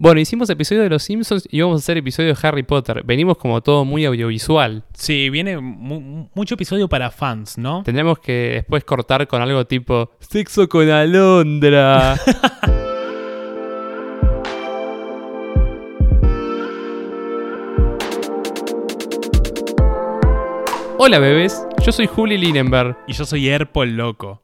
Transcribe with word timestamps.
Bueno, 0.00 0.20
hicimos 0.20 0.48
episodio 0.48 0.82
de 0.82 0.90
Los 0.90 1.02
Simpsons 1.02 1.48
y 1.50 1.60
vamos 1.60 1.80
a 1.80 1.82
hacer 1.82 1.96
episodio 1.96 2.32
de 2.32 2.38
Harry 2.46 2.62
Potter. 2.62 3.02
Venimos 3.04 3.36
como 3.36 3.60
todo 3.62 3.84
muy 3.84 4.04
audiovisual. 4.04 4.84
Sí, 4.94 5.28
viene 5.28 5.58
mu- 5.58 6.28
mucho 6.34 6.54
episodio 6.54 6.88
para 6.88 7.10
fans, 7.10 7.58
¿no? 7.58 7.82
Tendremos 7.82 8.20
que 8.20 8.32
después 8.54 8.84
cortar 8.84 9.26
con 9.26 9.42
algo 9.42 9.66
tipo 9.66 10.12
Sexo 10.20 10.68
con 10.68 10.88
Alondra. 10.88 12.14
Hola 21.00 21.18
bebés, 21.20 21.64
yo 21.84 21.92
soy 21.92 22.06
Juli 22.06 22.36
Linenberg. 22.38 22.96
Y 23.06 23.12
yo 23.12 23.24
soy 23.24 23.48
Erpo 23.48 23.82
el 23.82 23.96
loco. 23.96 24.42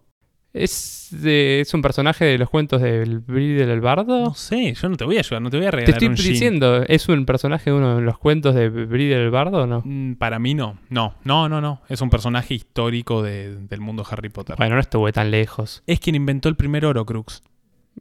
¿Es, 0.54 1.08
de- 1.10 1.60
¿Es 1.60 1.74
un 1.74 1.82
personaje 1.82 2.24
de 2.24 2.38
los 2.38 2.48
cuentos 2.48 2.80
del 2.80 3.18
Bril 3.18 3.58
del 3.58 3.80
Bardo? 3.80 4.24
No 4.26 4.34
sé, 4.34 4.72
yo 4.74 4.88
no 4.88 4.96
te 4.96 5.04
voy 5.04 5.16
a 5.16 5.18
ayudar, 5.18 5.42
no 5.42 5.50
te 5.50 5.56
voy 5.56 5.66
a 5.66 5.70
Te 5.70 5.76
regalar 5.78 5.94
estoy 5.96 6.08
un 6.08 6.14
jean. 6.14 6.32
diciendo, 6.32 6.82
¿es 6.86 7.08
un 7.08 7.26
personaje 7.26 7.70
de 7.70 7.76
uno 7.76 7.96
de 7.96 8.02
los 8.02 8.18
cuentos 8.18 8.54
de 8.54 8.68
Bril 8.68 9.10
del 9.10 9.30
Bardo 9.30 9.62
o 9.62 9.66
no? 9.66 9.82
Mm, 9.84 10.14
Para 10.14 10.38
mí 10.38 10.54
no, 10.54 10.78
no, 10.90 11.14
no, 11.24 11.48
no, 11.48 11.60
no. 11.60 11.82
Es 11.88 12.00
un 12.00 12.08
personaje 12.08 12.54
histórico 12.54 13.22
de- 13.22 13.56
del 13.66 13.80
mundo 13.80 14.06
Harry 14.08 14.28
Potter. 14.28 14.54
Bueno, 14.56 14.76
no 14.76 14.80
estuve 14.80 15.12
tan 15.12 15.30
lejos. 15.32 15.82
Es 15.88 15.98
quien 15.98 16.14
inventó 16.14 16.48
el 16.48 16.54
primer 16.56 16.86
Horocrux. 16.86 17.42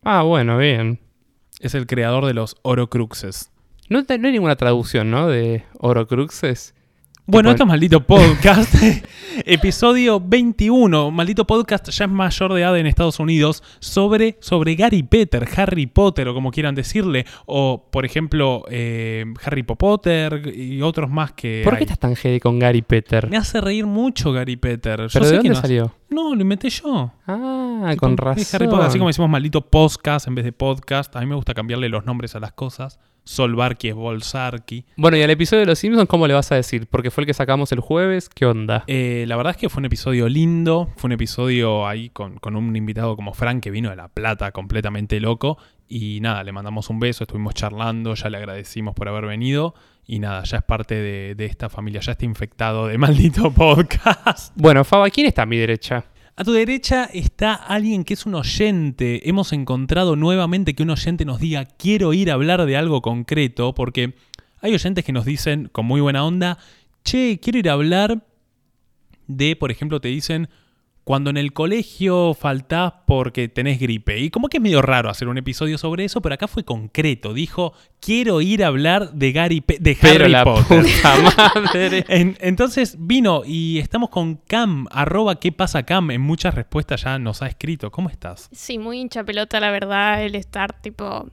Ah, 0.04 0.22
bueno, 0.22 0.58
bien. 0.60 1.00
Es 1.60 1.74
el 1.74 1.88
creador 1.88 2.26
de 2.26 2.36
los 2.36 2.56
Horocruxes. 2.62 3.52
No, 3.90 4.04
te- 4.06 4.18
no 4.20 4.28
hay 4.28 4.34
ninguna 4.34 4.56
traducción, 4.58 5.10
¿no? 5.10 5.28
De 5.28 5.64
Horocruxes. 5.80 6.76
Bueno, 7.26 7.52
esto 7.52 7.64
es 7.64 7.68
Maldito 7.70 8.06
Podcast, 8.06 8.76
episodio 9.46 10.20
21, 10.20 11.10
Maldito 11.10 11.48
Podcast 11.48 11.90
ya 11.90 12.04
es 12.04 12.12
mayor 12.12 12.54
de 12.54 12.60
edad 12.62 12.78
en 12.78 12.86
Estados 12.86 13.18
Unidos, 13.18 13.64
sobre, 13.80 14.36
sobre 14.42 14.76
Gary 14.76 15.04
Potter, 15.04 15.48
Harry 15.56 15.86
Potter 15.88 16.28
o 16.28 16.34
como 16.34 16.52
quieran 16.52 16.76
decirle, 16.76 17.26
o 17.46 17.88
por 17.90 18.06
ejemplo 18.06 18.66
eh, 18.70 19.24
Harry 19.46 19.64
Potter 19.64 20.52
y 20.54 20.82
otros 20.82 21.10
más 21.10 21.32
que... 21.32 21.62
¿Por 21.64 21.76
hay. 21.76 21.78
qué 21.80 21.84
estás 21.86 22.00
tan 22.00 22.18
jede 22.18 22.42
con 22.42 22.60
Gary 22.60 22.82
Peter? 22.82 23.30
Me 23.30 23.38
hace 23.38 23.62
reír 23.62 23.86
mucho 23.86 24.34
Gary 24.34 24.58
Potter. 24.58 25.00
Yo 25.04 25.08
¿Pero 25.14 25.26
sé 25.26 25.32
de 25.38 25.42
que 25.42 25.48
dónde 25.48 25.52
hace- 25.52 25.62
salió? 25.62 25.96
No, 26.10 26.36
lo 26.36 26.42
inventé 26.42 26.70
yo. 26.70 27.14
Ah, 27.26 27.88
Tipo, 27.92 28.02
con 28.02 28.18
razón. 28.18 28.46
Harry 28.54 28.68
Potter, 28.68 28.86
así 28.86 28.98
como 29.00 29.08
decimos 29.10 29.30
maldito 29.30 29.62
podcast 29.66 30.28
en 30.28 30.36
vez 30.36 30.44
de 30.44 30.52
podcast. 30.52 31.16
A 31.16 31.22
mí 31.22 31.26
me 31.26 31.36
gusta 31.36 31.54
cambiarle 31.54 31.88
los 31.88 32.06
nombres 32.06 32.36
a 32.36 32.42
las 32.42 32.52
cosas. 32.52 33.00
Solvarki 33.24 33.90
es 33.90 33.96
Bolsarki. 33.96 34.86
Bueno, 34.98 35.18
y 35.18 35.22
al 35.22 35.30
episodio 35.30 35.62
de 35.62 35.66
Los 35.68 35.80
Simpsons, 35.80 36.08
¿cómo 36.08 36.28
le 36.28 36.34
vas 36.34 36.52
a 36.52 36.56
decir? 36.56 36.88
Porque 36.88 37.12
fue 37.12 37.24
el 37.24 37.28
que 37.28 37.34
sacamos 37.34 37.72
el 37.72 37.80
jueves. 37.80 38.30
¿Qué 38.30 38.46
onda? 38.46 38.84
Eh, 38.88 39.26
la 39.28 39.36
verdad 39.36 39.52
es 39.52 39.58
que 39.58 39.70
fue 39.70 39.82
un 39.82 39.86
episodio 39.86 40.28
lindo. 40.28 40.90
Fue 40.98 41.08
un 41.08 41.14
episodio 41.14 41.88
ahí 41.88 42.10
con, 42.10 42.38
con 42.38 42.56
un 42.56 42.76
invitado 42.76 43.16
como 43.16 43.34
Frank 43.34 43.64
que 43.64 43.72
vino 43.72 43.90
de 43.90 43.96
La 43.96 44.10
Plata 44.10 44.52
completamente 44.52 45.20
loco. 45.20 45.58
Y 45.88 46.20
nada, 46.22 46.44
le 46.44 46.52
mandamos 46.52 46.90
un 46.90 47.00
beso, 47.00 47.24
estuvimos 47.24 47.54
charlando, 47.54 48.16
ya 48.16 48.30
le 48.30 48.38
agradecimos 48.38 48.96
por 48.96 49.08
haber 49.08 49.26
venido. 49.26 49.76
Y 50.06 50.20
nada, 50.20 50.44
ya 50.44 50.58
es 50.58 50.64
parte 50.64 50.96
de, 50.96 51.36
de 51.36 51.46
esta 51.46 51.70
familia, 51.70 52.02
ya 52.02 52.14
está 52.14 52.26
infectado 52.26 52.88
de 52.88 52.98
maldito 53.00 53.52
podcast. 53.52 54.54
Bueno, 54.56 54.84
Faba, 54.84 55.10
¿quién 55.10 55.28
está 55.28 55.44
a 55.44 55.46
mi 55.46 55.58
derecha? 55.58 56.06
A 56.36 56.44
tu 56.44 56.52
derecha 56.52 57.08
está 57.14 57.54
alguien 57.54 58.04
que 58.04 58.16
es 58.16 58.26
un 58.26 58.34
oyente. 58.34 59.30
Hemos 59.30 59.54
encontrado 59.54 60.16
nuevamente 60.16 60.74
que 60.74 60.82
un 60.82 60.90
oyente 60.90 61.26
nos 61.26 61.40
diga 61.40 61.66
quiero 61.66 62.12
ir 62.14 62.32
a 62.32 62.34
hablar 62.34 62.66
de 62.66 62.76
algo 62.76 63.04
concreto, 63.04 63.76
porque 63.76 64.16
hay 64.60 64.74
oyentes 64.74 65.06
que 65.06 65.12
nos 65.12 65.26
dicen 65.26 65.70
con 65.72 65.86
muy 65.86 66.02
buena 66.02 66.26
onda, 66.26 66.58
che, 67.04 67.40
quiero 67.40 67.60
ir 67.60 67.70
a 67.70 67.74
hablar 67.74 68.26
de, 69.28 69.56
por 69.56 69.70
ejemplo, 69.70 70.02
te 70.02 70.08
dicen 70.08 70.50
cuando 71.04 71.30
en 71.30 71.38
el 71.38 71.52
colegio 71.52 72.34
faltás 72.34 72.94
porque 73.06 73.50
tenés 73.50 73.80
gripe. 73.80 74.20
Y 74.20 74.30
como 74.30 74.48
que 74.48 74.58
es 74.58 74.64
medio 74.64 74.82
raro 74.82 75.10
hacer 75.10 75.28
un 75.28 75.38
episodio 75.38 75.78
sobre 75.78 76.06
eso, 76.06 76.22
pero 76.22 76.36
acá 76.36 76.48
fue 76.48 76.64
concreto. 76.64 77.34
Dijo, 77.34 77.74
quiero 78.00 78.40
ir 78.40 78.64
a 78.64 78.68
hablar 78.68 79.12
de 79.12 79.32
Gary 79.34 79.60
Pe- 79.62 79.80
de 79.82 79.98
Pero 80.00 80.24
Harry 80.24 80.32
la 80.32 80.44
Potter. 80.46 80.84
puta 80.84 81.16
madre. 81.66 82.06
En- 82.08 82.38
entonces 82.40 82.96
vino 83.00 83.42
y 83.46 83.80
estamos 83.80 84.10
con 84.10 84.36
Cam, 84.48 84.86
arroba 84.92 85.40
qué 85.40 85.52
pasa 85.52 85.84
Cam, 85.84 86.10
en 86.12 86.22
muchas 86.22 86.56
respuestas 86.56 87.04
ya 87.04 87.20
nos 87.20 87.42
ha 87.42 87.48
escrito. 87.48 87.92
¿Cómo 87.92 88.10
estás? 88.10 88.48
Sí, 88.54 88.78
muy 88.78 89.00
hincha 89.00 89.24
pelota, 89.26 89.60
la 89.60 89.72
verdad, 89.72 90.24
el 90.24 90.36
estar 90.36 90.80
tipo, 90.82 91.28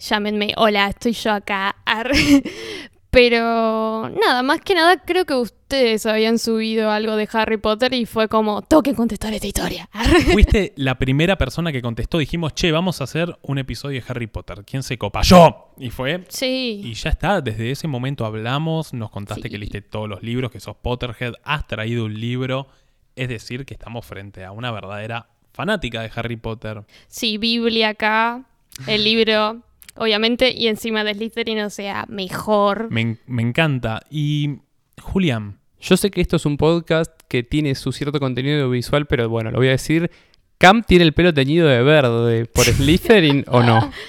llámenme, 0.00 0.52
hola, 0.56 0.88
estoy 0.88 1.12
yo 1.12 1.30
acá. 1.32 1.76
Pero 3.12 4.08
nada, 4.08 4.42
más 4.42 4.62
que 4.62 4.74
nada 4.74 4.96
creo 4.96 5.26
que 5.26 5.34
ustedes 5.34 6.06
habían 6.06 6.38
subido 6.38 6.90
algo 6.90 7.14
de 7.14 7.28
Harry 7.34 7.58
Potter 7.58 7.92
y 7.92 8.06
fue 8.06 8.26
como, 8.26 8.62
tengo 8.62 8.82
que 8.82 8.94
contestar 8.94 9.34
esta 9.34 9.46
historia. 9.46 9.90
Fuiste 10.32 10.72
la 10.76 10.96
primera 10.96 11.36
persona 11.36 11.72
que 11.72 11.82
contestó, 11.82 12.16
dijimos, 12.16 12.54
che, 12.54 12.72
vamos 12.72 13.02
a 13.02 13.04
hacer 13.04 13.36
un 13.42 13.58
episodio 13.58 14.00
de 14.00 14.06
Harry 14.08 14.28
Potter. 14.28 14.64
¿Quién 14.64 14.82
se 14.82 14.96
copa? 14.96 15.20
Yo. 15.20 15.74
Y 15.76 15.90
fue... 15.90 16.24
Sí, 16.28 16.80
Y 16.82 16.94
ya 16.94 17.10
está, 17.10 17.42
desde 17.42 17.70
ese 17.70 17.86
momento 17.86 18.24
hablamos, 18.24 18.94
nos 18.94 19.10
contaste 19.10 19.42
Sí. 19.42 19.50
que 19.50 19.58
leíste 19.58 19.82
todos 19.82 20.08
los 20.08 20.22
libros, 20.22 20.50
que 20.50 20.58
sos 20.60 20.76
Potterhead, 20.76 21.34
has 21.44 21.66
traído 21.66 22.06
un 22.06 22.18
libro, 22.18 22.66
es 23.14 23.28
decir, 23.28 23.66
que 23.66 23.74
estamos 23.74 24.06
frente 24.06 24.42
a 24.42 24.52
una 24.52 24.70
verdadera 24.70 25.26
fanática 25.52 26.00
de 26.00 26.10
Harry 26.16 26.36
Potter. 26.36 26.84
sí, 27.08 27.36
Biblia 27.36 27.90
acá, 27.90 28.42
el 28.86 29.04
libro, 29.04 29.58
obviamente, 29.96 30.52
y 30.52 30.68
encima 30.68 31.04
de 31.04 31.14
Slytherin, 31.14 31.60
o 31.60 31.70
sea, 31.70 32.06
mejor. 32.08 32.90
Me, 32.90 33.18
me 33.26 33.42
encanta. 33.42 34.00
Y, 34.10 34.58
Julián, 35.00 35.58
Yo 35.80 35.96
sé 35.96 36.10
que 36.10 36.20
esto 36.20 36.36
es 36.36 36.46
un 36.46 36.56
podcast 36.56 37.10
que 37.28 37.42
tiene 37.42 37.74
su 37.74 37.92
cierto 37.92 38.20
contenido 38.20 38.70
visual, 38.70 39.06
pero 39.06 39.28
bueno, 39.28 39.50
lo 39.50 39.58
voy 39.58 39.68
a 39.68 39.72
decir. 39.72 40.10
¿Cam 40.58 40.84
tiene 40.84 41.04
el 41.04 41.12
pelo 41.12 41.34
teñido 41.34 41.66
de 41.66 41.82
verde 41.82 42.46
por 42.46 42.64
Slytherin 42.66 43.44
o 43.48 43.62
no? 43.62 43.90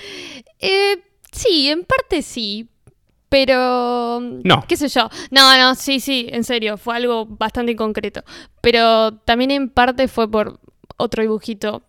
Eh, 0.66 0.96
sí, 1.30 1.68
en 1.68 1.84
parte 1.84 2.22
sí. 2.22 2.70
Pero. 3.28 4.22
No. 4.22 4.64
¿Qué 4.66 4.78
sé 4.78 4.88
yo? 4.88 5.10
No, 5.30 5.58
no, 5.58 5.76
sí, 5.76 6.00
sí, 6.00 6.28
en 6.30 6.46
serio, 6.46 6.78
fue 6.78 6.96
algo 6.96 7.26
bastante 7.26 7.74
inconcreto. 7.74 8.24
Pero 8.62 9.14
también 9.26 9.52
en 9.52 9.70
parte 9.70 10.08
fue 10.08 10.32
por 10.32 10.62
otro 10.96 11.22
dibujito, 11.22 11.84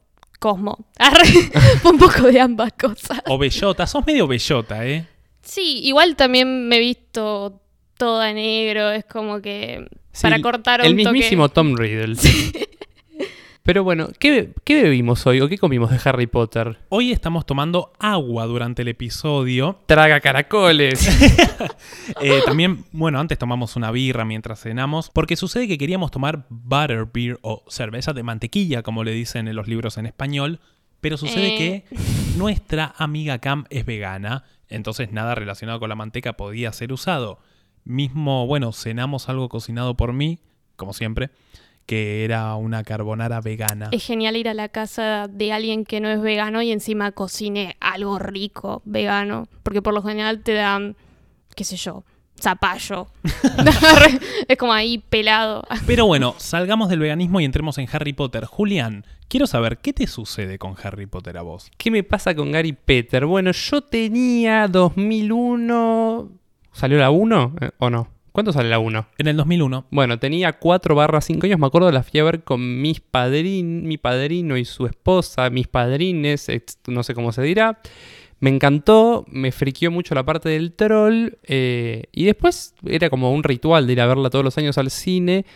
Cosmo. 0.44 0.76
Arre, 0.98 1.24
fue 1.82 1.92
un 1.92 1.98
poco 1.98 2.22
de 2.30 2.38
ambas 2.38 2.74
cosas. 2.74 3.22
o 3.28 3.38
Bellota, 3.38 3.86
sos 3.86 4.04
medio 4.06 4.26
Bellota, 4.26 4.86
¿eh? 4.86 5.06
Sí, 5.40 5.80
igual 5.84 6.16
también 6.16 6.68
me 6.68 6.76
he 6.76 6.80
visto 6.80 7.62
toda 7.96 8.30
negro, 8.34 8.90
es 8.90 9.06
como 9.06 9.40
que. 9.40 9.86
para 10.20 10.36
Sí, 10.36 10.42
cortar 10.42 10.84
El 10.84 10.92
un 10.92 10.98
toque- 10.98 11.12
mismísimo 11.12 11.48
Tom 11.48 11.74
Riddle. 11.76 12.14
Pero 13.66 13.82
bueno, 13.82 14.10
¿qué, 14.18 14.52
¿qué 14.62 14.82
bebimos 14.82 15.26
hoy 15.26 15.40
o 15.40 15.48
qué 15.48 15.56
comimos 15.56 15.90
de 15.90 15.98
Harry 16.04 16.26
Potter? 16.26 16.76
Hoy 16.90 17.12
estamos 17.12 17.46
tomando 17.46 17.94
agua 17.98 18.44
durante 18.44 18.82
el 18.82 18.88
episodio. 18.88 19.80
Traga 19.86 20.20
caracoles. 20.20 21.08
Eh, 22.20 22.40
también, 22.44 22.84
bueno, 22.92 23.18
antes 23.18 23.38
tomamos 23.38 23.76
una 23.76 23.90
birra 23.90 24.24
mientras 24.26 24.60
cenamos, 24.60 25.10
porque 25.10 25.36
sucede 25.36 25.66
que 25.66 25.78
queríamos 25.78 26.10
tomar 26.10 26.46
butterbeer 26.50 27.38
o 27.42 27.64
cerveza 27.68 28.12
de 28.12 28.22
mantequilla, 28.22 28.82
como 28.82 29.04
le 29.04 29.12
dicen 29.12 29.48
en 29.48 29.56
los 29.56 29.68
libros 29.68 29.96
en 29.96 30.06
español, 30.06 30.60
pero 31.00 31.16
sucede 31.16 31.54
Eh. 31.54 31.58
que 31.58 31.96
nuestra 32.36 32.94
amiga 32.98 33.38
Cam 33.38 33.64
es 33.70 33.86
vegana, 33.86 34.44
entonces 34.68 35.12
nada 35.12 35.34
relacionado 35.34 35.80
con 35.80 35.88
la 35.88 35.94
manteca 35.94 36.34
podía 36.34 36.72
ser 36.72 36.92
usado. 36.92 37.38
Mismo, 37.84 38.46
bueno, 38.46 38.72
cenamos 38.72 39.28
algo 39.30 39.48
cocinado 39.48 39.96
por 39.96 40.12
mí, 40.12 40.38
como 40.76 40.92
siempre, 40.92 41.30
que 41.86 42.24
era 42.24 42.54
una 42.56 42.82
carbonara 42.82 43.40
vegana. 43.40 43.88
Es 43.92 44.04
genial 44.04 44.36
ir 44.36 44.48
a 44.48 44.54
la 44.54 44.68
casa 44.68 45.28
de 45.28 45.52
alguien 45.52 45.84
que 45.84 46.00
no 46.00 46.08
es 46.08 46.20
vegano 46.20 46.62
y 46.62 46.72
encima 46.72 47.12
cocine 47.12 47.76
algo 47.80 48.18
rico 48.18 48.82
vegano. 48.84 49.48
Porque 49.62 49.82
por 49.82 49.94
lo 49.94 50.02
general 50.02 50.40
te 50.40 50.54
dan, 50.54 50.96
qué 51.54 51.64
sé 51.64 51.76
yo, 51.76 52.04
zapallo. 52.40 53.08
es 54.48 54.56
como 54.56 54.72
ahí 54.72 54.98
pelado. 54.98 55.64
Pero 55.86 56.06
bueno, 56.06 56.34
salgamos 56.38 56.88
del 56.88 57.00
veganismo 57.00 57.40
y 57.40 57.44
entremos 57.44 57.78
en 57.78 57.88
Harry 57.92 58.12
Potter. 58.12 58.44
Julián, 58.44 59.04
quiero 59.28 59.46
saber, 59.46 59.78
¿qué 59.78 59.92
te 59.92 60.06
sucede 60.06 60.58
con 60.58 60.74
Harry 60.82 61.06
Potter 61.06 61.36
a 61.38 61.42
vos? 61.42 61.70
¿Qué 61.76 61.90
me 61.90 62.02
pasa 62.02 62.34
con 62.34 62.52
Gary 62.52 62.72
Peter? 62.72 63.26
Bueno, 63.26 63.52
yo 63.52 63.82
tenía 63.82 64.68
2001... 64.68 66.30
¿Salió 66.72 66.98
la 66.98 67.10
1 67.10 67.54
eh, 67.60 67.70
o 67.78 67.88
no? 67.88 68.08
¿Cuánto 68.34 68.52
sale 68.52 68.68
la 68.68 68.80
1? 68.80 69.06
En 69.18 69.28
el 69.28 69.36
2001, 69.36 69.86
Bueno, 69.92 70.18
tenía 70.18 70.54
4 70.54 70.96
barra 70.96 71.20
5 71.20 71.46
años, 71.46 71.60
me 71.60 71.68
acuerdo, 71.68 71.92
la 71.92 72.02
fui 72.02 72.18
a 72.18 72.24
ver 72.24 72.42
con 72.42 72.82
mis 72.82 72.98
padrin, 72.98 73.86
mi 73.86 73.96
padrino 73.96 74.56
y 74.56 74.64
su 74.64 74.86
esposa, 74.86 75.50
mis 75.50 75.68
padrines, 75.68 76.48
no 76.88 77.04
sé 77.04 77.14
cómo 77.14 77.30
se 77.30 77.42
dirá. 77.42 77.78
Me 78.40 78.50
encantó, 78.50 79.24
me 79.28 79.52
friqueó 79.52 79.92
mucho 79.92 80.16
la 80.16 80.24
parte 80.24 80.48
del 80.48 80.72
troll 80.72 81.36
eh, 81.44 82.06
y 82.10 82.24
después 82.24 82.74
era 82.84 83.08
como 83.08 83.32
un 83.32 83.44
ritual 83.44 83.86
de 83.86 83.92
ir 83.92 84.00
a 84.00 84.06
verla 84.06 84.30
todos 84.30 84.44
los 84.44 84.58
años 84.58 84.78
al 84.78 84.90
cine. 84.90 85.46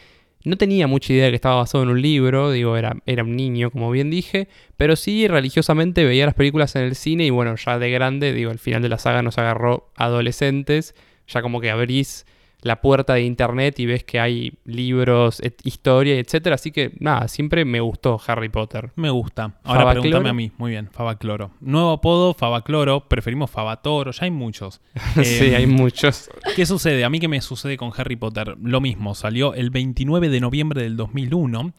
No 0.45 0.57
tenía 0.57 0.87
mucha 0.87 1.13
idea 1.13 1.25
de 1.25 1.31
que 1.31 1.35
estaba 1.35 1.57
basado 1.57 1.83
en 1.83 1.91
un 1.91 2.01
libro, 2.01 2.53
digo, 2.53 2.77
era, 2.77 2.97
era 3.07 3.25
un 3.25 3.35
niño, 3.35 3.73
como 3.73 3.91
bien 3.91 4.09
dije, 4.09 4.47
pero 4.77 4.95
sí 4.95 5.27
religiosamente 5.27 6.05
veía 6.05 6.27
las 6.27 6.35
películas 6.35 6.77
en 6.77 6.83
el 6.83 6.95
cine 6.95 7.25
y 7.25 7.31
bueno, 7.31 7.57
ya 7.57 7.81
de 7.81 7.91
grande, 7.91 8.33
digo, 8.33 8.53
al 8.53 8.61
final 8.61 8.83
de 8.83 8.89
la 8.89 8.99
saga 8.99 9.23
nos 9.23 9.37
agarró 9.37 9.91
adolescentes, 9.97 10.95
ya 11.27 11.43
como 11.43 11.61
que 11.61 11.73
abrís 11.73 12.25
la 12.63 12.81
puerta 12.81 13.15
de 13.15 13.23
internet 13.23 13.79
y 13.79 13.87
ves 13.87 14.03
que 14.05 14.19
hay 14.19 14.53
libros, 14.65 15.41
et- 15.41 15.61
historia, 15.65 16.19
etcétera. 16.19 16.57
Así 16.57 16.73
que 16.73 16.93
nada, 16.99 17.29
siempre 17.29 17.65
me 17.65 17.81
gustó 17.81 18.21
Harry 18.27 18.49
Potter. 18.49 18.91
Me 18.97 19.11
gusta. 19.11 19.55
Ahora 19.63 19.81
Fabacloro. 19.81 20.01
pregúntame 20.03 20.29
a 20.29 20.33
mí. 20.33 20.53
Muy 20.59 20.73
bien, 20.73 20.89
Fabacloro. 20.91 21.53
Nuevo 21.61 21.93
apodo, 21.93 22.35
Fabacloro. 22.35 23.09
Preferimos 23.09 23.51
Fabatoro. 23.51 24.11
Ya 24.11 24.25
hay 24.25 24.31
muchos. 24.33 24.81
sí, 25.23 25.55
hay 25.55 25.67
muchos. 25.67 26.31
¿Qué 26.57 26.67
sucede? 26.67 27.05
A 27.05 27.11
mí 27.11 27.21
que 27.21 27.29
me 27.29 27.41
sucede 27.41 27.77
con 27.77 27.93
Harry 27.97 28.17
Potter. 28.17 28.57
Lo 28.63 28.81
mismo. 28.81 29.15
Salió 29.15 29.55
el 29.55 29.71
29 29.71 30.29
de 30.29 30.41
noviembre 30.41 30.83
del 30.83 30.97
2001. 30.97 31.73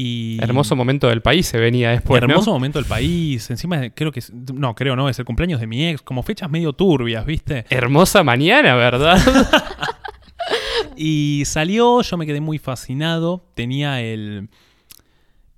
Y 0.00 0.38
Hermoso 0.40 0.76
momento 0.76 1.08
del 1.08 1.22
país 1.22 1.44
se 1.48 1.58
venía 1.58 1.90
después, 1.90 2.22
¿no? 2.22 2.28
hermoso 2.28 2.52
momento 2.52 2.78
del 2.78 2.86
país. 2.86 3.50
Encima, 3.50 3.90
creo 3.90 4.12
que. 4.12 4.22
No, 4.54 4.76
creo 4.76 4.94
no. 4.94 5.08
Es 5.08 5.18
el 5.18 5.24
cumpleaños 5.24 5.58
de 5.58 5.66
mi 5.66 5.88
ex. 5.88 6.02
Como 6.02 6.22
fechas 6.22 6.48
medio 6.48 6.72
turbias, 6.72 7.26
¿viste? 7.26 7.64
Hermosa 7.68 8.22
mañana, 8.22 8.76
¿verdad? 8.76 9.18
Y 10.98 11.44
salió, 11.46 12.02
yo 12.02 12.16
me 12.16 12.26
quedé 12.26 12.40
muy 12.40 12.58
fascinado. 12.58 13.44
Tenía 13.54 14.00
el. 14.02 14.48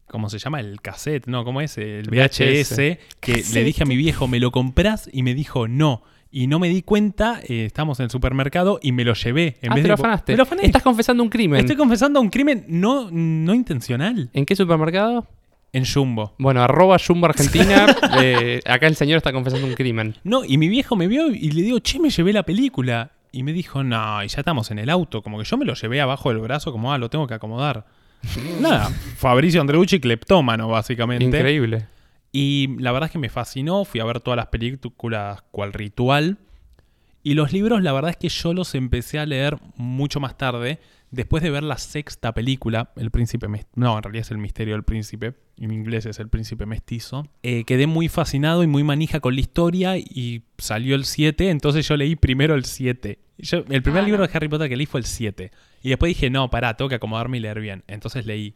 ¿Cómo 0.07 0.29
se 0.29 0.39
llama? 0.39 0.61
El 0.61 0.81
cassette, 0.83 1.27
¿no? 1.27 1.45
¿Cómo 1.45 1.61
es? 1.61 1.79
El 1.79 2.11
VHS. 2.11 2.73
VHS. 2.73 2.99
Que 3.21 3.45
le 3.55 3.65
dije 3.65 3.85
a 3.85 3.87
mi 3.87 3.97
viejo, 3.97 4.29
¿me 4.29 4.41
lo 4.41 4.51
compras? 4.51 5.09
Y 5.13 5.23
me 5.23 5.35
dijo, 5.35 5.67
no. 5.67 6.03
Y 6.33 6.47
no 6.47 6.59
me 6.59 6.69
di 6.69 6.83
cuenta, 6.83 7.41
eh, 7.49 7.65
estamos 7.65 7.99
en 7.99 8.05
el 8.05 8.11
supermercado 8.11 8.79
y 8.83 8.93
me 8.93 9.05
lo 9.05 9.15
llevé. 9.15 9.57
En 9.63 9.73
ah, 9.73 9.75
vez 9.75 9.83
te 9.83 9.83
de 9.83 9.89
lo 9.89 9.95
afanaste. 9.95 10.33
Me 10.33 10.37
lo 10.37 10.43
afané. 10.45 10.67
Estás 10.67 10.83
confesando 10.83 11.23
un 11.23 11.29
crimen. 11.29 11.61
Estoy 11.61 11.77
confesando 11.77 12.21
un 12.21 12.29
crimen 12.29 12.65
no, 12.69 13.09
no 13.11 13.55
intencional. 13.55 14.31
¿En 14.33 14.45
qué 14.45 14.55
supermercado? 14.55 15.27
En 15.73 15.85
Jumbo. 15.85 16.35
Bueno, 16.39 16.63
arroba 16.63 16.99
Jumbo 17.05 17.27
Argentina. 17.27 17.87
eh, 18.23 18.61
acá 18.67 18.87
el 18.87 18.97
señor 18.97 19.17
está 19.17 19.33
confesando 19.33 19.67
un 19.67 19.75
crimen. 19.75 20.17
No, 20.23 20.45
y 20.45 20.59
mi 20.59 20.69
viejo 20.69 20.97
me 20.97 21.09
vio 21.09 21.29
y 21.29 21.51
le 21.51 21.63
digo, 21.63 21.79
che, 21.81 21.99
me 21.99 22.11
llevé 22.11 22.33
la 22.33 22.43
película. 22.43 23.13
Y 23.33 23.43
me 23.43 23.53
dijo, 23.53 23.85
no, 23.85 24.23
y 24.25 24.29
ya 24.29 24.41
estamos 24.41 24.71
en 24.71 24.79
el 24.79 24.91
auto. 24.91 25.23
Como 25.23 25.39
que 25.39 25.45
yo 25.45 25.57
me 25.57 25.65
lo 25.65 25.75
llevé 25.75 26.01
abajo 26.01 26.31
del 26.31 26.39
brazo, 26.39 26.73
como, 26.73 26.93
ah, 26.93 26.99
lo 26.99 27.11
tengo 27.11 27.27
que 27.27 27.35
acomodar. 27.35 27.87
Nada, 28.61 28.91
Fabricio 29.17 29.61
Andreucci, 29.61 30.01
cleptómano, 30.01 30.69
básicamente. 30.69 31.25
Increíble. 31.25 31.87
Y 32.33 32.77
la 32.79 32.93
verdad 32.93 33.09
es 33.09 33.13
que 33.13 33.19
me 33.19 33.29
fascinó. 33.29 33.85
Fui 33.85 34.01
a 34.01 34.05
ver 34.05 34.21
todas 34.21 34.37
las 34.37 34.47
películas 34.47 35.43
cual 35.51 35.73
ritual. 35.73 36.39
Y 37.23 37.35
los 37.35 37.53
libros, 37.53 37.83
la 37.83 37.93
verdad 37.93 38.11
es 38.11 38.17
que 38.17 38.29
yo 38.29 38.55
los 38.55 38.75
empecé 38.75 39.19
a 39.19 39.27
leer 39.27 39.59
mucho 39.77 40.21
más 40.21 40.39
tarde. 40.39 40.81
Después 41.11 41.43
de 41.43 41.51
ver 41.51 41.65
la 41.65 41.77
sexta 41.77 42.33
película, 42.35 42.93
El 42.97 43.11
Príncipe 43.11 43.49
Mestizo. 43.49 43.73
No, 43.75 43.97
en 43.97 44.03
realidad 44.05 44.23
es 44.23 44.31
El 44.31 44.39
Misterio 44.39 44.75
del 44.75 44.85
Príncipe. 44.85 45.35
En 45.59 45.73
inglés 45.73 46.07
es 46.07 46.21
El 46.21 46.29
Príncipe 46.29 46.67
Mestizo. 46.67 47.27
Eh, 47.43 47.65
quedé 47.65 47.87
muy 47.89 48.09
fascinado 48.09 48.63
y 48.63 48.69
muy 48.69 48.85
manija 48.85 49.19
con 49.21 49.35
la 49.35 49.41
historia. 49.41 49.99
Y 49.99 50.45
salió 50.59 50.95
el 50.95 51.05
7. 51.05 51.51
Entonces 51.51 51.87
yo 51.89 51.97
leí 51.97 52.15
primero 52.17 52.55
el 52.55 52.65
7. 52.65 53.19
Yo- 53.39 53.65
el 53.71 53.83
primer 53.83 54.03
Ah, 54.03 54.07
libro 54.07 54.21
no. 54.21 54.27
de 54.29 54.37
Harry 54.37 54.49
Potter 54.49 54.69
que 54.69 54.77
leí 54.77 54.87
fue 54.87 55.01
el 55.01 55.07
7. 55.07 55.51
Y 55.83 55.89
después 55.89 56.11
dije, 56.11 56.31
no, 56.31 56.49
pará, 56.49 56.77
tengo 56.77 56.89
que 56.89 56.95
acomodarme 56.95 57.39
y 57.39 57.41
leer 57.41 57.61
bien. 57.61 57.83
Entonces 57.89 58.25
leí 58.25 58.55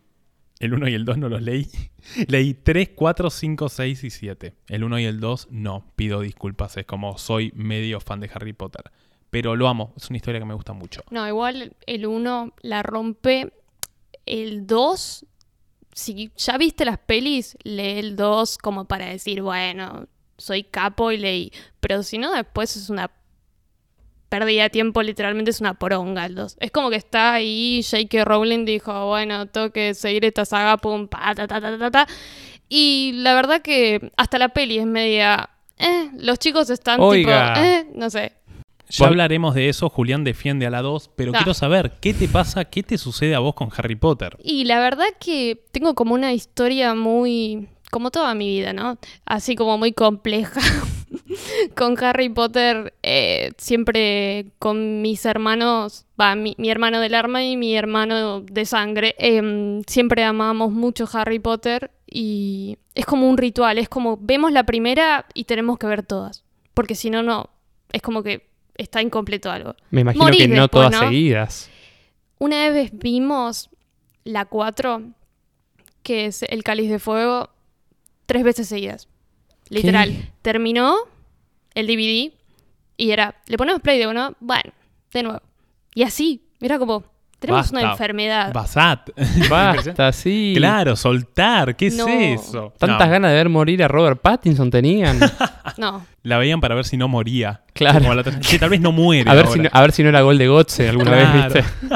el 0.60 0.72
1 0.74 0.86
y 0.88 0.94
el 0.94 1.04
2 1.04 1.18
no 1.18 1.28
los 1.28 1.42
leí. 1.42 1.66
Leí 2.28 2.54
3, 2.54 2.90
4, 2.94 3.30
5, 3.30 3.68
6 3.68 4.04
y 4.04 4.10
7. 4.10 4.54
El 4.68 4.84
1 4.84 5.00
y 5.00 5.04
el 5.06 5.18
2 5.18 5.48
no, 5.50 5.90
pido 5.96 6.20
disculpas, 6.20 6.76
es 6.76 6.86
como 6.86 7.18
soy 7.18 7.50
medio 7.56 7.98
fan 7.98 8.20
de 8.20 8.30
Harry 8.32 8.52
Potter. 8.52 8.92
Pero 9.34 9.56
lo 9.56 9.66
amo, 9.66 9.92
es 9.96 10.08
una 10.10 10.16
historia 10.18 10.38
que 10.38 10.46
me 10.46 10.54
gusta 10.54 10.74
mucho. 10.74 11.02
No, 11.10 11.26
igual 11.26 11.72
el 11.86 12.06
1 12.06 12.52
la 12.62 12.84
rompe. 12.84 13.52
El 14.26 14.64
2, 14.64 15.26
si 15.92 16.30
ya 16.36 16.56
viste 16.56 16.84
las 16.84 16.98
pelis, 16.98 17.58
lee 17.64 17.98
el 17.98 18.14
2 18.14 18.58
como 18.58 18.84
para 18.84 19.06
decir, 19.06 19.42
bueno, 19.42 20.06
soy 20.38 20.62
capo 20.62 21.10
y 21.10 21.16
leí. 21.16 21.52
Pero 21.80 22.04
si 22.04 22.16
no, 22.16 22.32
después 22.32 22.76
es 22.76 22.90
una 22.90 23.10
pérdida 24.28 24.62
de 24.62 24.70
tiempo, 24.70 25.02
literalmente 25.02 25.50
es 25.50 25.60
una 25.60 25.74
poronga 25.74 26.26
el 26.26 26.36
2. 26.36 26.58
Es 26.60 26.70
como 26.70 26.88
que 26.90 26.96
está 26.96 27.32
ahí, 27.32 27.82
J.K. 27.82 28.24
Rowling 28.24 28.64
dijo, 28.64 29.08
bueno, 29.08 29.46
tengo 29.46 29.70
que 29.70 29.94
seguir 29.94 30.24
esta 30.24 30.44
saga, 30.44 30.76
pum, 30.76 31.08
pa, 31.08 31.34
ta, 31.34 31.48
ta, 31.48 31.60
ta, 31.60 31.76
ta, 31.76 31.90
ta. 31.90 32.06
Y 32.68 33.14
la 33.16 33.34
verdad 33.34 33.62
que 33.62 34.12
hasta 34.16 34.38
la 34.38 34.50
peli 34.50 34.78
es 34.78 34.86
media... 34.86 35.50
Eh, 35.76 36.10
los 36.18 36.38
chicos 36.38 36.70
están 36.70 37.00
Oiga. 37.00 37.54
tipo... 37.54 37.66
Eh, 37.66 37.86
no 37.96 38.10
sé. 38.10 38.43
Ya 38.88 39.06
hablaremos 39.06 39.54
de 39.54 39.68
eso, 39.68 39.88
Julián 39.88 40.24
defiende 40.24 40.66
a 40.66 40.70
la 40.70 40.82
2, 40.82 41.10
pero 41.16 41.32
Ah. 41.34 41.38
quiero 41.38 41.54
saber, 41.54 41.92
¿qué 42.00 42.14
te 42.14 42.28
pasa, 42.28 42.64
qué 42.66 42.82
te 42.82 42.98
sucede 42.98 43.34
a 43.34 43.38
vos 43.40 43.54
con 43.54 43.68
Harry 43.76 43.96
Potter? 43.96 44.36
Y 44.42 44.64
la 44.64 44.78
verdad 44.78 45.06
que 45.18 45.62
tengo 45.72 45.94
como 45.94 46.14
una 46.14 46.32
historia 46.32 46.94
muy, 46.94 47.68
como 47.90 48.10
toda 48.10 48.34
mi 48.34 48.48
vida, 48.48 48.72
¿no? 48.72 48.98
Así 49.24 49.56
como 49.56 49.78
muy 49.78 49.92
compleja. 49.92 50.60
con 51.76 52.02
Harry 52.02 52.28
Potter, 52.28 52.94
eh, 53.02 53.52
siempre 53.58 54.46
con 54.58 55.02
mis 55.02 55.24
hermanos, 55.24 56.06
va, 56.20 56.34
mi, 56.34 56.54
mi 56.58 56.70
hermano 56.70 57.00
del 57.00 57.14
arma 57.14 57.44
y 57.44 57.56
mi 57.56 57.74
hermano 57.76 58.40
de 58.40 58.64
sangre, 58.64 59.14
em, 59.18 59.82
siempre 59.86 60.24
amamos 60.24 60.72
mucho 60.72 61.08
Harry 61.12 61.38
Potter 61.38 61.90
y 62.06 62.78
es 62.94 63.06
como 63.06 63.28
un 63.28 63.38
ritual, 63.38 63.78
es 63.78 63.88
como 63.88 64.18
vemos 64.20 64.52
la 64.52 64.64
primera 64.64 65.26
y 65.34 65.44
tenemos 65.44 65.78
que 65.78 65.86
ver 65.86 66.02
todas, 66.04 66.44
porque 66.74 66.94
si 66.94 67.10
no, 67.10 67.22
no, 67.22 67.48
es 67.92 68.02
como 68.02 68.22
que 68.22 68.46
está 68.76 69.02
incompleto 69.02 69.50
algo. 69.50 69.74
Me 69.90 70.02
imagino 70.02 70.26
que 70.26 70.48
no 70.48 70.62
después, 70.62 70.70
todas 70.70 70.92
¿no? 70.92 71.08
seguidas. 71.08 71.70
Una 72.38 72.68
vez 72.70 72.90
vimos 72.92 73.70
la 74.24 74.44
4, 74.44 75.02
que 76.02 76.26
es 76.26 76.42
El 76.42 76.62
Cáliz 76.62 76.90
de 76.90 76.98
Fuego, 76.98 77.50
tres 78.26 78.42
veces 78.42 78.68
seguidas. 78.68 79.08
Literal. 79.68 80.32
Terminó 80.42 80.96
el 81.74 81.86
DVD 81.86 82.32
y 82.96 83.10
era, 83.10 83.40
le 83.46 83.56
ponemos 83.56 83.80
play 83.80 83.98
de 83.98 84.06
uno, 84.06 84.34
bueno, 84.40 84.72
de 85.12 85.22
nuevo. 85.22 85.42
Y 85.94 86.02
así, 86.02 86.42
era 86.60 86.78
como, 86.78 87.04
tenemos 87.46 87.70
una 87.70 87.80
Basta. 87.82 87.92
enfermedad. 87.92 88.52
Basat. 88.52 89.10
Basta, 89.50 90.12
sí. 90.12 90.54
claro, 90.56 90.96
soltar, 90.96 91.76
¿qué 91.76 91.90
No. 91.90 92.06
es 92.08 92.40
eso? 92.42 92.72
Tantas 92.78 93.06
No, 93.06 93.12
ganas 93.12 93.30
de 93.30 93.36
ver 93.36 93.48
morir 93.48 93.82
a 93.82 93.88
Robert 93.88 94.20
Pattinson 94.20 94.70
tenían. 94.70 95.18
No, 95.76 96.06
La 96.22 96.38
veían 96.38 96.60
para 96.60 96.74
ver 96.76 96.84
si 96.84 96.96
no 96.96 97.08
moría. 97.08 97.62
Claro. 97.72 97.98
Como 98.00 98.14
la 98.14 98.20
otra- 98.20 98.38
tal 98.60 98.70
vez 98.70 98.80
no 98.80 98.92
muere. 98.92 99.28
A 99.30 99.34
ver, 99.34 99.46
ahora. 99.46 99.52
si 99.56 99.58
no, 99.60 99.68
a 99.72 99.80
ver 99.80 99.92
si 99.92 100.02
no 100.04 100.08
era 100.10 100.20
gol 100.22 100.38
de 100.38 100.46
Gotze 100.46 100.88
alguna 100.88 101.10
Claro. 101.10 101.52
vez, 101.54 101.64
¿viste? 101.64 101.94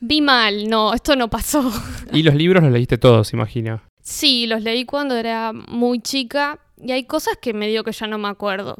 vi 0.00 0.20
mal, 0.22 0.68
no, 0.70 0.94
esto 0.94 1.14
no 1.16 1.28
pasó. 1.28 1.70
Y 2.12 2.22
los 2.22 2.34
libros 2.34 2.62
los 2.62 2.72
leíste 2.72 2.96
todos, 2.96 3.32
imagino. 3.34 3.82
Sí, 4.02 4.46
los 4.46 4.62
leí 4.62 4.86
cuando 4.86 5.16
era 5.16 5.52
muy 5.52 6.00
chica 6.00 6.58
y 6.82 6.92
hay 6.92 7.04
cosas 7.04 7.34
que 7.42 7.52
me 7.52 7.68
dio 7.68 7.84
que 7.84 7.92
ya 7.92 8.06
no 8.06 8.16
me 8.16 8.28
acuerdo. 8.28 8.76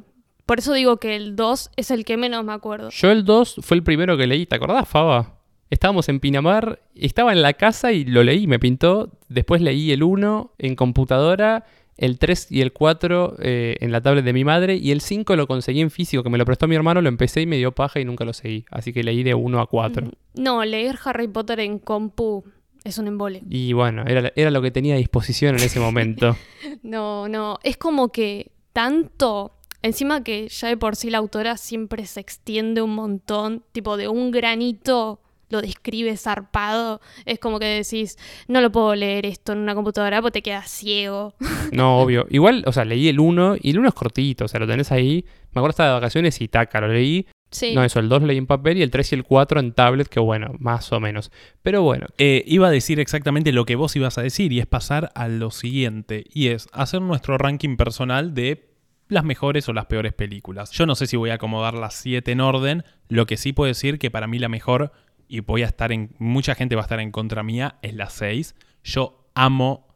Por 0.47 0.59
eso 0.59 0.73
digo 0.73 0.97
que 0.97 1.15
el 1.17 1.37
2 1.37 1.71
es 1.77 1.91
el 1.91 2.05
que 2.06 2.17
menos 2.17 2.43
me 2.45 2.53
acuerdo. 2.55 2.89
Yo 2.91 3.11
el 3.11 3.25
2 3.27 3.56
fue 3.63 3.77
el 3.77 3.83
primero 3.83 4.17
que 4.17 4.27
leí, 4.27 4.47
¿te 4.47 4.56
acordás, 4.56 4.89
Faba? 4.89 5.35
Estábamos 5.70 6.08
en 6.08 6.19
Pinamar, 6.19 6.81
estaba 6.96 7.32
en 7.32 7.43
la 7.43 7.52
casa 7.52 7.93
y 7.93 8.05
lo 8.05 8.25
leí, 8.25 8.46
me 8.49 8.58
pintó. 8.58 9.12
Después 9.28 9.62
leí 9.62 9.93
el 9.93 10.02
1 10.02 10.52
en 10.58 10.75
computadora, 10.75 11.64
el 11.96 12.19
3 12.19 12.49
y 12.50 12.61
el 12.61 12.72
4 12.72 13.37
eh, 13.40 13.76
en 13.81 13.93
la 13.93 14.00
tablet 14.00 14.25
de 14.25 14.32
mi 14.32 14.43
madre 14.44 14.75
y 14.75 14.90
el 14.90 15.00
5 15.00 15.37
lo 15.37 15.46
conseguí 15.46 15.81
en 15.81 15.90
físico, 15.93 16.25
que 16.25 16.31
me 16.31 16.38
lo 16.38 16.44
prestó 16.44 16.67
mi 16.67 16.75
hermano, 16.75 17.00
lo 17.00 17.08
empecé 17.08 17.43
y 17.43 17.46
me 17.46 17.56
dio 17.56 17.72
paja 17.72 18.00
y 18.00 18.05
nunca 18.05 18.25
lo 18.25 18.32
seguí. 18.32 18.65
Así 18.70 18.93
que 18.93 19.05
leí 19.05 19.22
de 19.22 19.34
1 19.34 19.60
a 19.60 19.67
4. 19.67 20.06
Mm, 20.06 20.10
No, 20.43 20.65
leer 20.65 20.98
Harry 21.05 21.29
Potter 21.29 21.60
en 21.60 21.79
compu 21.79 22.43
es 22.82 22.98
un 22.98 23.06
embole. 23.06 23.43
Y 23.48 23.72
bueno, 23.72 24.03
era, 24.06 24.32
era 24.34 24.50
lo 24.50 24.62
que 24.62 24.72
tenía 24.72 24.94
a 24.94 24.98
disposición 24.98 25.55
en 25.56 25.62
ese 25.62 25.79
momento. 25.81 26.36
No, 26.82 27.29
no, 27.29 27.58
es 27.62 27.77
como 27.77 28.10
que 28.10 28.50
tanto, 28.72 29.53
encima 29.82 30.24
que 30.24 30.48
ya 30.48 30.67
de 30.67 30.77
por 30.77 30.96
sí 30.96 31.10
la 31.10 31.19
autora 31.19 31.56
siempre 31.56 32.06
se 32.06 32.19
extiende 32.19 32.82
un 32.82 32.94
montón, 32.96 33.62
tipo 33.70 33.96
de 33.96 34.08
un 34.08 34.32
granito 34.32 35.20
lo 35.51 35.61
describe 35.61 36.17
zarpado, 36.17 37.01
es 37.27 37.39
como 37.39 37.59
que 37.59 37.67
decís, 37.67 38.17
no 38.49 38.61
lo 38.61 38.73
puedo 38.73 38.95
leer 38.95 39.27
esto 39.27 39.53
en 39.53 39.59
una 39.59 39.75
computadora 39.75 40.23
porque 40.23 40.41
te 40.41 40.43
quedas 40.43 40.71
ciego. 40.71 41.35
No, 41.73 42.01
obvio. 42.01 42.27
Igual, 42.31 42.65
o 42.67 42.73
sea, 42.73 42.85
leí 42.85 43.09
el 43.09 43.21
1 43.21 43.57
y 43.61 43.71
el 43.71 43.79
1 43.79 43.89
es 43.89 43.95
cortito, 43.95 44.47
o 44.47 44.49
sea, 44.49 44.59
lo 44.59 44.67
tenés 44.67 44.91
ahí. 44.91 45.25
Me 45.53 45.61
acuerdo 45.61 45.71
hasta 45.71 45.87
de 45.87 45.93
vacaciones 45.93 46.41
y 46.41 46.49
taca, 46.49 46.81
lo 46.81 46.89
leí. 46.89 47.27
Sí. 47.53 47.75
No, 47.75 47.83
eso, 47.85 47.99
el 48.01 48.09
2 48.09 48.23
lo 48.23 48.27
leí 48.29 48.39
en 48.39 48.47
papel 48.47 48.79
y 48.79 48.83
el 48.83 48.91
3 48.91 49.13
y 49.13 49.15
el 49.17 49.25
4 49.25 49.61
en 49.61 49.73
tablet, 49.73 50.09
que 50.09 50.21
bueno, 50.21 50.53
más 50.59 50.93
o 50.93 51.01
menos. 51.01 51.31
Pero 51.63 51.83
bueno, 51.83 52.07
Eh, 52.19 52.45
iba 52.47 52.69
a 52.69 52.71
decir 52.71 53.01
exactamente 53.01 53.53
lo 53.53 53.65
que 53.67 53.77
vos 53.77 53.95
ibas 53.97 54.19
a 54.19 54.23
decir 54.23 54.53
y 54.53 54.61
es 54.61 54.67
pasar 54.67 55.11
a 55.15 55.29
lo 55.29 55.51
siguiente 55.51 56.25
y 56.33 56.49
es 56.49 56.69
hacer 56.73 57.03
nuestro 57.03 57.39
ranking 57.39 57.77
personal 57.77 58.35
de 58.35 58.71
las 59.09 59.25
mejores 59.25 59.69
o 59.69 59.73
las 59.73 59.87
peores 59.87 60.13
películas. 60.13 60.71
Yo 60.71 60.87
no 60.87 60.95
sé 60.95 61.07
si 61.09 61.17
voy 61.17 61.31
a 61.31 61.35
acomodar 61.35 61.75
las 61.75 61.95
7 61.95 62.31
en 62.31 62.41
orden, 62.41 62.85
lo 63.09 63.27
que 63.27 63.37
sí 63.37 63.53
puedo 63.53 63.67
decir 63.67 63.99
que 63.99 64.11
para 64.11 64.29
mí 64.29 64.39
la 64.39 64.49
mejor 64.49 64.93
y 65.31 65.41
voy 65.41 65.63
a 65.63 65.67
estar 65.67 65.93
en 65.93 66.15
mucha 66.19 66.55
gente 66.55 66.75
va 66.75 66.82
a 66.82 66.84
estar 66.84 67.01
en 67.01 67.13
contra 67.13 67.43
mía 67.43 67.77
es 67.82 67.94
la 67.94 68.10
6. 68.10 68.55
Yo 68.82 69.31
amo 69.34 69.87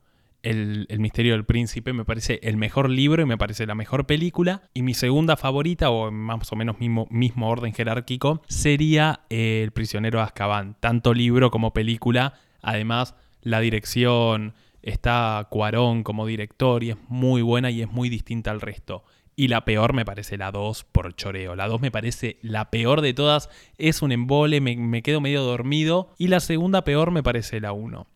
el, 0.43 0.87
El 0.91 1.01
misterio 1.01 1.33
del 1.33 1.45
príncipe, 1.45 1.93
me 1.93 2.05
parece 2.05 2.39
el 2.43 2.57
mejor 2.59 2.91
libro 2.91 3.23
y 3.23 3.27
me 3.27 3.39
parece 3.39 3.67
la 3.67 3.75
mejor 3.75 4.07
película. 4.07 4.63
Y 4.75 4.83
mi 4.83 4.95
segunda 4.95 5.37
favorita, 5.37 5.91
o 5.91 6.11
más 6.11 6.53
o 6.53 6.57
menos 6.57 6.79
mismo, 6.79 7.09
mismo 7.11 7.49
orden 7.49 7.73
jerárquico, 7.73 8.43
sería 8.47 9.21
eh, 9.31 9.63
El 9.65 9.73
prisionero 9.73 10.19
de 10.19 10.25
Azkaban. 10.25 10.77
Tanto 10.81 11.15
libro 11.15 11.51
como 11.51 11.73
película. 11.73 12.35
Además, 12.61 13.15
la 13.41 13.61
dirección, 13.61 14.55
está 14.85 15.47
Cuarón 15.51 16.03
como 16.03 16.27
director 16.27 16.85
y 16.85 16.91
es 16.91 16.97
muy 17.09 17.43
buena 17.43 17.71
y 17.71 17.81
es 17.81 17.91
muy 17.91 18.09
distinta 18.09 18.51
al 18.51 18.61
resto. 18.61 19.05
Y 19.37 19.49
la 19.49 19.65
peor 19.65 19.93
me 19.95 20.05
parece 20.05 20.37
la 20.37 20.53
2 20.53 20.85
por 20.85 21.15
choreo. 21.15 21.57
La 21.57 21.67
2 21.67 21.81
me 21.81 21.91
parece 21.91 22.39
la 22.43 22.71
peor 22.71 23.01
de 23.01 23.15
todas. 23.15 23.51
Es 23.79 24.03
un 24.03 24.13
embole, 24.13 24.61
me, 24.61 24.77
me 24.77 25.03
quedo 25.03 25.21
medio 25.21 25.43
dormido. 25.43 26.11
Y 26.19 26.29
la 26.29 26.41
segunda 26.41 26.85
peor 26.85 27.11
me 27.11 27.23
parece 27.23 27.61
la 27.61 27.73
1. 27.73 28.07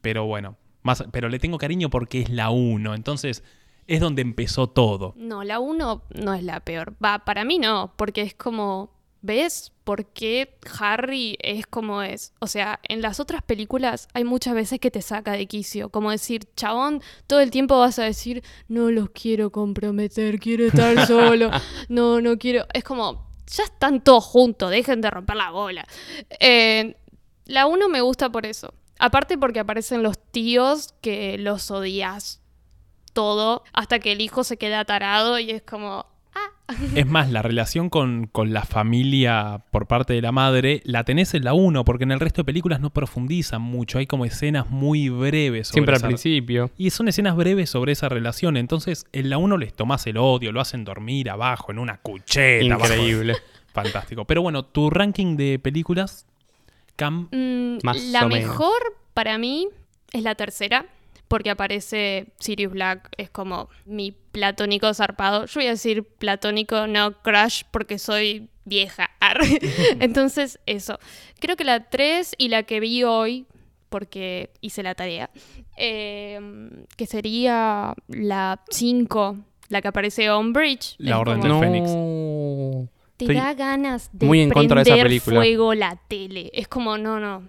Pero 0.00 0.24
bueno, 0.24 0.56
más, 0.82 1.04
pero 1.12 1.28
le 1.28 1.38
tengo 1.38 1.58
cariño 1.58 1.90
porque 1.90 2.22
es 2.22 2.30
la 2.30 2.50
1. 2.50 2.94
Entonces 2.94 3.44
es 3.86 4.00
donde 4.00 4.22
empezó 4.22 4.68
todo. 4.68 5.14
No, 5.16 5.44
la 5.44 5.60
1 5.60 6.02
no 6.14 6.34
es 6.34 6.42
la 6.42 6.60
peor. 6.60 6.94
Va, 7.04 7.24
para 7.24 7.44
mí 7.44 7.58
no, 7.58 7.92
porque 7.96 8.22
es 8.22 8.34
como, 8.34 8.90
¿ves 9.22 9.72
por 9.84 10.06
qué 10.06 10.58
Harry 10.78 11.38
es 11.40 11.66
como 11.66 12.02
es? 12.02 12.32
O 12.40 12.46
sea, 12.46 12.80
en 12.88 13.00
las 13.00 13.20
otras 13.20 13.42
películas 13.42 14.08
hay 14.12 14.24
muchas 14.24 14.54
veces 14.54 14.78
que 14.80 14.90
te 14.90 15.00
saca 15.00 15.32
de 15.32 15.46
quicio, 15.46 15.88
como 15.88 16.10
decir, 16.10 16.48
chabón, 16.56 17.02
todo 17.26 17.40
el 17.40 17.50
tiempo 17.50 17.78
vas 17.78 17.98
a 17.98 18.04
decir, 18.04 18.44
no 18.68 18.90
los 18.90 19.10
quiero 19.10 19.50
comprometer, 19.50 20.38
quiero 20.38 20.66
estar 20.66 21.06
solo, 21.06 21.50
no, 21.88 22.20
no 22.20 22.36
quiero, 22.38 22.66
es 22.74 22.84
como, 22.84 23.30
ya 23.46 23.64
están 23.64 24.02
todos 24.02 24.24
juntos, 24.24 24.70
dejen 24.70 25.00
de 25.00 25.10
romper 25.10 25.36
la 25.36 25.50
bola. 25.50 25.86
Eh, 26.40 26.96
la 27.46 27.66
1 27.66 27.88
me 27.88 28.00
gusta 28.00 28.30
por 28.30 28.46
eso. 28.46 28.74
Aparte 28.98 29.36
porque 29.36 29.58
aparecen 29.60 30.02
los 30.02 30.18
tíos 30.18 30.94
que 31.00 31.36
los 31.38 31.70
odias 31.70 32.40
todo 33.12 33.62
hasta 33.72 33.98
que 33.98 34.12
el 34.12 34.20
hijo 34.20 34.44
se 34.44 34.56
queda 34.56 34.80
atarado 34.80 35.38
y 35.38 35.50
es 35.50 35.62
como... 35.62 36.11
Es 36.94 37.06
más, 37.06 37.30
la 37.30 37.42
relación 37.42 37.88
con, 37.90 38.26
con 38.26 38.52
la 38.52 38.62
familia 38.64 39.64
por 39.70 39.86
parte 39.86 40.12
de 40.14 40.22
la 40.22 40.32
madre 40.32 40.82
la 40.84 41.04
tenés 41.04 41.34
en 41.34 41.44
la 41.44 41.54
1, 41.54 41.84
porque 41.84 42.04
en 42.04 42.12
el 42.12 42.20
resto 42.20 42.42
de 42.42 42.44
películas 42.46 42.80
no 42.80 42.90
profundizan 42.90 43.62
mucho. 43.62 43.98
Hay 43.98 44.06
como 44.06 44.24
escenas 44.24 44.70
muy 44.70 45.08
breves. 45.08 45.68
Sobre 45.68 45.74
Siempre 45.74 45.94
al 45.94 45.98
esa- 45.98 46.06
principio. 46.08 46.70
Y 46.76 46.90
son 46.90 47.08
escenas 47.08 47.36
breves 47.36 47.70
sobre 47.70 47.92
esa 47.92 48.08
relación. 48.08 48.56
Entonces, 48.56 49.06
en 49.12 49.30
la 49.30 49.38
1 49.38 49.56
les 49.56 49.72
tomás 49.74 50.06
el 50.06 50.16
odio, 50.16 50.52
lo 50.52 50.60
hacen 50.60 50.84
dormir 50.84 51.30
abajo, 51.30 51.72
en 51.72 51.78
una 51.78 51.98
cucheta. 51.98 52.74
abajo. 52.74 52.92
Increíble. 52.92 53.36
Fantástico. 53.72 54.24
Pero 54.26 54.42
bueno, 54.42 54.64
tu 54.64 54.90
ranking 54.90 55.36
de 55.36 55.58
películas, 55.58 56.26
Cam, 56.96 57.28
Mm, 57.32 57.78
Más 57.84 58.02
la 58.04 58.26
o 58.26 58.28
menos. 58.28 58.48
mejor 58.50 58.82
para 59.14 59.38
mí 59.38 59.68
es 60.12 60.22
la 60.22 60.34
tercera, 60.34 60.84
porque 61.32 61.48
aparece 61.48 62.26
Sirius 62.38 62.72
Black, 62.74 63.08
es 63.16 63.30
como 63.30 63.70
mi 63.86 64.12
platónico 64.12 64.92
zarpado. 64.92 65.46
Yo 65.46 65.60
voy 65.60 65.66
a 65.68 65.70
decir 65.70 66.04
platónico, 66.04 66.86
no 66.86 67.22
crush, 67.22 67.62
porque 67.70 67.98
soy 67.98 68.50
vieja. 68.66 69.08
Entonces, 70.00 70.58
eso. 70.66 70.98
Creo 71.40 71.56
que 71.56 71.64
la 71.64 71.88
3 71.88 72.34
y 72.36 72.48
la 72.48 72.64
que 72.64 72.80
vi 72.80 73.02
hoy, 73.04 73.46
porque 73.88 74.50
hice 74.60 74.82
la 74.82 74.94
tarea, 74.94 75.30
eh, 75.78 76.38
que 76.98 77.06
sería 77.06 77.94
la 78.08 78.60
5, 78.68 79.36
la 79.70 79.80
que 79.80 79.88
aparece 79.88 80.30
Umbridge. 80.30 80.96
La 80.98 81.12
es 81.12 81.16
Orden 81.16 81.40
como- 81.40 81.60
del 81.60 81.64
Fénix. 81.64 81.90
No. 81.94 82.88
te 83.16 83.24
Estoy 83.24 83.36
da 83.36 83.54
ganas 83.54 84.10
de 84.12 84.26
muy 84.26 84.40
en 84.42 84.50
contra 84.50 84.76
de 84.76 84.82
esa 84.82 84.88
prender 84.96 85.06
película. 85.06 85.36
fuego 85.40 85.72
la 85.72 85.98
tele. 86.08 86.50
Es 86.52 86.68
como, 86.68 86.98
no, 86.98 87.18
no. 87.18 87.48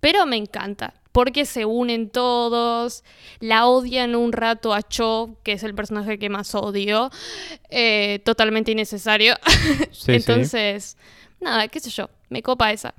Pero 0.00 0.26
me 0.26 0.36
encanta. 0.36 0.94
Porque 1.12 1.44
se 1.44 1.64
unen 1.64 2.08
todos. 2.10 3.02
La 3.40 3.66
odian 3.66 4.14
un 4.14 4.32
rato 4.32 4.72
a 4.72 4.82
Cho, 4.82 5.36
que 5.42 5.52
es 5.52 5.62
el 5.64 5.74
personaje 5.74 6.18
que 6.18 6.28
más 6.28 6.54
odio. 6.54 7.10
Eh, 7.68 8.20
totalmente 8.24 8.72
innecesario. 8.72 9.34
Sí, 9.92 10.06
sí. 10.06 10.12
Entonces, 10.12 10.96
nada, 11.40 11.68
qué 11.68 11.80
sé 11.80 11.90
yo. 11.90 12.08
Me 12.28 12.42
copa 12.42 12.72
esa. 12.72 12.94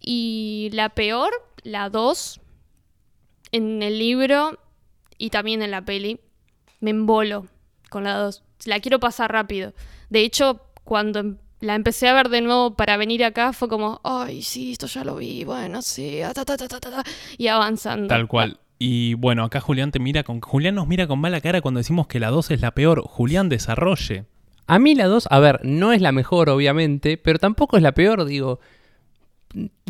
Y 0.00 0.70
la 0.72 0.88
peor, 0.90 1.30
la 1.62 1.88
2, 1.88 2.40
en 3.52 3.82
el 3.82 3.98
libro 3.98 4.58
y 5.18 5.30
también 5.30 5.62
en 5.62 5.70
la 5.70 5.84
peli, 5.84 6.20
me 6.80 6.90
embolo 6.90 7.46
con 7.90 8.04
la 8.04 8.18
2. 8.18 8.42
La 8.66 8.80
quiero 8.80 8.98
pasar 9.00 9.32
rápido. 9.32 9.72
De 10.10 10.20
hecho, 10.20 10.60
cuando 10.84 11.20
em- 11.20 11.38
la 11.60 11.74
empecé 11.74 12.08
a 12.08 12.14
ver 12.14 12.28
de 12.28 12.40
nuevo 12.42 12.74
para 12.74 12.96
venir 12.96 13.24
acá, 13.24 13.52
fue 13.52 13.68
como, 13.68 14.00
ay, 14.04 14.42
sí, 14.42 14.72
esto 14.72 14.86
ya 14.86 15.04
lo 15.04 15.16
vi, 15.16 15.44
bueno, 15.44 15.82
sí, 15.82 16.18
ta, 16.34 16.44
ta, 16.44 16.56
ta, 16.56 16.68
ta, 16.68 16.80
ta, 16.80 16.90
ta", 16.90 17.04
y 17.38 17.46
avanzando. 17.48 18.08
tal 18.08 18.26
cual. 18.28 18.58
Y 18.78 19.14
bueno, 19.14 19.42
acá 19.42 19.60
Julián 19.60 19.90
te 19.90 19.98
mira 19.98 20.22
con. 20.22 20.40
Julián 20.42 20.74
nos 20.74 20.86
mira 20.86 21.06
con 21.06 21.18
mala 21.18 21.40
cara 21.40 21.62
cuando 21.62 21.78
decimos 21.78 22.06
que 22.08 22.20
la 22.20 22.28
2 22.28 22.50
es 22.50 22.60
la 22.60 22.72
peor. 22.72 23.02
Julián, 23.06 23.48
desarrolle. 23.48 24.24
A 24.66 24.78
mí 24.78 24.94
la 24.94 25.06
2, 25.06 25.28
a 25.30 25.38
ver, 25.38 25.60
no 25.62 25.92
es 25.94 26.02
la 26.02 26.12
mejor, 26.12 26.50
obviamente, 26.50 27.16
pero 27.16 27.38
tampoco 27.38 27.78
es 27.78 27.82
la 27.82 27.92
peor, 27.92 28.26
digo. 28.26 28.60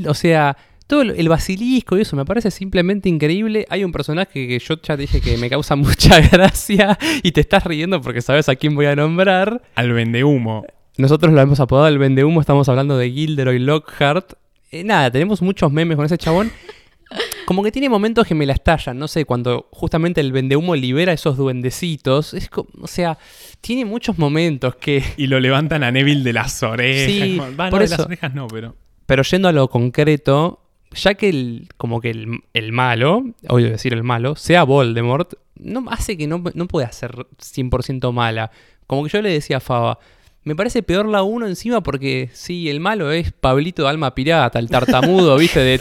O 0.06 0.14
sea, 0.14 0.56
todo 0.86 1.02
el- 1.02 1.28
basilisco 1.28 1.98
y 1.98 2.02
eso 2.02 2.14
me 2.14 2.24
parece 2.24 2.50
simplemente 2.52 3.08
increíble. 3.08 3.66
Hay 3.70 3.82
un 3.82 3.90
personaje 3.90 4.46
que 4.46 4.58
yo 4.58 4.74
ya 4.80 4.96
te 4.96 5.02
dije 5.02 5.20
que 5.20 5.36
me 5.36 5.50
causa 5.50 5.74
mucha 5.76 6.20
gracia 6.20 6.96
y 7.24 7.32
te 7.32 7.40
estás 7.40 7.64
riendo 7.64 8.00
porque 8.00 8.20
sabes 8.22 8.48
a 8.48 8.54
quién 8.54 8.74
voy 8.76 8.86
a 8.86 8.94
nombrar. 8.94 9.62
Al 9.74 9.92
vendehumo. 9.92 10.64
Nosotros 10.98 11.32
lo 11.32 11.40
hemos 11.40 11.60
apodado 11.60 11.88
el 11.88 11.98
vendehumo, 11.98 12.40
estamos 12.40 12.68
hablando 12.68 12.96
de 12.96 13.10
Gilderoy 13.10 13.58
Lockhart. 13.58 14.32
Eh, 14.70 14.82
nada, 14.82 15.10
tenemos 15.10 15.42
muchos 15.42 15.70
memes 15.70 15.96
con 15.96 16.06
ese 16.06 16.16
chabón. 16.16 16.50
Como 17.46 17.62
que 17.62 17.70
tiene 17.70 17.88
momentos 17.88 18.26
que 18.26 18.34
me 18.34 18.46
la 18.46 18.54
estallan, 18.54 18.98
no 18.98 19.06
sé, 19.06 19.24
cuando 19.24 19.68
justamente 19.70 20.20
el 20.20 20.32
vendehumo 20.32 20.74
libera 20.74 21.12
esos 21.12 21.36
duendecitos. 21.36 22.34
Es 22.34 22.48
como, 22.48 22.68
o 22.80 22.88
sea, 22.88 23.18
tiene 23.60 23.84
muchos 23.84 24.18
momentos 24.18 24.74
que... 24.74 25.04
Y 25.16 25.28
lo 25.28 25.38
levantan 25.38 25.84
a 25.84 25.92
Neville 25.92 26.24
de 26.24 26.32
las 26.32 26.60
orejas. 26.64 27.12
Sí, 27.12 27.40
no, 27.56 27.70
por 27.70 27.78
de 27.78 27.84
eso. 27.84 27.98
las 27.98 28.06
orejas 28.06 28.34
no, 28.34 28.48
pero. 28.48 28.74
Pero 29.06 29.22
yendo 29.22 29.46
a 29.46 29.52
lo 29.52 29.68
concreto, 29.68 30.60
ya 30.90 31.14
que 31.14 31.28
el, 31.28 31.68
como 31.76 32.00
que 32.00 32.10
el, 32.10 32.40
el 32.52 32.72
malo, 32.72 33.24
odio 33.48 33.70
decir 33.70 33.92
el 33.92 34.02
malo, 34.02 34.34
sea 34.34 34.64
Voldemort, 34.64 35.34
no 35.54 35.84
hace 35.88 36.16
que 36.16 36.26
no, 36.26 36.42
no 36.54 36.66
pueda 36.66 36.90
ser 36.90 37.12
100% 37.12 38.12
mala. 38.12 38.50
Como 38.88 39.04
que 39.04 39.10
yo 39.10 39.22
le 39.22 39.30
decía 39.30 39.58
a 39.58 39.60
Faba, 39.60 40.00
me 40.46 40.54
parece 40.54 40.84
peor 40.84 41.08
la 41.08 41.24
1 41.24 41.48
encima 41.48 41.82
porque 41.82 42.30
sí, 42.32 42.70
el 42.70 42.78
malo 42.78 43.10
es 43.10 43.32
Pablito 43.32 43.82
de 43.82 43.88
Alma 43.88 44.14
Pirata, 44.14 44.60
el 44.60 44.70
tartamudo, 44.70 45.36
viste, 45.38 45.58
de... 45.58 45.80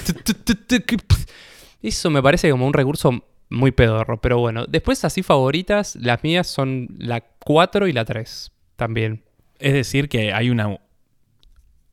Eso 1.84 2.10
me 2.10 2.24
parece 2.24 2.50
como 2.50 2.66
un 2.66 2.74
recurso 2.74 3.24
muy 3.50 3.70
pedorro, 3.70 4.20
pero 4.20 4.40
bueno. 4.40 4.66
Después 4.66 5.06
así 5.06 5.22
favoritas, 5.22 5.96
las 5.98 6.24
mías 6.24 6.48
son 6.48 6.88
la 6.98 7.22
4 7.22 7.88
y 7.88 7.94
la 7.94 8.06
3 8.06 8.52
también. 8.76 9.24
Es 9.60 9.74
decir, 9.74 10.10
que 10.10 10.34
hay 10.34 10.50
una 10.50 10.80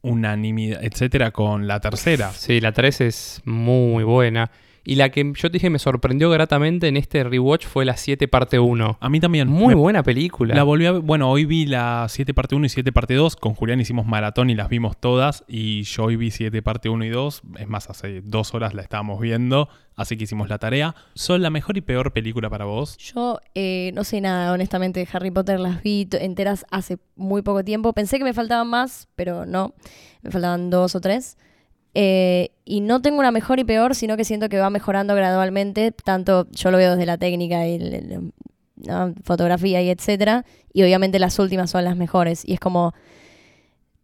unanimidad, 0.00 0.82
etcétera, 0.82 1.30
con 1.30 1.66
la 1.66 1.78
tercera. 1.78 2.32
Sí, 2.32 2.58
la 2.62 2.72
3 2.72 3.02
es 3.02 3.42
muy 3.44 4.02
buena. 4.02 4.50
Y 4.84 4.96
la 4.96 5.10
que 5.10 5.22
yo 5.36 5.48
te 5.48 5.52
dije 5.52 5.70
me 5.70 5.78
sorprendió 5.78 6.28
gratamente 6.30 6.88
en 6.88 6.96
este 6.96 7.22
rewatch 7.22 7.66
fue 7.66 7.84
la 7.84 7.96
7 7.96 8.26
parte 8.26 8.58
1. 8.58 8.98
A 9.00 9.08
mí 9.08 9.20
también. 9.20 9.46
Muy 9.48 9.74
Me- 9.74 9.80
buena 9.80 10.02
película. 10.02 10.54
La 10.56 10.64
volví 10.64 10.86
a 10.86 10.92
ver- 10.92 11.02
Bueno, 11.02 11.30
hoy 11.30 11.44
vi 11.44 11.66
la 11.66 12.06
7 12.08 12.34
parte 12.34 12.56
1 12.56 12.66
y 12.66 12.68
7 12.68 12.90
parte 12.92 13.14
2. 13.14 13.36
Con 13.36 13.54
Julián 13.54 13.80
hicimos 13.80 14.06
maratón 14.06 14.50
y 14.50 14.54
las 14.56 14.68
vimos 14.68 14.96
todas. 14.98 15.44
Y 15.46 15.82
yo 15.84 16.04
hoy 16.04 16.16
vi 16.16 16.30
7 16.32 16.62
parte 16.62 16.88
1 16.88 17.04
y 17.04 17.10
2. 17.10 17.42
Es 17.58 17.68
más, 17.68 17.88
hace 17.90 18.22
dos 18.22 18.54
horas 18.54 18.74
la 18.74 18.82
estábamos 18.82 19.20
viendo. 19.20 19.68
Así 19.94 20.16
que 20.16 20.24
hicimos 20.24 20.48
la 20.48 20.58
tarea. 20.58 20.96
¿Son 21.14 21.42
la 21.42 21.50
mejor 21.50 21.76
y 21.76 21.80
peor 21.82 22.12
película 22.12 22.50
para 22.50 22.64
vos? 22.64 22.96
Yo 22.96 23.38
eh, 23.54 23.92
no 23.94 24.02
sé 24.04 24.20
nada, 24.20 24.52
honestamente, 24.52 24.98
de 24.98 25.08
Harry 25.12 25.30
Potter. 25.30 25.60
Las 25.60 25.80
vi 25.82 26.08
enteras 26.12 26.66
hace 26.70 26.98
muy 27.14 27.42
poco 27.42 27.62
tiempo. 27.62 27.92
Pensé 27.92 28.18
que 28.18 28.24
me 28.24 28.32
faltaban 28.32 28.66
más, 28.68 29.06
pero 29.14 29.46
no. 29.46 29.74
Me 30.22 30.30
faltaban 30.32 30.70
dos 30.70 30.96
o 30.96 31.00
tres. 31.00 31.36
Eh, 31.94 32.50
y 32.64 32.80
no 32.80 33.02
tengo 33.02 33.18
una 33.18 33.30
mejor 33.30 33.58
y 33.58 33.64
peor, 33.64 33.94
sino 33.94 34.16
que 34.16 34.25
siento 34.25 34.49
que 34.49 34.58
va 34.58 34.70
mejorando 34.70 35.14
gradualmente. 35.14 35.92
Tanto 35.92 36.46
yo 36.52 36.70
lo 36.70 36.78
veo 36.78 36.92
desde 36.92 37.06
la 37.06 37.18
técnica 37.18 37.66
y 37.66 37.75
el- 37.75 37.94
el- 37.94 38.32
¿no? 38.76 39.14
fotografía 39.25 39.82
y 39.82 39.90
etcétera. 39.90 40.44
Y 40.72 40.82
obviamente 40.82 41.18
las 41.18 41.38
últimas 41.38 41.70
son 41.70 41.84
las 41.84 41.96
mejores. 41.96 42.42
Y 42.46 42.54
es 42.54 42.61
como 42.61 42.94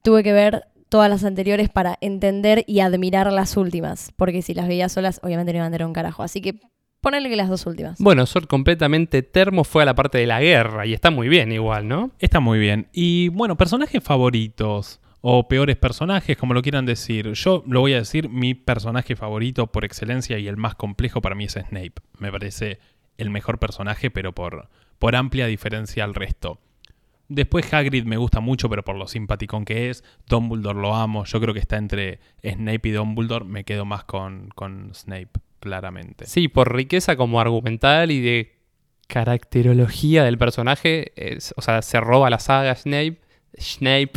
tuve 0.03 0.23
que 0.23 0.33
ver 0.33 0.65
todas 0.89 1.11
las 1.11 1.25
anteriores 1.25 1.69
para 1.69 1.99
entender 2.01 2.65
y 2.67 2.81
admirar 2.81 3.33
las 3.33 3.57
últimas. 3.57 4.13
Porque 4.17 4.43
si 4.43 4.55
las 4.55 4.69
veía 4.69 4.89
solas, 4.89 5.21
obviamente 5.23 5.53
no 5.53 5.59
iban 5.59 5.69
a 5.69 5.71
tener 5.73 5.87
un 5.87 5.93
carajo. 5.93 6.23
Así 6.23 6.41
que 6.41 6.55
ponele 7.01 7.29
que 7.29 7.37
las 7.37 7.49
dos 7.49 7.67
últimas. 7.67 7.99
Bueno, 7.99 8.27
Sword 8.27 8.47
completamente 8.47 9.23
termo 9.23 9.65
fue 9.65 9.83
a 9.83 9.87
la 9.87 9.95
parte 9.95 10.19
de 10.19 10.27
la 10.27 10.41
guerra 10.41 10.87
y 10.87 10.95
está 10.95 11.11
muy 11.11 11.29
bien 11.29 11.53
igual, 11.53 11.89
¿no? 11.89 12.11
Está 12.19 12.41
muy 12.41 12.59
bien. 12.59 12.89
Y 12.93 13.29
bueno, 13.29 13.57
personajes 13.57 14.03
favoritos 14.03 15.01
o 15.21 15.49
peores 15.49 15.77
personajes, 15.77 16.37
como 16.37 16.55
lo 16.55 16.63
quieran 16.63 16.87
decir. 16.87 17.33
Yo 17.33 17.65
lo 17.67 17.81
voy 17.81 17.95
a 17.95 17.99
decir, 17.99 18.29
mi 18.29 18.55
personaje 18.55 19.17
favorito 19.17 19.67
por 19.67 19.85
excelencia 19.85 20.39
y 20.39 20.47
el 20.49 20.57
más 20.57 20.75
complejo 20.75 21.21
para 21.21 21.35
mí 21.35 21.45
es 21.45 21.53
Snape. 21.55 21.95
Me 22.19 22.31
parece 22.31 22.79
el 23.17 23.31
mejor 23.31 23.59
personaje, 23.59 24.11
pero 24.11 24.33
por, 24.33 24.69
por 24.99 25.17
amplia 25.17 25.47
diferencia 25.47 26.05
al 26.05 26.15
resto. 26.15 26.61
Después 27.31 27.71
Hagrid 27.75 28.05
me 28.05 28.17
gusta 28.17 28.41
mucho, 28.41 28.71
pero 28.71 28.83
por 28.85 28.97
lo 28.97 29.07
simpaticón 29.07 29.65
que 29.65 29.91
es. 29.91 30.03
Dumbledore 30.29 30.81
lo 30.81 30.95
amo. 30.95 31.25
Yo 31.25 31.41
creo 31.41 31.53
que 31.53 31.61
está 31.61 31.77
entre 31.77 32.21
Snape 32.43 32.89
y 32.89 32.93
Dumbledore. 32.93 33.45
Me 33.45 33.65
quedo 33.65 33.85
más 33.85 34.05
con, 34.05 34.49
con 34.55 34.95
Snape, 34.95 35.29
claramente. 35.61 36.25
Sí, 36.27 36.49
por 36.49 36.75
riqueza 36.75 37.17
como 37.17 37.41
argumental 37.41 38.13
y 38.13 38.21
de 38.21 38.55
caracterología 39.09 40.25
del 40.25 40.39
personaje, 40.39 41.13
es- 41.17 41.53
o 41.57 41.63
sea, 41.63 41.83
se 41.83 42.01
roba 42.01 42.31
la 42.31 42.39
saga 42.39 42.75
Snape, 42.75 43.19
Snape, 43.59 44.13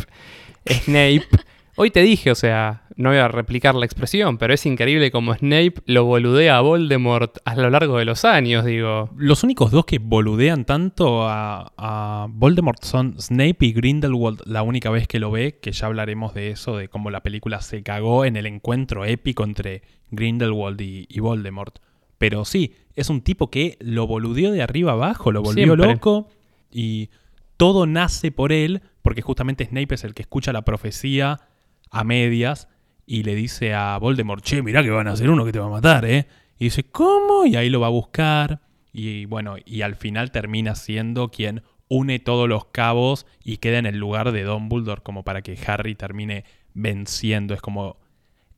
Snape. 0.65 1.27
Hoy 1.75 1.89
te 1.89 2.01
dije, 2.01 2.31
o 2.31 2.35
sea, 2.35 2.83
no 2.97 3.09
voy 3.09 3.17
a 3.17 3.27
replicar 3.27 3.75
la 3.75 3.85
expresión, 3.85 4.37
pero 4.37 4.53
es 4.53 4.65
increíble 4.65 5.09
como 5.09 5.33
Snape 5.33 5.75
lo 5.85 6.05
boludea 6.05 6.57
a 6.57 6.61
Voldemort 6.61 7.37
a 7.45 7.55
lo 7.55 7.69
largo 7.69 7.97
de 7.97 8.05
los 8.05 8.25
años, 8.25 8.65
digo. 8.65 9.09
Los 9.17 9.43
únicos 9.43 9.71
dos 9.71 9.85
que 9.85 9.97
boludean 9.97 10.65
tanto 10.65 11.27
a, 11.27 11.71
a 11.77 12.27
Voldemort 12.29 12.83
son 12.83 13.15
Snape 13.19 13.57
y 13.61 13.73
Grindelwald 13.73 14.41
la 14.45 14.63
única 14.63 14.89
vez 14.89 15.07
que 15.07 15.19
lo 15.19 15.31
ve, 15.31 15.59
que 15.61 15.71
ya 15.71 15.87
hablaremos 15.87 16.33
de 16.33 16.51
eso, 16.51 16.77
de 16.77 16.89
cómo 16.89 17.09
la 17.09 17.23
película 17.23 17.61
se 17.61 17.81
cagó 17.83 18.25
en 18.25 18.35
el 18.35 18.45
encuentro 18.45 19.05
épico 19.05 19.43
entre 19.43 19.81
Grindelwald 20.11 20.79
y, 20.81 21.07
y 21.09 21.19
Voldemort. 21.21 21.79
Pero 22.17 22.45
sí, 22.45 22.75
es 22.95 23.09
un 23.09 23.21
tipo 23.21 23.49
que 23.49 23.77
lo 23.79 24.05
boludeó 24.05 24.51
de 24.51 24.61
arriba 24.61 24.91
abajo, 24.91 25.31
lo 25.31 25.41
volvió 25.41 25.65
Siempre. 25.65 25.87
loco 25.87 26.27
y 26.71 27.09
todo 27.57 27.85
nace 27.85 28.31
por 28.31 28.51
él, 28.51 28.81
porque 29.11 29.23
justamente 29.23 29.65
Snape 29.65 29.95
es 29.95 30.05
el 30.05 30.13
que 30.13 30.21
escucha 30.21 30.53
la 30.53 30.61
profecía 30.61 31.41
a 31.89 32.05
medias 32.05 32.69
y 33.05 33.23
le 33.23 33.35
dice 33.35 33.73
a 33.73 33.97
Voldemort, 33.97 34.41
che, 34.41 34.61
mirá 34.61 34.81
que 34.83 34.89
van 34.89 35.09
a 35.09 35.11
hacer 35.11 35.29
uno 35.29 35.43
que 35.43 35.51
te 35.51 35.59
va 35.59 35.65
a 35.65 35.69
matar, 35.69 36.05
¿eh? 36.05 36.27
Y 36.57 36.63
dice, 36.63 36.85
¿cómo? 36.85 37.45
Y 37.45 37.57
ahí 37.57 37.69
lo 37.69 37.81
va 37.81 37.87
a 37.87 37.89
buscar. 37.89 38.61
Y 38.93 39.25
bueno, 39.25 39.57
y 39.65 39.81
al 39.81 39.97
final 39.97 40.31
termina 40.31 40.75
siendo 40.75 41.29
quien 41.29 41.61
une 41.89 42.19
todos 42.19 42.47
los 42.47 42.67
cabos 42.67 43.27
y 43.43 43.57
queda 43.57 43.79
en 43.79 43.85
el 43.85 43.97
lugar 43.97 44.31
de 44.31 44.43
Dumbledore 44.43 45.01
como 45.01 45.25
para 45.25 45.41
que 45.41 45.59
Harry 45.67 45.93
termine 45.95 46.45
venciendo. 46.73 47.53
Es 47.53 47.59
como... 47.59 47.97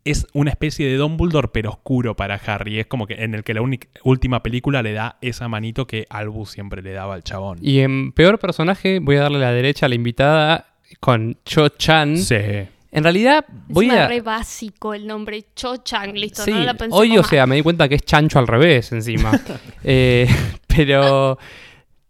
Es 0.05 0.27
una 0.33 0.49
especie 0.51 0.87
de 0.87 0.97
Dumbledore 0.97 1.47
pero 1.53 1.69
oscuro 1.69 2.15
para 2.15 2.35
Harry. 2.35 2.79
Es 2.79 2.87
como 2.87 3.07
que 3.07 3.13
en 3.23 3.33
el 3.35 3.43
que 3.43 3.53
la 3.53 3.61
única- 3.61 3.87
última 4.03 4.43
película 4.43 4.81
le 4.83 4.91
da 4.93 5.17
esa 5.21 5.47
manito 5.47 5.87
que 5.87 6.05
Albus 6.09 6.51
siempre 6.51 6.81
le 6.81 6.91
daba 6.91 7.13
al 7.15 7.23
chabón. 7.23 7.57
Y 7.61 7.79
en 7.79 8.11
peor 8.11 8.37
personaje 8.39 8.99
voy 8.99 9.15
a 9.15 9.21
darle 9.21 9.39
la 9.39 9.51
derecha 9.53 9.85
a 9.85 9.89
la 9.89 9.95
invitada 9.95 10.65
con 10.99 11.37
Cho 11.45 11.69
Chan. 11.69 12.17
Sí. 12.17 12.35
En 12.35 13.03
realidad 13.03 13.45
voy 13.69 13.85
Encima 13.85 14.03
a... 14.05 14.07
re 14.07 14.21
básico 14.21 14.93
el 14.93 15.07
nombre 15.07 15.45
Cho 15.55 15.77
Chang, 15.77 16.13
listo, 16.15 16.43
Sí, 16.43 16.51
no 16.51 16.59
la 16.59 16.73
pensé 16.75 16.95
hoy, 16.95 17.17
o 17.17 17.21
más. 17.21 17.29
sea, 17.29 17.47
me 17.47 17.55
di 17.55 17.63
cuenta 17.63 17.89
que 17.89 17.95
es 17.95 18.03
chancho 18.03 18.37
al 18.39 18.47
revés 18.47 18.91
encima. 18.91 19.31
Eh, 19.85 20.27
pero 20.67 21.37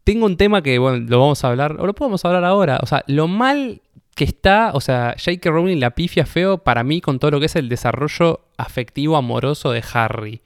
tengo 0.03 0.25
un 0.25 0.35
tema 0.35 0.62
que, 0.62 0.77
bueno, 0.79 0.97
lo 1.07 1.19
vamos 1.19 1.43
a 1.43 1.50
hablar, 1.50 1.77
o 1.79 1.85
lo 1.88 1.93
podemos 1.93 2.25
hablar 2.25 2.43
ahora. 2.43 2.79
O 2.81 2.85
sea, 2.85 3.03
lo 3.07 3.27
mal 3.27 3.81
que 4.15 4.24
está, 4.24 4.72
o 4.74 4.82
sea, 4.82 5.15
J.K. 5.17 5.50
Rowling 5.50 5.79
la 5.79 5.91
pifia 5.91 6.25
feo 6.25 6.60
para 6.60 6.84
mí 6.84 7.01
con 7.01 7.20
todo 7.20 7.32
lo 7.32 7.39
que 7.39 7.48
es 7.48 7.55
el 7.55 7.70
desarrollo 7.70 8.41
afectivo 8.58 9.17
amoroso 9.17 9.72
de 9.72 9.84
Harry. 9.93 10.41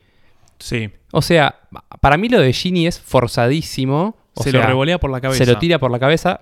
Sí. 0.60 0.90
O 1.12 1.22
sea, 1.22 1.56
para 2.02 2.18
mí 2.18 2.30
lo 2.30 2.40
de 2.40 2.54
Ginny 2.54 2.88
es 2.88 3.00
forzadísimo. 3.00 4.16
O 4.34 4.44
se 4.44 4.52
sea, 4.52 4.62
lo 4.62 4.68
revolea 4.68 5.00
por 5.00 5.12
la 5.12 5.20
cabeza. 5.20 5.44
se 5.44 5.52
lo 5.52 5.58
tira 5.60 5.80
por 5.80 5.92
la 5.92 6.00
cabeza. 6.00 6.42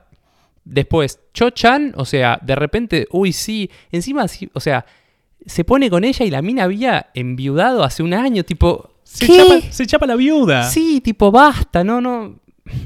Después, 0.63 1.20
Cho-chan, 1.34 1.94
o 1.96 2.05
sea, 2.05 2.39
de 2.41 2.55
repente, 2.55 3.08
uy, 3.12 3.32
sí, 3.34 3.70
encima, 3.91 4.27
sí, 4.27 4.50
o 4.53 4.60
sea, 4.60 4.86
se 5.46 5.63
pone 5.63 5.89
con 5.89 6.03
ella 6.03 6.25
y 6.25 6.32
la 6.32 6.41
mina 6.41 6.63
había 6.63 7.12
enviudado 7.13 7.84
hace 7.84 8.01
un 8.01 8.13
año, 8.15 8.44
tipo, 8.44 8.91
Se 9.03 9.27
¿qué? 9.27 9.38
chapa, 9.38 9.62
se 9.72 9.86
chapa 9.86 10.08
la 10.08 10.15
viuda. 10.15 10.63
Sí, 10.63 11.01
tipo, 11.01 11.32
basta, 11.32 11.84
no, 11.84 12.01
no. 12.01 12.39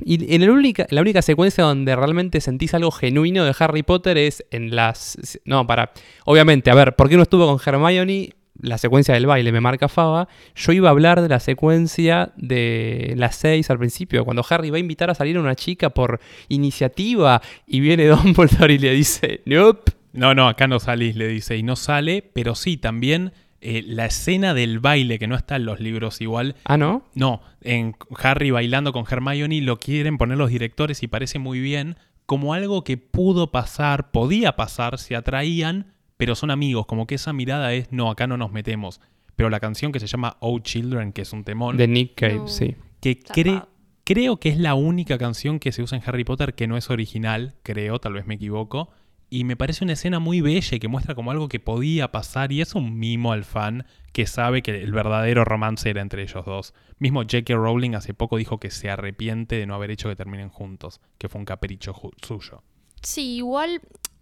Y 0.04 0.36
en 0.36 0.46
la 0.46 0.52
única, 0.52 0.88
la 0.90 1.02
única 1.02 1.22
secuencia 1.22 1.64
donde 1.64 1.96
realmente 1.96 2.42
sentís 2.42 2.74
algo 2.74 2.92
genuino 2.92 3.46
de 3.46 3.56
Harry 3.60 3.84
Potter 3.84 4.18
es 4.18 4.46
en 4.52 4.76
las... 4.76 5.40
No, 5.46 5.66
para... 5.66 5.92
Obviamente, 6.26 6.70
a 6.70 6.76
ver, 6.76 6.96
¿por 6.96 7.10
qué 7.10 7.16
no 7.16 7.24
estuvo 7.24 7.48
con 7.48 7.60
Hermione? 7.66 8.36
La 8.62 8.78
secuencia 8.78 9.14
del 9.14 9.26
baile 9.26 9.54
me 9.54 9.62
marca 9.62 9.88
Fava. 9.88 10.28
Yo 10.54 10.74
iba 10.74 10.90
a 10.90 10.92
hablar 10.92 11.22
de 11.22 11.30
la 11.30 11.40
secuencia 11.40 12.34
de 12.36 13.14
las 13.16 13.38
seis 13.38 13.70
al 13.70 13.80
principio, 13.80 14.26
cuando 14.26 14.44
Harry 14.50 14.70
va 14.70 14.76
a 14.76 14.82
invitar 14.82 15.10
a 15.10 15.16
salir 15.16 15.38
a 15.38 15.40
una 15.40 15.56
chica 15.56 15.92
por 15.92 16.20
iniciativa 16.50 17.42
y 17.66 17.80
viene 17.80 18.08
Dumbledore 18.10 18.74
y 18.74 18.80
le 18.80 18.92
dice, 18.92 19.42
nope. 19.46 19.94
No, 20.12 20.34
no, 20.34 20.50
acá 20.50 20.68
no 20.68 20.80
salís, 20.80 21.16
le 21.16 21.28
dice. 21.28 21.56
Y 21.56 21.64
no 21.64 21.76
sale, 21.76 22.24
pero 22.34 22.56
sí, 22.56 22.78
también 22.78 23.32
eh, 23.62 23.84
la 23.86 24.06
escena 24.06 24.54
del 24.54 24.80
baile, 24.80 25.20
que 25.20 25.28
no 25.28 25.36
está 25.36 25.56
en 25.58 25.66
los 25.66 25.80
libros 25.80 26.22
igual. 26.22 26.56
Ah, 26.66 26.78
¿no? 26.78 27.04
No, 27.14 27.42
en 27.62 27.96
Harry 28.22 28.52
bailando 28.52 28.94
con 28.94 29.06
Hermione 29.10 29.62
lo 29.62 29.78
quieren 29.78 30.18
poner 30.18 30.38
los 30.38 30.50
directores 30.50 31.04
y 31.04 31.08
parece 31.08 31.40
muy 31.40 31.60
bien 31.60 31.98
como 32.26 32.54
algo 32.54 32.84
que 32.84 32.98
pudo 32.98 33.52
pasar, 33.52 34.12
podía 34.12 34.56
pasar, 34.56 35.00
se 35.00 35.16
atraían, 35.16 35.94
pero 36.16 36.36
son 36.36 36.52
amigos, 36.52 36.86
como 36.86 37.08
que 37.08 37.16
esa 37.16 37.34
mirada 37.34 37.74
es, 37.74 37.92
no, 37.92 38.12
acá 38.12 38.28
no 38.28 38.38
nos 38.38 38.52
metemos. 38.52 39.02
Pero 39.36 39.50
la 39.50 39.60
canción 39.60 39.92
que 39.92 40.00
se 40.00 40.08
llama 40.08 40.38
Oh 40.42 40.60
Children, 40.60 41.12
que 41.14 41.22
es 41.24 41.34
un 41.34 41.44
temón, 41.44 41.78
De 41.78 41.88
Nick 41.88 42.14
Cave, 42.16 42.36
No. 42.36 42.48
sí. 42.48 42.76
que 43.02 43.20
cre- 43.20 43.66
creo 44.04 44.38
que 44.38 44.50
es 44.50 44.58
la 44.58 44.74
única 44.76 45.18
canción 45.18 45.60
que 45.60 45.72
se 45.72 45.82
usa 45.82 45.98
en 45.98 46.04
Harry 46.06 46.24
Potter 46.24 46.54
que 46.56 46.68
no 46.68 46.78
es 46.78 46.90
original, 46.90 47.56
creo, 47.64 48.00
tal 48.00 48.14
vez 48.14 48.28
me 48.28 48.36
equivoco. 48.36 48.92
Y 49.32 49.44
me 49.44 49.56
parece 49.56 49.84
una 49.84 49.94
escena 49.94 50.20
muy 50.20 50.42
bella 50.42 50.76
y 50.76 50.80
que 50.80 50.88
muestra 50.88 51.14
como 51.14 51.30
algo 51.30 51.50
que 51.50 51.60
podía 51.60 52.12
pasar 52.12 52.52
y 52.52 52.62
es 52.62 52.74
un 52.74 52.98
mimo 52.98 53.32
al 53.32 53.44
fan 53.44 53.86
que 54.12 54.26
sabe 54.26 54.64
que 54.64 54.82
el 54.82 54.92
verdadero 54.92 55.46
romance 55.46 55.90
era 55.90 56.02
entre 56.02 56.24
ellos 56.24 56.46
dos. 56.46 56.74
Mismo 56.98 57.22
J.K. 57.22 57.54
Rowling 57.54 57.94
hace 57.94 58.16
poco 58.16 58.38
dijo 58.38 58.60
que 58.60 58.72
se 58.72 58.90
arrepiente 58.90 59.56
de 59.56 59.68
no 59.68 59.76
haber 59.76 59.92
hecho 59.92 60.10
que 60.10 60.16
terminen 60.16 60.50
juntos, 60.50 61.00
que 61.20 61.30
fue 61.30 61.40
un 61.40 61.46
capricho 61.46 61.94
suyo. 62.24 62.64
Sí, 63.04 63.36
igual 63.36 63.82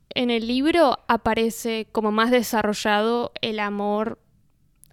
en 0.10 0.30
el 0.30 0.46
libro 0.46 1.00
aparece 1.08 1.88
como 1.91 2.12
más 2.12 2.30
desarrollado 2.30 3.32
el 3.41 3.60
amor 3.60 4.20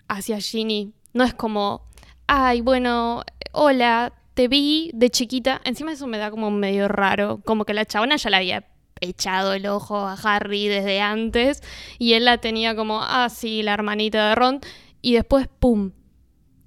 hacia 0.07 0.41
Ginny. 0.41 0.93
No 1.13 1.25
es 1.25 1.35
como, 1.35 1.89
ay, 2.29 2.61
bueno, 2.61 3.25
hola, 3.53 4.13
te 4.35 4.47
vi 4.47 4.93
de 4.95 5.11
chiquita. 5.11 5.61
Encima 5.65 5.93
eso 5.93 6.07
me 6.07 6.19
da 6.19 6.31
como 6.31 6.53
medio 6.53 6.87
raro, 6.87 7.41
como 7.45 7.65
que 7.65 7.75
la 7.75 7.85
chabona 7.85 8.17
ya 8.17 8.31
le 8.31 8.37
había 8.37 8.74
echado 9.05 9.53
el 9.53 9.67
ojo 9.67 9.97
a 9.99 10.15
Harry 10.15 10.67
desde 10.69 11.01
antes 11.01 11.63
y 11.99 12.15
él 12.15 12.25
la 12.25 12.39
tenía 12.39 12.75
como, 12.75 13.01
ah, 13.03 13.29
sí, 13.31 13.63
la 13.63 13.75
hermanita 13.75 14.29
de 14.31 14.35
Ron. 14.35 14.61
Y 15.01 15.15
después, 15.15 15.49
¡pum!, 15.59 15.93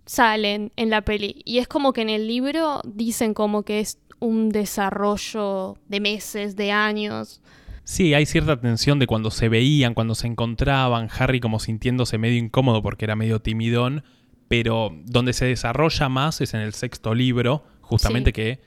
salen 0.06 0.72
en 0.76 0.90
la 0.90 1.02
peli. 1.02 1.42
Y 1.46 1.58
es 1.58 1.68
como 1.68 1.94
que 1.94 2.02
en 2.02 2.10
el 2.10 2.28
libro 2.28 2.82
dicen 2.86 3.34
como 3.34 3.64
que 3.64 3.80
es 3.80 4.00
un 4.20 4.50
desarrollo 4.50 5.78
de 5.88 6.00
meses, 6.00 6.56
de 6.56 6.72
años. 6.72 7.42
Sí, 7.84 8.14
hay 8.14 8.26
cierta 8.26 8.60
tensión 8.60 9.00
de 9.00 9.08
cuando 9.08 9.32
se 9.32 9.48
veían, 9.50 9.94
cuando 9.94 10.16
se 10.16 10.28
encontraban, 10.28 11.08
Harry 11.18 11.40
como 11.40 11.60
sintiéndose 11.60 12.18
medio 12.18 12.38
incómodo 12.38 12.82
porque 12.82 13.06
era 13.06 13.16
medio 13.16 13.42
timidón, 13.42 14.04
pero 14.48 14.92
donde 15.06 15.34
se 15.34 15.46
desarrolla 15.46 16.10
más 16.10 16.42
es 16.42 16.54
en 16.54 16.62
el 16.62 16.74
sexto 16.74 17.14
libro, 17.16 17.64
justamente 17.82 18.30
Sí. 18.30 18.34
que 18.34 18.60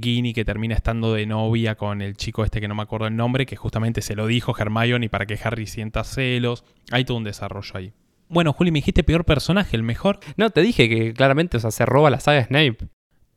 Ginny 0.00 0.32
que 0.32 0.44
termina 0.44 0.74
estando 0.74 1.12
de 1.14 1.26
novia 1.26 1.74
con 1.74 2.00
el 2.02 2.16
chico 2.16 2.44
este 2.44 2.60
que 2.60 2.68
no 2.68 2.74
me 2.74 2.82
acuerdo 2.82 3.06
el 3.06 3.16
nombre, 3.16 3.46
que 3.46 3.56
justamente 3.56 4.00
se 4.02 4.14
lo 4.14 4.26
dijo 4.26 4.54
Hermione 4.58 5.08
para 5.08 5.26
que 5.26 5.38
Harry 5.42 5.66
sienta 5.66 6.04
celos, 6.04 6.64
hay 6.90 7.04
todo 7.04 7.16
un 7.18 7.24
desarrollo 7.24 7.72
ahí. 7.74 7.92
Bueno, 8.28 8.52
Juli, 8.52 8.70
me 8.70 8.78
dijiste 8.78 9.04
peor 9.04 9.24
personaje, 9.26 9.76
el 9.76 9.82
mejor. 9.82 10.18
No, 10.36 10.48
te 10.50 10.62
dije 10.62 10.88
que 10.88 11.12
claramente, 11.12 11.58
o 11.58 11.60
sea, 11.60 11.70
se 11.70 11.84
roba 11.84 12.08
la 12.08 12.18
saga 12.20 12.44
Snape. 12.44 12.78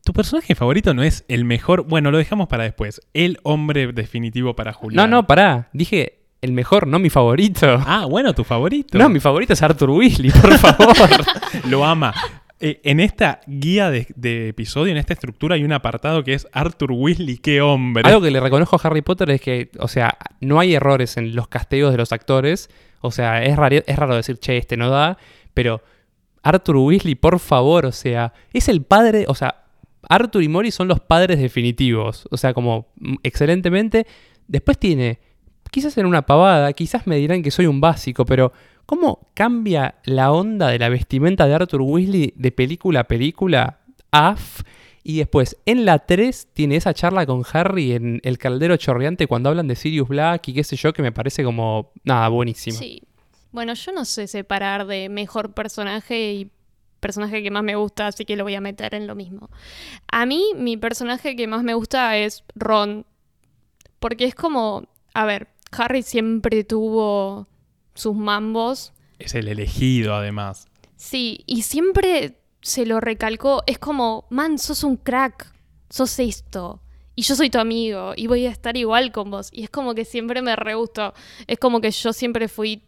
Tu 0.05 0.13
personaje 0.13 0.55
favorito 0.55 0.93
no 0.93 1.03
es 1.03 1.25
el 1.27 1.43
mejor, 1.45 1.85
bueno, 1.87 2.11
lo 2.11 2.17
dejamos 2.17 2.47
para 2.47 2.63
después. 2.63 3.01
El 3.13 3.39
hombre 3.43 3.91
definitivo 3.91 4.55
para 4.55 4.71
No, 4.71 4.77
Julián. 4.77 5.09
no, 5.09 5.27
pará. 5.27 5.69
Dije 5.73 6.19
el 6.41 6.53
mejor, 6.53 6.85
no 6.87 6.99
mi 6.99 7.09
favorito. 7.09 7.81
Ah, 7.85 8.05
bueno, 8.07 8.33
tu 8.33 8.43
favorito. 8.43 8.97
No, 8.97 9.09
mi 9.09 9.19
favorito 9.19 9.53
es 9.53 9.61
Arthur 9.63 9.89
Weasley, 9.89 10.29
por 10.31 10.57
favor. 10.59 10.95
Lo 11.69 11.83
ama. 11.83 12.13
Eh, 12.59 12.79
en 12.83 13.01
esta 13.01 13.41
guía 13.47 13.91
de, 13.91 14.47
episodio, 14.49 14.91
en 14.91 14.97
esta 14.97 15.13
estructura, 15.13 15.55
hay 15.55 15.63
un 15.63 15.73
apartado 15.73 16.23
que 16.23 16.33
es 16.33 16.47
Arthur 16.53 16.91
Weasley, 16.93 17.37
qué 17.37 17.61
hombre. 17.61 18.03
Algo 18.05 18.21
que 18.21 18.31
le 18.31 18.39
reconozco 18.39 18.77
a 18.77 18.79
Harry 18.87 19.01
Potter 19.01 19.29
es 19.31 19.41
que, 19.41 19.69
o 19.79 19.87
sea, 19.87 20.17
no 20.39 20.59
hay 20.59 20.73
errores 20.73 21.17
en 21.17 21.35
los 21.35 21.47
casteos 21.47 21.91
de 21.91 21.97
los 21.97 22.11
actores. 22.13 22.69
O 23.01 23.11
sea, 23.11 23.43
es 23.43 23.55
raro, 23.57 23.75
es 23.85 23.95
raro 23.95 24.15
decir, 24.15 24.37
che, 24.37 24.57
este 24.57 24.77
no 24.77 24.89
da. 24.89 25.17
Pero 25.53 25.83
Arthur 26.43 26.77
Weasley, 26.77 27.15
por 27.15 27.39
favor, 27.39 27.85
o 27.85 27.91
sea, 27.91 28.33
es 28.53 28.69
el 28.69 28.81
padre, 28.83 29.25
o 29.27 29.35
sea, 29.35 29.65
Arthur 30.07 30.43
y 30.43 30.47
Mori 30.47 30.71
son 30.71 30.87
los 30.87 30.99
padres 30.99 31.39
definitivos. 31.39 32.27
O 32.31 32.37
sea, 32.37 32.53
como 32.53 32.87
mm, 32.99 33.15
excelentemente. 33.23 34.07
Después 34.47 34.77
tiene, 34.77 35.19
quizás 35.71 35.97
en 35.97 36.05
una 36.05 36.25
pavada, 36.25 36.71
quizás 36.73 37.07
me 37.07 37.17
dirán 37.17 37.41
que 37.41 37.51
soy 37.51 37.65
un 37.65 37.81
básico, 37.81 38.25
pero 38.25 38.53
¿cómo 38.85 39.27
cambia 39.33 39.95
la 40.03 40.31
onda 40.31 40.69
de 40.69 40.79
la 40.79 40.89
vestimenta 40.89 41.47
de 41.47 41.55
Arthur 41.55 41.81
Weasley 41.81 42.33
de 42.35 42.51
película 42.51 43.01
a 43.01 43.03
película? 43.05 43.79
AF. 44.11 44.61
Y 45.03 45.17
después, 45.17 45.57
en 45.67 45.85
la 45.85 45.99
3, 45.99 46.47
tiene 46.53 46.77
esa 46.77 46.93
charla 46.93 47.27
con 47.27 47.43
Harry 47.53 47.91
en 47.91 48.21
El 48.23 48.39
Caldero 48.39 48.75
Chorreante 48.77 49.27
cuando 49.27 49.49
hablan 49.49 49.67
de 49.67 49.75
Sirius 49.75 50.07
Black 50.07 50.47
y 50.47 50.53
qué 50.53 50.63
sé 50.63 50.75
yo, 50.77 50.93
que 50.93 51.03
me 51.03 51.11
parece 51.11 51.43
como, 51.43 51.91
nada, 52.03 52.27
buenísimo. 52.29 52.77
Sí. 52.77 53.03
Bueno, 53.51 53.73
yo 53.75 53.91
no 53.91 54.03
sé 54.03 54.27
separar 54.27 54.87
de 54.87 55.07
mejor 55.09 55.53
personaje 55.53 56.33
y 56.33 56.51
personaje 56.99 57.43
que 57.43 57.51
más 57.51 57.63
me 57.63 57.75
gusta, 57.75 58.07
así 58.07 58.25
que 58.25 58.35
lo 58.35 58.43
voy 58.43 58.55
a 58.55 58.61
meter 58.61 58.95
en 58.95 59.05
lo 59.05 59.13
mismo. 59.13 59.49
A 60.07 60.25
mí, 60.25 60.53
mi 60.55 60.75
personaje 60.75 61.35
que 61.35 61.45
más 61.45 61.63
me 61.63 61.75
gusta 61.75 62.17
es 62.17 62.43
Ron. 62.55 63.05
Porque 63.99 64.25
es 64.25 64.33
como, 64.33 64.87
a 65.13 65.25
ver, 65.25 65.49
Harry 65.71 66.01
siempre 66.01 66.63
tuvo 66.63 67.47
sus 67.95 68.15
mambos. 68.15 68.93
Es 69.17 69.33
el 69.33 69.47
elegido, 69.47 70.13
además. 70.13 70.67
Sí, 70.95 71.43
y 71.47 71.63
siempre 71.63 72.39
se 72.61 72.85
lo 72.85 72.99
recalcó. 72.99 73.63
Es 73.65 73.79
como, 73.79 74.27
man, 74.29 74.59
sos 74.59 74.83
un 74.83 74.97
crack, 74.97 75.51
sos 75.89 76.19
esto. 76.19 76.81
Y 77.15 77.21
yo 77.21 77.35
soy 77.35 77.49
tu 77.49 77.59
amigo 77.59 78.13
y 78.15 78.27
voy 78.27 78.45
a 78.45 78.51
estar 78.51 78.75
igual 78.75 79.11
con 79.11 79.31
vos. 79.31 79.49
Y 79.51 79.63
es 79.63 79.69
como 79.69 79.95
que 79.95 80.03
siempre 80.03 80.41
me 80.41 80.55
re 80.55 80.75
gustó. 80.75 81.13
Es 81.47 81.57
como 81.57 81.79
que 81.79 81.89
yo 81.91 82.11
siempre 82.11 82.49
fui 82.49 82.83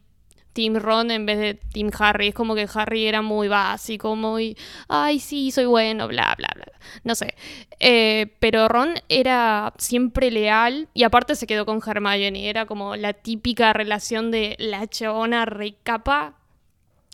Team 0.57 0.77
Ron 0.77 1.11
en 1.11 1.27
vez 1.27 1.37
de 1.37 1.53
Team 1.53 1.91
Harry. 1.99 2.29
Es 2.29 2.33
como 2.33 2.55
que 2.55 2.67
Harry 2.73 3.05
era 3.05 3.21
muy 3.21 3.47
básico, 3.47 4.15
muy, 4.15 4.57
ay, 4.87 5.19
sí, 5.19 5.51
soy 5.51 5.65
bueno, 5.65 6.07
bla, 6.07 6.33
bla, 6.35 6.49
bla. 6.55 6.65
No 7.03 7.13
sé. 7.13 7.35
Eh, 7.79 8.33
pero 8.39 8.67
Ron 8.67 8.95
era 9.07 9.71
siempre 9.77 10.31
leal 10.31 10.87
y 10.95 11.03
aparte 11.03 11.35
se 11.35 11.45
quedó 11.45 11.67
con 11.67 11.79
Hermione. 11.85 12.49
Era 12.49 12.65
como 12.65 12.95
la 12.95 13.13
típica 13.13 13.71
relación 13.71 14.31
de 14.31 14.55
la 14.57 14.87
chabona 14.87 15.45
recapa 15.45 16.33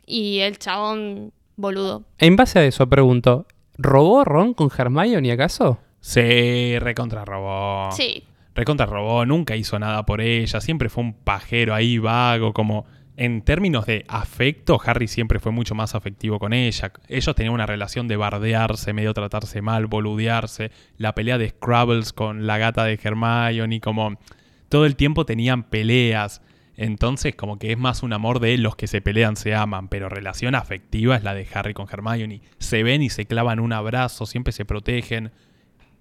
y 0.06 0.40
el 0.40 0.58
chabón 0.58 1.34
boludo. 1.58 2.06
En 2.20 2.38
base 2.38 2.60
a 2.60 2.64
eso, 2.64 2.88
pregunto, 2.88 3.46
¿robó 3.78 4.24
Ron 4.24 4.54
con 4.54 4.72
Hermione 4.76 5.34
acaso? 5.34 5.80
Se 6.00 6.78
recontra 6.80 7.26
robó. 7.26 7.92
Sí. 7.92 8.24
Recontra 8.56 8.86
robó, 8.86 9.26
nunca 9.26 9.58
hizo 9.58 9.78
nada 9.80 10.06
por 10.06 10.22
ella, 10.22 10.62
siempre 10.62 10.88
fue 10.88 11.04
un 11.04 11.14
pajero 11.14 11.76
ahí 11.76 11.98
vago, 11.98 12.54
como 12.54 12.86
en 13.16 13.44
términos 13.44 13.86
de 13.86 14.06
afecto, 14.08 14.80
Harry 14.84 15.08
siempre 15.08 15.40
fue 15.40 15.52
mucho 15.52 15.76
más 15.76 15.94
afectivo 15.94 16.40
con 16.40 16.52
ella. 16.52 16.92
Ellos 17.08 17.36
tenían 17.36 17.54
una 17.54 17.68
relación 17.68 18.08
de 18.08 18.18
bardearse, 18.18 18.94
medio 18.94 19.14
tratarse 19.14 19.62
mal, 19.62 19.86
boludearse, 19.86 20.72
la 20.98 21.14
pelea 21.14 21.38
de 21.38 21.50
Scrabbles 21.50 22.12
con 22.12 22.48
la 22.48 22.58
gata 22.58 22.86
de 22.86 23.00
Hermione, 23.02 23.80
como 23.82 24.18
todo 24.70 24.86
el 24.86 24.96
tiempo 24.96 25.26
tenían 25.26 25.64
peleas. 25.64 26.42
Entonces, 26.76 27.36
como 27.36 27.60
que 27.60 27.72
es 27.72 27.78
más 27.78 28.02
un 28.02 28.14
amor 28.14 28.40
de 28.40 28.58
los 28.58 28.76
que 28.76 28.88
se 28.88 29.00
pelean 29.00 29.36
se 29.36 29.54
aman, 29.54 29.90
pero 29.90 30.10
relación 30.10 30.56
afectiva 30.56 31.16
es 31.16 31.24
la 31.24 31.36
de 31.36 31.48
Harry 31.54 31.76
con 31.76 31.88
Hermione. 31.92 32.42
Se 32.58 32.82
ven 32.82 33.04
y 33.04 33.12
se 33.12 33.28
clavan 33.28 33.60
un 33.60 33.74
abrazo, 33.74 34.26
siempre 34.26 34.54
se 34.54 34.66
protegen. 34.66 35.32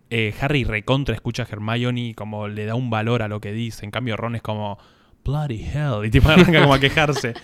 Eh, 0.08 0.34
Harry 0.40 0.64
recontra 0.64 1.14
escucha 1.14 1.42
a 1.42 1.46
Hermione 1.46 2.08
y 2.08 2.14
como 2.14 2.48
le 2.48 2.64
da 2.64 2.74
un 2.74 2.88
valor 2.88 3.22
a 3.22 3.28
lo 3.28 3.42
que 3.42 3.52
dice. 3.52 3.84
En 3.84 3.90
cambio, 3.90 4.16
Ron 4.16 4.36
es 4.36 4.42
como, 4.42 4.78
bloody 5.24 5.62
hell, 5.62 6.04
y 6.04 6.10
tipo 6.10 6.28
arranca 6.30 6.60
como 6.60 6.74
a 6.74 6.80
quejarse. 6.80 7.34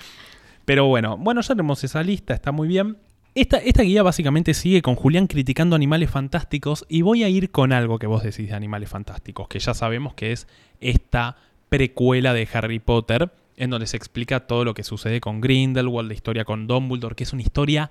Pero 0.65 0.87
bueno, 0.87 1.17
bueno, 1.17 1.41
ya 1.41 1.55
tenemos 1.55 1.83
esa 1.85 2.03
lista, 2.03 2.35
está 2.35 2.53
muy 2.53 2.69
bien. 2.69 2.99
Esta, 3.35 3.59
esta 3.59 3.83
guía 3.83 4.03
básicamente 4.03 4.53
sigue 4.53 4.83
con 4.83 4.97
Julián 4.97 5.27
criticando 5.27 5.77
animales 5.77 6.11
fantásticos 6.11 6.85
y 6.89 7.03
voy 7.03 7.23
a 7.23 7.29
ir 7.29 7.51
con 7.51 7.73
algo 7.73 7.99
que 7.99 8.07
vos 8.07 8.23
decís 8.23 8.49
de 8.49 8.55
animales 8.55 8.89
fantásticos, 8.89 9.49
que 9.49 9.61
ya 9.61 9.75
sabemos 9.75 10.15
que 10.15 10.33
es 10.33 10.49
esta 10.81 11.37
precuela 11.69 12.33
de 12.33 12.49
Harry 12.53 12.81
Potter, 12.81 13.31
en 13.57 13.71
donde 13.71 13.87
se 13.87 13.97
explica 13.97 14.41
todo 14.47 14.65
lo 14.65 14.75
que 14.75 14.83
sucede 14.83 15.21
con 15.21 15.41
Grindelwald, 15.41 16.09
la 16.09 16.15
historia 16.15 16.45
con 16.45 16.67
Dumbledore, 16.67 17.15
que 17.15 17.25
es 17.25 17.33
una 17.33 17.43
historia 17.43 17.91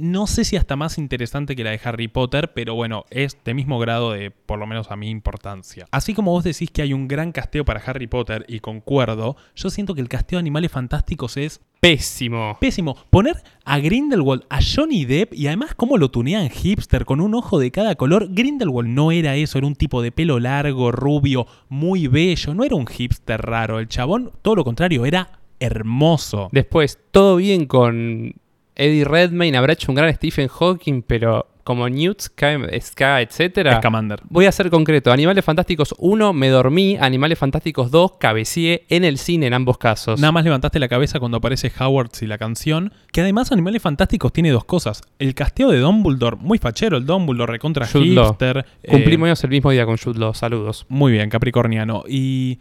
no 0.00 0.26
sé 0.26 0.44
si 0.44 0.56
hasta 0.56 0.76
más 0.76 0.98
interesante 0.98 1.56
que 1.56 1.64
la 1.64 1.70
de 1.70 1.80
Harry 1.84 2.08
Potter, 2.08 2.52
pero 2.54 2.74
bueno, 2.74 3.04
es 3.10 3.36
de 3.44 3.54
mismo 3.54 3.78
grado 3.78 4.12
de, 4.12 4.30
por 4.30 4.58
lo 4.58 4.66
menos 4.66 4.90
a 4.90 4.96
mi 4.96 5.10
importancia. 5.10 5.86
Así 5.90 6.14
como 6.14 6.30
vos 6.30 6.44
decís 6.44 6.70
que 6.70 6.82
hay 6.82 6.92
un 6.92 7.08
gran 7.08 7.32
casteo 7.32 7.64
para 7.64 7.80
Harry 7.80 8.06
Potter, 8.06 8.44
y 8.48 8.60
concuerdo, 8.60 9.36
yo 9.54 9.70
siento 9.70 9.94
que 9.94 10.00
el 10.00 10.08
casteo 10.08 10.38
de 10.38 10.40
Animales 10.40 10.70
Fantásticos 10.70 11.36
es 11.36 11.60
Pésimo. 11.80 12.56
pésimo. 12.58 12.96
Poner 13.10 13.42
a 13.64 13.78
Grindelwald, 13.78 14.44
a 14.48 14.58
Johnny 14.62 15.04
Depp, 15.04 15.34
y 15.34 15.46
además 15.46 15.74
cómo 15.74 15.98
lo 15.98 16.10
tunean 16.10 16.48
hipster 16.48 17.04
con 17.04 17.20
un 17.20 17.34
ojo 17.34 17.58
de 17.58 17.70
cada 17.70 17.94
color. 17.94 18.28
Grindelwald 18.30 18.88
no 18.88 19.12
era 19.12 19.36
eso, 19.36 19.58
era 19.58 19.66
un 19.66 19.76
tipo 19.76 20.02
de 20.02 20.10
pelo 20.10 20.40
largo, 20.40 20.90
rubio, 20.90 21.46
muy 21.68 22.08
bello, 22.08 22.54
no 22.54 22.64
era 22.64 22.76
un 22.76 22.86
hipster 22.86 23.40
raro. 23.40 23.78
El 23.78 23.88
chabón, 23.88 24.32
todo 24.42 24.56
lo 24.56 24.64
contrario, 24.64 25.04
era 25.06 25.40
hermoso. 25.60 26.48
Después, 26.52 26.98
todo 27.10 27.36
bien 27.36 27.66
con 27.66 28.34
Eddie 28.76 29.04
Redmayne, 29.04 29.56
habrá 29.56 29.72
hecho 29.72 29.90
un 29.90 29.96
gran 29.96 30.12
Stephen 30.14 30.48
Hawking, 30.48 31.02
pero 31.02 31.46
como 31.64 31.88
Newt, 31.88 32.20
Ska, 32.20 33.20
etcétera. 33.20 33.78
Scamander. 33.78 34.20
Voy 34.28 34.46
a 34.46 34.52
ser 34.52 34.70
concreto. 34.70 35.10
Animales 35.10 35.44
Fantásticos 35.44 35.96
1, 35.98 36.32
me 36.32 36.48
dormí. 36.48 36.96
Animales 37.00 37.40
Fantásticos 37.40 37.90
2, 37.90 38.12
cabeceé 38.20 38.84
en 38.88 39.02
el 39.04 39.18
cine 39.18 39.48
en 39.48 39.54
ambos 39.54 39.76
casos. 39.76 40.20
Nada 40.20 40.30
más 40.30 40.44
levantaste 40.44 40.78
la 40.78 40.86
cabeza 40.86 41.18
cuando 41.18 41.38
aparece 41.38 41.72
Howards 41.76 42.22
y 42.22 42.28
la 42.28 42.38
canción. 42.38 42.92
Que 43.10 43.22
además 43.22 43.50
Animales 43.50 43.82
Fantásticos 43.82 44.32
tiene 44.32 44.50
dos 44.52 44.64
cosas. 44.64 45.02
El 45.18 45.34
casteo 45.34 45.70
de 45.72 45.80
Dumbledore, 45.80 46.36
muy 46.36 46.58
fachero, 46.58 46.98
el 46.98 47.04
Dumbledore 47.04 47.54
recontra 47.54 47.84
hipster. 47.86 48.64
eh, 48.84 48.88
Cumplimos 48.88 49.42
el 49.42 49.50
mismo 49.50 49.72
día 49.72 49.84
con 49.86 49.96
Jude 49.96 50.20
Law. 50.20 50.34
Saludos. 50.34 50.86
muy 50.88 51.10
bien, 51.10 51.30
capricorniano. 51.30 52.04
Y 52.08 52.60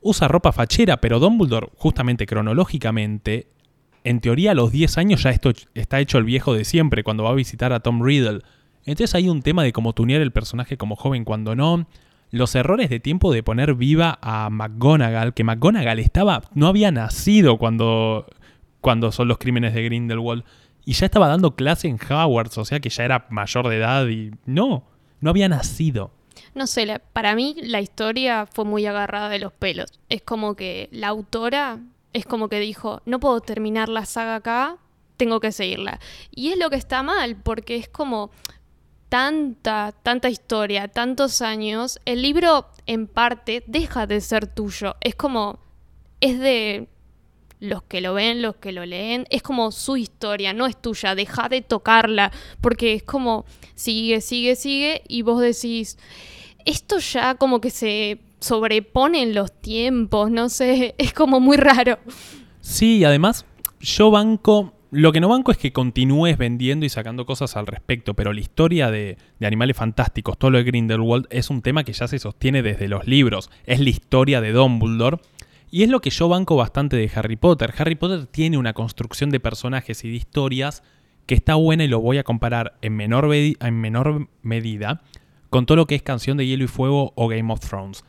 usa 0.00 0.28
ropa 0.28 0.52
fachera, 0.52 0.98
pero 0.98 1.18
Dumbledore, 1.18 1.70
justamente 1.76 2.24
cronológicamente, 2.24 3.48
en 4.04 4.20
teoría 4.20 4.52
a 4.52 4.54
los 4.54 4.70
10 4.70 4.98
años 4.98 5.22
ya 5.22 5.30
esto 5.30 5.52
está 5.74 5.98
hecho 6.00 6.18
el 6.18 6.24
viejo 6.24 6.54
de 6.54 6.64
siempre, 6.64 7.02
cuando 7.02 7.24
va 7.24 7.30
a 7.30 7.34
visitar 7.34 7.72
a 7.72 7.80
Tom 7.80 8.02
Riddle. 8.02 8.40
Entonces 8.86 9.14
hay 9.14 9.28
un 9.28 9.42
tema 9.42 9.62
de 9.62 9.72
cómo 9.72 9.92
tunear 9.94 10.20
el 10.20 10.30
personaje 10.30 10.76
como 10.76 10.94
joven 10.96 11.24
cuando 11.24 11.54
no. 11.56 11.86
Los 12.30 12.54
errores 12.54 12.90
de 12.90 13.00
tiempo 13.00 13.32
de 13.32 13.42
poner 13.42 13.74
viva 13.74 14.18
a 14.20 14.50
McGonagall, 14.50 15.34
que 15.34 15.44
McGonagall 15.44 15.98
estaba, 16.00 16.42
no 16.54 16.66
había 16.66 16.90
nacido 16.90 17.58
cuando, 17.58 18.26
cuando 18.80 19.10
son 19.12 19.28
los 19.28 19.38
crímenes 19.38 19.72
de 19.72 19.84
Grindelwald. 19.84 20.44
Y 20.84 20.92
ya 20.92 21.06
estaba 21.06 21.28
dando 21.28 21.54
clase 21.56 21.88
en 21.88 21.96
Hogwarts, 21.96 22.58
o 22.58 22.64
sea 22.64 22.80
que 22.80 22.90
ya 22.90 23.04
era 23.04 23.26
mayor 23.30 23.68
de 23.68 23.76
edad 23.76 24.06
y 24.08 24.32
no, 24.44 24.84
no 25.20 25.30
había 25.30 25.48
nacido. 25.48 26.10
No 26.54 26.66
sé, 26.66 26.84
la- 26.84 26.98
para 26.98 27.34
mí 27.34 27.56
la 27.62 27.80
historia 27.80 28.46
fue 28.52 28.64
muy 28.66 28.84
agarrada 28.84 29.28
de 29.30 29.38
los 29.38 29.52
pelos. 29.52 29.86
Es 30.10 30.20
como 30.20 30.56
que 30.56 30.88
la 30.92 31.08
autora 31.08 31.78
es 32.14 32.24
como 32.24 32.48
que 32.48 32.60
dijo, 32.60 33.02
no 33.04 33.20
puedo 33.20 33.40
terminar 33.40 33.90
la 33.90 34.06
saga 34.06 34.36
acá, 34.36 34.78
tengo 35.18 35.40
que 35.40 35.52
seguirla. 35.52 36.00
Y 36.30 36.48
es 36.48 36.58
lo 36.58 36.70
que 36.70 36.76
está 36.76 37.02
mal, 37.02 37.36
porque 37.36 37.76
es 37.76 37.88
como 37.88 38.30
tanta, 39.08 39.92
tanta 40.02 40.30
historia, 40.30 40.88
tantos 40.88 41.42
años, 41.42 42.00
el 42.04 42.22
libro 42.22 42.68
en 42.86 43.06
parte 43.06 43.64
deja 43.66 44.06
de 44.06 44.20
ser 44.20 44.46
tuyo. 44.46 44.96
Es 45.00 45.16
como, 45.16 45.58
es 46.20 46.38
de 46.38 46.88
los 47.60 47.82
que 47.82 48.00
lo 48.00 48.14
ven, 48.14 48.42
los 48.42 48.56
que 48.56 48.72
lo 48.72 48.86
leen, 48.86 49.26
es 49.30 49.42
como 49.42 49.72
su 49.72 49.96
historia, 49.96 50.52
no 50.52 50.66
es 50.66 50.80
tuya, 50.80 51.14
deja 51.14 51.48
de 51.48 51.62
tocarla, 51.62 52.30
porque 52.60 52.94
es 52.94 53.02
como, 53.02 53.44
sigue, 53.74 54.20
sigue, 54.20 54.54
sigue, 54.54 55.02
y 55.08 55.22
vos 55.22 55.40
decís, 55.40 55.98
esto 56.64 56.98
ya 56.98 57.34
como 57.34 57.60
que 57.60 57.70
se 57.70 58.20
sobrepone 58.44 59.22
en 59.22 59.34
los 59.34 59.52
tiempos, 59.60 60.30
no 60.30 60.48
sé, 60.48 60.94
es 60.98 61.12
como 61.12 61.40
muy 61.40 61.56
raro. 61.56 61.98
Sí, 62.60 62.98
y 62.98 63.04
además, 63.04 63.46
yo 63.80 64.10
banco. 64.10 64.72
Lo 64.90 65.10
que 65.10 65.18
no 65.18 65.28
banco 65.28 65.50
es 65.50 65.58
que 65.58 65.72
continúes 65.72 66.38
vendiendo 66.38 66.86
y 66.86 66.88
sacando 66.88 67.26
cosas 67.26 67.56
al 67.56 67.66
respecto, 67.66 68.14
pero 68.14 68.32
la 68.32 68.40
historia 68.40 68.92
de, 68.92 69.18
de 69.40 69.46
Animales 69.46 69.76
Fantásticos, 69.76 70.38
todo 70.38 70.52
lo 70.52 70.58
de 70.58 70.64
Grindelwald, 70.64 71.26
es 71.30 71.50
un 71.50 71.62
tema 71.62 71.82
que 71.82 71.92
ya 71.92 72.06
se 72.06 72.20
sostiene 72.20 72.62
desde 72.62 72.86
los 72.86 73.04
libros. 73.08 73.50
Es 73.66 73.80
la 73.80 73.90
historia 73.90 74.40
de 74.40 74.52
Dumbledore. 74.52 75.18
Y 75.72 75.82
es 75.82 75.88
lo 75.88 76.00
que 76.00 76.10
yo 76.10 76.28
banco 76.28 76.54
bastante 76.54 76.96
de 76.96 77.10
Harry 77.12 77.34
Potter. 77.34 77.74
Harry 77.76 77.96
Potter 77.96 78.26
tiene 78.26 78.56
una 78.56 78.72
construcción 78.72 79.30
de 79.30 79.40
personajes 79.40 80.04
y 80.04 80.10
de 80.10 80.14
historias 80.14 80.84
que 81.26 81.34
está 81.34 81.56
buena 81.56 81.82
y 81.82 81.88
lo 81.88 82.00
voy 82.00 82.18
a 82.18 82.22
comparar 82.22 82.74
en 82.80 82.94
menor, 82.94 83.34
en 83.34 83.80
menor 83.80 84.28
medida 84.42 85.02
con 85.50 85.66
todo 85.66 85.76
lo 85.76 85.86
que 85.86 85.94
es 85.94 86.02
Canción 86.02 86.36
de 86.36 86.46
Hielo 86.46 86.64
y 86.64 86.68
Fuego 86.68 87.12
o 87.14 87.28
Game 87.28 87.52
of 87.52 87.60
Thrones. 87.60 88.04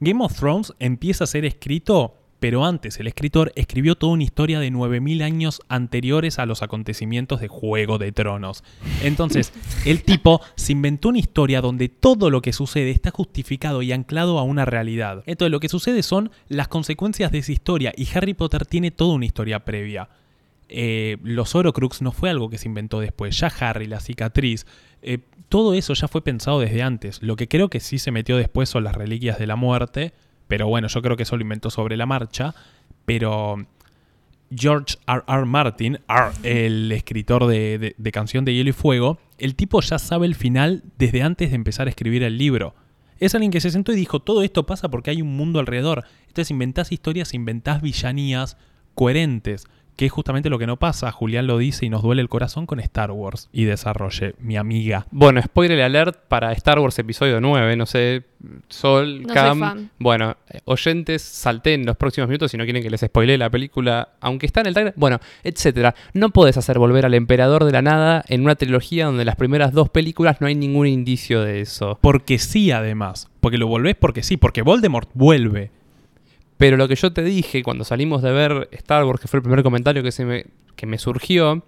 Game 0.00 0.24
of 0.24 0.34
Thrones 0.34 0.72
empieza 0.78 1.24
a 1.24 1.26
ser 1.26 1.44
escrito, 1.44 2.14
pero 2.38 2.64
antes 2.64 3.00
el 3.00 3.08
escritor 3.08 3.50
escribió 3.56 3.96
toda 3.96 4.12
una 4.12 4.22
historia 4.22 4.60
de 4.60 4.70
9000 4.70 5.22
años 5.22 5.60
anteriores 5.68 6.38
a 6.38 6.46
los 6.46 6.62
acontecimientos 6.62 7.40
de 7.40 7.48
Juego 7.48 7.98
de 7.98 8.12
Tronos. 8.12 8.62
Entonces, 9.02 9.52
el 9.84 10.04
tipo 10.04 10.40
se 10.54 10.70
inventó 10.70 11.08
una 11.08 11.18
historia 11.18 11.60
donde 11.60 11.88
todo 11.88 12.30
lo 12.30 12.42
que 12.42 12.52
sucede 12.52 12.90
está 12.90 13.10
justificado 13.10 13.82
y 13.82 13.90
anclado 13.90 14.38
a 14.38 14.44
una 14.44 14.64
realidad. 14.64 15.24
Entonces, 15.26 15.50
lo 15.50 15.58
que 15.58 15.68
sucede 15.68 16.04
son 16.04 16.30
las 16.46 16.68
consecuencias 16.68 17.32
de 17.32 17.38
esa 17.38 17.50
historia 17.50 17.92
y 17.96 18.06
Harry 18.14 18.34
Potter 18.34 18.66
tiene 18.66 18.92
toda 18.92 19.14
una 19.14 19.26
historia 19.26 19.64
previa. 19.64 20.08
Eh, 20.68 21.16
los 21.22 21.54
Horocrux 21.54 22.02
no 22.02 22.12
fue 22.12 22.30
algo 22.30 22.50
que 22.50 22.58
se 22.58 22.68
inventó 22.68 23.00
después. 23.00 23.38
Ya 23.38 23.46
Harry, 23.60 23.86
la 23.86 24.00
cicatriz, 24.00 24.66
eh, 25.02 25.18
todo 25.48 25.74
eso 25.74 25.94
ya 25.94 26.08
fue 26.08 26.22
pensado 26.22 26.60
desde 26.60 26.82
antes. 26.82 27.22
Lo 27.22 27.36
que 27.36 27.48
creo 27.48 27.68
que 27.70 27.80
sí 27.80 27.98
se 27.98 28.10
metió 28.10 28.36
después 28.36 28.68
son 28.68 28.84
las 28.84 28.94
reliquias 28.94 29.38
de 29.38 29.46
la 29.46 29.56
muerte. 29.56 30.12
Pero 30.46 30.66
bueno, 30.66 30.88
yo 30.88 31.02
creo 31.02 31.16
que 31.16 31.22
eso 31.24 31.36
lo 31.36 31.42
inventó 31.42 31.70
sobre 31.70 31.96
la 31.96 32.06
marcha. 32.06 32.54
Pero 33.04 33.56
George 34.54 34.96
R. 35.06 35.22
R. 35.26 35.44
Martin, 35.44 35.98
el 36.42 36.90
escritor 36.92 37.46
de, 37.46 37.78
de- 37.78 37.94
de 37.98 38.12
Canción 38.12 38.44
de 38.44 38.54
Hielo 38.54 38.70
y 38.70 38.72
Fuego, 38.72 39.18
el 39.38 39.54
tipo 39.54 39.80
ya 39.80 39.98
sabe 39.98 40.26
el 40.26 40.34
final 40.34 40.82
desde 40.98 41.22
antes 41.22 41.50
de 41.50 41.56
empezar 41.56 41.86
a 41.86 41.90
escribir 41.90 42.22
el 42.22 42.38
libro. 42.38 42.74
Es 43.18 43.34
alguien 43.34 43.50
que 43.50 43.60
se 43.60 43.70
sentó 43.70 43.92
y 43.92 43.96
dijo, 43.96 44.20
todo 44.20 44.42
esto 44.42 44.64
pasa 44.64 44.88
porque 44.88 45.10
hay 45.10 45.20
un 45.22 45.36
mundo 45.36 45.58
alrededor. 45.60 46.04
Entonces 46.28 46.50
inventás 46.50 46.92
historias, 46.92 47.34
inventás 47.34 47.82
villanías 47.82 48.56
coherentes, 48.94 49.66
que 49.98 50.06
es 50.06 50.12
justamente 50.12 50.48
lo 50.48 50.60
que 50.60 50.66
no 50.68 50.76
pasa. 50.76 51.10
Julián 51.10 51.48
lo 51.48 51.58
dice 51.58 51.84
y 51.84 51.88
nos 51.90 52.02
duele 52.02 52.22
el 52.22 52.28
corazón 52.28 52.66
con 52.66 52.78
Star 52.78 53.10
Wars 53.10 53.48
y 53.52 53.64
desarrolle, 53.64 54.36
mi 54.38 54.56
amiga. 54.56 55.08
Bueno, 55.10 55.42
spoiler 55.42 55.82
alert 55.82 56.20
para 56.28 56.52
Star 56.52 56.78
Wars 56.78 56.96
episodio 57.00 57.40
9, 57.40 57.74
no 57.74 57.84
sé, 57.84 58.22
Sol, 58.68 59.22
No 59.22 59.28
soy 59.28 59.34
Cam. 59.34 59.58
fan. 59.58 59.90
Bueno, 59.98 60.36
eh, 60.50 60.60
oyentes, 60.66 61.22
salten 61.22 61.84
los 61.84 61.96
próximos 61.96 62.28
minutos 62.28 62.52
si 62.52 62.56
no 62.56 62.62
quieren 62.62 62.80
que 62.80 62.90
les 62.90 63.00
spoilee 63.00 63.36
la 63.36 63.50
película, 63.50 64.10
aunque 64.20 64.46
está 64.46 64.60
en 64.60 64.68
el 64.68 64.74
trailer, 64.74 64.94
bueno, 64.96 65.18
etcétera. 65.42 65.96
No 66.12 66.30
podés 66.30 66.56
hacer 66.56 66.78
volver 66.78 67.04
al 67.04 67.14
emperador 67.14 67.64
de 67.64 67.72
la 67.72 67.82
nada 67.82 68.24
en 68.28 68.42
una 68.42 68.54
trilogía 68.54 69.06
donde 69.06 69.24
las 69.24 69.34
primeras 69.34 69.72
dos 69.72 69.88
películas 69.90 70.40
no 70.40 70.46
hay 70.46 70.54
ningún 70.54 70.86
indicio 70.86 71.42
de 71.42 71.60
eso. 71.60 71.98
Porque 72.00 72.38
sí, 72.38 72.70
además. 72.70 73.28
Porque 73.40 73.58
lo 73.58 73.66
volvés 73.66 73.96
porque 73.96 74.22
sí, 74.22 74.36
porque 74.36 74.62
Voldemort 74.62 75.10
vuelve. 75.14 75.72
Pero 76.58 76.76
lo 76.76 76.88
que 76.88 76.96
yo 76.96 77.12
te 77.12 77.22
dije 77.22 77.62
cuando 77.62 77.84
salimos 77.84 78.20
de 78.20 78.32
ver 78.32 78.68
Star 78.72 79.04
Wars, 79.04 79.20
que 79.20 79.28
fue 79.28 79.38
el 79.38 79.42
primer 79.42 79.62
comentario 79.62 80.02
que, 80.02 80.12
se 80.12 80.24
me, 80.24 80.46
que 80.76 80.86
me 80.86 80.98
surgió, 80.98 81.62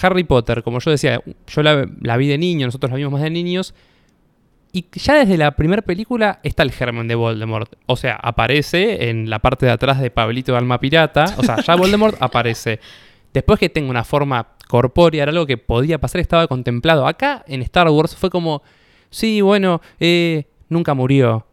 Harry 0.00 0.24
Potter, 0.24 0.62
como 0.62 0.78
yo 0.78 0.90
decía, 0.90 1.20
yo 1.46 1.62
la, 1.62 1.88
la 2.00 2.16
vi 2.16 2.28
de 2.28 2.38
niño, 2.38 2.66
nosotros 2.66 2.90
la 2.90 2.98
vimos 2.98 3.12
más 3.12 3.22
de 3.22 3.30
niños, 3.30 3.74
y 4.76 4.84
ya 4.92 5.14
desde 5.14 5.38
la 5.38 5.52
primera 5.52 5.80
película 5.80 6.38
está 6.42 6.62
el 6.62 6.70
germen 6.70 7.08
de 7.08 7.14
Voldemort. 7.14 7.72
O 7.86 7.96
sea, 7.96 8.16
aparece 8.16 9.08
en 9.08 9.30
la 9.30 9.38
parte 9.38 9.64
de 9.64 9.72
atrás 9.72 9.98
de 10.00 10.10
Pablito 10.10 10.52
de 10.52 10.58
Alma 10.58 10.78
Pirata. 10.78 11.24
O 11.38 11.42
sea, 11.42 11.62
ya 11.62 11.76
Voldemort 11.76 12.20
aparece. 12.20 12.78
Después 13.32 13.58
que 13.58 13.70
tenga 13.70 13.88
una 13.88 14.04
forma 14.04 14.48
corpórea, 14.68 15.22
era 15.22 15.30
algo 15.30 15.46
que 15.46 15.56
podía 15.56 15.98
pasar, 15.98 16.20
estaba 16.20 16.46
contemplado. 16.46 17.06
Acá 17.06 17.42
en 17.48 17.62
Star 17.62 17.88
Wars 17.88 18.14
fue 18.16 18.28
como, 18.28 18.62
sí, 19.08 19.40
bueno, 19.40 19.80
eh, 19.98 20.44
nunca 20.68 20.92
murió. 20.92 21.46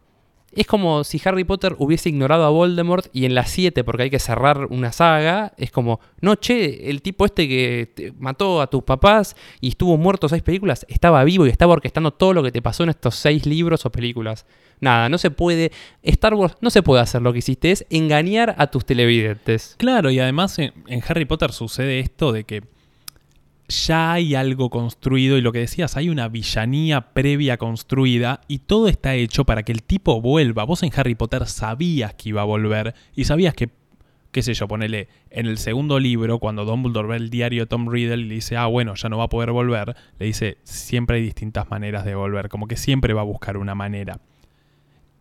Es 0.56 0.66
como 0.66 1.04
si 1.04 1.20
Harry 1.24 1.44
Potter 1.44 1.74
hubiese 1.78 2.08
ignorado 2.08 2.44
a 2.44 2.50
Voldemort 2.50 3.06
y 3.12 3.24
en 3.24 3.34
la 3.34 3.44
7, 3.44 3.84
porque 3.84 4.04
hay 4.04 4.10
que 4.10 4.18
cerrar 4.18 4.66
una 4.70 4.92
saga, 4.92 5.52
es 5.56 5.70
como, 5.70 6.00
no, 6.20 6.36
che, 6.36 6.90
el 6.90 7.02
tipo 7.02 7.24
este 7.24 7.48
que 7.48 8.12
mató 8.18 8.60
a 8.60 8.68
tus 8.68 8.82
papás 8.82 9.36
y 9.60 9.68
estuvo 9.68 9.96
muerto 9.96 10.28
seis 10.28 10.42
películas, 10.42 10.86
estaba 10.88 11.24
vivo 11.24 11.46
y 11.46 11.50
estaba 11.50 11.72
orquestando 11.72 12.12
todo 12.12 12.32
lo 12.32 12.42
que 12.42 12.52
te 12.52 12.62
pasó 12.62 12.84
en 12.84 12.90
estos 12.90 13.16
seis 13.16 13.46
libros 13.46 13.84
o 13.86 13.90
películas. 13.90 14.46
Nada, 14.80 15.08
no 15.08 15.18
se 15.18 15.30
puede, 15.30 15.72
Star 16.02 16.34
Wars 16.34 16.56
no 16.60 16.70
se 16.70 16.82
puede 16.82 17.02
hacer 17.02 17.22
lo 17.22 17.32
que 17.32 17.38
hiciste, 17.38 17.70
es 17.70 17.86
engañar 17.90 18.54
a 18.58 18.66
tus 18.68 18.84
televidentes. 18.84 19.76
Claro, 19.78 20.10
y 20.10 20.18
además 20.18 20.58
en, 20.58 20.72
en 20.88 21.02
Harry 21.06 21.24
Potter 21.24 21.52
sucede 21.52 22.00
esto 22.00 22.32
de 22.32 22.44
que 22.44 22.73
ya 23.86 24.12
hay 24.12 24.34
algo 24.34 24.70
construido 24.70 25.36
y 25.36 25.40
lo 25.40 25.52
que 25.52 25.60
decías, 25.60 25.96
hay 25.96 26.08
una 26.08 26.28
villanía 26.28 27.12
previa 27.12 27.56
construida 27.56 28.40
y 28.48 28.58
todo 28.60 28.88
está 28.88 29.14
hecho 29.14 29.44
para 29.44 29.62
que 29.62 29.72
el 29.72 29.82
tipo 29.82 30.20
vuelva. 30.20 30.64
Vos 30.64 30.82
en 30.82 30.90
Harry 30.96 31.14
Potter 31.14 31.46
sabías 31.46 32.14
que 32.14 32.30
iba 32.30 32.42
a 32.42 32.44
volver 32.44 32.94
y 33.14 33.24
sabías 33.24 33.54
que, 33.54 33.70
qué 34.32 34.42
sé 34.42 34.54
yo, 34.54 34.68
ponele, 34.68 35.08
en 35.30 35.46
el 35.46 35.58
segundo 35.58 35.98
libro, 35.98 36.38
cuando 36.38 36.64
Dumbledore 36.64 37.08
ve 37.08 37.16
el 37.16 37.30
diario 37.30 37.62
de 37.62 37.66
Tom 37.66 37.88
Riddle 37.88 38.22
y 38.22 38.28
le 38.28 38.34
dice, 38.34 38.56
ah, 38.56 38.66
bueno, 38.66 38.94
ya 38.94 39.08
no 39.08 39.18
va 39.18 39.24
a 39.24 39.28
poder 39.28 39.52
volver, 39.52 39.96
le 40.18 40.26
dice, 40.26 40.58
siempre 40.64 41.16
hay 41.16 41.22
distintas 41.22 41.70
maneras 41.70 42.04
de 42.04 42.14
volver, 42.14 42.48
como 42.48 42.66
que 42.66 42.76
siempre 42.76 43.14
va 43.14 43.22
a 43.22 43.24
buscar 43.24 43.56
una 43.56 43.74
manera. 43.74 44.20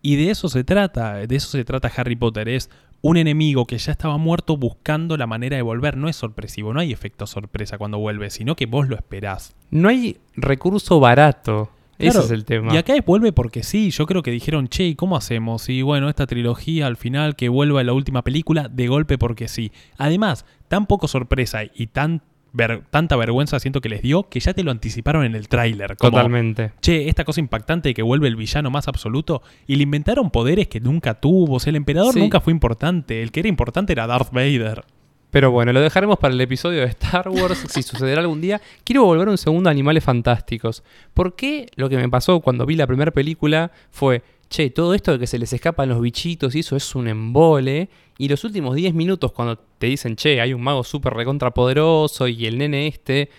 Y 0.01 0.17
de 0.17 0.31
eso 0.31 0.49
se 0.49 0.63
trata, 0.63 1.15
de 1.15 1.35
eso 1.35 1.47
se 1.47 1.63
trata 1.63 1.91
Harry 1.95 2.15
Potter, 2.15 2.49
es 2.49 2.69
un 3.03 3.17
enemigo 3.17 3.65
que 3.67 3.77
ya 3.77 3.91
estaba 3.91 4.17
muerto 4.17 4.55
buscando 4.55 5.17
la 5.17 5.27
manera 5.27 5.57
de 5.57 5.61
volver. 5.61 5.97
No 5.97 6.07
es 6.07 6.15
sorpresivo, 6.15 6.73
no 6.73 6.79
hay 6.79 6.93
efecto 6.93 7.27
sorpresa 7.27 7.77
cuando 7.77 7.99
vuelve, 7.99 8.29
sino 8.29 8.55
que 8.55 8.65
vos 8.65 8.87
lo 8.87 8.95
esperás. 8.95 9.55
No 9.69 9.89
hay 9.89 10.17
recurso 10.35 10.99
barato. 11.01 11.69
Ese 11.99 12.19
es 12.19 12.31
el 12.31 12.45
tema. 12.45 12.73
Y 12.73 12.77
acá 12.77 12.95
es 12.95 13.05
vuelve 13.05 13.33
porque 13.33 13.61
sí, 13.61 13.91
yo 13.91 14.05
creo 14.05 14.23
que 14.23 14.31
dijeron, 14.31 14.69
che, 14.69 14.85
¿y 14.85 14.95
cómo 14.95 15.17
hacemos? 15.17 15.67
Y 15.69 15.81
bueno, 15.81 16.07
esta 16.09 16.25
trilogía 16.25 16.87
al 16.87 16.95
final 16.95 17.35
que 17.35 17.49
vuelva 17.49 17.81
en 17.81 17.87
la 17.87 17.93
última 17.93 18.23
película, 18.23 18.69
de 18.69 18.87
golpe 18.87 19.17
porque 19.17 19.49
sí. 19.49 19.71
Además, 19.97 20.45
tan 20.69 20.87
poco 20.87 21.09
sorpresa 21.09 21.61
y 21.75 21.87
tan 21.87 22.21
ver- 22.53 22.83
tanta 22.89 23.15
vergüenza 23.17 23.59
siento 23.59 23.81
que 23.81 23.89
les 23.89 24.01
dio 24.01 24.29
que 24.29 24.39
ya 24.39 24.53
te 24.53 24.63
lo 24.63 24.71
anticiparon 24.71 25.25
en 25.25 25.35
el 25.35 25.47
tráiler. 25.49 25.95
Totalmente. 25.97 26.71
Che, 26.81 27.09
esta 27.09 27.25
cosa 27.25 27.41
impactante 27.41 27.89
de 27.89 27.93
que 27.93 28.01
vuelve 28.03 28.27
el 28.29 28.35
villano 28.35 28.69
más 28.71 28.87
absoluto 28.87 29.41
y 29.67 29.75
le 29.75 29.83
inventaron 29.83 30.29
poderes 30.31 30.67
que 30.67 30.79
nunca 30.79 31.15
tuvo. 31.15 31.55
O 31.55 31.59
sea, 31.59 31.71
el 31.71 31.75
emperador 31.75 32.13
Sí. 32.13 32.19
nunca 32.19 32.39
fue 32.39 32.53
importante. 32.53 33.21
El 33.21 33.31
que 33.31 33.41
era 33.41 33.49
importante 33.49 33.91
era 33.93 34.07
Darth 34.07 34.31
Vader. 34.31 34.85
Pero 35.31 35.49
bueno, 35.49 35.73
lo 35.73 35.81
dejaremos 35.81 36.19
para 36.19 36.31
el 36.33 36.39
episodio 36.41 36.81
de 36.81 36.85
Star 36.85 37.27
Wars, 37.27 37.65
si 37.67 37.81
sucederá 37.81 38.21
algún 38.21 38.39
día. 38.39 38.61
Quiero 38.83 39.03
volver 39.03 39.27
un 39.29 39.37
segundo 39.39 39.67
a 39.67 39.71
Animales 39.71 40.03
Fantásticos. 40.03 40.83
¿Por 41.15 41.35
qué 41.35 41.65
lo 41.75 41.89
que 41.89 41.97
me 41.97 42.07
pasó 42.07 42.39
cuando 42.39 42.67
vi 42.67 42.75
la 42.75 42.85
primera 42.85 43.09
película 43.09 43.71
fue, 43.89 44.21
che, 44.53 44.69
todo 44.69 44.93
esto 44.93 45.13
de 45.13 45.19
que 45.19 45.27
se 45.27 45.39
les 45.39 45.51
escapan 45.51 45.89
los 45.89 45.99
bichitos 45.99 46.53
y 46.53 46.59
eso 46.59 46.75
es 46.75 46.93
un 46.93 47.07
embole? 47.07 47.89
Y 48.19 48.29
los 48.29 48.43
últimos 48.43 48.75
10 48.75 48.93
minutos 48.93 49.31
cuando 49.31 49.57
te 49.57 49.87
dicen, 49.87 50.15
che, 50.15 50.39
hay 50.39 50.53
un 50.53 50.61
mago 50.61 50.83
súper 50.83 51.13
recontrapoderoso 51.13 52.27
y 52.27 52.45
el 52.45 52.57
nene 52.57 52.87
este... 52.87 53.29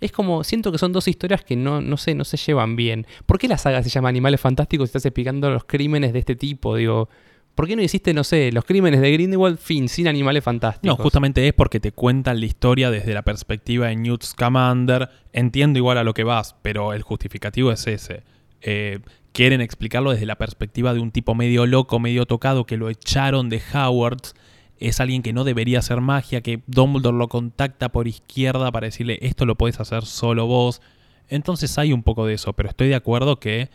Es 0.00 0.10
como, 0.10 0.42
siento 0.42 0.72
que 0.72 0.78
son 0.78 0.92
dos 0.92 1.06
historias 1.06 1.44
que 1.44 1.54
no, 1.54 1.80
no 1.80 1.96
sé, 1.96 2.14
no 2.14 2.24
se 2.24 2.36
llevan 2.36 2.74
bien. 2.74 3.06
¿Por 3.24 3.38
qué 3.38 3.46
la 3.46 3.56
saga 3.56 3.82
se 3.84 3.88
llama 3.88 4.08
Animales 4.08 4.40
Fantásticos 4.40 4.86
y 4.86 4.88
estás 4.88 5.04
explicando 5.06 5.48
los 5.50 5.64
crímenes 5.64 6.12
de 6.12 6.18
este 6.18 6.34
tipo? 6.34 6.74
Digo, 6.74 7.08
¿por 7.54 7.68
qué 7.68 7.76
no 7.76 7.82
hiciste, 7.82 8.12
no 8.12 8.24
sé, 8.24 8.50
los 8.50 8.64
crímenes 8.64 9.00
de 9.00 9.12
Grindelwald, 9.12 9.58
fin, 9.58 9.88
sin 9.88 10.08
animales 10.08 10.42
fantásticos? 10.42 10.98
No, 10.98 11.00
justamente 11.00 11.46
es 11.46 11.54
porque 11.54 11.78
te 11.78 11.92
cuentan 11.92 12.40
la 12.40 12.46
historia 12.46 12.90
desde 12.90 13.14
la 13.14 13.22
perspectiva 13.22 13.88
de 13.88 13.96
Newt 13.96 14.24
Scamander. 14.24 15.08
Entiendo 15.32 15.78
igual 15.78 15.98
a 15.98 16.04
lo 16.04 16.14
que 16.14 16.24
vas, 16.24 16.56
pero 16.62 16.94
el 16.94 17.02
justificativo 17.02 17.70
es 17.70 17.86
ese. 17.86 18.24
Eh, 18.60 18.98
quieren 19.32 19.60
explicarlo 19.60 20.12
desde 20.12 20.26
la 20.26 20.36
perspectiva 20.36 20.94
de 20.94 21.00
un 21.00 21.10
tipo 21.10 21.34
medio 21.34 21.66
loco, 21.66 21.98
medio 21.98 22.26
tocado, 22.26 22.66
que 22.66 22.76
lo 22.76 22.90
echaron 22.90 23.48
de 23.48 23.60
Howard's. 23.72 24.34
Es 24.78 25.00
alguien 25.00 25.22
que 25.22 25.32
no 25.32 25.44
debería 25.44 25.78
hacer 25.78 26.00
magia, 26.00 26.40
que 26.40 26.62
Dumbledore 26.66 27.16
lo 27.16 27.28
contacta 27.28 27.90
por 27.90 28.08
izquierda 28.08 28.70
para 28.72 28.86
decirle 28.86 29.18
esto 29.22 29.46
lo 29.46 29.56
podés 29.56 29.80
hacer 29.80 30.04
solo 30.04 30.46
vos. 30.46 30.82
Entonces 31.28 31.78
hay 31.78 31.92
un 31.92 32.02
poco 32.02 32.26
de 32.26 32.34
eso, 32.34 32.52
pero 32.52 32.68
estoy 32.68 32.88
de 32.88 32.94
acuerdo 32.94 33.38
que 33.38 33.70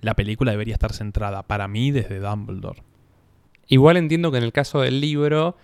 la 0.00 0.14
película 0.14 0.52
debería 0.52 0.74
estar 0.74 0.92
centrada 0.92 1.42
para 1.42 1.66
mí 1.68 1.90
desde 1.90 2.20
Dumbledore. 2.20 2.82
Igual 3.66 3.96
entiendo 3.96 4.30
que 4.30 4.38
en 4.38 4.44
el 4.44 4.52
caso 4.52 4.80
del 4.80 5.00
libro, 5.00 5.56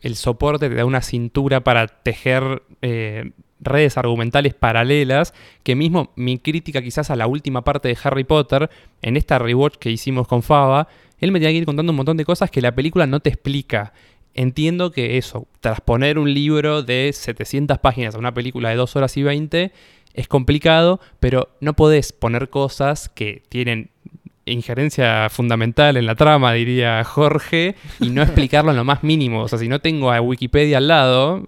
el 0.00 0.16
soporte 0.16 0.68
te 0.68 0.74
da 0.74 0.84
una 0.84 1.02
cintura 1.02 1.62
para 1.62 1.86
tejer 1.86 2.62
eh, 2.82 3.32
redes 3.62 3.96
argumentales 3.96 4.54
paralelas, 4.54 5.34
que 5.62 5.74
mismo 5.74 6.12
mi 6.16 6.38
crítica 6.38 6.82
quizás 6.82 7.10
a 7.10 7.16
la 7.16 7.26
última 7.26 7.62
parte 7.62 7.88
de 7.88 7.98
Harry 8.02 8.24
Potter, 8.24 8.70
en 9.00 9.16
esta 9.16 9.38
rewatch 9.38 9.76
que 9.76 9.90
hicimos 9.90 10.28
con 10.28 10.42
Faba, 10.42 10.88
él 11.18 11.32
me 11.32 11.38
tenía 11.38 11.52
que 11.52 11.58
ir 11.58 11.66
contando 11.66 11.92
un 11.92 11.96
montón 11.96 12.16
de 12.16 12.24
cosas 12.24 12.50
que 12.50 12.60
la 12.60 12.74
película 12.74 13.06
no 13.06 13.20
te 13.20 13.30
explica. 13.30 13.92
Entiendo 14.34 14.90
que 14.90 15.18
eso, 15.18 15.46
transponer 15.60 16.18
un 16.18 16.32
libro 16.32 16.82
de 16.82 17.10
700 17.12 17.78
páginas 17.78 18.14
a 18.14 18.18
una 18.18 18.34
película 18.34 18.70
de 18.70 18.76
2 18.76 18.96
horas 18.96 19.16
y 19.16 19.22
20 19.22 19.72
es 20.14 20.28
complicado, 20.28 21.00
pero 21.20 21.48
no 21.60 21.74
podés 21.74 22.12
poner 22.12 22.50
cosas 22.50 23.08
que 23.08 23.42
tienen 23.48 23.90
injerencia 24.44 25.28
fundamental 25.30 25.96
en 25.96 26.06
la 26.06 26.14
trama, 26.14 26.52
diría 26.52 27.02
Jorge, 27.04 27.76
y 28.00 28.10
no 28.10 28.22
explicarlo 28.22 28.70
en 28.70 28.76
lo 28.76 28.84
más 28.84 29.02
mínimo. 29.02 29.42
O 29.42 29.48
sea, 29.48 29.58
si 29.58 29.68
no 29.68 29.80
tengo 29.80 30.12
a 30.12 30.20
Wikipedia 30.20 30.78
al 30.78 30.88
lado, 30.88 31.46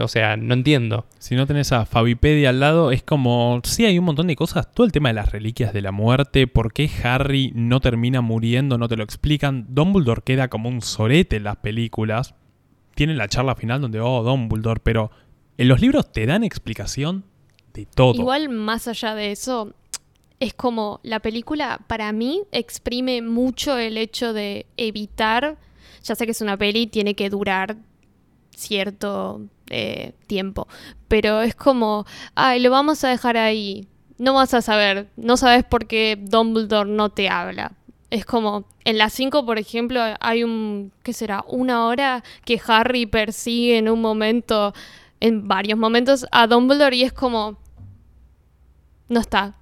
o 0.00 0.08
sea, 0.08 0.36
no 0.36 0.54
entiendo. 0.54 1.06
Si 1.18 1.34
no 1.34 1.46
tenés 1.46 1.72
a 1.72 1.86
Fabipedia 1.86 2.50
al 2.50 2.60
lado, 2.60 2.90
es 2.90 3.02
como, 3.02 3.60
sí 3.64 3.84
hay 3.84 3.98
un 3.98 4.04
montón 4.04 4.28
de 4.28 4.36
cosas, 4.36 4.72
todo 4.72 4.86
el 4.86 4.92
tema 4.92 5.08
de 5.10 5.14
las 5.14 5.32
reliquias 5.32 5.72
de 5.72 5.82
la 5.82 5.92
muerte, 5.92 6.46
por 6.46 6.72
qué 6.72 6.90
Harry 7.02 7.52
no 7.54 7.80
termina 7.80 8.20
muriendo, 8.20 8.78
no 8.78 8.88
te 8.88 8.96
lo 8.96 9.04
explican, 9.04 9.66
Dumbledore 9.68 10.22
queda 10.22 10.48
como 10.48 10.68
un 10.68 10.80
sorete 10.80 11.36
en 11.36 11.44
las 11.44 11.56
películas, 11.56 12.34
tienen 12.94 13.18
la 13.18 13.28
charla 13.28 13.54
final 13.54 13.80
donde, 13.80 14.00
oh, 14.00 14.22
Dumbledore, 14.22 14.80
pero 14.82 15.10
en 15.56 15.68
los 15.68 15.80
libros 15.80 16.12
te 16.12 16.26
dan 16.26 16.44
explicación 16.44 17.24
de 17.74 17.86
todo. 17.86 18.14
Igual 18.14 18.48
más 18.48 18.88
allá 18.88 19.14
de 19.14 19.32
eso, 19.32 19.74
es 20.40 20.54
como 20.54 21.00
la 21.02 21.20
película 21.20 21.80
para 21.86 22.12
mí 22.12 22.42
exprime 22.52 23.22
mucho 23.22 23.76
el 23.76 23.96
hecho 23.96 24.32
de 24.32 24.66
evitar, 24.76 25.58
ya 26.02 26.14
sé 26.14 26.26
que 26.26 26.32
es 26.32 26.40
una 26.40 26.56
peli, 26.56 26.86
tiene 26.86 27.14
que 27.14 27.30
durar 27.30 27.76
cierto 28.54 29.42
eh, 29.68 30.12
tiempo, 30.26 30.68
pero 31.08 31.42
es 31.42 31.54
como, 31.54 32.06
ay, 32.34 32.60
lo 32.60 32.70
vamos 32.70 33.02
a 33.04 33.08
dejar 33.08 33.36
ahí, 33.36 33.88
no 34.18 34.34
vas 34.34 34.54
a 34.54 34.62
saber, 34.62 35.08
no 35.16 35.36
sabes 35.36 35.64
por 35.64 35.86
qué 35.86 36.18
Dumbledore 36.20 36.90
no 36.90 37.10
te 37.10 37.28
habla. 37.28 37.72
Es 38.10 38.24
como, 38.24 38.64
en 38.84 38.96
las 38.96 39.12
5, 39.12 39.44
por 39.44 39.58
ejemplo, 39.58 40.00
hay 40.20 40.42
un, 40.42 40.92
¿qué 41.02 41.12
será? 41.12 41.44
Una 41.46 41.86
hora 41.86 42.24
que 42.44 42.60
Harry 42.66 43.04
persigue 43.04 43.76
en 43.76 43.88
un 43.88 44.00
momento, 44.00 44.72
en 45.20 45.46
varios 45.46 45.78
momentos, 45.78 46.26
a 46.32 46.46
Dumbledore 46.46 46.96
y 46.96 47.02
es 47.02 47.12
como, 47.12 47.58
no 49.08 49.20
está, 49.20 49.58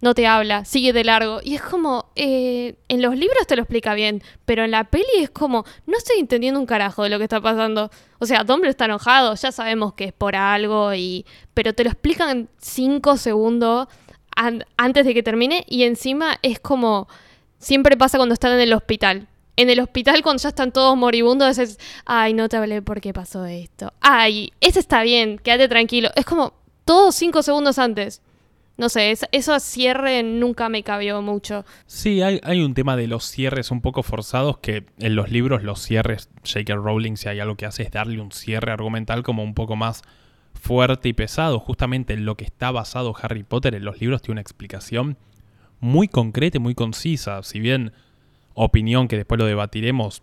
no 0.00 0.14
te 0.14 0.26
habla, 0.26 0.64
sigue 0.64 0.92
de 0.92 1.04
largo. 1.04 1.40
Y 1.42 1.54
es 1.54 1.62
como, 1.62 2.10
eh, 2.16 2.76
en 2.88 3.02
los 3.02 3.16
libros 3.16 3.46
te 3.46 3.56
lo 3.56 3.62
explica 3.62 3.94
bien, 3.94 4.22
pero 4.44 4.64
en 4.64 4.70
la 4.70 4.84
peli 4.84 5.04
es 5.20 5.30
como, 5.30 5.64
no 5.86 5.96
estoy 5.96 6.18
entendiendo 6.20 6.60
un 6.60 6.66
carajo 6.66 7.02
de 7.02 7.08
lo 7.10 7.18
que 7.18 7.24
está 7.24 7.40
pasando. 7.40 7.90
O 8.18 8.26
sea, 8.26 8.44
Dumbledore 8.44 8.70
está 8.70 8.84
enojado, 8.86 9.34
ya 9.34 9.52
sabemos 9.52 9.94
que 9.94 10.04
es 10.04 10.12
por 10.12 10.36
algo, 10.36 10.92
y 10.94 11.24
pero 11.54 11.72
te 11.72 11.84
lo 11.84 11.90
explican 11.90 12.48
cinco 12.58 13.16
segundos 13.16 13.88
an- 14.34 14.64
antes 14.76 15.06
de 15.06 15.14
que 15.14 15.22
termine 15.22 15.64
y 15.66 15.84
encima 15.84 16.38
es 16.42 16.60
como, 16.60 17.08
siempre 17.58 17.96
pasa 17.96 18.18
cuando 18.18 18.34
están 18.34 18.52
en 18.52 18.60
el 18.60 18.72
hospital. 18.74 19.28
En 19.58 19.70
el 19.70 19.80
hospital, 19.80 20.22
cuando 20.22 20.42
ya 20.42 20.50
están 20.50 20.70
todos 20.70 20.94
moribundos, 20.98 21.56
es, 21.56 21.78
ay, 22.04 22.34
no 22.34 22.46
te 22.50 22.58
hablé 22.58 22.82
por 22.82 23.00
qué 23.00 23.14
pasó 23.14 23.46
esto. 23.46 23.90
Ay, 24.02 24.52
ese 24.60 24.80
está 24.80 25.02
bien, 25.02 25.38
quédate 25.38 25.66
tranquilo. 25.68 26.10
Es 26.14 26.26
como, 26.26 26.52
todos 26.84 27.14
cinco 27.14 27.42
segundos 27.42 27.78
antes. 27.78 28.20
No 28.78 28.88
sé, 28.90 29.10
es- 29.10 29.26
eso 29.32 29.58
cierre 29.58 30.22
nunca 30.22 30.68
me 30.68 30.82
cabió 30.82 31.22
mucho. 31.22 31.64
Sí, 31.86 32.20
hay, 32.22 32.40
hay 32.42 32.62
un 32.62 32.74
tema 32.74 32.96
de 32.96 33.06
los 33.06 33.24
cierres 33.24 33.70
un 33.70 33.80
poco 33.80 34.02
forzados 34.02 34.58
que 34.58 34.84
en 34.98 35.16
los 35.16 35.30
libros 35.30 35.62
los 35.62 35.80
cierres, 35.80 36.28
J.K. 36.44 36.74
Rowling 36.74 37.16
si 37.16 37.28
hay 37.28 37.40
algo 37.40 37.56
que 37.56 37.64
hace 37.66 37.82
es 37.84 37.90
darle 37.90 38.20
un 38.20 38.32
cierre 38.32 38.72
argumental 38.72 39.22
como 39.22 39.42
un 39.42 39.54
poco 39.54 39.76
más 39.76 40.02
fuerte 40.54 41.08
y 41.08 41.12
pesado. 41.14 41.58
Justamente 41.58 42.12
en 42.14 42.24
lo 42.26 42.36
que 42.36 42.44
está 42.44 42.70
basado 42.70 43.14
Harry 43.22 43.44
Potter 43.44 43.74
en 43.74 43.84
los 43.84 44.00
libros 44.00 44.20
tiene 44.22 44.34
una 44.34 44.40
explicación 44.42 45.16
muy 45.80 46.08
concreta 46.08 46.58
y 46.58 46.60
muy 46.60 46.74
concisa. 46.74 47.42
Si 47.42 47.60
bien 47.60 47.92
opinión 48.54 49.08
que 49.08 49.16
después 49.16 49.38
lo 49.38 49.46
debatiremos, 49.46 50.22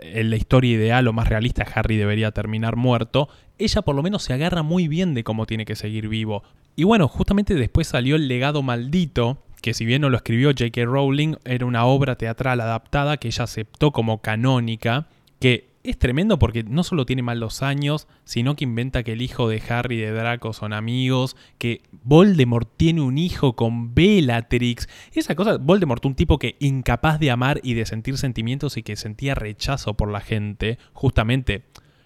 en 0.00 0.30
la 0.30 0.36
historia 0.36 0.72
ideal 0.72 1.06
o 1.08 1.12
más 1.12 1.28
realista, 1.28 1.66
Harry 1.74 1.96
debería 1.96 2.30
terminar 2.32 2.76
muerto, 2.76 3.28
ella 3.58 3.82
por 3.82 3.94
lo 3.94 4.02
menos 4.02 4.22
se 4.22 4.32
agarra 4.32 4.62
muy 4.62 4.88
bien 4.88 5.14
de 5.14 5.24
cómo 5.24 5.46
tiene 5.46 5.64
que 5.64 5.76
seguir 5.76 6.08
vivo. 6.08 6.42
Y 6.76 6.84
bueno, 6.84 7.08
justamente 7.08 7.54
después 7.54 7.86
salió 7.86 8.16
El 8.16 8.28
legado 8.28 8.62
maldito, 8.62 9.38
que 9.62 9.74
si 9.74 9.84
bien 9.84 10.02
no 10.02 10.10
lo 10.10 10.16
escribió 10.16 10.50
J.K. 10.50 10.84
Rowling, 10.84 11.36
era 11.44 11.66
una 11.66 11.84
obra 11.86 12.16
teatral 12.16 12.60
adaptada 12.60 13.16
que 13.16 13.28
ella 13.28 13.44
aceptó 13.44 13.92
como 13.92 14.20
canónica, 14.20 15.06
que 15.38 15.74
es 15.84 15.98
tremendo 15.98 16.38
porque 16.38 16.64
no 16.64 16.82
solo 16.82 17.04
tiene 17.04 17.22
mal 17.22 17.38
los 17.38 17.62
años, 17.62 18.08
sino 18.24 18.56
que 18.56 18.64
inventa 18.64 19.02
que 19.02 19.12
el 19.12 19.22
hijo 19.22 19.48
de 19.48 19.62
Harry 19.68 19.96
y 19.96 20.00
de 20.00 20.12
Draco 20.12 20.54
son 20.54 20.72
amigos, 20.72 21.36
que 21.58 21.82
Voldemort 22.02 22.68
tiene 22.76 23.02
un 23.02 23.18
hijo 23.18 23.54
con 23.54 23.94
Bellatrix. 23.94 24.88
Esa 25.12 25.34
cosa, 25.34 25.58
Voldemort, 25.58 26.04
un 26.06 26.14
tipo 26.14 26.38
que 26.38 26.56
incapaz 26.58 27.20
de 27.20 27.30
amar 27.30 27.60
y 27.62 27.74
de 27.74 27.84
sentir 27.84 28.16
sentimientos 28.16 28.78
y 28.78 28.82
que 28.82 28.96
sentía 28.96 29.34
rechazo 29.34 29.94
por 29.94 30.10
la 30.10 30.20
gente, 30.20 30.78
justamente 30.94 31.64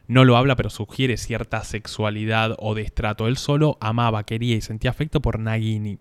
no 0.08 0.24
lo 0.24 0.36
habla 0.36 0.56
pero 0.56 0.70
sugiere 0.70 1.16
cierta 1.16 1.62
sexualidad 1.64 2.54
o 2.58 2.74
destrato. 2.74 3.28
Él 3.28 3.36
solo 3.36 3.76
amaba, 3.80 4.24
quería 4.24 4.56
y 4.56 4.60
sentía 4.60 4.90
afecto 4.90 5.20
por 5.20 5.38
Nagini. 5.38 5.98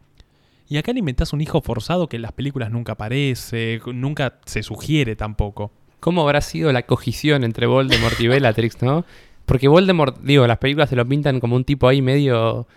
Y 0.69 0.77
acá 0.77 0.91
le 0.91 0.99
inventás 0.99 1.31
un 1.31 1.39
hijo 1.41 1.61
forzado 1.61 2.09
que 2.09 2.15
en 2.17 2.23
las 2.23 2.31
películas 2.33 2.71
nunca 2.71 2.93
aparece, 2.93 3.79
nunca 3.93 4.39
se 4.45 4.63
sugiere 4.63 5.15
tampoco. 5.15 5.71
¿Cómo 5.99 6.21
habrá 6.23 6.41
sido 6.41 6.71
la 6.73 6.81
cogición 6.83 7.43
entre 7.43 7.67
Voldemort 7.67 8.19
y 8.19 8.27
Bellatrix, 8.27 8.81
no? 8.81 9.05
Porque 9.45 9.67
Voldemort, 9.69 10.17
digo, 10.21 10.45
las 10.45 10.57
películas 10.57 10.89
se 10.89 10.95
lo 10.97 11.07
pintan 11.07 11.39
como 11.39 11.55
un 11.55 11.63
tipo 11.63 11.87
ahí 11.87 12.01
medio 12.01 12.67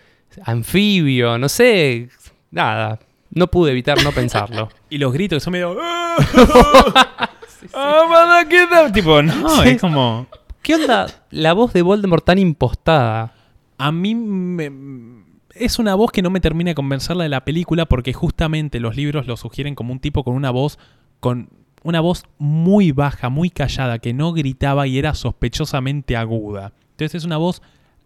anfibio, 0.45 1.37
no 1.39 1.49
sé, 1.49 2.09
nada. 2.51 3.01
No 3.33 3.49
pude 3.49 3.71
evitar 3.73 4.03
no 4.03 4.13
pensarlo. 4.13 4.69
Y 4.91 4.99
los 4.99 5.13
gritos 5.13 5.37
que 5.37 5.41
son 5.45 5.53
medio... 5.53 5.77
¡Ah, 5.81 7.29
motherfucker! 8.45 8.93
Tipo, 8.93 9.23
no, 9.23 9.63
Sí. 9.63 9.69
es 9.71 9.81
como... 9.81 10.27
¿Qué 10.63 10.75
onda 10.75 11.07
la 11.31 11.53
voz 11.53 11.73
de 11.73 11.83
Voldemort 11.83 12.25
tan 12.25 12.39
impostada? 12.39 13.33
A 13.79 13.93
mí 13.93 14.15
me- 14.15 15.25
es 15.55 15.79
una 15.79 15.95
voz 15.95 16.13
que 16.13 16.23
no 16.23 16.31
me 16.31 16.41
termina 16.41 16.71
de 16.71 16.75
convencerla 16.75 17.25
de 17.25 17.31
la 17.31 17.45
película 17.45 17.87
porque 17.87 18.13
justamente 18.13 18.79
los 18.79 18.95
libros 18.97 19.27
lo 19.27 19.37
sugieren 19.37 19.75
como 19.75 19.93
un 19.93 20.01
tipo 20.01 20.23
con 20.23 20.35
una 20.35 20.51
voz 20.51 20.79
con 21.19 21.49
una 21.83 22.01
voz 22.01 22.25
muy 22.39 22.93
baja, 22.93 23.31
muy 23.31 23.49
callada, 23.51 23.99
que 24.01 24.13
no 24.13 24.33
gritaba 24.35 24.87
y 24.87 24.99
era 24.99 25.15
sospechosamente 25.15 26.15
aguda. 26.17 26.73
Entonces 26.91 27.15
es 27.17 27.25
una 27.25 27.39
voz 27.39 27.63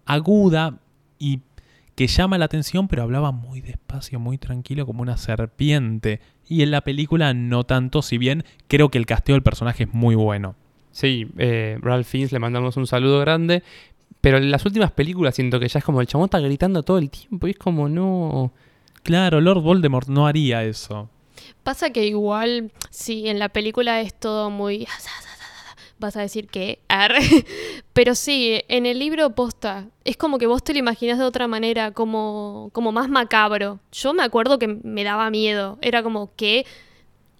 aguda 0.06 0.78
y 1.18 1.40
que 1.96 2.06
llama 2.06 2.38
la 2.38 2.44
atención, 2.44 2.86
pero 2.88 3.02
hablaba 3.02 3.32
muy 3.32 3.60
despacio, 3.60 4.20
muy 4.20 4.38
tranquilo, 4.38 4.86
como 4.86 5.02
una 5.02 5.16
serpiente. 5.16 6.20
Y 6.48 6.62
en 6.62 6.70
la 6.70 6.82
película 6.82 7.34
no 7.34 7.64
tanto, 7.64 8.00
si 8.02 8.16
bien 8.18 8.44
creo 8.68 8.90
que 8.90 8.98
el 8.98 9.06
casteo 9.06 9.34
del 9.34 9.42
personaje 9.42 9.84
es 9.84 9.92
muy 9.94 10.14
bueno. 10.14 10.54
Sí, 10.94 11.26
eh, 11.38 11.76
Ralph 11.80 12.06
Fiennes 12.06 12.30
le 12.30 12.38
mandamos 12.38 12.76
un 12.76 12.86
saludo 12.86 13.18
grande. 13.18 13.64
Pero 14.20 14.38
en 14.38 14.48
las 14.50 14.64
últimas 14.64 14.92
películas 14.92 15.34
siento 15.34 15.58
que 15.58 15.66
ya 15.66 15.80
es 15.80 15.84
como 15.84 16.00
el 16.00 16.06
chabón 16.06 16.26
está 16.26 16.38
gritando 16.38 16.84
todo 16.84 16.98
el 16.98 17.10
tiempo 17.10 17.48
y 17.48 17.50
es 17.50 17.58
como 17.58 17.88
no. 17.88 18.52
Claro, 19.02 19.40
Lord 19.40 19.60
Voldemort 19.60 20.08
no 20.08 20.26
haría 20.28 20.62
eso. 20.62 21.10
Pasa 21.64 21.90
que 21.90 22.06
igual, 22.06 22.70
si 22.90 23.28
en 23.28 23.40
la 23.40 23.48
película 23.48 24.00
es 24.00 24.14
todo 24.14 24.50
muy... 24.50 24.86
Vas 25.98 26.16
a 26.16 26.20
decir 26.20 26.46
que... 26.46 26.78
Pero 27.92 28.14
sí, 28.14 28.62
en 28.68 28.86
el 28.86 29.00
libro 29.00 29.34
posta, 29.34 29.88
es 30.04 30.16
como 30.16 30.38
que 30.38 30.46
vos 30.46 30.62
te 30.62 30.74
lo 30.74 30.78
imaginás 30.78 31.18
de 31.18 31.24
otra 31.24 31.48
manera, 31.48 31.90
como, 31.90 32.70
como 32.72 32.92
más 32.92 33.08
macabro. 33.08 33.80
Yo 33.92 34.14
me 34.14 34.22
acuerdo 34.22 34.60
que 34.60 34.68
me 34.68 35.02
daba 35.02 35.28
miedo. 35.30 35.76
Era 35.82 36.04
como 36.04 36.34
que... 36.36 36.64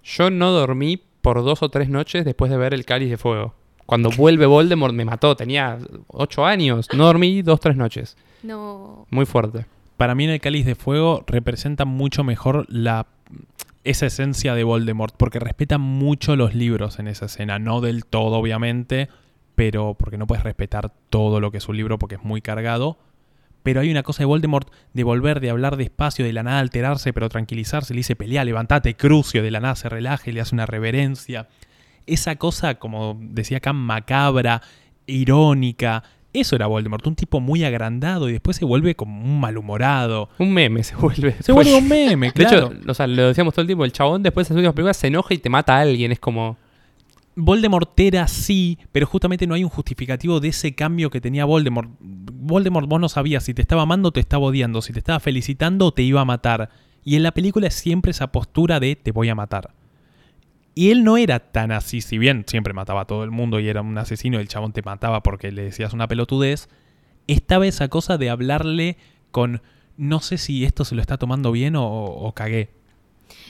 Yo 0.02 0.28
no 0.28 0.50
dormí 0.50 1.00
por 1.24 1.42
dos 1.42 1.62
o 1.62 1.70
tres 1.70 1.88
noches 1.88 2.26
después 2.26 2.50
de 2.50 2.58
ver 2.58 2.74
el 2.74 2.84
cáliz 2.84 3.08
de 3.08 3.16
fuego. 3.16 3.54
Cuando 3.86 4.10
vuelve 4.10 4.44
Voldemort 4.44 4.92
me 4.92 5.06
mató, 5.06 5.34
tenía 5.34 5.78
ocho 6.08 6.44
años. 6.44 6.86
No 6.94 7.06
dormí 7.06 7.40
dos 7.40 7.54
o 7.54 7.58
tres 7.58 7.76
noches. 7.76 8.18
No... 8.42 9.06
Muy 9.08 9.24
fuerte. 9.24 9.64
para 9.96 10.14
mí 10.14 10.24
en 10.24 10.30
el 10.30 10.40
Cáliz 10.40 10.66
de 10.66 10.74
Fuego 10.74 11.24
representa 11.26 11.86
mucho 11.86 12.24
mejor 12.24 12.66
la 12.68 13.06
esa 13.84 14.04
esencia 14.04 14.54
de 14.54 14.64
Voldemort, 14.64 15.14
porque 15.16 15.38
respeta 15.38 15.78
mucho 15.78 16.36
los 16.36 16.54
libros 16.54 16.98
en 16.98 17.08
esa 17.08 17.24
escena, 17.24 17.58
no 17.58 17.80
del 17.80 18.04
todo 18.04 18.36
obviamente, 18.36 19.08
pero 19.54 19.94
porque 19.94 20.18
no 20.18 20.26
puedes 20.26 20.44
respetar 20.44 20.92
todo 21.08 21.40
lo 21.40 21.50
que 21.50 21.56
es 21.58 21.68
un 21.68 21.76
libro 21.78 21.98
porque 21.98 22.16
es 22.16 22.22
muy 22.22 22.42
cargado, 22.42 22.98
pero 23.64 23.80
hay 23.80 23.90
una 23.90 24.04
cosa 24.04 24.20
de 24.20 24.26
Voldemort 24.26 24.70
de 24.92 25.02
volver, 25.02 25.40
de 25.40 25.50
hablar 25.50 25.76
despacio, 25.76 26.24
de 26.24 26.32
la 26.32 26.44
nada 26.44 26.60
alterarse, 26.60 27.12
pero 27.12 27.28
tranquilizarse, 27.28 27.94
le 27.94 27.98
dice 27.98 28.14
pelea, 28.14 28.44
levantate, 28.44 28.94
crucio, 28.94 29.42
de 29.42 29.50
la 29.50 29.58
nada 29.58 29.74
se 29.74 29.88
relaja 29.88 30.30
y 30.30 30.32
le 30.32 30.42
hace 30.42 30.54
una 30.54 30.66
reverencia. 30.66 31.48
Esa 32.06 32.36
cosa, 32.36 32.74
como 32.76 33.18
decía 33.18 33.56
acá, 33.56 33.72
macabra, 33.72 34.60
irónica, 35.06 36.04
eso 36.34 36.56
era 36.56 36.66
Voldemort, 36.66 37.06
un 37.06 37.14
tipo 37.14 37.40
muy 37.40 37.64
agrandado 37.64 38.28
y 38.28 38.32
después 38.32 38.56
se 38.56 38.64
vuelve 38.64 38.94
como 38.96 39.18
un 39.24 39.40
malhumorado. 39.40 40.28
Un 40.38 40.52
meme 40.52 40.82
se 40.82 40.94
vuelve. 40.96 41.36
Se 41.40 41.52
vuelve 41.52 41.74
un 41.74 41.88
meme, 41.88 42.26
De 42.26 42.32
claro. 42.32 42.72
hecho, 42.72 42.90
o 42.90 42.92
sea, 42.92 43.06
lo 43.06 43.28
decíamos 43.28 43.54
todo 43.54 43.62
el 43.62 43.66
tiempo, 43.68 43.84
el 43.84 43.92
chabón 43.92 44.22
después 44.22 44.46
de 44.46 44.54
las 44.54 44.58
últimas 44.58 44.74
películas 44.74 44.96
se 44.98 45.06
enoja 45.06 45.32
y 45.32 45.38
te 45.38 45.48
mata 45.48 45.76
a 45.76 45.80
alguien. 45.80 46.12
Es 46.12 46.20
como. 46.20 46.58
Voldemort 47.36 47.98
era 47.98 48.28
sí, 48.28 48.78
pero 48.92 49.06
justamente 49.06 49.46
no 49.46 49.54
hay 49.54 49.64
un 49.64 49.70
justificativo 49.70 50.40
de 50.40 50.48
ese 50.48 50.74
cambio 50.74 51.10
que 51.10 51.20
tenía 51.20 51.44
Voldemort. 51.44 51.90
Voldemort 52.00 52.88
vos 52.88 53.00
no 53.00 53.08
sabías 53.08 53.44
si 53.44 53.54
te 53.54 53.62
estaba 53.62 53.82
amando 53.82 54.10
o 54.10 54.12
te 54.12 54.20
estaba 54.20 54.44
odiando, 54.44 54.82
si 54.82 54.92
te 54.92 55.00
estaba 55.00 55.18
felicitando 55.20 55.86
o 55.86 55.92
te 55.92 56.02
iba 56.02 56.20
a 56.20 56.24
matar. 56.24 56.70
Y 57.04 57.16
en 57.16 57.22
la 57.22 57.32
película 57.32 57.66
es 57.66 57.74
siempre 57.74 58.12
esa 58.12 58.28
postura 58.28 58.78
de 58.80 58.96
te 58.96 59.10
voy 59.10 59.28
a 59.28 59.34
matar. 59.34 59.72
Y 60.76 60.90
él 60.90 61.04
no 61.04 61.16
era 61.16 61.38
tan 61.38 61.70
así, 61.72 62.00
si 62.00 62.18
bien 62.18 62.44
siempre 62.46 62.72
mataba 62.72 63.02
a 63.02 63.04
todo 63.06 63.24
el 63.24 63.30
mundo 63.30 63.60
y 63.60 63.68
era 63.68 63.80
un 63.80 63.96
asesino 63.98 64.38
y 64.38 64.40
el 64.40 64.48
chabón 64.48 64.72
te 64.72 64.82
mataba 64.82 65.22
porque 65.22 65.52
le 65.52 65.64
decías 65.64 65.92
una 65.92 66.08
pelotudez, 66.08 66.68
estaba 67.26 67.66
esa 67.66 67.88
cosa 67.88 68.18
de 68.18 68.30
hablarle 68.30 68.96
con 69.30 69.62
no 69.96 70.20
sé 70.20 70.38
si 70.38 70.64
esto 70.64 70.84
se 70.84 70.94
lo 70.94 71.00
está 71.00 71.16
tomando 71.16 71.52
bien 71.52 71.76
o, 71.76 71.86
o 71.86 72.32
cagué. 72.32 72.70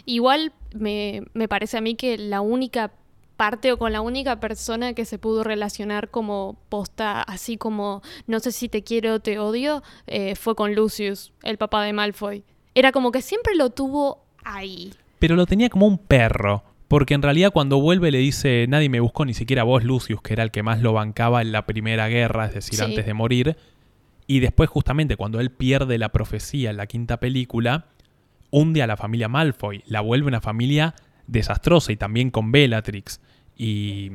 Igual 0.04 0.52
me, 0.74 1.22
me 1.32 1.48
parece 1.48 1.78
a 1.78 1.80
mí 1.80 1.94
que 1.94 2.18
la 2.18 2.40
única 2.40 2.92
parte 3.36 3.72
o 3.72 3.78
con 3.78 3.92
la 3.92 4.00
única 4.00 4.38
persona 4.40 4.92
que 4.94 5.04
se 5.04 5.18
pudo 5.18 5.44
relacionar 5.44 6.10
como 6.10 6.56
posta, 6.68 7.20
así 7.22 7.56
como 7.56 8.02
no 8.26 8.40
sé 8.40 8.52
si 8.52 8.68
te 8.68 8.82
quiero 8.82 9.14
o 9.14 9.20
te 9.20 9.38
odio, 9.38 9.82
eh, 10.06 10.34
fue 10.36 10.54
con 10.54 10.74
Lucius, 10.74 11.32
el 11.42 11.58
papá 11.58 11.82
de 11.84 11.92
Malfoy. 11.92 12.44
Era 12.74 12.92
como 12.92 13.10
que 13.12 13.22
siempre 13.22 13.54
lo 13.54 13.70
tuvo 13.70 14.24
ahí. 14.44 14.92
pero 15.18 15.36
lo 15.36 15.46
tenía 15.46 15.68
como 15.70 15.86
un 15.86 15.98
perro. 15.98 16.62
Porque 16.86 17.14
en 17.14 17.22
realidad 17.22 17.50
cuando 17.50 17.80
vuelve 17.80 18.10
le 18.10 18.18
dice, 18.18 18.66
nadie 18.68 18.88
me 18.90 19.00
buscó, 19.00 19.24
ni 19.24 19.32
siquiera 19.32 19.62
vos, 19.64 19.82
Lucius, 19.84 20.20
que 20.20 20.34
era 20.34 20.42
el 20.42 20.50
que 20.50 20.62
más 20.62 20.80
lo 20.82 20.92
bancaba 20.92 21.40
en 21.40 21.50
la 21.50 21.64
primera 21.66 22.08
guerra, 22.08 22.44
es 22.46 22.54
decir, 22.54 22.78
Sí. 22.78 22.84
antes 22.84 23.06
de 23.06 23.14
morir. 23.14 23.56
Y 24.26 24.40
después 24.40 24.68
justamente 24.68 25.16
cuando 25.16 25.40
él 25.40 25.50
pierde 25.50 25.96
la 25.98 26.10
profecía 26.10 26.70
en 26.70 26.76
la 26.76 26.86
quinta 26.86 27.18
película, 27.18 27.86
hunde 28.50 28.82
a 28.82 28.86
la 28.86 28.96
familia 28.98 29.28
Malfoy, 29.28 29.82
la 29.86 30.02
vuelve 30.02 30.28
una 30.28 30.40
familia 30.42 30.94
desastrosa 31.26 31.92
y 31.92 31.96
también 31.96 32.30
con 32.30 32.52
Bellatrix. 32.52 33.20
Y 33.56 34.10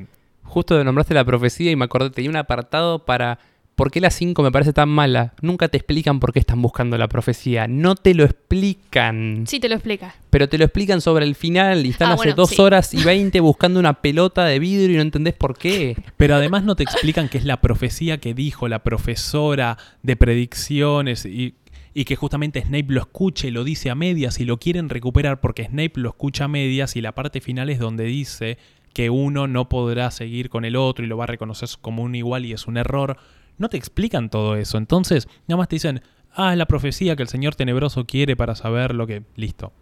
Justo 0.50 0.84
nombraste 0.84 1.13
la 1.13 1.24
profecía 1.24 1.69
y 1.69 1.76
me 1.76 1.86
acordé, 1.86 2.10
tenía 2.10 2.30
un 2.32 2.36
apartado 2.38 3.06
para. 3.06 3.39
¿Por 3.76 3.91
qué 3.91 4.02
la 4.02 4.10
5 4.10 4.43
me 4.43 4.52
parece 4.52 4.74
tan 4.74 4.89
mala? 4.89 5.34
Nunca 5.41 5.69
te 5.69 5.78
explican 5.78 6.19
por 6.19 6.34
qué 6.34 6.39
están 6.39 6.62
buscando 6.62 6.98
la 6.98 7.08
profecía. 7.08 7.65
No 7.65 7.95
te 7.95 8.13
lo 8.13 8.26
explican. 8.26 9.45
Sí, 9.48 9.62
te 9.62 9.69
lo 9.69 9.76
explica. 9.76 10.15
Pero 10.30 10.50
te 10.50 10.58
lo 10.58 10.65
explican 10.65 11.00
sobre 11.00 11.26
el 11.26 11.36
final 11.36 11.86
y 11.86 11.91
están 11.91 12.10
Ah, 12.10 12.13
hace 12.15 12.24
bueno, 12.24 12.36
dos 12.36 12.50
sí. 12.50 12.62
horas 12.62 12.93
y 12.93 13.02
20 13.04 13.39
buscando 13.39 13.80
una 13.80 14.02
pelota 14.02 14.43
de 14.43 14.60
vidrio 14.60 14.95
y 14.95 14.98
no 14.98 15.02
entendés 15.04 15.34
por 15.34 15.58
qué. 15.58 15.95
Pero 16.17 16.36
además 16.36 16.63
no 16.65 16.76
te 16.76 16.84
explican 16.84 17.30
que 17.30 17.38
es 17.38 17.45
la 17.45 17.62
profecía 17.62 18.17
que 18.17 18.34
dijo 18.34 18.67
la 18.67 18.80
profesora 18.80 19.78
de 20.04 20.17
predicciones 20.17 21.26
y, 21.26 21.54
y 21.93 22.06
que 22.06 22.15
justamente 22.15 22.62
Snape 22.62 22.86
lo 22.89 23.02
escucha 23.02 23.47
y 23.47 23.52
lo 23.52 23.63
dice 23.63 23.89
a 23.89 23.95
medias 23.95 24.39
y 24.39 24.45
lo 24.45 24.58
quieren 24.58 24.89
recuperar 24.89 25.39
porque 25.41 25.65
Snape 25.65 25.93
lo 25.95 26.10
escucha 26.10 26.45
a 26.45 26.47
medias 26.47 26.95
y 26.95 27.02
la 27.02 27.13
parte 27.13 27.41
final 27.41 27.69
es 27.69 27.80
donde 27.80 28.06
dice 28.06 28.58
que 28.93 29.10
uno 29.10 29.47
no 29.47 29.69
podrá 29.69 30.12
seguir 30.12 30.49
con 30.49 30.65
el 30.65 30.75
otro 30.75 31.06
y 31.06 31.08
lo 31.08 31.17
va 31.17 31.25
a 31.25 31.28
reconocer 31.28 31.69
como 31.82 32.04
un 32.04 32.15
igual 32.15 32.45
y 32.45 32.54
es 32.54 32.67
un 32.67 32.78
error. 32.78 33.17
No 33.58 33.69
te 33.69 33.78
explican 33.78 34.30
todo 34.30 34.56
eso. 34.56 34.78
Entonces, 34.78 35.28
nada 35.47 35.58
más 35.58 35.67
te 35.67 35.75
dicen, 35.75 36.02
ah, 36.34 36.52
es 36.52 36.58
la 36.58 36.65
profecía 36.65 37.15
que 37.15 37.23
el 37.23 37.30
señor 37.30 37.56
tenebroso 37.56 38.06
quiere 38.06 38.36
para 38.36 38.56
saber 38.56 38.95
lo 38.95 39.06
que... 39.06 39.23
Listo. 39.36 39.73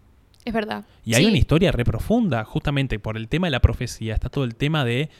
Es 0.44 0.54
verdad. 0.54 0.84
Y 1.04 1.14
hay 1.14 1.24
Sí. 1.24 1.28
una 1.28 1.36
historia 1.38 1.72
re 1.72 1.84
profunda, 1.84 2.44
justamente 2.44 2.98
por 2.98 3.16
el 3.16 3.28
tema 3.28 3.48
de 3.48 3.50
la 3.50 3.60
profecía. 3.60 4.14
Está 4.14 4.28
todo 4.30 4.44
el 4.44 4.54
tema 4.54 4.84
de 4.84 5.10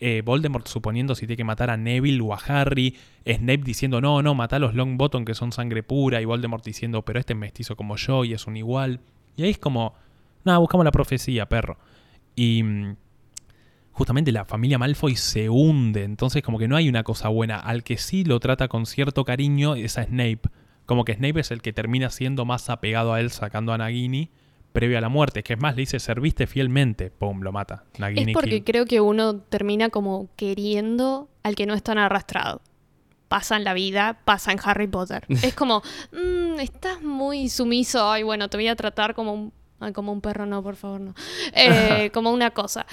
eh, 0.00 0.22
Voldemort 0.24 0.66
suponiendo 0.66 1.14
si 1.14 1.26
tiene 1.26 1.36
que 1.36 1.44
matar 1.44 1.68
a 1.70 1.76
Neville 1.76 2.20
o 2.22 2.32
a 2.32 2.38
Harry. 2.38 2.96
Snape 3.26 3.58
diciendo, 3.64 4.00
no, 4.00 4.22
no, 4.22 4.34
mata 4.34 4.56
a 4.56 4.58
los 4.58 4.74
Longbottom 4.74 5.24
que 5.24 5.34
son 5.34 5.52
sangre 5.52 5.82
pura. 5.82 6.22
Y 6.22 6.24
Voldemort 6.24 6.64
diciendo, 6.64 7.02
pero 7.02 7.18
este 7.20 7.34
es 7.34 7.38
mestizo 7.38 7.76
como 7.76 7.96
yo 7.96 8.24
y 8.24 8.32
es 8.32 8.46
un 8.46 8.56
igual. 8.56 9.00
Y 9.36 9.42
ahí 9.42 9.50
es 9.50 9.58
como, 9.58 9.94
nada, 10.44 10.58
buscamos 10.58 10.84
la 10.84 10.92
profecía, 10.92 11.46
perro. 11.48 11.76
Y 12.34 12.62
mm, 12.62 12.96
justamente 13.92 14.32
la 14.32 14.44
familia 14.44 14.78
Malfoy 14.78 15.16
se 15.16 15.50
hunde. 15.50 16.04
Entonces 16.04 16.42
como 16.42 16.58
que 16.58 16.68
no 16.68 16.76
hay 16.76 16.88
una 16.88 17.02
cosa 17.02 17.28
buena. 17.28 17.58
Al 17.58 17.82
que 17.82 17.98
sí 17.98 18.24
lo 18.24 18.40
trata 18.40 18.68
con 18.68 18.86
cierto 18.86 19.24
cariño 19.24 19.74
es 19.74 19.98
a 19.98 20.04
Snape. 20.04 20.40
Como 20.86 21.04
que 21.04 21.14
Snape 21.14 21.40
es 21.40 21.50
el 21.50 21.60
que 21.60 21.72
termina 21.74 22.08
siendo 22.08 22.46
más 22.46 22.70
apegado 22.70 23.12
a 23.12 23.20
él 23.20 23.30
sacando 23.30 23.72
a 23.74 23.78
Nagini. 23.78 24.30
Previo 24.78 24.96
a 24.98 25.00
la 25.00 25.08
muerte. 25.08 25.42
Que 25.42 25.54
es 25.54 25.60
más, 25.60 25.74
le 25.74 25.80
dice, 25.82 25.98
serviste 25.98 26.46
fielmente. 26.46 27.10
Pum, 27.10 27.40
lo 27.42 27.50
mata. 27.50 27.84
Es 28.14 28.32
porque 28.32 28.50
kill. 28.50 28.64
creo 28.64 28.84
que 28.86 29.00
uno 29.00 29.40
termina 29.40 29.88
como 29.88 30.28
queriendo 30.36 31.28
al 31.42 31.56
que 31.56 31.66
no 31.66 31.74
es 31.74 31.82
tan 31.82 31.98
arrastrado. 31.98 32.60
Pasa 33.26 33.56
en 33.56 33.64
la 33.64 33.74
vida, 33.74 34.20
pasa 34.24 34.52
en 34.52 34.58
Harry 34.62 34.86
Potter. 34.86 35.26
es 35.42 35.54
como, 35.54 35.82
"Mm, 36.12 36.60
estás 36.60 37.02
muy 37.02 37.48
sumiso. 37.48 38.08
Ay, 38.08 38.22
bueno, 38.22 38.48
te 38.48 38.56
voy 38.56 38.68
a 38.68 38.76
tratar 38.76 39.14
como 39.14 39.32
un, 39.34 39.52
ay, 39.80 39.92
como 39.92 40.12
un 40.12 40.20
perro, 40.20 40.46
no, 40.46 40.62
por 40.62 40.76
favor, 40.76 41.00
no. 41.00 41.14
Eh, 41.54 42.10
como 42.14 42.30
una 42.30 42.50
cosa. 42.50 42.86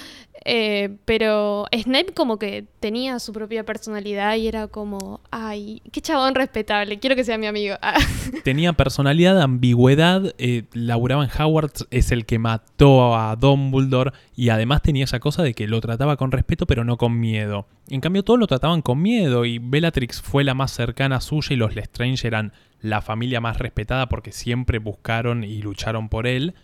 Eh, 0.48 0.96
pero 1.04 1.66
Snape 1.72 2.14
como 2.14 2.38
que 2.38 2.66
tenía 2.78 3.18
su 3.18 3.32
propia 3.32 3.64
personalidad 3.64 4.36
y 4.36 4.46
era 4.46 4.68
como, 4.68 5.20
ay, 5.32 5.82
qué 5.90 6.00
chabón 6.00 6.36
respetable, 6.36 7.00
quiero 7.00 7.16
que 7.16 7.24
sea 7.24 7.38
mi 7.38 7.46
amigo. 7.46 7.76
Ah. 7.88 7.98
Tenía 8.42 8.72
personalidad, 8.72 9.40
ambigüedad, 9.40 10.34
eh, 10.38 10.64
laburaba 10.72 11.22
en 11.24 11.30
Hogwarts, 11.30 11.86
es 11.92 12.10
el 12.10 12.26
que 12.26 12.40
mató 12.40 13.14
a 13.14 13.36
Dumbledore 13.36 14.12
y 14.34 14.48
además 14.48 14.82
tenía 14.82 15.04
esa 15.04 15.20
cosa 15.20 15.44
de 15.44 15.54
que 15.54 15.68
lo 15.68 15.80
trataba 15.80 16.16
con 16.16 16.32
respeto 16.32 16.66
pero 16.66 16.82
no 16.82 16.96
con 16.96 17.20
miedo. 17.20 17.68
En 17.88 18.00
cambio 18.00 18.24
todos 18.24 18.40
lo 18.40 18.48
trataban 18.48 18.82
con 18.82 19.00
miedo 19.00 19.44
y 19.44 19.58
Bellatrix 19.58 20.20
fue 20.20 20.42
la 20.42 20.54
más 20.54 20.72
cercana 20.72 21.20
suya 21.20 21.54
y 21.54 21.56
los 21.56 21.76
Lestrange 21.76 22.26
eran 22.26 22.52
la 22.80 23.02
familia 23.02 23.40
más 23.40 23.58
respetada 23.58 24.08
porque 24.08 24.32
siempre 24.32 24.78
buscaron 24.78 25.44
y 25.44 25.62
lucharon 25.62 26.08
por 26.08 26.26
él, 26.26 26.54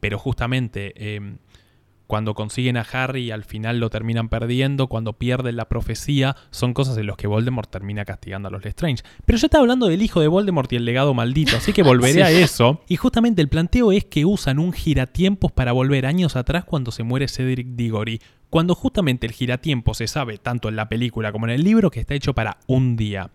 pero 0.00 0.18
justamente 0.18 0.92
eh, 0.96 1.36
cuando 2.06 2.34
consiguen 2.34 2.76
a 2.76 2.86
Harry 2.92 3.24
y 3.24 3.30
al 3.30 3.44
final 3.44 3.80
lo 3.80 3.90
terminan 3.90 4.28
perdiendo, 4.28 4.86
cuando 4.86 5.14
pierden 5.14 5.56
la 5.56 5.68
profecía, 5.68 6.36
son 6.50 6.72
cosas 6.72 6.96
en 6.98 7.06
las 7.06 7.16
que 7.16 7.26
Voldemort 7.26 7.70
termina 7.70 8.04
castigando 8.04 8.48
a 8.48 8.50
los 8.50 8.64
Lestrange. 8.64 9.02
Pero 9.24 9.38
yo 9.38 9.46
estaba 9.46 9.62
hablando 9.62 9.86
del 9.86 10.02
hijo 10.02 10.20
de 10.20 10.28
Voldemort 10.28 10.72
y 10.72 10.76
el 10.76 10.84
legado 10.84 11.14
maldito, 11.14 11.56
así 11.56 11.72
que 11.72 11.82
volveré 11.84 12.22
a 12.22 12.30
eso. 12.30 12.80
Y 12.88 12.96
justamente 12.96 13.42
el 13.42 13.48
planteo 13.48 13.92
es 13.92 14.04
que 14.04 14.24
usan 14.24 14.58
un 14.58 14.72
giratiempos 14.72 15.52
para 15.52 15.72
volver 15.72 16.06
años 16.06 16.36
atrás 16.36 16.64
cuando 16.64 16.92
se 16.92 17.02
muere 17.02 17.28
Cedric 17.28 17.68
Diggory. 17.68 18.20
Cuando 18.50 18.74
justamente 18.74 19.26
el 19.26 19.32
giratiempo 19.32 19.92
se 19.94 20.06
sabe, 20.06 20.38
tanto 20.38 20.68
en 20.68 20.76
la 20.76 20.88
película 20.88 21.32
como 21.32 21.46
en 21.46 21.54
el 21.54 21.64
libro, 21.64 21.90
que 21.90 22.00
está 22.00 22.14
hecho 22.14 22.34
para 22.34 22.58
un 22.68 22.96
día. 22.96 23.30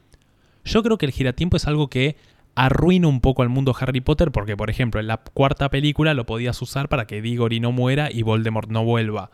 Yo 0.64 0.84
creo 0.84 0.98
que 0.98 1.06
el 1.06 1.12
giratiempo 1.12 1.58
es 1.58 1.68
algo 1.68 1.90
que 1.90 2.16
arruina 2.56 3.08
un 3.08 3.22
poco 3.22 3.42
al 3.42 3.50
mundo 3.50 3.76
Harry 3.80 4.02
Potter 4.02 4.32
porque, 4.32 4.58
por 4.58 4.70
ejemplo, 4.70 5.00
en 5.00 5.08
la 5.08 5.18
cuarta 5.18 5.70
película 5.70 6.14
lo 6.14 6.26
podías 6.26 6.62
usar 6.62 6.90
para 6.90 7.08
que 7.08 7.22
Diggory 7.22 7.60
no 7.60 7.72
muera 7.72 8.12
y 8.12 8.24
Voldemort 8.24 8.70
no 8.70 8.84
vuelva. 8.84 9.32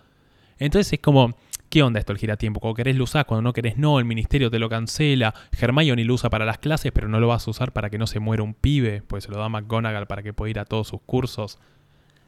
Entonces 0.59 0.93
es 0.93 0.99
como, 0.99 1.35
¿qué 1.69 1.83
onda 1.83 1.99
esto 1.99 2.13
el 2.13 2.19
giratiempo? 2.19 2.59
Cuando 2.59 2.75
querés 2.75 2.95
lo 2.95 3.03
usás, 3.03 3.25
cuando 3.25 3.41
no 3.41 3.53
querés 3.53 3.77
no, 3.77 3.99
el 3.99 4.05
ministerio 4.05 4.49
te 4.49 4.59
lo 4.59 4.69
cancela, 4.69 5.33
Hermione 5.59 6.03
lo 6.03 6.13
usa 6.13 6.29
para 6.29 6.45
las 6.45 6.57
clases, 6.57 6.91
pero 6.91 7.07
no 7.07 7.19
lo 7.19 7.27
vas 7.27 7.47
a 7.47 7.51
usar 7.51 7.73
para 7.73 7.89
que 7.89 7.97
no 7.97 8.07
se 8.07 8.19
muera 8.19 8.43
un 8.43 8.53
pibe, 8.53 9.01
pues 9.07 9.25
se 9.25 9.31
lo 9.31 9.37
da 9.37 9.49
McGonagall 9.49 10.07
para 10.07 10.23
que 10.23 10.33
pueda 10.33 10.51
ir 10.51 10.59
a 10.59 10.65
todos 10.65 10.87
sus 10.87 11.01
cursos. 11.01 11.59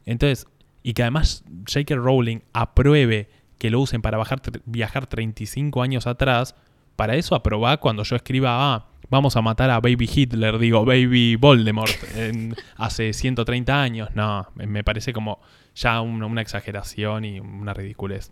Entonces, 0.05 0.47
y 0.83 0.93
que 0.93 1.03
además 1.03 1.43
J.K. 1.67 1.95
Rowling 1.95 2.39
apruebe 2.53 3.29
que 3.57 3.69
lo 3.69 3.81
usen 3.81 4.01
para 4.01 4.17
viajar 4.65 5.07
35 5.07 5.81
años 5.81 6.07
atrás, 6.07 6.55
para 6.95 7.15
eso 7.15 7.35
aprobá 7.35 7.77
cuando 7.77 8.03
yo 8.03 8.15
escriba, 8.15 8.73
ah, 8.73 8.88
vamos 9.09 9.35
a 9.35 9.41
matar 9.41 9.69
a 9.69 9.79
Baby 9.79 10.09
Hitler, 10.13 10.57
digo, 10.59 10.85
Baby 10.85 11.35
Voldemort, 11.35 11.91
en- 12.15 12.55
hace 12.75 13.13
130 13.13 13.81
años. 13.81 14.09
No, 14.15 14.47
me- 14.55 14.83
parece 14.83 15.13
como 15.13 15.39
ya 15.75 16.01
una, 16.01 16.41
exageración 16.41 17.25
y 17.25 17.39
una 17.39 17.73
ridiculez. 17.73 18.31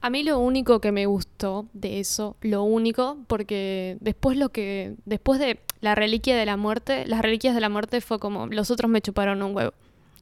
A 0.00 0.10
mí 0.10 0.22
lo 0.22 0.38
único 0.38 0.80
que 0.80 0.92
me 0.92 1.06
gustó 1.06 1.66
de 1.72 1.98
eso, 1.98 2.36
lo 2.40 2.62
único, 2.62 3.18
porque 3.26 3.96
después 4.00 4.36
lo 4.36 4.50
que, 4.50 4.94
después 5.04 5.40
de 5.40 5.58
la 5.80 5.94
reliquia 5.96 6.36
de 6.36 6.46
la 6.46 6.56
muerte, 6.56 7.04
las 7.06 7.20
reliquias 7.20 7.54
de 7.54 7.60
la 7.60 7.68
muerte 7.68 8.00
fue 8.00 8.18
como, 8.20 8.46
los 8.46 8.70
otros 8.70 8.90
me 8.90 9.00
chuparon 9.00 9.42
un 9.42 9.56
huevo. 9.56 9.72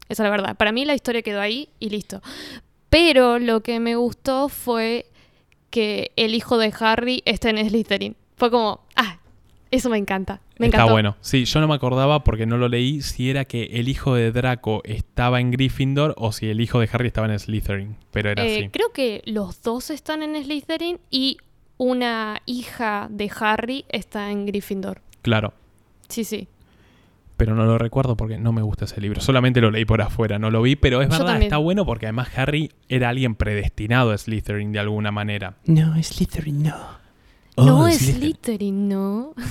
Esa 0.09 0.22
es 0.22 0.26
la 0.26 0.30
verdad. 0.30 0.57
Para 0.57 0.72
mí 0.72 0.84
la 0.84 0.94
historia 0.94 1.20
quedó 1.22 1.40
ahí 1.40 1.68
y 1.78 1.90
listo. 1.90 2.22
Pero 2.88 3.38
lo 3.38 3.61
que 3.62 3.80
me 3.80 3.97
gustó 3.97 4.49
fue 4.49 5.07
que 5.70 6.12
el 6.16 6.34
hijo 6.34 6.57
de 6.59 6.72
Harry 6.80 7.22
esté 7.26 7.51
en 7.51 7.68
Slytherin. 7.68 8.16
Fue 8.36 8.51
como, 8.51 8.86
eso 9.71 9.91
me 9.91 9.99
encanta. 9.99 10.41
Me 10.59 10.67
Está 10.67 10.79
encantó. 10.79 10.93
bueno. 10.93 11.17
Sí, 11.21 11.45
yo 11.45 11.61
no 11.61 11.69
me 11.69 11.75
acordaba 11.75 12.23
porque 12.25 12.47
no 12.47 12.57
lo 12.57 12.69
leí 12.69 13.03
si 13.03 13.31
era 13.31 13.45
que 13.45 13.64
el 13.64 13.89
hijo 13.89 14.14
de 14.14 14.33
Draco 14.33 14.81
estaba 14.85 15.41
en 15.41 15.51
Gryffindor 15.51 16.14
o 16.17 16.33
si 16.33 16.49
el 16.49 16.61
hijo 16.61 16.81
de 16.81 16.89
Harry 16.93 17.09
estaba 17.09 17.27
en 17.31 17.39
Slytherin. 17.39 17.97
Pero 18.11 18.31
era 18.31 18.45
Eh, 18.45 18.59
así. 18.61 18.69
Creo 18.71 18.93
que 18.93 19.23
los 19.27 19.62
dos 19.62 19.91
están 19.91 20.23
en 20.23 20.43
Slytherin 20.43 20.99
y 21.11 21.39
una 21.79 22.41
hija 22.47 23.09
de 23.11 23.31
Harry 23.41 23.85
está 23.89 24.31
en 24.31 24.47
Gryffindor. 24.47 25.03
Claro. 25.23 25.53
Sí, 26.09 26.25
sí. 26.25 26.49
Pero 27.37 27.55
no 27.55 27.67
lo 27.67 27.77
recuerdo 27.77 28.17
porque 28.17 28.39
no 28.39 28.51
me 28.53 28.62
gusta 28.62 28.87
ese 28.87 28.99
libro. 28.99 29.21
Solamente 29.21 29.61
lo 29.61 29.71
leí 29.71 29.85
por 29.85 30.01
afuera, 30.01 30.39
no 30.39 30.51
lo 30.51 30.62
vi. 30.62 30.75
Pero 30.77 31.03
es 31.03 31.11
verdad, 31.11 31.43
está 31.43 31.59
bueno 31.59 31.85
porque 31.85 32.07
además 32.07 32.29
Harry 32.39 32.71
era 32.89 33.11
alguien 33.11 33.35
predestinado 33.35 34.12
a 34.12 34.17
Slytherin 34.17 34.73
de 34.73 34.79
alguna 34.79 35.11
manera. 35.12 35.57
No, 35.67 36.03
Slytherin 36.03 36.62
no. 36.62 36.77
No 37.57 37.81
Oh, 37.81 37.87
es 37.87 37.99
Slytherin. 37.99 38.89
No. 38.89 39.35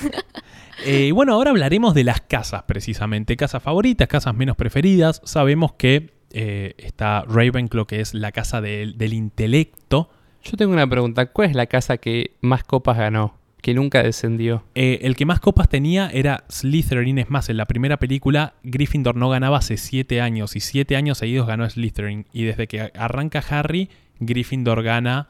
Eh, 0.84 1.10
bueno, 1.12 1.32
ahora 1.32 1.50
hablaremos 1.52 1.94
de 1.94 2.04
las 2.04 2.20
casas 2.20 2.64
precisamente. 2.64 3.36
Casas 3.38 3.62
favoritas, 3.62 4.08
casas 4.08 4.34
menos 4.34 4.56
preferidas. 4.56 5.22
Sabemos 5.24 5.72
que 5.72 6.10
eh, 6.32 6.74
está 6.76 7.22
Ravenclaw, 7.26 7.86
que 7.86 8.00
es 8.02 8.12
la 8.12 8.30
casa 8.30 8.60
del- 8.60 8.98
del 8.98 9.14
intelecto. 9.14 10.10
Yo 10.44 10.56
tengo 10.58 10.74
una 10.74 10.86
pregunta. 10.86 11.26
¿Cuál 11.32 11.48
es 11.50 11.56
la 11.56 11.64
casa 11.66 11.96
que 11.96 12.36
más 12.42 12.62
copas 12.62 12.98
ganó? 12.98 13.38
Que 13.62 13.72
nunca 13.72 14.02
descendió. 14.02 14.64
Eh, 14.74 14.98
el 15.02 15.16
que 15.16 15.24
más 15.24 15.40
copas 15.40 15.68
tenía 15.70 16.10
era 16.10 16.44
Slytherin. 16.50 17.18
Es 17.18 17.30
más, 17.30 17.48
en 17.48 17.56
la 17.56 17.64
primera 17.64 17.96
película, 17.96 18.52
Gryffindor 18.62 19.16
no 19.16 19.30
ganaba 19.30 19.56
hace 19.58 19.78
7 19.78 20.20
años. 20.20 20.56
Y 20.56 20.60
7 20.60 20.94
años 20.94 21.16
seguidos 21.18 21.46
ganó 21.46 21.68
Slytherin. 21.68 22.26
Y 22.34 22.44
desde 22.44 22.66
que 22.68 22.92
arranca 22.94 23.42
Harry, 23.48 23.88
Gryffindor 24.20 24.82
gana 24.82 25.28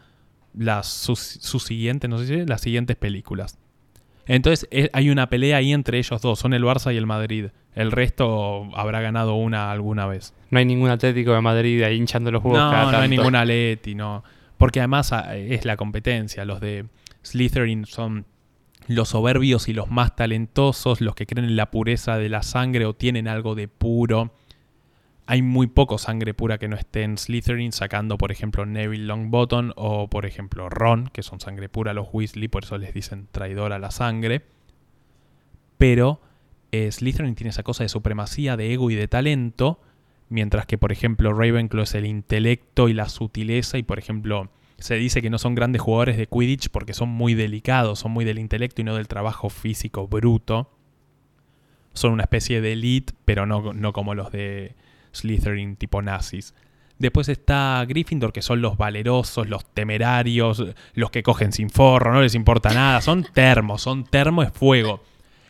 las, 0.56 0.88
sus, 0.88 1.18
sus 1.20 1.62
siguientes, 1.64 2.08
no 2.08 2.18
sé 2.18 2.26
si 2.26 2.46
las 2.46 2.60
siguientes 2.60 2.96
películas. 2.96 3.58
Entonces 4.26 4.66
eh, 4.70 4.90
hay 4.92 5.10
una 5.10 5.28
pelea 5.28 5.58
ahí 5.58 5.72
entre 5.72 5.98
ellos 5.98 6.20
dos. 6.20 6.38
Son 6.38 6.52
el 6.52 6.64
Barça 6.64 6.92
y 6.92 6.96
el 6.96 7.06
Madrid. 7.06 7.46
El 7.74 7.92
resto 7.92 8.68
habrá 8.74 9.00
ganado 9.00 9.34
una 9.34 9.70
alguna 9.70 10.06
vez. 10.06 10.34
No 10.50 10.58
hay 10.58 10.64
ningún 10.64 10.90
Atlético 10.90 11.32
de 11.32 11.40
Madrid 11.40 11.82
ahí 11.82 11.96
hinchando 11.96 12.30
los 12.32 12.42
huevos 12.42 12.58
No, 12.58 12.70
cada 12.70 12.82
no 12.82 12.88
hay 12.88 12.94
tanto. 12.94 13.08
ninguna 13.08 13.44
Leti, 13.44 13.94
no. 13.94 14.24
Porque 14.56 14.80
además 14.80 15.12
ah, 15.12 15.36
es 15.36 15.64
la 15.64 15.76
competencia. 15.76 16.44
Los 16.44 16.60
de 16.60 16.86
Slytherin 17.22 17.84
son 17.86 18.24
los 18.88 19.10
soberbios 19.10 19.68
y 19.68 19.72
los 19.74 19.90
más 19.90 20.16
talentosos, 20.16 21.00
los 21.00 21.14
que 21.14 21.26
creen 21.26 21.44
en 21.44 21.56
la 21.56 21.70
pureza 21.70 22.18
de 22.18 22.28
la 22.28 22.42
sangre 22.42 22.86
o 22.86 22.94
tienen 22.94 23.28
algo 23.28 23.54
de 23.54 23.68
puro. 23.68 24.32
Hay 25.28 25.42
muy 25.42 25.66
poco 25.66 25.98
sangre 25.98 26.34
pura 26.34 26.58
que 26.58 26.68
no 26.68 26.76
esté 26.76 27.02
en 27.02 27.18
Slytherin, 27.18 27.72
sacando 27.72 28.16
por 28.16 28.30
ejemplo 28.30 28.64
Neville 28.64 29.06
Longbottom 29.06 29.72
o 29.74 30.08
por 30.08 30.24
ejemplo 30.24 30.68
Ron, 30.68 31.10
que 31.12 31.24
son 31.24 31.40
sangre 31.40 31.68
pura 31.68 31.94
los 31.94 32.08
Weasley, 32.12 32.46
por 32.46 32.62
eso 32.62 32.78
les 32.78 32.94
dicen 32.94 33.26
traidor 33.32 33.72
a 33.72 33.80
la 33.80 33.90
sangre. 33.90 34.42
Pero 35.78 36.20
eh, 36.70 36.92
Slytherin 36.92 37.34
tiene 37.34 37.50
esa 37.50 37.64
cosa 37.64 37.82
de 37.82 37.88
supremacía, 37.88 38.56
de 38.56 38.72
ego 38.72 38.88
y 38.90 38.94
de 38.94 39.08
talento, 39.08 39.80
mientras 40.28 40.64
que 40.66 40.78
por 40.78 40.92
ejemplo 40.92 41.32
Ravenclaw 41.32 41.82
es 41.82 41.94
el 41.96 42.06
intelecto 42.06 42.88
y 42.88 42.94
la 42.94 43.08
sutileza 43.08 43.78
y 43.78 43.82
por 43.82 43.98
ejemplo 43.98 44.48
se 44.78 44.94
dice 44.94 45.22
que 45.22 45.30
no 45.30 45.38
son 45.38 45.56
grandes 45.56 45.82
jugadores 45.82 46.18
de 46.18 46.26
Quidditch 46.28 46.68
porque 46.68 46.94
son 46.94 47.08
muy 47.08 47.34
delicados, 47.34 47.98
son 47.98 48.12
muy 48.12 48.24
del 48.24 48.38
intelecto 48.38 48.80
y 48.80 48.84
no 48.84 48.94
del 48.94 49.08
trabajo 49.08 49.48
físico 49.48 50.06
bruto. 50.06 50.70
Son 51.94 52.12
una 52.12 52.24
especie 52.24 52.60
de 52.60 52.72
elite, 52.72 53.14
pero 53.24 53.46
no, 53.46 53.72
no 53.72 53.92
como 53.94 54.14
los 54.14 54.30
de 54.30 54.76
Slytherin 55.16 55.76
tipo 55.76 56.02
nazis. 56.02 56.54
Después 56.98 57.28
está 57.28 57.84
Gryffindor, 57.86 58.32
que 58.32 58.40
son 58.40 58.62
los 58.62 58.78
valerosos, 58.78 59.48
los 59.48 59.66
temerarios, 59.74 60.64
los 60.94 61.10
que 61.10 61.22
cogen 61.22 61.52
sin 61.52 61.68
forro, 61.68 62.12
no 62.12 62.22
les 62.22 62.34
importa 62.34 62.72
nada, 62.72 63.00
son 63.02 63.24
termos, 63.34 63.82
son 63.82 64.04
termo 64.04 64.42
es 64.42 64.50
fuego. 64.52 65.02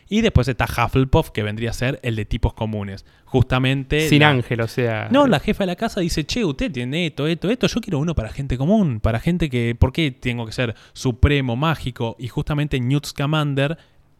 Y 0.09 0.21
después 0.21 0.47
está 0.47 0.65
Hufflepuff, 0.65 1.31
que 1.31 1.43
vendría 1.43 1.71
a 1.71 1.73
ser 1.73 1.99
el 2.01 2.15
de 2.15 2.23
tipos 2.23 2.53
comunes. 2.53 3.05
Justamente... 3.25 4.07
Sin 4.07 4.21
la- 4.21 4.29
ángel, 4.29 4.61
o 4.61 4.67
sea. 4.67 5.09
no, 5.11 5.27
la 5.27 5.39
jefa 5.41 5.63
de 5.63 5.67
la 5.67 5.75
casa 5.75 5.99
dice, 5.99 6.25
che, 6.25 6.45
usted 6.45 6.71
tiene 6.71 7.07
esto, 7.07 7.27
esto, 7.27 7.49
esto, 7.49 7.67
yo 7.67 7.81
quiero 7.81 7.99
uno 7.99 8.15
para 8.15 8.29
gente 8.29 8.57
común, 8.57 9.01
para 9.01 9.19
gente 9.19 9.49
que, 9.49 9.75
¿por 9.77 9.91
qué 9.91 10.11
tengo 10.11 10.45
que 10.45 10.53
ser 10.53 10.75
supremo, 10.93 11.57
mágico? 11.57 12.15
Y 12.19 12.29
justamente 12.29 12.79
Newt 12.79 13.05
Scamander 13.05 13.77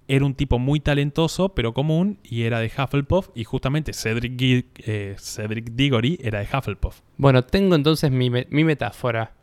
era 0.07 0.25
un 0.25 0.33
tipo 0.35 0.57
muy 0.59 0.79
talentoso, 0.79 1.49
pero 1.49 1.73
común, 1.73 2.17
y 2.23 2.43
era 2.43 2.59
de 2.59 2.67
Hufflepuff, 2.77 3.29
y 3.35 3.43
justamente 3.43 3.93
Cedric, 3.93 4.37
Gi- 4.39 4.65
eh, 4.85 5.15
Cedric 5.19 5.71
Diggory 5.71 6.17
era 6.23 6.39
de 6.39 6.47
Hufflepuff. 6.51 7.01
Bueno, 7.17 7.43
tengo 7.43 7.75
entonces 7.75 8.09
mi, 8.11 8.29
me- 8.29 8.47
mi 8.49 8.63
metáfora. 8.63 9.33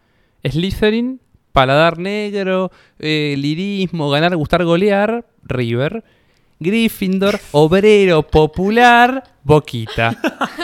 Slytherin, 0.43 1.21
paladar 1.53 1.99
negro, 1.99 2.71
eh, 2.99 3.35
lirismo, 3.39 4.11
ganar, 4.11 4.35
gustar, 4.37 4.65
golear, 4.65 5.27
River. 5.45 6.05
Gryffindor, 6.61 7.39
obrero, 7.53 8.23
popular, 8.23 9.23
Boquita. 9.43 10.17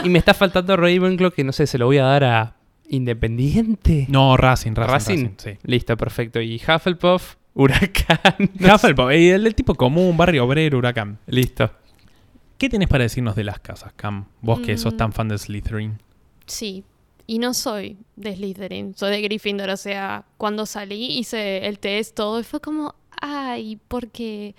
Y 0.03 0.09
me 0.09 0.17
está 0.19 0.33
faltando 0.33 0.75
Ravenclaw, 0.77 1.31
que 1.31 1.43
no 1.43 1.51
sé, 1.51 1.67
se 1.67 1.77
lo 1.77 1.85
voy 1.85 1.97
a 1.99 2.03
dar 2.05 2.23
a 2.23 2.55
Independiente. 2.89 4.05
No, 4.09 4.35
Racing, 4.37 4.71
Racing, 4.73 4.91
Racing. 4.93 5.13
Racing, 5.13 5.35
sí. 5.37 5.51
Listo, 5.63 5.95
perfecto. 5.97 6.41
Y 6.41 6.55
Hufflepuff, 6.55 7.35
Huracán. 7.53 8.49
Hufflepuff, 8.59 9.11
eh, 9.11 9.33
el 9.35 9.43
del 9.43 9.55
tipo 9.55 9.75
común, 9.75 10.15
barrio 10.17 10.45
obrero, 10.45 10.77
huracán. 10.77 11.19
Listo. 11.27 11.69
¿Qué 12.57 12.69
tenés 12.69 12.87
para 12.89 13.03
decirnos 13.03 13.35
de 13.35 13.43
las 13.43 13.59
casas, 13.59 13.91
Cam? 13.95 14.25
Vos 14.41 14.59
que 14.59 14.77
sos 14.77 14.93
Mm. 14.93 14.97
tan 14.97 15.13
fan 15.13 15.27
de 15.27 15.37
Slytherin. 15.37 15.97
Sí, 16.45 16.83
y 17.27 17.39
no 17.39 17.53
soy 17.53 17.97
de 18.15 18.35
Slytherin, 18.35 18.93
soy 18.95 19.11
de 19.11 19.21
Gryffindor, 19.21 19.69
o 19.69 19.77
sea, 19.77 20.25
cuando 20.37 20.65
salí 20.65 21.17
hice 21.17 21.65
el 21.67 21.79
test, 21.79 22.15
todo, 22.15 22.39
y 22.39 22.43
fue 22.43 22.59
como, 22.59 22.93
ay, 23.19 23.79
¿por 23.87 24.09
qué? 24.09 24.55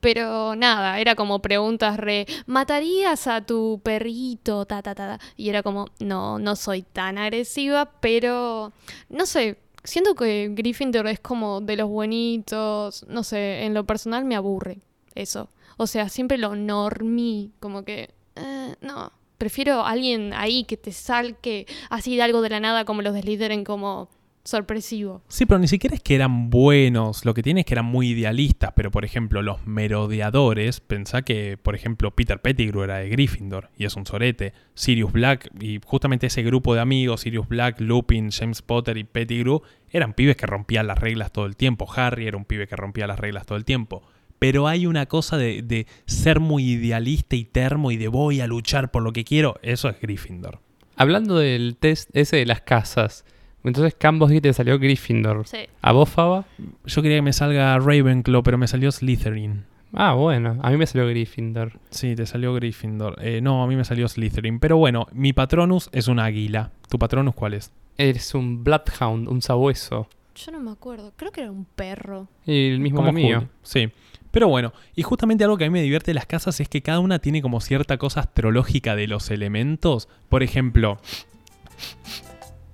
Pero 0.00 0.54
nada, 0.56 1.00
era 1.00 1.14
como 1.14 1.40
preguntas 1.40 1.96
re, 1.98 2.26
¿matarías 2.46 3.26
a 3.26 3.40
tu 3.42 3.80
perrito? 3.82 4.66
Ta, 4.66 4.82
ta, 4.82 4.94
ta, 4.94 5.16
ta. 5.18 5.24
Y 5.36 5.48
era 5.48 5.62
como, 5.62 5.86
no, 6.00 6.38
no 6.38 6.56
soy 6.56 6.82
tan 6.82 7.16
agresiva, 7.18 7.90
pero, 8.00 8.72
no 9.08 9.24
sé, 9.26 9.58
siento 9.86 10.14
que 10.14 10.50
Gryffindor 10.52 11.06
es 11.06 11.20
como 11.20 11.60
de 11.60 11.76
los 11.76 11.88
buenitos, 11.88 13.04
no 13.08 13.22
sé, 13.22 13.64
en 13.64 13.74
lo 13.74 13.84
personal 13.84 14.24
me 14.24 14.36
aburre 14.36 14.80
eso. 15.14 15.48
O 15.78 15.86
sea, 15.86 16.08
siempre 16.08 16.38
lo 16.38 16.56
normí, 16.56 17.52
como 17.60 17.84
que, 17.84 18.10
eh, 18.36 18.74
no. 18.80 19.12
Prefiero 19.38 19.80
a 19.80 19.90
alguien 19.90 20.32
ahí 20.32 20.64
que 20.64 20.78
te 20.78 20.92
salque 20.92 21.66
así 21.90 22.16
de 22.16 22.22
algo 22.22 22.40
de 22.40 22.48
la 22.48 22.60
nada 22.60 22.86
como 22.86 23.02
los 23.02 23.12
de 23.12 23.20
Slytherin 23.20 23.64
como 23.64 24.08
sorpresivo. 24.46 25.22
Sí, 25.28 25.46
pero 25.46 25.58
ni 25.58 25.68
siquiera 25.68 25.96
es 25.96 26.02
que 26.02 26.14
eran 26.14 26.50
buenos, 26.50 27.24
lo 27.24 27.34
que 27.34 27.42
tiene 27.42 27.60
es 27.60 27.66
que 27.66 27.74
eran 27.74 27.86
muy 27.86 28.10
idealistas, 28.10 28.72
pero 28.74 28.90
por 28.90 29.04
ejemplo 29.04 29.42
los 29.42 29.66
merodeadores, 29.66 30.80
pensá 30.80 31.22
que 31.22 31.58
por 31.60 31.74
ejemplo 31.74 32.12
Peter 32.12 32.40
Pettigrew 32.40 32.82
era 32.82 32.98
de 32.98 33.08
Gryffindor 33.08 33.70
y 33.76 33.84
es 33.84 33.96
un 33.96 34.06
sorete, 34.06 34.52
Sirius 34.74 35.12
Black 35.12 35.50
y 35.60 35.80
justamente 35.84 36.28
ese 36.28 36.42
grupo 36.42 36.74
de 36.74 36.80
amigos, 36.80 37.22
Sirius 37.22 37.48
Black, 37.48 37.80
Lupin, 37.80 38.30
James 38.30 38.62
Potter 38.62 38.96
y 38.96 39.04
Pettigrew, 39.04 39.62
eran 39.90 40.14
pibes 40.14 40.36
que 40.36 40.46
rompían 40.46 40.86
las 40.86 40.98
reglas 40.98 41.32
todo 41.32 41.46
el 41.46 41.56
tiempo, 41.56 41.86
Harry 41.94 42.26
era 42.26 42.36
un 42.36 42.44
pibe 42.44 42.66
que 42.66 42.76
rompía 42.76 43.06
las 43.06 43.18
reglas 43.18 43.46
todo 43.46 43.58
el 43.58 43.64
tiempo. 43.64 44.02
Pero 44.38 44.68
hay 44.68 44.86
una 44.86 45.06
cosa 45.06 45.38
de, 45.38 45.62
de 45.62 45.86
ser 46.04 46.40
muy 46.40 46.72
idealista 46.72 47.36
y 47.36 47.44
termo 47.44 47.90
y 47.90 47.96
de 47.96 48.08
voy 48.08 48.42
a 48.42 48.46
luchar 48.46 48.90
por 48.90 49.02
lo 49.02 49.14
que 49.14 49.24
quiero, 49.24 49.58
eso 49.62 49.88
es 49.88 49.98
Gryffindor. 49.98 50.60
Hablando 50.94 51.36
del 51.38 51.76
test 51.78 52.10
ese 52.14 52.36
de 52.36 52.46
las 52.46 52.60
casas, 52.60 53.24
entonces 53.68 53.94
Cambos 53.98 54.30
dijiste 54.30 54.48
que 54.48 54.54
salió 54.54 54.78
Gryffindor. 54.78 55.46
Sí. 55.46 55.58
¿A 55.82 55.92
vos, 55.92 56.08
Faba? 56.08 56.44
Yo 56.84 57.02
quería 57.02 57.18
que 57.18 57.22
me 57.22 57.32
salga 57.32 57.78
Ravenclaw, 57.78 58.42
pero 58.42 58.58
me 58.58 58.68
salió 58.68 58.90
Slytherin. 58.92 59.64
Ah, 59.92 60.14
bueno, 60.14 60.58
a 60.62 60.70
mí 60.70 60.76
me 60.76 60.86
salió 60.86 61.08
Gryffindor. 61.08 61.72
Sí, 61.90 62.14
te 62.14 62.26
salió 62.26 62.52
Gryffindor. 62.54 63.16
Eh, 63.22 63.40
no, 63.40 63.62
a 63.62 63.66
mí 63.66 63.76
me 63.76 63.84
salió 63.84 64.08
Slytherin. 64.08 64.58
Pero 64.58 64.76
bueno, 64.76 65.06
mi 65.12 65.32
Patronus 65.32 65.88
es 65.92 66.08
un 66.08 66.18
águila. 66.18 66.70
¿Tu 66.88 66.98
Patronus 66.98 67.34
cuál 67.34 67.54
es? 67.54 67.72
Eres 67.96 68.34
un 68.34 68.62
Bloodhound, 68.62 69.28
un 69.28 69.40
sabueso. 69.40 70.08
Yo 70.34 70.52
no 70.52 70.60
me 70.60 70.70
acuerdo, 70.70 71.12
creo 71.16 71.32
que 71.32 71.40
era 71.40 71.50
un 71.50 71.64
perro. 71.64 72.28
Y 72.44 72.68
el 72.68 72.80
mismo 72.80 72.98
Como 72.98 73.12
mío. 73.12 73.48
Sí. 73.62 73.88
Pero 74.30 74.48
bueno, 74.48 74.74
y 74.94 75.02
justamente 75.02 75.44
algo 75.44 75.56
que 75.56 75.64
a 75.64 75.68
mí 75.68 75.72
me 75.72 75.80
divierte 75.80 76.10
de 76.10 76.14
las 76.14 76.26
casas 76.26 76.60
es 76.60 76.68
que 76.68 76.82
cada 76.82 77.00
una 77.00 77.20
tiene 77.20 77.40
como 77.40 77.62
cierta 77.62 77.96
cosa 77.96 78.20
astrológica 78.20 78.94
de 78.94 79.06
los 79.06 79.30
elementos. 79.30 80.08
Por 80.28 80.42
ejemplo, 80.42 80.98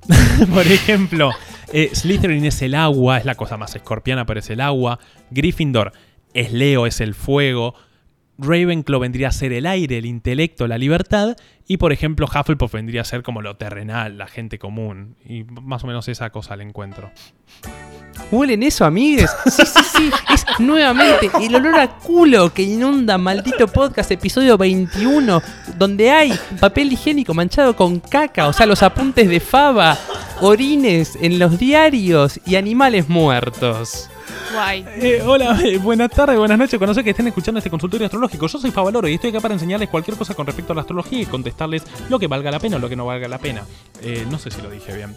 por 0.54 0.66
ejemplo, 0.66 1.30
eh, 1.72 1.90
Slytherin 1.94 2.44
es 2.44 2.62
el 2.62 2.74
agua, 2.74 3.18
es 3.18 3.24
la 3.24 3.34
cosa 3.34 3.56
más 3.56 3.74
escorpiana, 3.74 4.26
pero 4.26 4.40
es 4.40 4.50
el 4.50 4.60
agua. 4.60 4.98
Gryffindor 5.30 5.92
es 6.34 6.52
Leo, 6.52 6.86
es 6.86 7.00
el 7.00 7.14
fuego. 7.14 7.74
Ravenclaw 8.42 9.00
vendría 9.00 9.28
a 9.28 9.32
ser 9.32 9.52
el 9.52 9.66
aire, 9.66 9.98
el 9.98 10.06
intelecto, 10.06 10.66
la 10.66 10.78
libertad. 10.78 11.36
Y 11.66 11.76
por 11.76 11.92
ejemplo, 11.92 12.26
Hufflepuff 12.26 12.72
vendría 12.72 13.02
a 13.02 13.04
ser 13.04 13.22
como 13.22 13.40
lo 13.40 13.56
terrenal, 13.56 14.18
la 14.18 14.26
gente 14.26 14.58
común. 14.58 15.16
Y 15.24 15.44
más 15.44 15.84
o 15.84 15.86
menos 15.86 16.08
esa 16.08 16.30
cosa 16.30 16.56
le 16.56 16.64
encuentro. 16.64 17.10
¿Huelen 18.30 18.62
eso, 18.62 18.84
amigues? 18.84 19.30
Sí, 19.46 19.62
sí, 19.64 19.82
sí. 19.96 20.10
Es 20.32 20.44
nuevamente 20.58 21.30
el 21.40 21.54
olor 21.54 21.78
a 21.78 21.98
culo 21.98 22.52
que 22.52 22.62
inunda 22.62 23.18
maldito 23.18 23.68
podcast 23.68 24.10
episodio 24.10 24.56
21, 24.56 25.42
donde 25.78 26.10
hay 26.10 26.32
papel 26.58 26.92
higiénico 26.92 27.34
manchado 27.34 27.76
con 27.76 28.00
caca, 28.00 28.48
o 28.48 28.52
sea, 28.52 28.66
los 28.66 28.82
apuntes 28.82 29.28
de 29.28 29.40
fava, 29.40 29.98
orines 30.40 31.16
en 31.20 31.38
los 31.38 31.58
diarios 31.58 32.40
y 32.46 32.56
animales 32.56 33.08
muertos. 33.08 34.08
Guay. 34.52 34.84
Eh, 34.96 35.22
hola, 35.24 35.58
eh, 35.64 35.78
buenas 35.78 36.10
tardes, 36.10 36.38
buenas 36.38 36.58
noches. 36.58 36.78
Cuando 36.78 37.02
que 37.02 37.10
estén 37.10 37.26
escuchando 37.26 37.58
este 37.58 37.70
consultorio 37.70 38.06
astrológico, 38.06 38.46
yo 38.46 38.58
soy 38.58 38.70
Favaloro 38.70 39.08
y 39.08 39.14
estoy 39.14 39.30
acá 39.30 39.40
para 39.40 39.54
enseñarles 39.54 39.88
cualquier 39.88 40.16
cosa 40.16 40.34
con 40.34 40.46
respecto 40.46 40.72
a 40.72 40.76
la 40.76 40.82
astrología 40.82 41.20
y 41.20 41.26
contestarles 41.26 41.82
lo 42.08 42.18
que 42.18 42.26
valga 42.26 42.50
la 42.50 42.60
pena 42.60 42.76
o 42.76 42.78
lo 42.78 42.88
que 42.88 42.96
no 42.96 43.06
valga 43.06 43.28
la 43.28 43.38
pena. 43.38 43.62
Eh, 44.02 44.26
no 44.30 44.38
sé 44.38 44.50
si 44.50 44.60
lo 44.60 44.70
dije 44.70 44.94
bien, 44.94 45.16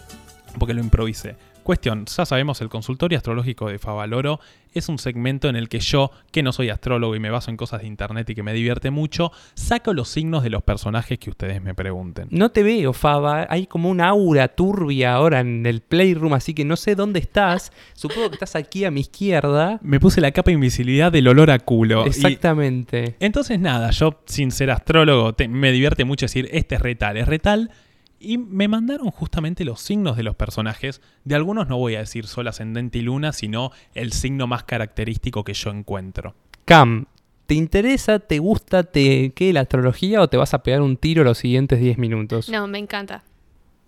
porque 0.58 0.74
lo 0.74 0.80
improvisé. 0.80 1.36
Cuestión, 1.66 2.04
ya 2.06 2.24
sabemos, 2.24 2.60
el 2.60 2.68
consultorio 2.68 3.18
astrológico 3.18 3.68
de 3.68 3.80
Favaloro 3.80 4.38
es 4.72 4.88
un 4.88 4.98
segmento 4.98 5.48
en 5.48 5.56
el 5.56 5.68
que 5.68 5.80
yo, 5.80 6.12
que 6.30 6.44
no 6.44 6.52
soy 6.52 6.70
astrólogo 6.70 7.16
y 7.16 7.18
me 7.18 7.28
baso 7.28 7.50
en 7.50 7.56
cosas 7.56 7.80
de 7.80 7.88
internet 7.88 8.30
y 8.30 8.36
que 8.36 8.44
me 8.44 8.52
divierte 8.52 8.92
mucho, 8.92 9.32
saco 9.54 9.92
los 9.92 10.08
signos 10.08 10.44
de 10.44 10.50
los 10.50 10.62
personajes 10.62 11.18
que 11.18 11.28
ustedes 11.28 11.60
me 11.60 11.74
pregunten. 11.74 12.28
No 12.30 12.50
te 12.52 12.62
veo, 12.62 12.92
Fava. 12.92 13.48
Hay 13.50 13.66
como 13.66 13.90
una 13.90 14.06
aura 14.10 14.46
turbia 14.46 15.14
ahora 15.14 15.40
en 15.40 15.66
el 15.66 15.80
Playroom, 15.80 16.34
así 16.34 16.54
que 16.54 16.64
no 16.64 16.76
sé 16.76 16.94
dónde 16.94 17.18
estás. 17.18 17.72
Supongo 17.94 18.28
que 18.28 18.34
estás 18.36 18.54
aquí 18.54 18.84
a 18.84 18.92
mi 18.92 19.00
izquierda. 19.00 19.80
Me 19.82 19.98
puse 19.98 20.20
la 20.20 20.30
capa 20.30 20.52
de 20.52 20.54
invisibilidad 20.54 21.10
del 21.10 21.26
olor 21.26 21.50
a 21.50 21.58
culo. 21.58 22.04
y- 22.04 22.10
Exactamente. 22.10 23.16
Entonces 23.18 23.58
nada, 23.58 23.90
yo 23.90 24.20
sin 24.26 24.52
ser 24.52 24.70
astrólogo 24.70 25.32
te- 25.34 25.48
me 25.48 25.72
divierte 25.72 26.04
mucho 26.04 26.26
decir 26.26 26.48
este 26.52 26.76
es 26.76 26.80
retal, 26.80 27.16
es 27.16 27.26
retal. 27.26 27.72
Y 28.18 28.38
me 28.38 28.68
mandaron 28.68 29.10
justamente 29.10 29.64
los 29.64 29.80
signos 29.80 30.16
de 30.16 30.22
los 30.22 30.34
personajes. 30.36 31.02
De 31.24 31.34
algunos 31.34 31.68
no 31.68 31.76
voy 31.76 31.96
a 31.96 32.00
decir 32.00 32.26
sol, 32.26 32.48
ascendente 32.48 32.98
y 32.98 33.02
luna, 33.02 33.32
sino 33.32 33.72
el 33.94 34.12
signo 34.12 34.46
más 34.46 34.64
característico 34.64 35.44
que 35.44 35.54
yo 35.54 35.70
encuentro. 35.70 36.34
Cam, 36.64 37.06
¿te 37.46 37.54
interesa, 37.54 38.18
te 38.18 38.38
gusta, 38.38 38.84
te 38.84 39.32
qué 39.34 39.52
la 39.52 39.60
astrología 39.60 40.22
o 40.22 40.28
te 40.28 40.36
vas 40.36 40.54
a 40.54 40.62
pegar 40.62 40.80
un 40.80 40.96
tiro 40.96 41.24
los 41.24 41.38
siguientes 41.38 41.78
10 41.80 41.98
minutos? 41.98 42.48
No, 42.48 42.66
me 42.66 42.78
encanta. 42.78 43.22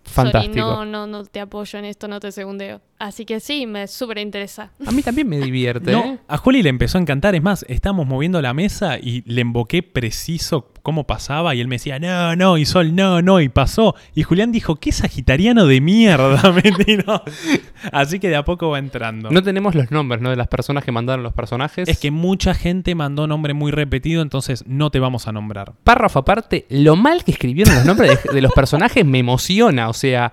Fantástico. 0.05 0.55
Sorry, 0.55 0.91
no, 0.91 1.07
no, 1.07 1.07
no 1.07 1.25
te 1.25 1.41
apoyo 1.41 1.79
en 1.79 1.85
esto, 1.87 2.09
no 2.09 2.21
te 2.21 2.33
segundeo. 2.33 2.81
Así 2.99 3.25
que 3.25 3.39
sí, 3.39 3.65
me 3.67 3.87
súper 3.87 4.19
interesa. 4.19 4.73
A 4.85 4.91
mí 4.91 5.03
también 5.03 5.29
me 5.29 5.39
divierte. 5.41 5.93
No, 5.93 6.05
¿eh? 6.05 6.19
a 6.27 6.37
Juli 6.37 6.63
le 6.63 6.69
empezó 6.69 6.99
a 6.99 7.01
encantar. 7.01 7.35
Es 7.37 7.43
más, 7.43 7.65
estábamos 7.69 8.07
moviendo 8.07 8.43
la 8.43 8.55
mesa 8.55 8.99
y 8.99 9.23
le 9.25 9.43
emboqué 9.43 9.85
preciso 9.85 10.73
cómo 10.83 11.07
pasaba. 11.07 11.55
Y 11.55 11.61
él 11.61 11.69
me 11.69 11.77
decía, 11.77 12.01
no, 12.01 12.35
no, 12.35 12.59
y 12.59 12.65
Sol, 12.65 12.97
no, 12.97 13.23
no, 13.23 13.41
y 13.41 13.49
pasó. 13.49 13.95
Y 14.15 14.25
Julián 14.25 14.51
dijo, 14.51 14.77
qué 14.77 14.91
sagitariano 14.91 15.67
de 15.67 15.81
mierda, 15.81 16.51
mentira. 16.65 17.23
Así 17.93 18.19
que 18.19 18.29
de 18.31 18.37
a 18.37 18.45
poco 18.45 18.71
va 18.71 18.79
entrando. 18.81 19.31
No 19.31 19.43
tenemos 19.45 19.77
los 19.77 19.93
nombres, 19.93 20.21
¿no? 20.21 20.31
De 20.31 20.37
las 20.37 20.49
personas 20.49 20.85
que 20.85 20.91
mandaron 20.91 21.23
los 21.23 21.35
personajes. 21.35 21.89
Es 21.89 22.01
que 22.01 22.11
mucha 22.11 22.53
gente 22.53 22.97
mandó 22.97 23.29
nombre 23.29 23.55
muy 23.55 23.71
repetido, 23.71 24.23
entonces 24.23 24.65
no 24.67 24.91
te 24.91 24.99
vamos 24.99 25.29
a 25.29 25.33
nombrar. 25.33 25.73
párrafo 25.85 26.19
aparte, 26.19 26.67
lo 26.69 26.97
mal 26.97 27.23
que 27.23 27.31
escribieron 27.31 27.75
los 27.77 27.85
nombres 27.85 28.25
de, 28.25 28.33
de 28.35 28.41
los 28.41 28.53
personajes 28.53 29.05
me 29.05 29.19
emociona. 29.21 29.89
O 29.89 29.93
sea, 29.93 30.33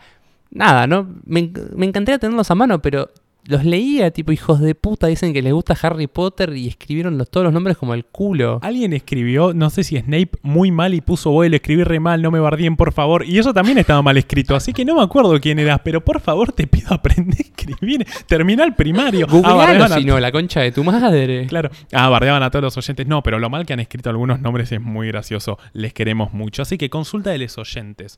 nada, 0.51 0.87
¿no? 0.87 1.07
Me, 1.25 1.51
me 1.75 1.85
encantaría 1.85 2.19
tenerlos 2.19 2.49
a 2.51 2.55
mano, 2.55 2.81
pero 2.81 3.09
los 3.47 3.63
leía, 3.63 4.09
tipo, 4.09 4.31
hijos 4.31 4.59
de 4.59 4.73
puta, 4.73 5.05
dicen 5.05 5.31
que 5.31 5.43
les 5.43 5.53
gusta 5.53 5.77
Harry 5.83 6.07
Potter 6.07 6.57
y 6.57 6.67
escribieron 6.67 7.19
los- 7.19 7.29
todos 7.29 7.43
los 7.43 7.53
nombres 7.53 7.77
como 7.77 7.93
el 7.93 8.03
culo. 8.03 8.57
Alguien 8.63 8.91
escribió, 8.91 9.53
no 9.53 9.69
sé 9.69 9.83
si 9.83 9.99
Snape, 9.99 10.31
muy 10.41 10.71
mal 10.71 10.95
y 10.95 11.01
puso, 11.01 11.29
voy, 11.29 11.49
lo 11.49 11.55
escribí 11.57 11.83
re 11.83 11.99
mal, 11.99 12.23
no 12.23 12.31
me 12.31 12.39
bardien, 12.39 12.75
por 12.75 12.91
favor. 12.91 13.23
Y 13.23 13.37
eso 13.37 13.53
también 13.53 13.77
estaba 13.77 14.01
mal 14.01 14.17
escrito, 14.17 14.55
así 14.55 14.73
que 14.73 14.83
no 14.83 14.95
me 14.95 15.03
acuerdo 15.03 15.39
quién 15.39 15.59
eras, 15.59 15.79
pero 15.83 16.03
por 16.03 16.21
favor 16.21 16.53
te 16.53 16.65
pido 16.65 16.91
aprender 16.91 17.37
a 17.37 17.43
escribir. 17.43 18.07
Termina 18.25 18.63
el 18.63 18.73
primario. 18.73 19.27
Ah, 19.29 19.31
Googlealo 19.31 19.57
bardeaban 19.59 19.91
a- 19.91 19.95
si 19.97 20.05
no, 20.05 20.19
la 20.19 20.31
concha 20.31 20.61
de 20.61 20.71
tu 20.71 20.83
madre. 20.83 21.45
Claro. 21.45 21.69
Ah, 21.93 22.09
bardeaban 22.09 22.41
a 22.41 22.49
todos 22.49 22.63
los 22.63 22.77
oyentes. 22.77 23.05
No, 23.05 23.21
pero 23.21 23.37
lo 23.37 23.51
mal 23.51 23.67
que 23.67 23.73
han 23.73 23.79
escrito 23.79 24.09
algunos 24.09 24.39
nombres 24.39 24.71
es 24.71 24.81
muy 24.81 25.09
gracioso. 25.09 25.59
Les 25.73 25.93
queremos 25.93 26.33
mucho. 26.33 26.63
Así 26.63 26.79
que 26.79 26.89
consulta 26.89 27.29
de 27.29 27.37
los 27.37 27.55
oyentes. 27.59 28.17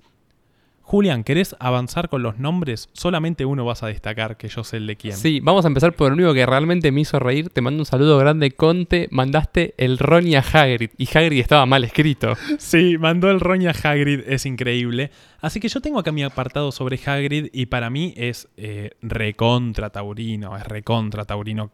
Julián, 0.88 1.26
¿querés 1.26 1.54
avanzar 1.60 2.08
con 2.08 2.24
los 2.24 2.40
nombres? 2.40 2.88
Solamente 2.94 3.44
uno 3.44 3.66
vas 3.66 3.84
a 3.84 3.88
destacar, 3.88 4.38
que 4.38 4.48
yo 4.48 4.64
sé 4.64 4.78
el 4.78 4.88
de 4.88 4.96
quién. 4.96 5.18
Sí, 5.18 5.42
vamos 5.42 5.66
a 5.66 5.68
empezar 5.68 5.92
por 5.92 6.08
el 6.08 6.14
único 6.14 6.34
que 6.34 6.46
realmente 6.46 6.94
me 6.94 7.02
hizo 7.02 7.20
reír. 7.20 7.50
Te 7.50 7.60
mando 7.60 7.82
un 7.82 7.86
saludo 7.86 8.18
grande, 8.18 8.52
Conte. 8.52 9.10
Mandaste 9.12 9.76
el 9.78 9.98
Ronnie 9.98 10.38
a 10.38 10.40
Hagrid. 10.40 10.92
Y 10.98 11.06
Hagrid 11.14 11.42
estaba 11.42 11.66
mal 11.66 11.84
escrito. 11.84 12.36
Sí, 12.58 12.98
mandó 12.98 13.30
el 13.30 13.42
Roña 13.42 13.72
Hagrid, 13.72 14.22
es 14.28 14.46
increíble. 14.46 15.12
Así 15.42 15.60
que 15.60 15.68
yo 15.68 15.82
tengo 15.82 16.00
acá 16.00 16.14
mi 16.14 16.24
apartado 16.24 16.72
sobre 16.72 16.98
Hagrid 17.06 17.50
y 17.52 17.66
para 17.66 17.90
mí 17.90 18.14
es 18.16 18.48
eh, 18.56 18.92
recontra 19.02 19.90
taurino, 19.90 20.56
es 20.56 20.64
recontra 20.64 21.26
taurino 21.26 21.70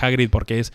Hagrid 0.00 0.30
porque 0.30 0.60
es, 0.60 0.72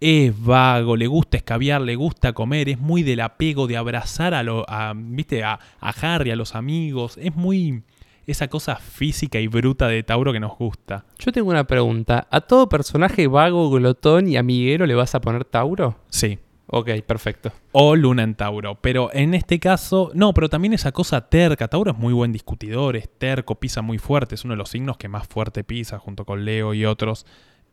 es 0.00 0.44
vago, 0.44 0.96
le 0.96 1.06
gusta 1.06 1.36
escabiar, 1.36 1.82
le 1.82 1.94
gusta 1.94 2.32
comer, 2.32 2.68
es 2.68 2.78
muy 2.78 3.02
del 3.02 3.20
apego 3.20 3.66
de 3.66 3.76
abrazar 3.76 4.34
a, 4.34 4.42
lo, 4.42 4.64
a, 4.68 4.94
¿viste? 4.96 5.44
A, 5.44 5.58
a 5.80 5.90
Harry, 5.90 6.30
a 6.30 6.36
los 6.36 6.54
amigos, 6.54 7.18
es 7.18 7.34
muy 7.36 7.82
esa 8.26 8.48
cosa 8.48 8.76
física 8.76 9.40
y 9.40 9.46
bruta 9.46 9.88
de 9.88 10.02
Tauro 10.02 10.32
que 10.32 10.40
nos 10.40 10.56
gusta. 10.56 11.04
Yo 11.18 11.32
tengo 11.32 11.50
una 11.50 11.66
pregunta. 11.66 12.26
¿A 12.30 12.40
todo 12.40 12.68
personaje 12.68 13.26
vago, 13.26 13.70
glotón 13.70 14.28
y 14.28 14.36
amiguero 14.36 14.86
le 14.86 14.94
vas 14.94 15.14
a 15.14 15.20
poner 15.20 15.44
Tauro? 15.44 15.96
Sí. 16.08 16.38
Ok, 16.72 16.88
perfecto. 17.04 17.50
o 17.72 17.96
Luna 17.96 18.22
en 18.22 18.36
Tauro. 18.36 18.76
Pero 18.80 19.10
en 19.12 19.34
este 19.34 19.58
caso, 19.58 20.12
no, 20.14 20.32
pero 20.32 20.48
también 20.48 20.72
esa 20.72 20.92
cosa 20.92 21.28
terca. 21.28 21.66
Tauro 21.66 21.90
es 21.90 21.98
muy 21.98 22.12
buen 22.12 22.30
discutidor, 22.32 22.96
es 22.96 23.08
terco, 23.18 23.56
pisa 23.56 23.82
muy 23.82 23.98
fuerte, 23.98 24.36
es 24.36 24.44
uno 24.44 24.54
de 24.54 24.58
los 24.58 24.68
signos 24.68 24.96
que 24.96 25.08
más 25.08 25.26
fuerte 25.26 25.64
pisa 25.64 25.98
junto 25.98 26.24
con 26.24 26.44
Leo 26.44 26.72
y 26.72 26.84
otros. 26.84 27.26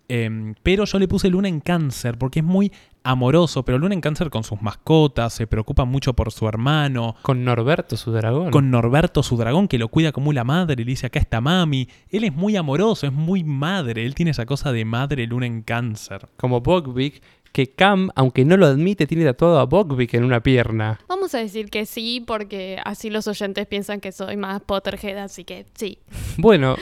Em, 0.10 0.55
pero 0.64 0.86
yo 0.86 0.99
le 0.99 1.08
puse 1.08 1.30
Luna 1.30 1.47
en 1.49 1.60
Cáncer 1.60 2.18
porque 2.18 2.39
es 2.39 2.45
muy 2.45 2.72
amoroso, 3.03 3.64
pero 3.64 3.78
Luna 3.78 3.93
en 3.93 4.01
cáncer 4.01 4.30
con 4.30 4.43
sus 4.43 4.62
mascotas, 4.62 5.34
se 5.34 5.47
preocupa 5.47 5.86
mucho 5.86 6.14
por 6.14 6.32
su 6.32 6.45
hermano, 6.47 7.16
Con 7.22 7.45
Norberto, 7.45 7.95
su 7.95 8.12
dragón. 8.12 8.51
con 8.51 8.70
Norberto, 8.70 9.24
su 9.24 9.38
dragón, 9.38 9.70
que 9.70 9.78
lo 9.78 9.88
cuida 9.88 10.12
como 10.12 10.34
la 10.34 10.43
madre, 10.43 10.82
y 10.82 10.86
le 10.86 10.89
dice 10.91 11.08
acá 11.08 11.20
está 11.20 11.39
mami. 11.39 11.88
Él 12.10 12.26
es 12.26 12.34
muy 12.34 12.58
amoroso, 12.58 13.08
es 13.08 13.14
muy 13.14 13.45
madre, 13.45 14.05
él 14.05 14.14
tiene 14.14 14.32
esa 14.32 14.45
cosa 14.45 14.74
de 14.74 14.84
madre 14.84 15.26
Luna 15.26 15.45
en 15.45 15.62
cáncer. 15.62 16.28
Como 16.36 16.60
Bogvik, 16.60 17.22
que 17.53 17.68
Cam, 17.72 18.10
aunque 18.16 18.43
no 18.43 18.58
lo 18.58 18.66
admite, 18.66 19.08
tiene 19.08 19.24
tatuado 19.24 19.60
a 19.60 19.66
Bogvik 19.66 20.14
en 20.16 20.26
una 20.26 20.43
pierna. 20.43 20.99
Vamos 21.08 21.34
a 21.34 21.38
decir 21.38 21.70
que 21.70 21.86
sí, 21.86 22.22
porque 22.28 22.78
así 22.84 23.10
los 23.10 23.26
oyentes 23.28 23.66
piensan 23.68 24.01
que 24.01 24.12
soy 24.12 24.36
más 24.36 24.62
Potterhead, 24.62 25.18
así 25.18 25.45
que 25.45 25.66
sí. 25.76 25.99
Bueno, 26.38 26.76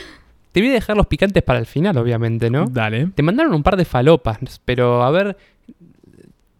te 0.55 0.61
voy 0.61 0.69
a 0.69 0.73
dejar 0.75 0.95
los 0.95 1.07
picantes 1.07 1.43
para 1.43 1.59
el 1.59 1.65
final, 1.65 1.97
obviamente, 1.97 2.49
¿no? 2.49 2.67
Dale. 2.67 3.07
Te 3.07 3.21
mandaron 3.23 3.53
un 3.53 3.61
par 3.61 3.75
de 3.75 3.83
falopas, 3.83 4.61
pero 4.63 5.03
a 5.03 5.11
ver. 5.11 5.35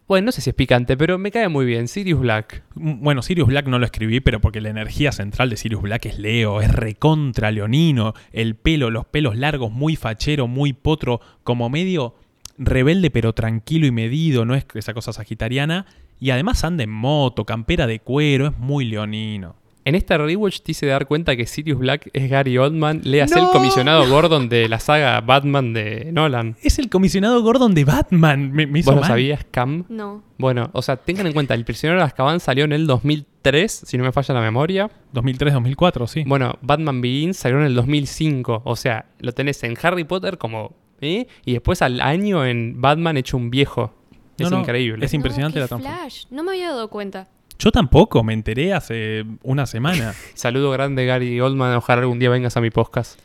Bueno, 0.06 0.26
no 0.26 0.32
sé 0.32 0.42
si 0.42 0.50
es 0.50 0.54
picante, 0.54 0.98
pero 0.98 1.16
me 1.16 1.30
cae 1.30 1.48
muy 1.48 1.64
bien. 1.64 1.88
Sirius 1.88 2.20
Black. 2.20 2.62
Mm, 2.74 3.02
Bueno, 3.02 3.22
Sirius 3.22 3.48
Black 3.48 3.68
no 3.68 3.78
lo 3.78 3.86
escribí, 3.86 4.20
pero 4.20 4.38
porque 4.38 4.60
la 4.60 4.68
energía 4.68 5.12
central 5.12 5.48
de 5.48 5.56
Sirius 5.56 5.80
Black 5.80 6.04
es 6.04 6.18
Leo, 6.18 6.60
es 6.60 6.70
recontra 6.72 7.50
leonino, 7.50 8.12
el 8.32 8.54
pelo, 8.54 8.90
los 8.90 9.06
pelos 9.06 9.34
largos, 9.34 9.72
muy 9.72 9.96
fachero, 9.96 10.46
muy 10.46 10.74
potro, 10.74 11.22
como 11.42 11.70
medio 11.70 12.16
rebelde 12.58 13.10
pero 13.10 13.32
tranquilo 13.32 13.86
y 13.86 13.92
medido, 13.92 14.44
no 14.44 14.54
es 14.54 14.66
esa 14.74 14.92
cosa 14.92 15.14
sagitariana, 15.14 15.86
y 16.20 16.28
además 16.32 16.64
anda 16.64 16.84
en 16.84 16.90
moto, 16.90 17.46
campera 17.46 17.86
de 17.86 18.00
cuero, 18.00 18.48
es 18.48 18.58
muy 18.58 18.84
leonino. 18.84 19.56
En 19.86 19.94
esta 19.94 20.18
rewatch 20.18 20.62
te 20.62 20.72
hice 20.72 20.84
dar 20.86 21.06
cuenta 21.06 21.36
que 21.36 21.46
Sirius 21.46 21.78
Black 21.78 22.10
es 22.12 22.28
Gary 22.28 22.58
Oldman, 22.58 23.02
leas 23.04 23.30
el 23.30 23.44
¡No! 23.44 23.52
comisionado 23.52 24.08
Gordon 24.08 24.48
de 24.48 24.68
la 24.68 24.80
saga 24.80 25.20
Batman 25.20 25.72
de 25.72 26.10
Nolan. 26.12 26.56
Es 26.60 26.80
el 26.80 26.90
comisionado 26.90 27.40
Gordon 27.40 27.72
de 27.72 27.84
Batman, 27.84 28.50
me, 28.50 28.66
me 28.66 28.80
hizo 28.80 28.90
¿Vos 28.90 28.96
lo 28.96 29.00
mal. 29.02 29.08
sabías, 29.10 29.46
Cam? 29.52 29.84
No. 29.88 30.24
Bueno, 30.38 30.70
o 30.72 30.82
sea, 30.82 30.96
tengan 30.96 31.28
en 31.28 31.32
cuenta, 31.32 31.54
El 31.54 31.64
prisionero 31.64 32.00
de 32.00 32.04
Azkaban 32.04 32.40
salió 32.40 32.64
en 32.64 32.72
el 32.72 32.88
2003, 32.88 33.82
si 33.86 33.96
no 33.96 34.02
me 34.02 34.10
falla 34.10 34.34
la 34.34 34.40
memoria. 34.40 34.90
2003-2004, 35.14 36.06
sí. 36.08 36.24
Bueno, 36.26 36.58
Batman 36.62 37.00
Begins 37.00 37.36
salió 37.36 37.58
en 37.60 37.66
el 37.66 37.74
2005. 37.76 38.62
O 38.64 38.74
sea, 38.74 39.06
lo 39.20 39.32
tenés 39.32 39.62
en 39.62 39.76
Harry 39.80 40.02
Potter 40.02 40.36
como... 40.36 40.74
¿eh? 41.00 41.28
Y 41.44 41.52
después 41.52 41.80
al 41.82 42.00
año 42.00 42.44
en 42.44 42.80
Batman 42.80 43.16
hecho 43.18 43.36
un 43.36 43.50
viejo. 43.50 43.94
Es 44.36 44.50
No, 44.50 44.58
increíble. 44.60 45.06
es 45.06 45.14
impresionante 45.14 45.60
No, 45.60 45.66
la 45.70 45.78
flash. 45.78 46.24
No 46.30 46.42
me 46.42 46.50
había 46.50 46.70
dado 46.70 46.88
cuenta. 46.90 47.28
Yo 47.58 47.72
tampoco, 47.72 48.22
me 48.22 48.34
enteré 48.34 48.74
hace 48.74 49.24
una 49.42 49.66
semana. 49.66 50.14
Saludo 50.34 50.70
grande, 50.70 51.06
Gary 51.06 51.40
Oldman. 51.40 51.74
Ojalá 51.74 52.02
algún 52.02 52.18
día 52.18 52.30
vengas 52.30 52.56
a 52.56 52.60
mi 52.60 52.70
podcast. 52.70 53.18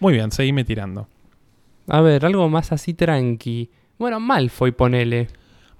Muy 0.00 0.14
bien, 0.14 0.32
seguime 0.32 0.64
tirando. 0.64 1.08
A 1.88 2.00
ver, 2.00 2.26
algo 2.26 2.48
más 2.48 2.72
así 2.72 2.94
tranqui. 2.94 3.70
Bueno, 3.98 4.20
Malfoy, 4.20 4.72
ponele. 4.72 5.28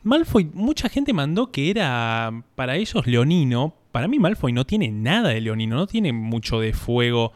Malfoy, 0.05 0.49
mucha 0.55 0.89
gente 0.89 1.13
mandó 1.13 1.51
que 1.51 1.69
era 1.71 2.45
para 2.55 2.77
ellos 2.77 3.07
leonino. 3.07 3.75
Para 3.91 4.07
mí 4.07 4.19
Malfoy 4.19 4.53
no 4.53 4.65
tiene 4.65 4.91
nada 4.91 5.31
de 5.31 5.41
leonino, 5.41 5.75
no 5.75 5.87
tiene 5.87 6.13
mucho 6.13 6.61
de 6.61 6.73
fuego. 6.73 7.33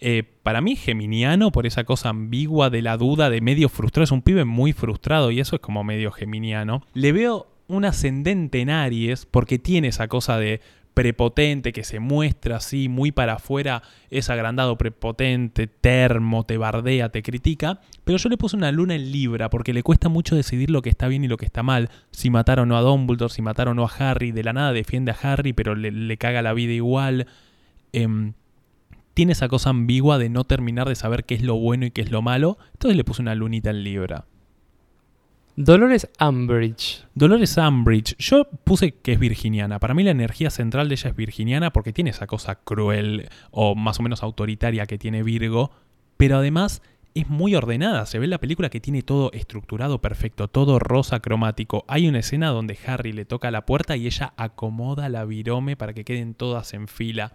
Eh, 0.00 0.22
para 0.42 0.60
mí 0.60 0.74
geminiano 0.74 1.52
por 1.52 1.66
esa 1.66 1.84
cosa 1.84 2.08
ambigua 2.08 2.70
de 2.70 2.82
la 2.82 2.96
duda, 2.96 3.30
de 3.30 3.40
medio 3.40 3.68
frustrado. 3.68 4.04
Es 4.04 4.10
un 4.10 4.22
pibe 4.22 4.44
muy 4.44 4.72
frustrado 4.72 5.30
y 5.30 5.40
eso 5.40 5.56
es 5.56 5.60
como 5.60 5.84
medio 5.84 6.10
geminiano. 6.12 6.82
Le 6.94 7.12
veo 7.12 7.46
un 7.68 7.84
ascendente 7.84 8.60
en 8.60 8.70
Aries 8.70 9.26
porque 9.26 9.58
tiene 9.58 9.88
esa 9.88 10.08
cosa 10.08 10.38
de 10.38 10.60
prepotente 10.94 11.72
que 11.72 11.82
se 11.82 11.98
muestra 11.98 12.56
así 12.56 12.88
muy 12.88 13.10
para 13.10 13.34
afuera, 13.34 13.82
es 14.10 14.30
agrandado, 14.30 14.78
prepotente, 14.78 15.66
termo, 15.66 16.44
te 16.44 16.56
bardea, 16.56 17.08
te 17.08 17.22
critica, 17.22 17.80
pero 18.04 18.16
yo 18.16 18.28
le 18.28 18.36
puse 18.36 18.56
una 18.56 18.70
luna 18.70 18.94
en 18.94 19.10
Libra 19.10 19.50
porque 19.50 19.74
le 19.74 19.82
cuesta 19.82 20.08
mucho 20.08 20.36
decidir 20.36 20.70
lo 20.70 20.82
que 20.82 20.90
está 20.90 21.08
bien 21.08 21.24
y 21.24 21.28
lo 21.28 21.36
que 21.36 21.46
está 21.46 21.64
mal, 21.64 21.90
si 22.12 22.30
matar 22.30 22.60
o 22.60 22.66
no 22.66 22.76
a 22.76 22.80
Dumbledore, 22.80 23.32
si 23.32 23.42
matar 23.42 23.68
o 23.68 23.74
no 23.74 23.84
a 23.84 23.90
Harry, 23.98 24.30
de 24.30 24.44
la 24.44 24.52
nada 24.52 24.72
defiende 24.72 25.10
a 25.10 25.16
Harry 25.20 25.52
pero 25.52 25.74
le, 25.74 25.90
le 25.90 26.16
caga 26.16 26.42
la 26.42 26.54
vida 26.54 26.72
igual. 26.72 27.26
Em, 27.92 28.34
tiene 29.14 29.32
esa 29.32 29.48
cosa 29.48 29.70
ambigua 29.70 30.18
de 30.18 30.28
no 30.28 30.44
terminar 30.44 30.88
de 30.88 30.94
saber 30.94 31.24
qué 31.24 31.34
es 31.34 31.42
lo 31.42 31.56
bueno 31.56 31.86
y 31.86 31.90
qué 31.90 32.02
es 32.02 32.10
lo 32.10 32.22
malo, 32.22 32.58
entonces 32.72 32.96
le 32.96 33.04
puse 33.04 33.22
una 33.22 33.34
lunita 33.34 33.70
en 33.70 33.82
Libra. 33.82 34.26
Dolores 35.56 36.08
Umbridge. 36.20 37.04
Dolores 37.14 37.56
Umbridge, 37.56 38.16
yo 38.18 38.48
puse 38.64 38.90
que 38.90 39.12
es 39.12 39.20
virginiana. 39.20 39.78
Para 39.78 39.94
mí 39.94 40.02
la 40.02 40.10
energía 40.10 40.50
central 40.50 40.88
de 40.88 40.96
ella 40.96 41.10
es 41.10 41.16
virginiana 41.16 41.72
porque 41.72 41.92
tiene 41.92 42.10
esa 42.10 42.26
cosa 42.26 42.56
cruel 42.56 43.28
o 43.52 43.76
más 43.76 44.00
o 44.00 44.02
menos 44.02 44.24
autoritaria 44.24 44.86
que 44.86 44.98
tiene 44.98 45.22
Virgo, 45.22 45.70
pero 46.16 46.38
además 46.38 46.82
es 47.14 47.28
muy 47.28 47.54
ordenada. 47.54 48.04
Se 48.06 48.18
ve 48.18 48.24
en 48.24 48.30
la 48.30 48.40
película 48.40 48.68
que 48.68 48.80
tiene 48.80 49.02
todo 49.02 49.30
estructurado 49.32 50.00
perfecto, 50.00 50.48
todo 50.48 50.80
rosa 50.80 51.20
cromático. 51.20 51.84
Hay 51.86 52.08
una 52.08 52.18
escena 52.18 52.48
donde 52.48 52.76
Harry 52.84 53.12
le 53.12 53.24
toca 53.24 53.52
la 53.52 53.64
puerta 53.64 53.96
y 53.96 54.08
ella 54.08 54.34
acomoda 54.36 55.08
la 55.08 55.24
virome 55.24 55.76
para 55.76 55.92
que 55.92 56.04
queden 56.04 56.34
todas 56.34 56.74
en 56.74 56.88
fila. 56.88 57.32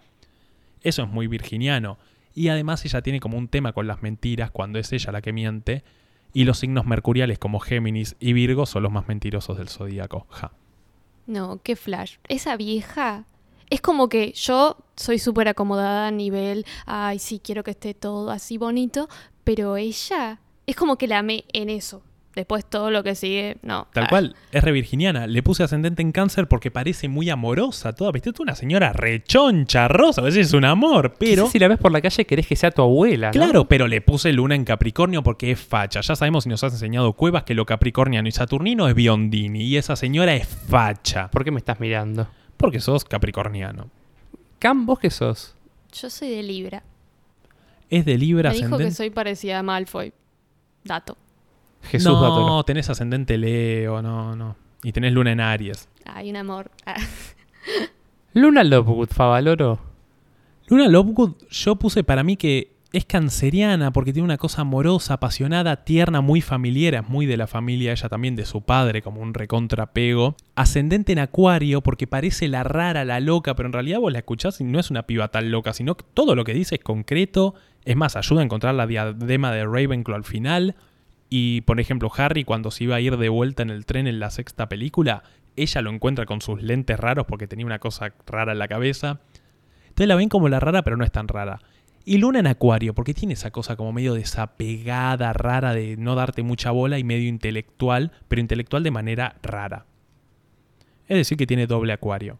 Eso 0.82 1.04
es 1.04 1.08
muy 1.08 1.26
virginiano. 1.26 1.96
Y 2.34 2.48
además 2.48 2.84
ella 2.84 3.00
tiene 3.00 3.18
como 3.18 3.38
un 3.38 3.48
tema 3.48 3.72
con 3.72 3.86
las 3.86 4.02
mentiras 4.02 4.50
cuando 4.50 4.78
es 4.78 4.92
ella 4.92 5.10
la 5.10 5.22
que 5.22 5.32
miente. 5.32 5.84
Y 6.32 6.44
los 6.44 6.58
signos 6.58 6.86
mercuriales 6.86 7.38
como 7.38 7.60
Géminis 7.60 8.16
y 8.20 8.32
Virgo 8.32 8.66
son 8.66 8.82
los 8.82 8.92
más 8.92 9.08
mentirosos 9.08 9.58
del 9.58 9.68
zodíaco. 9.68 10.26
Ja. 10.30 10.52
No, 11.26 11.60
qué 11.62 11.76
flash. 11.76 12.16
Esa 12.28 12.56
vieja. 12.56 13.24
Es 13.68 13.80
como 13.80 14.08
que 14.08 14.32
yo 14.32 14.76
soy 14.96 15.18
súper 15.18 15.48
acomodada 15.48 16.08
a 16.08 16.10
nivel, 16.10 16.66
ay, 16.86 17.20
sí, 17.20 17.40
quiero 17.42 17.62
que 17.62 17.70
esté 17.70 17.94
todo 17.94 18.30
así 18.30 18.58
bonito, 18.58 19.08
pero 19.44 19.76
ella 19.76 20.40
es 20.66 20.74
como 20.74 20.96
que 20.96 21.06
la 21.06 21.18
amé 21.18 21.44
en 21.52 21.70
eso. 21.70 22.02
Después 22.34 22.64
todo 22.64 22.92
lo 22.92 23.02
que 23.02 23.16
sigue, 23.16 23.56
no. 23.62 23.88
Tal 23.92 24.04
Ah, 24.04 24.08
cual, 24.08 24.36
es 24.52 24.62
re 24.62 24.70
virginiana. 24.70 25.26
Le 25.26 25.42
puse 25.42 25.64
ascendente 25.64 26.00
en 26.00 26.12
cáncer 26.12 26.46
porque 26.46 26.70
parece 26.70 27.08
muy 27.08 27.28
amorosa 27.28 27.92
toda. 27.92 28.12
Viste, 28.12 28.32
tú 28.32 28.44
una 28.44 28.54
señora 28.54 28.92
rechoncha, 28.92 29.88
rosa, 29.88 30.20
a 30.20 30.24
veces 30.24 30.46
es 30.46 30.52
un 30.52 30.64
amor, 30.64 31.14
pero... 31.18 31.48
Si 31.48 31.58
la 31.58 31.66
ves 31.66 31.78
por 31.78 31.90
la 31.90 32.00
calle 32.00 32.24
querés 32.26 32.46
que 32.46 32.54
sea 32.54 32.70
tu 32.70 32.82
abuela, 32.82 33.28
¿no? 33.28 33.32
Claro, 33.32 33.64
pero 33.66 33.88
le 33.88 34.00
puse 34.00 34.32
luna 34.32 34.54
en 34.54 34.64
Capricornio 34.64 35.24
porque 35.24 35.50
es 35.50 35.60
facha. 35.60 36.02
Ya 36.02 36.14
sabemos 36.14 36.46
y 36.46 36.50
nos 36.50 36.62
has 36.62 36.72
enseñado 36.72 37.12
Cuevas 37.14 37.42
que 37.42 37.54
lo 37.54 37.66
capricorniano 37.66 38.28
y 38.28 38.32
saturnino 38.32 38.86
es 38.88 38.94
Biondini 38.94 39.64
y 39.64 39.76
esa 39.76 39.96
señora 39.96 40.32
es 40.36 40.46
facha. 40.46 41.28
¿Por 41.32 41.42
qué 41.44 41.50
me 41.50 41.58
estás 41.58 41.80
mirando? 41.80 42.28
Porque 42.56 42.78
sos 42.78 43.04
capricorniano. 43.04 43.90
Cam, 44.60 44.86
¿vos 44.86 45.00
qué 45.00 45.10
sos? 45.10 45.56
Yo 45.92 46.08
soy 46.08 46.30
de 46.30 46.42
Libra. 46.44 46.84
Es 47.88 48.04
de 48.04 48.16
Libra 48.16 48.50
Me 48.50 48.54
dijo 48.54 48.66
ascendente. 48.66 48.90
que 48.92 48.94
soy 48.94 49.10
parecida 49.10 49.58
a 49.58 49.62
Malfoy. 49.64 50.12
Dato. 50.84 51.16
Jesús 51.82 52.12
no, 52.12 52.20
Dátolo. 52.20 52.64
tenés 52.64 52.88
ascendente 52.90 53.38
Leo, 53.38 54.02
no, 54.02 54.36
no. 54.36 54.56
Y 54.82 54.92
tenés 54.92 55.12
luna 55.12 55.32
en 55.32 55.40
Aries. 55.40 55.88
Hay 56.04 56.30
un 56.30 56.36
amor. 56.36 56.70
Ah. 56.86 56.96
Luna 58.34 58.64
Lovewood, 58.64 59.08
Favaloro. 59.08 59.78
Luna 60.68 60.88
Lovegood, 60.88 61.32
yo 61.50 61.76
puse 61.76 62.04
para 62.04 62.22
mí 62.22 62.36
que 62.36 62.76
es 62.92 63.04
canceriana 63.04 63.92
porque 63.92 64.12
tiene 64.12 64.24
una 64.24 64.36
cosa 64.36 64.62
amorosa, 64.62 65.14
apasionada, 65.14 65.84
tierna, 65.84 66.20
muy 66.20 66.40
familiar, 66.40 66.94
es 66.94 67.08
muy 67.08 67.26
de 67.26 67.36
la 67.36 67.46
familia 67.46 67.92
ella 67.92 68.08
también, 68.08 68.36
de 68.36 68.44
su 68.44 68.62
padre, 68.62 69.02
como 69.02 69.20
un 69.20 69.34
recontrapego. 69.34 70.36
Ascendente 70.54 71.12
en 71.12 71.20
Acuario 71.20 71.82
porque 71.82 72.06
parece 72.06 72.48
la 72.48 72.64
rara, 72.64 73.04
la 73.04 73.20
loca, 73.20 73.54
pero 73.54 73.68
en 73.68 73.72
realidad 73.72 74.00
vos 74.00 74.12
la 74.12 74.20
escuchás 74.20 74.60
y 74.60 74.64
no 74.64 74.80
es 74.80 74.90
una 74.90 75.04
piba 75.04 75.28
tan 75.28 75.50
loca, 75.50 75.72
sino 75.72 75.96
que 75.96 76.04
todo 76.14 76.34
lo 76.34 76.44
que 76.44 76.54
dice 76.54 76.76
es 76.76 76.82
concreto. 76.82 77.54
Es 77.84 77.96
más, 77.96 78.16
ayuda 78.16 78.40
a 78.40 78.44
encontrar 78.44 78.74
la 78.74 78.86
diadema 78.86 79.52
de 79.52 79.64
Ravenclaw 79.64 80.16
al 80.16 80.24
final. 80.24 80.76
Y, 81.30 81.62
por 81.62 81.80
ejemplo, 81.80 82.10
Harry 82.16 82.44
cuando 82.44 82.72
se 82.72 82.84
iba 82.84 82.96
a 82.96 83.00
ir 83.00 83.16
de 83.16 83.28
vuelta 83.28 83.62
en 83.62 83.70
el 83.70 83.86
tren 83.86 84.08
en 84.08 84.18
la 84.18 84.30
sexta 84.30 84.68
película, 84.68 85.22
ella 85.56 85.80
lo 85.80 85.90
encuentra 85.90 86.26
con 86.26 86.42
sus 86.42 86.60
lentes 86.60 86.98
raros 86.98 87.24
porque 87.26 87.46
tenía 87.46 87.64
una 87.64 87.78
cosa 87.78 88.12
rara 88.26 88.52
en 88.52 88.58
la 88.58 88.68
cabeza. 88.68 89.20
Entonces 89.84 90.08
la 90.08 90.16
ven 90.16 90.28
como 90.28 90.48
la 90.48 90.60
rara, 90.60 90.82
pero 90.82 90.96
no 90.96 91.04
es 91.04 91.12
tan 91.12 91.28
rara. 91.28 91.60
Y 92.04 92.18
Luna 92.18 92.40
en 92.40 92.46
Acuario, 92.46 92.94
porque 92.94 93.14
tiene 93.14 93.34
esa 93.34 93.50
cosa 93.50 93.76
como 93.76 93.92
medio 93.92 94.14
desapegada, 94.14 95.32
rara, 95.32 95.72
de 95.72 95.96
no 95.96 96.16
darte 96.16 96.42
mucha 96.42 96.72
bola 96.72 96.98
y 96.98 97.04
medio 97.04 97.28
intelectual, 97.28 98.10
pero 98.26 98.40
intelectual 98.40 98.82
de 98.82 98.90
manera 98.90 99.36
rara. 99.42 99.86
Es 101.06 101.16
decir, 101.16 101.36
que 101.36 101.46
tiene 101.46 101.66
doble 101.66 101.92
Acuario. 101.92 102.38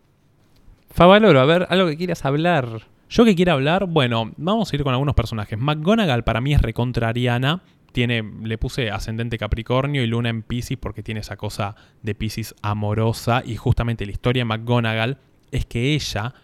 Favaloro, 0.91 1.41
a 1.41 1.45
ver, 1.45 1.67
algo 1.71 1.89
que 1.89 1.97
quieras 1.97 2.25
hablar. 2.25 2.89
Yo 3.11 3.25
que 3.25 3.35
quiero 3.35 3.53
hablar, 3.53 3.87
bueno, 3.87 4.33
vamos 4.37 4.73
a 4.73 4.77
ir 4.77 4.83
con 4.83 4.93
algunos 4.93 5.15
personajes. 5.15 5.59
McGonagall 5.59 6.25
para 6.25 6.41
mí 6.41 6.55
es 6.55 6.63
recontrariana. 6.63 7.63
Tiene, 7.93 8.23
le 8.43 8.59
puse 8.59 8.91
ascendente 8.91 9.39
Capricornio 9.39 10.03
y 10.03 10.07
Luna 10.07 10.29
en 10.29 10.43
Pisces 10.43 10.79
porque 10.79 11.03
tiene 11.03 11.21
esa 11.21 11.37
cosa 11.37 11.75
de 12.03 12.15
Pisces 12.15 12.55
amorosa. 12.63 13.43
Y 13.45 13.57
justamente 13.57 14.07
la 14.07 14.13
historia 14.13 14.43
de 14.43 14.45
McGonagall 14.45 15.19
es 15.51 15.67
que 15.67 15.95
ella 15.95 16.35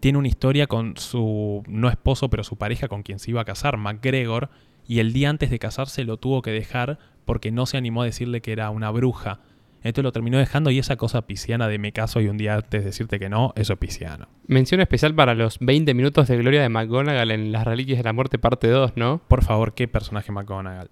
tiene 0.00 0.18
una 0.18 0.28
historia 0.28 0.66
con 0.66 0.96
su, 0.96 1.62
no 1.66 1.88
esposo, 1.88 2.30
pero 2.30 2.44
su 2.44 2.56
pareja 2.56 2.88
con 2.88 3.02
quien 3.02 3.18
se 3.18 3.30
iba 3.30 3.40
a 3.40 3.44
casar, 3.44 3.76
McGregor. 3.76 4.50
Y 4.86 5.00
el 5.00 5.12
día 5.12 5.30
antes 5.30 5.50
de 5.50 5.58
casarse 5.58 6.04
lo 6.04 6.16
tuvo 6.16 6.42
que 6.42 6.50
dejar 6.50 6.98
porque 7.24 7.50
no 7.50 7.66
se 7.66 7.76
animó 7.76 8.02
a 8.02 8.06
decirle 8.06 8.40
que 8.40 8.52
era 8.52 8.70
una 8.70 8.90
bruja. 8.90 9.40
Entonces 9.82 10.04
lo 10.04 10.12
terminó 10.12 10.38
dejando 10.38 10.70
y 10.70 10.78
esa 10.78 10.96
cosa 10.96 11.26
pisciana 11.26 11.68
de 11.68 11.78
me 11.78 11.92
caso 11.92 12.20
y 12.20 12.28
un 12.28 12.36
día 12.36 12.54
antes 12.54 12.84
decirte 12.84 13.18
que 13.18 13.28
no, 13.28 13.52
eso 13.56 13.74
es 13.74 13.78
pisciano. 13.78 14.28
Mención 14.46 14.80
especial 14.80 15.14
para 15.14 15.34
los 15.34 15.58
20 15.60 15.94
minutos 15.94 16.26
de 16.26 16.36
gloria 16.36 16.62
de 16.62 16.68
McGonagall 16.68 17.30
en 17.30 17.52
Las 17.52 17.64
Reliquias 17.64 17.98
de 17.98 18.04
la 18.04 18.12
Muerte 18.12 18.38
parte 18.38 18.68
2, 18.68 18.92
¿no? 18.96 19.20
Por 19.28 19.44
favor, 19.44 19.74
¿qué 19.74 19.86
personaje 19.86 20.32
McGonagall? 20.32 20.90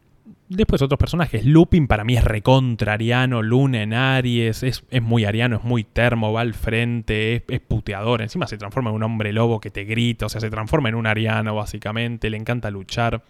Después 0.48 0.80
otros 0.80 0.98
personajes. 0.98 1.44
Lupin 1.44 1.88
para 1.88 2.04
mí 2.04 2.16
es 2.16 2.22
recontra 2.22 2.92
ariano, 2.92 3.42
Luna 3.42 3.82
en 3.82 3.92
Aries, 3.92 4.62
es, 4.62 4.84
es 4.90 5.02
muy 5.02 5.24
ariano, 5.24 5.56
es 5.56 5.64
muy 5.64 5.82
termo, 5.82 6.32
va 6.32 6.42
al 6.42 6.54
frente, 6.54 7.34
es, 7.34 7.42
es 7.48 7.60
puteador. 7.60 8.22
Encima 8.22 8.46
se 8.46 8.56
transforma 8.56 8.90
en 8.90 8.96
un 8.96 9.02
hombre 9.02 9.32
lobo 9.32 9.60
que 9.60 9.70
te 9.70 9.84
grita, 9.84 10.26
o 10.26 10.28
sea, 10.28 10.40
se 10.40 10.50
transforma 10.50 10.88
en 10.88 10.94
un 10.94 11.08
ariano 11.08 11.56
básicamente, 11.56 12.30
le 12.30 12.36
encanta 12.36 12.70
luchar. 12.70 13.22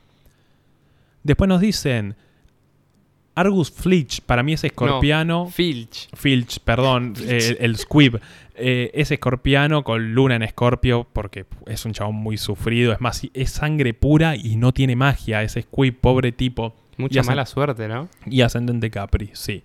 Después 1.22 1.48
nos 1.48 1.60
dicen, 1.60 2.16
Argus 3.36 3.70
Flitch, 3.70 4.22
para 4.22 4.42
mí 4.42 4.54
es 4.54 4.64
escorpiano. 4.64 5.46
Filch. 5.46 6.08
Filch, 6.14 6.58
perdón, 6.60 7.12
eh, 7.20 7.58
el 7.60 7.76
Squib. 7.76 8.18
Eh, 8.54 8.90
es 8.94 9.10
escorpiano 9.10 9.84
con 9.84 10.14
luna 10.14 10.36
en 10.36 10.42
escorpio 10.42 11.06
porque 11.12 11.44
es 11.66 11.84
un 11.84 11.92
chabón 11.92 12.14
muy 12.16 12.38
sufrido. 12.38 12.94
Es 12.94 13.00
más, 13.00 13.22
es 13.34 13.50
sangre 13.50 13.92
pura 13.92 14.34
y 14.36 14.56
no 14.56 14.72
tiene 14.72 14.96
magia. 14.96 15.42
Ese 15.42 15.60
Squib, 15.62 16.00
pobre 16.00 16.32
tipo. 16.32 16.74
Mucha 16.96 17.22
mala 17.22 17.44
suerte, 17.44 17.86
¿no? 17.88 18.08
Y 18.24 18.40
ascendente 18.40 18.90
Capri, 18.90 19.30
sí. 19.34 19.62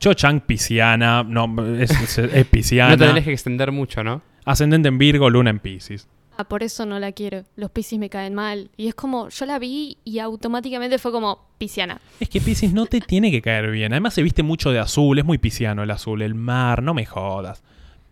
Cho 0.00 0.12
Chang 0.14 0.40
pisciana, 0.40 1.22
no, 1.22 1.46
es, 1.76 1.90
es, 1.92 2.18
es 2.18 2.32
No 2.34 2.44
pisciana. 2.50 2.96
te 2.96 3.06
tenés 3.06 3.24
que 3.24 3.32
extender 3.32 3.70
mucho, 3.70 4.02
¿no? 4.02 4.22
Ascendente 4.44 4.88
en 4.88 4.98
Virgo, 4.98 5.30
luna 5.30 5.50
en 5.50 5.60
Piscis. 5.60 6.08
Ah, 6.36 6.44
por 6.44 6.62
eso 6.62 6.84
no 6.84 6.98
la 6.98 7.12
quiero. 7.12 7.44
Los 7.56 7.70
piscis 7.70 7.98
me 7.98 8.10
caen 8.10 8.34
mal. 8.34 8.70
Y 8.76 8.88
es 8.88 8.94
como, 8.94 9.28
yo 9.28 9.46
la 9.46 9.58
vi 9.58 9.98
y 10.04 10.18
automáticamente 10.18 10.98
fue 10.98 11.12
como 11.12 11.46
pisciana. 11.58 12.00
Es 12.18 12.28
que 12.28 12.40
Piscis 12.40 12.72
no 12.72 12.86
te 12.86 13.00
tiene 13.00 13.30
que 13.30 13.40
caer 13.40 13.70
bien. 13.70 13.92
Además 13.92 14.14
se 14.14 14.22
viste 14.22 14.42
mucho 14.42 14.72
de 14.72 14.80
azul, 14.80 15.18
es 15.18 15.24
muy 15.24 15.38
pisciano 15.38 15.82
el 15.82 15.90
azul, 15.90 16.22
el 16.22 16.34
mar, 16.34 16.82
no 16.82 16.92
me 16.92 17.06
jodas. 17.06 17.62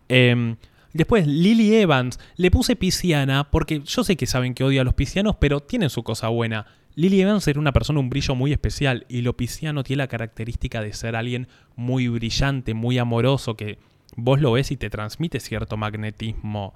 Em, 0.07 0.55
después, 0.93 1.27
Lily 1.27 1.75
Evans, 1.75 2.19
le 2.37 2.49
puse 2.49 2.75
pisciana 2.75 3.49
porque 3.51 3.81
yo 3.81 4.03
sé 4.03 4.15
que 4.15 4.25
saben 4.25 4.53
que 4.53 4.63
odio 4.63 4.81
a 4.81 4.85
los 4.85 4.93
piscianos, 4.93 5.35
pero 5.37 5.59
tienen 5.59 5.89
su 5.89 6.03
cosa 6.03 6.29
buena. 6.29 6.65
Lily 6.95 7.21
Evans 7.21 7.47
era 7.47 7.59
una 7.59 7.73
persona, 7.73 7.99
un 7.99 8.09
brillo 8.09 8.35
muy 8.35 8.53
especial, 8.53 9.05
y 9.09 9.21
lo 9.21 9.35
pisciano 9.35 9.83
tiene 9.83 10.03
la 10.03 10.07
característica 10.07 10.81
de 10.81 10.93
ser 10.93 11.15
alguien 11.15 11.47
muy 11.75 12.07
brillante, 12.07 12.73
muy 12.73 12.99
amoroso, 12.99 13.55
que 13.57 13.79
vos 14.15 14.39
lo 14.39 14.51
ves 14.53 14.71
y 14.71 14.77
te 14.77 14.89
transmite 14.89 15.39
cierto 15.39 15.75
magnetismo 15.75 16.73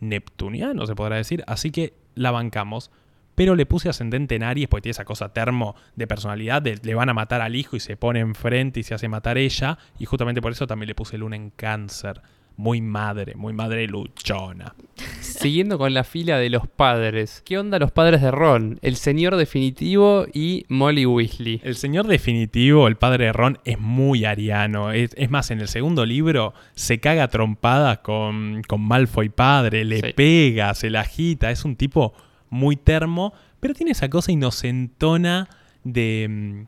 neptuniano, 0.00 0.86
se 0.86 0.94
podrá 0.94 1.16
decir. 1.16 1.44
Así 1.46 1.70
que 1.70 1.94
la 2.14 2.30
bancamos. 2.30 2.90
Pero 3.34 3.54
le 3.54 3.66
puse 3.66 3.88
ascendente 3.88 4.34
en 4.34 4.42
Aries 4.42 4.66
porque 4.66 4.82
tiene 4.82 4.92
esa 4.92 5.04
cosa 5.04 5.32
termo 5.32 5.76
de 5.94 6.08
personalidad, 6.08 6.60
le 6.60 6.94
van 6.96 7.08
a 7.08 7.14
matar 7.14 7.40
al 7.40 7.54
hijo 7.54 7.76
y 7.76 7.80
se 7.80 7.96
pone 7.96 8.18
enfrente 8.18 8.80
y 8.80 8.82
se 8.82 8.94
hace 8.94 9.08
matar 9.08 9.38
ella. 9.38 9.78
Y 9.96 10.06
justamente 10.06 10.42
por 10.42 10.50
eso 10.50 10.66
también 10.66 10.88
le 10.88 10.96
puse 10.96 11.18
luna 11.18 11.36
en 11.36 11.50
cáncer. 11.50 12.20
Muy 12.58 12.80
madre, 12.80 13.36
muy 13.36 13.52
madre 13.52 13.86
luchona. 13.86 14.74
Siguiendo 15.20 15.78
con 15.78 15.94
la 15.94 16.02
fila 16.02 16.38
de 16.38 16.50
los 16.50 16.66
padres. 16.66 17.40
¿Qué 17.46 17.56
onda 17.56 17.78
los 17.78 17.92
padres 17.92 18.20
de 18.20 18.32
Ron? 18.32 18.80
El 18.82 18.96
señor 18.96 19.36
definitivo 19.36 20.26
y 20.34 20.66
Molly 20.68 21.06
Weasley. 21.06 21.60
El 21.62 21.76
señor 21.76 22.08
definitivo, 22.08 22.88
el 22.88 22.96
padre 22.96 23.26
de 23.26 23.32
Ron, 23.32 23.58
es 23.64 23.78
muy 23.78 24.24
ariano. 24.24 24.90
Es, 24.90 25.12
es 25.16 25.30
más, 25.30 25.52
en 25.52 25.60
el 25.60 25.68
segundo 25.68 26.04
libro 26.04 26.52
se 26.74 26.98
caga 26.98 27.22
a 27.22 27.28
trompadas 27.28 27.98
con, 27.98 28.62
con 28.66 28.80
Malfoy 28.80 29.28
padre, 29.28 29.84
le 29.84 30.00
Sí. 30.00 30.12
pega, 30.16 30.74
se 30.74 30.90
la 30.90 31.02
agita. 31.02 31.52
Es 31.52 31.64
un 31.64 31.76
tipo 31.76 32.12
muy 32.50 32.74
termo, 32.74 33.32
pero 33.60 33.72
tiene 33.72 33.92
esa 33.92 34.10
cosa 34.10 34.32
inocentona 34.32 35.48
de, 35.84 36.26
mm, 36.28 36.66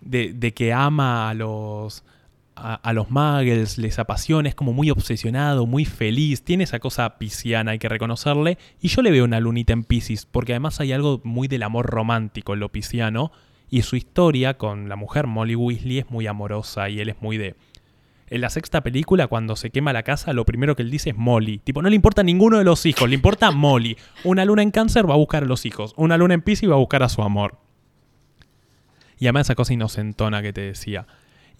de, 0.00 0.32
de 0.32 0.52
que 0.52 0.72
ama 0.72 1.30
a 1.30 1.34
los, 1.34 2.02
a, 2.58 2.74
a 2.74 2.92
los 2.92 3.10
muggles, 3.10 3.78
les 3.78 3.98
apasiona, 3.98 4.48
es 4.48 4.54
como 4.54 4.72
muy 4.72 4.90
obsesionado, 4.90 5.66
muy 5.66 5.84
feliz, 5.84 6.42
tiene 6.42 6.64
esa 6.64 6.78
cosa 6.78 7.18
pisciana, 7.18 7.72
hay 7.72 7.78
que 7.78 7.88
reconocerle, 7.88 8.58
y 8.80 8.88
yo 8.88 9.02
le 9.02 9.10
veo 9.10 9.24
una 9.24 9.40
lunita 9.40 9.72
en 9.72 9.84
Pisces, 9.84 10.26
porque 10.26 10.52
además 10.52 10.80
hay 10.80 10.92
algo 10.92 11.20
muy 11.24 11.48
del 11.48 11.62
amor 11.62 11.86
romántico 11.86 12.54
en 12.54 12.60
lo 12.60 12.70
pisciano, 12.70 13.32
y 13.70 13.82
su 13.82 13.96
historia 13.96 14.56
con 14.56 14.88
la 14.88 14.96
mujer 14.96 15.26
Molly 15.26 15.54
Weasley 15.54 15.98
es 15.98 16.10
muy 16.10 16.26
amorosa 16.26 16.88
y 16.88 17.00
él 17.00 17.10
es 17.10 17.20
muy 17.20 17.36
de... 17.36 17.54
En 18.30 18.42
la 18.42 18.50
sexta 18.50 18.82
película, 18.82 19.26
cuando 19.26 19.56
se 19.56 19.70
quema 19.70 19.92
la 19.94 20.02
casa, 20.02 20.34
lo 20.34 20.44
primero 20.44 20.76
que 20.76 20.82
él 20.82 20.90
dice 20.90 21.10
es 21.10 21.16
Molly. 21.16 21.58
Tipo, 21.58 21.80
no 21.80 21.88
le 21.88 21.96
importa 21.96 22.22
ninguno 22.22 22.58
de 22.58 22.64
los 22.64 22.84
hijos, 22.84 23.08
le 23.08 23.14
importa 23.14 23.50
Molly. 23.52 23.96
Una 24.22 24.44
luna 24.44 24.62
en 24.62 24.70
cáncer 24.70 25.08
va 25.08 25.14
a 25.14 25.18
buscar 25.18 25.44
a 25.44 25.46
los 25.46 25.64
hijos. 25.64 25.94
Una 25.96 26.18
luna 26.18 26.34
en 26.34 26.42
Piscis 26.42 26.68
va 26.68 26.74
a 26.74 26.78
buscar 26.78 27.02
a 27.02 27.08
su 27.08 27.22
amor. 27.22 27.58
Y 29.18 29.26
además 29.26 29.46
esa 29.46 29.54
cosa 29.54 29.72
inocentona 29.72 30.42
que 30.42 30.52
te 30.52 30.60
decía. 30.60 31.06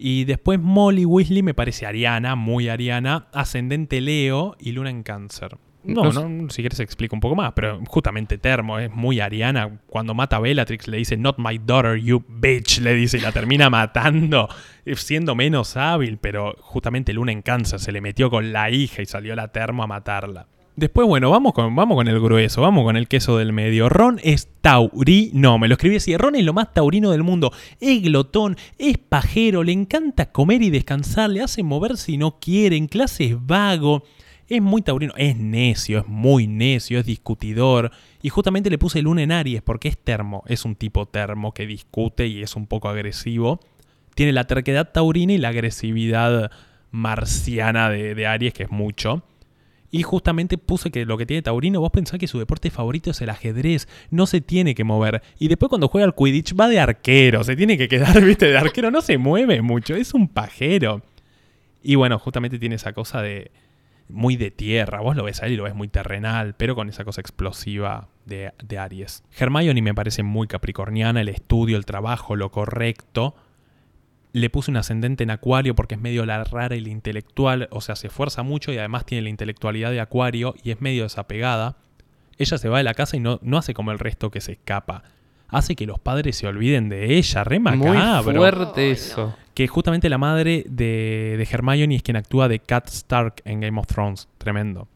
Y 0.01 0.23
después 0.23 0.59
Molly 0.61 1.03
Weasley 1.03 1.43
me 1.43 1.53
parece 1.53 1.85
ariana, 1.85 2.35
muy 2.35 2.69
ariana, 2.69 3.27
ascendente 3.33 3.99
Leo 3.99 4.55
y 4.57 4.71
luna 4.71 4.89
en 4.89 5.03
cáncer. 5.03 5.57
No, 5.83 6.03
No 6.11 6.27
no, 6.29 6.49
si 6.49 6.61
quieres 6.61 6.79
explico 6.79 7.15
un 7.15 7.19
poco 7.19 7.35
más, 7.35 7.51
pero 7.53 7.81
justamente 7.85 8.37
Termo 8.37 8.79
es 8.79 8.89
muy 8.89 9.19
ariana. 9.19 9.79
Cuando 9.87 10.13
mata 10.13 10.37
a 10.37 10.39
Bellatrix 10.39 10.87
le 10.87 10.97
dice, 10.97 11.17
not 11.17 11.37
my 11.37 11.57
daughter, 11.57 11.97
you 11.97 12.23
bitch, 12.27 12.79
le 12.79 12.93
dice, 12.95 13.17
y 13.17 13.21
la 13.21 13.33
termina 13.33 13.69
matando, 13.69 14.47
eh, 14.85 14.95
siendo 14.95 15.35
menos 15.35 15.75
hábil, 15.75 16.17
pero 16.17 16.55
justamente 16.59 17.11
Luna 17.11 17.33
en 17.33 17.41
cáncer 17.41 17.79
se 17.79 17.91
le 17.91 17.99
metió 17.99 18.29
con 18.29 18.53
la 18.53 18.69
hija 18.69 19.01
y 19.01 19.05
salió 19.05 19.35
la 19.35 19.49
Termo 19.49 19.83
a 19.83 19.87
matarla. 19.87 20.47
Después, 20.79 21.05
bueno, 21.05 21.29
vamos 21.29 21.51
con, 21.51 21.75
vamos 21.75 21.97
con 21.97 22.07
el 22.07 22.21
grueso, 22.21 22.61
vamos 22.61 22.85
con 22.85 22.95
el 22.95 23.09
queso 23.09 23.37
del 23.37 23.51
medio. 23.51 23.89
Ron 23.89 24.17
es 24.23 24.47
taurino, 24.61 25.57
me 25.57 25.67
lo 25.67 25.73
escribí 25.73 25.97
así. 25.97 26.15
Ron 26.15 26.35
es 26.35 26.45
lo 26.45 26.53
más 26.53 26.73
taurino 26.73 27.11
del 27.11 27.21
mundo. 27.21 27.51
Es 27.81 28.01
glotón, 28.01 28.55
es 28.77 28.97
pajero, 28.97 29.65
le 29.65 29.73
encanta 29.73 30.31
comer 30.31 30.61
y 30.61 30.69
descansar, 30.69 31.31
le 31.31 31.41
hace 31.41 31.63
mover 31.63 31.97
si 31.97 32.15
no 32.15 32.39
quiere, 32.39 32.77
en 32.77 32.87
clase 32.87 33.25
es 33.25 33.45
vago. 33.45 34.05
Es 34.47 34.61
muy 34.61 34.81
taurino, 34.81 35.11
es 35.17 35.35
necio, 35.35 35.99
es 35.99 36.07
muy 36.07 36.47
necio, 36.47 36.97
es 36.97 37.05
discutidor. 37.05 37.91
Y 38.21 38.29
justamente 38.29 38.69
le 38.69 38.77
puse 38.77 39.01
luna 39.01 39.21
en 39.21 39.33
Aries 39.33 39.61
porque 39.61 39.89
es 39.89 39.97
termo, 39.97 40.43
es 40.47 40.63
un 40.63 40.77
tipo 40.77 41.07
termo 41.07 41.53
que 41.53 41.67
discute 41.67 42.25
y 42.25 42.41
es 42.41 42.55
un 42.55 42.67
poco 42.67 42.87
agresivo. 42.87 43.59
Tiene 44.15 44.31
la 44.31 44.47
terquedad 44.47 44.93
taurina 44.93 45.33
y 45.33 45.39
la 45.39 45.49
agresividad 45.49 46.51
marciana 46.89 47.89
de 47.89 48.25
Aries, 48.25 48.53
que 48.53 48.63
es 48.63 48.71
mucho. 48.71 49.23
Y 49.91 50.03
justamente 50.03 50.57
puse 50.57 50.91
que 50.91 51.05
lo 51.05 51.17
que 51.17 51.25
tiene 51.25 51.41
Taurino, 51.41 51.79
vos 51.79 51.91
pensás 51.91 52.19
que 52.19 52.27
su 52.27 52.37
deporte 52.37 52.69
favorito 52.69 53.11
es 53.11 53.21
el 53.21 53.29
ajedrez, 53.29 53.87
no 54.11 54.27
se 54.27 54.41
tiene 54.41 54.75
que 54.75 54.83
mover. 54.83 55.21
Y 55.39 55.47
después 55.47 55.69
cuando 55.69 55.87
juega 55.87 56.05
al 56.05 56.15
Quidditch 56.15 56.53
va 56.59 56.67
de 56.67 56.79
arquero, 56.79 57.43
se 57.43 57.55
tiene 57.55 57.77
que 57.77 57.87
quedar, 57.87 58.21
viste, 58.25 58.47
de 58.47 58.57
arquero, 58.57 58.91
no 58.91 59.01
se 59.01 59.17
mueve 59.17 59.61
mucho, 59.61 59.95
es 59.95 60.13
un 60.13 60.27
pajero. 60.27 61.01
Y 61.81 61.95
bueno, 61.95 62.19
justamente 62.19 62.59
tiene 62.59 62.75
esa 62.75 62.93
cosa 62.93 63.21
de 63.21 63.51
muy 64.09 64.35
de 64.35 64.51
tierra, 64.51 65.01
vos 65.01 65.15
lo 65.15 65.23
ves 65.23 65.41
a 65.41 65.45
él 65.45 65.53
y 65.53 65.55
lo 65.55 65.63
ves 65.63 65.75
muy 65.75 65.87
terrenal, 65.87 66.55
pero 66.57 66.75
con 66.75 66.89
esa 66.89 67.03
cosa 67.03 67.21
explosiva 67.21 68.09
de, 68.25 68.51
de 68.63 68.77
Aries. 68.77 69.23
Hermione 69.37 69.81
me 69.81 69.93
parece 69.93 70.23
muy 70.23 70.47
capricorniana, 70.47 71.21
el 71.21 71.29
estudio, 71.29 71.77
el 71.77 71.85
trabajo, 71.85 72.35
lo 72.35 72.51
correcto. 72.51 73.35
Le 74.31 74.49
puse 74.49 74.69
un 74.69 74.77
ascendente 74.77 75.23
en 75.23 75.31
Acuario 75.31 75.73
porque 75.75 75.95
es 75.95 76.01
medio 76.01 76.25
la 76.25 76.43
rara 76.43 76.75
y 76.75 76.81
la 76.81 76.89
intelectual, 76.89 77.67
o 77.71 77.81
sea, 77.81 77.95
se 77.95 78.07
esfuerza 78.07 78.43
mucho 78.43 78.71
y 78.71 78.77
además 78.77 79.05
tiene 79.05 79.23
la 79.23 79.29
intelectualidad 79.29 79.91
de 79.91 79.99
Acuario 79.99 80.53
y 80.63 80.71
es 80.71 80.81
medio 80.81 81.03
desapegada. 81.03 81.77
Ella 82.37 82.57
se 82.57 82.69
va 82.69 82.77
de 82.77 82.83
la 82.83 82.93
casa 82.93 83.17
y 83.17 83.19
no, 83.19 83.39
no 83.41 83.57
hace 83.57 83.73
como 83.73 83.91
el 83.91 83.99
resto 83.99 84.29
que 84.29 84.39
se 84.39 84.53
escapa. 84.53 85.03
Hace 85.47 85.75
que 85.75 85.87
los 85.87 85.99
padres 85.99 86.37
se 86.37 86.47
olviden 86.47 86.89
de 86.89 87.17
ella, 87.17 87.43
re 87.43 87.59
Muy 87.59 87.77
macabro. 87.77 88.39
fuerte 88.39 88.81
Ay, 88.81 88.91
eso. 88.91 89.35
Que 89.55 89.67
justamente 89.67 90.07
la 90.09 90.19
madre 90.19 90.63
de, 90.69 91.35
de 91.37 91.47
Hermione 91.51 91.95
es 91.95 92.03
quien 92.03 92.15
actúa 92.15 92.47
de 92.47 92.59
Cat 92.59 92.87
Stark 92.87 93.41
en 93.45 93.59
Game 93.61 93.79
of 93.79 93.87
Thrones. 93.87 94.27
Tremendo. 94.37 94.87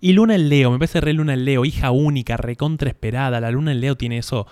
Y 0.00 0.14
Luna 0.14 0.34
en 0.34 0.48
Leo, 0.48 0.70
me 0.72 0.78
parece 0.78 1.00
re 1.00 1.12
Luna 1.12 1.34
en 1.34 1.44
Leo, 1.44 1.64
hija 1.64 1.90
única, 1.92 2.36
recontra 2.38 2.88
esperada. 2.88 3.40
La 3.40 3.50
Luna 3.52 3.70
en 3.72 3.80
Leo 3.80 3.94
tiene 3.94 4.18
eso 4.18 4.46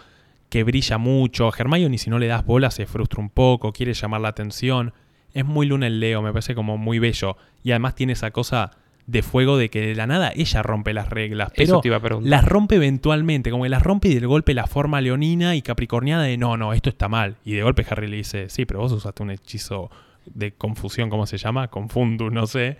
que 0.51 0.65
brilla 0.65 0.99
mucho. 0.99 1.51
Hermione, 1.57 1.97
si 1.97 2.11
no 2.11 2.19
le 2.19 2.27
das 2.27 2.45
bola, 2.45 2.71
se 2.71 2.85
frustra 2.85 3.21
un 3.21 3.31
poco, 3.31 3.73
quiere 3.73 3.95
llamar 3.95 4.21
la 4.21 4.29
atención. 4.29 4.93
Es 5.33 5.45
muy 5.45 5.67
Luna 5.67 5.87
en 5.87 6.01
Leo, 6.01 6.21
me 6.21 6.33
parece 6.33 6.55
como 6.55 6.77
muy 6.77 6.99
bello. 6.99 7.37
Y 7.63 7.71
además 7.71 7.95
tiene 7.95 8.13
esa 8.13 8.33
cosa 8.33 8.73
de 9.07 9.23
fuego 9.23 9.57
de 9.57 9.71
que 9.71 9.81
de 9.81 9.95
la 9.95 10.07
nada 10.07 10.33
ella 10.35 10.63
rompe 10.63 10.93
las 10.93 11.09
reglas. 11.09 11.51
Pero 11.55 11.65
eso 11.65 11.81
te 11.81 11.89
iba 11.89 11.97
a 11.97 12.01
preguntar. 12.01 12.29
las 12.29 12.45
rompe 12.45 12.77
eventualmente, 12.77 13.51
como 13.51 13.63
que 13.63 13.69
las 13.69 13.83
rompe 13.83 14.09
y 14.09 14.15
del 14.15 14.27
golpe 14.27 14.53
la 14.53 14.67
forma 14.67 15.01
leonina 15.01 15.55
y 15.55 15.63
capricorniana 15.63 16.25
de 16.25 16.37
no, 16.37 16.57
no, 16.57 16.73
esto 16.73 16.91
está 16.91 17.09
mal. 17.09 17.37
Y 17.45 17.55
de 17.55 17.63
golpe 17.63 17.87
Harry 17.89 18.09
le 18.09 18.19
dice, 18.19 18.49
sí, 18.49 18.67
pero 18.67 18.81
vos 18.81 18.93
usaste 18.93 19.23
un 19.23 19.31
hechizo 19.31 19.91
de 20.27 20.53
confusión, 20.53 21.11
¿cómo 21.11 21.27
se 21.27 21.39
llama? 21.39 21.69
Confundus, 21.69 22.33
no 22.33 22.47
sé. 22.47 22.77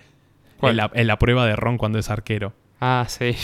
La, 0.61 0.91
en 0.93 1.07
la 1.07 1.19
prueba 1.19 1.47
de 1.47 1.57
Ron 1.57 1.79
cuando 1.79 1.99
es 1.99 2.11
arquero. 2.11 2.53
Ah, 2.81 3.07
sí. 3.09 3.35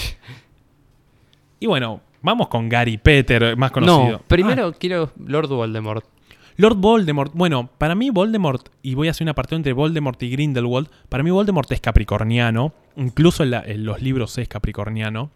Y 1.58 1.66
bueno, 1.66 2.02
vamos 2.26 2.48
con 2.48 2.68
Gary 2.68 2.98
Peter, 2.98 3.56
más 3.56 3.70
conocido. 3.70 4.18
No, 4.18 4.18
primero 4.26 4.72
quiero 4.78 5.10
Lord 5.24 5.48
Voldemort. 5.48 6.04
Ah, 6.04 6.12
Lord 6.58 6.76
Voldemort. 6.76 7.32
Bueno, 7.34 7.68
para 7.78 7.94
mí 7.94 8.10
Voldemort, 8.10 8.68
y 8.82 8.94
voy 8.94 9.08
a 9.08 9.12
hacer 9.12 9.24
una 9.24 9.34
parte 9.34 9.54
entre 9.54 9.72
Voldemort 9.72 10.22
y 10.22 10.30
Grindelwald, 10.30 10.88
para 11.08 11.22
mí 11.22 11.30
Voldemort 11.30 11.70
es 11.72 11.80
capricorniano, 11.80 12.72
incluso 12.96 13.42
en, 13.42 13.50
la- 13.52 13.62
en 13.64 13.84
los 13.84 14.02
libros 14.02 14.36
es 14.38 14.48
capricorniano. 14.48 15.30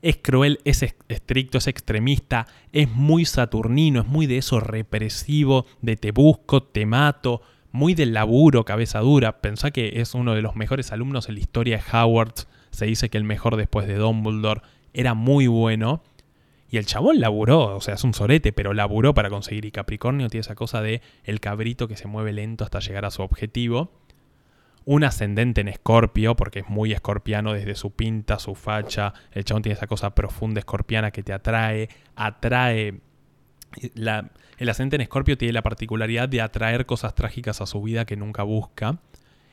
Es 0.00 0.16
cruel, 0.18 0.60
es 0.64 0.84
estricto, 1.08 1.58
es 1.58 1.66
extremista, 1.66 2.46
es 2.72 2.88
muy 2.88 3.24
saturnino, 3.24 4.00
es 4.00 4.06
muy 4.06 4.26
de 4.26 4.38
eso 4.38 4.60
represivo, 4.60 5.66
de 5.82 5.96
te 5.96 6.12
busco, 6.12 6.62
te 6.62 6.86
mato, 6.86 7.42
muy 7.72 7.94
del 7.94 8.12
laburo, 8.14 8.64
cabeza 8.64 9.00
dura. 9.00 9.40
Pensá 9.40 9.72
que 9.72 10.00
es 10.00 10.14
uno 10.14 10.34
de 10.34 10.42
los 10.42 10.54
mejores 10.54 10.92
alumnos 10.92 11.28
en 11.28 11.34
la 11.34 11.40
historia 11.40 11.78
de 11.78 11.98
Howard, 11.98 12.32
se 12.70 12.86
dice 12.86 13.08
que 13.08 13.18
el 13.18 13.24
mejor 13.24 13.56
después 13.56 13.88
de 13.88 13.96
Dumbledore, 13.96 14.60
era 14.98 15.14
muy 15.14 15.46
bueno. 15.46 16.02
Y 16.70 16.76
el 16.76 16.84
chabón 16.84 17.20
laburó, 17.20 17.76
o 17.76 17.80
sea, 17.80 17.94
es 17.94 18.02
un 18.02 18.14
sorete, 18.14 18.52
pero 18.52 18.74
laburó 18.74 19.14
para 19.14 19.30
conseguir. 19.30 19.64
Y 19.64 19.70
Capricornio 19.70 20.28
tiene 20.28 20.40
esa 20.40 20.56
cosa 20.56 20.82
de 20.82 21.00
el 21.22 21.38
cabrito 21.38 21.86
que 21.86 21.96
se 21.96 22.08
mueve 22.08 22.32
lento 22.32 22.64
hasta 22.64 22.80
llegar 22.80 23.04
a 23.04 23.12
su 23.12 23.22
objetivo. 23.22 23.92
Un 24.84 25.04
ascendente 25.04 25.60
en 25.60 25.68
escorpio, 25.68 26.34
porque 26.34 26.58
es 26.60 26.68
muy 26.68 26.92
escorpiano 26.92 27.52
desde 27.52 27.76
su 27.76 27.92
pinta, 27.92 28.40
su 28.40 28.56
facha. 28.56 29.14
El 29.30 29.44
chabón 29.44 29.62
tiene 29.62 29.74
esa 29.74 29.86
cosa 29.86 30.16
profunda 30.16 30.58
escorpiana 30.58 31.12
que 31.12 31.22
te 31.22 31.32
atrae, 31.32 31.88
atrae. 32.16 33.00
El 33.94 34.68
ascendente 34.68 34.96
en 34.96 35.02
escorpio 35.02 35.38
tiene 35.38 35.52
la 35.52 35.62
particularidad 35.62 36.28
de 36.28 36.40
atraer 36.40 36.86
cosas 36.86 37.14
trágicas 37.14 37.60
a 37.60 37.66
su 37.66 37.80
vida 37.82 38.04
que 38.04 38.16
nunca 38.16 38.42
busca. 38.42 38.98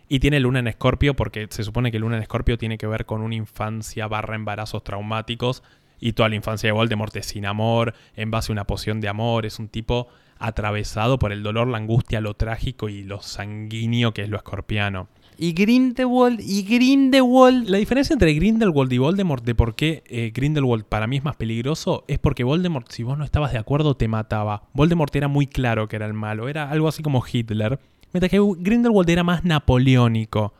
Y 0.07 0.19
tiene 0.19 0.39
luna 0.39 0.59
en 0.59 0.67
escorpio 0.67 1.15
porque 1.15 1.47
se 1.49 1.63
supone 1.63 1.91
que 1.91 1.99
luna 1.99 2.17
en 2.17 2.21
escorpio 2.21 2.57
tiene 2.57 2.77
que 2.77 2.87
ver 2.87 3.05
con 3.05 3.21
una 3.21 3.35
infancia 3.35 4.07
barra 4.07 4.35
embarazos 4.35 4.83
traumáticos 4.83 5.63
y 5.99 6.13
toda 6.13 6.29
la 6.29 6.35
infancia 6.35 6.67
de 6.67 6.73
Voldemort 6.73 7.15
es 7.15 7.25
sin 7.25 7.45
amor, 7.45 7.93
en 8.15 8.31
base 8.31 8.51
a 8.51 8.53
una 8.53 8.65
poción 8.65 9.01
de 9.01 9.07
amor, 9.07 9.45
es 9.45 9.59
un 9.59 9.67
tipo 9.67 10.07
atravesado 10.37 11.17
por 11.17 11.31
el 11.31 11.43
dolor, 11.43 11.67
la 11.67 11.77
angustia, 11.77 12.21
lo 12.21 12.33
trágico 12.33 12.89
y 12.89 13.03
lo 13.03 13.21
sanguíneo 13.21 14.13
que 14.13 14.23
es 14.23 14.29
lo 14.29 14.37
escorpiano. 14.37 15.07
Y 15.37 15.53
Grindelwald, 15.53 16.39
y 16.39 16.63
Grindelwald. 16.63 17.67
La 17.67 17.77
diferencia 17.77 18.13
entre 18.13 18.33
Grindelwald 18.33 18.91
y 18.93 18.97
Voldemort 18.99 19.43
de 19.43 19.53
por 19.53 19.75
qué 19.75 20.03
eh, 20.07 20.31
Grindelwald 20.33 20.85
para 20.85 21.07
mí 21.07 21.17
es 21.17 21.25
más 21.25 21.35
peligroso 21.35 22.05
es 22.07 22.19
porque 22.19 22.45
Voldemort, 22.45 22.89
si 22.89 23.03
vos 23.03 23.17
no 23.17 23.25
estabas 23.25 23.51
de 23.51 23.57
acuerdo, 23.57 23.95
te 23.95 24.07
mataba. 24.07 24.63
Voldemort 24.73 25.13
era 25.15 25.27
muy 25.27 25.47
claro 25.47 25.89
que 25.89 25.97
era 25.97 26.05
el 26.05 26.13
malo, 26.13 26.47
era 26.47 26.69
algo 26.69 26.87
así 26.87 27.03
como 27.03 27.23
Hitler. 27.29 27.79
Mientras 28.15 28.31
que 28.31 28.39
Grindelwald 28.39 29.09
era 29.09 29.25
más 29.25 29.43
napoleónico. 29.43 30.53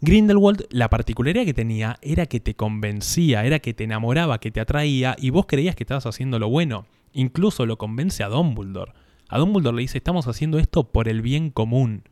Grindelwald, 0.00 0.64
la 0.70 0.88
particularidad 0.88 1.44
que 1.44 1.52
tenía 1.52 1.98
era 2.00 2.24
que 2.24 2.40
te 2.40 2.54
convencía, 2.54 3.44
era 3.44 3.58
que 3.58 3.74
te 3.74 3.84
enamoraba, 3.84 4.40
que 4.40 4.50
te 4.50 4.60
atraía 4.60 5.14
y 5.20 5.28
vos 5.28 5.44
creías 5.44 5.76
que 5.76 5.82
estabas 5.82 6.06
haciendo 6.06 6.38
lo 6.38 6.48
bueno. 6.48 6.86
Incluso 7.12 7.66
lo 7.66 7.76
convence 7.76 8.22
a 8.22 8.28
Dumbledore. 8.28 8.94
A 9.28 9.38
Dumbledore 9.38 9.76
le 9.76 9.82
dice, 9.82 9.98
estamos 9.98 10.26
haciendo 10.26 10.58
esto 10.58 10.84
por 10.84 11.06
el 11.06 11.20
bien 11.20 11.50
común. 11.50 12.04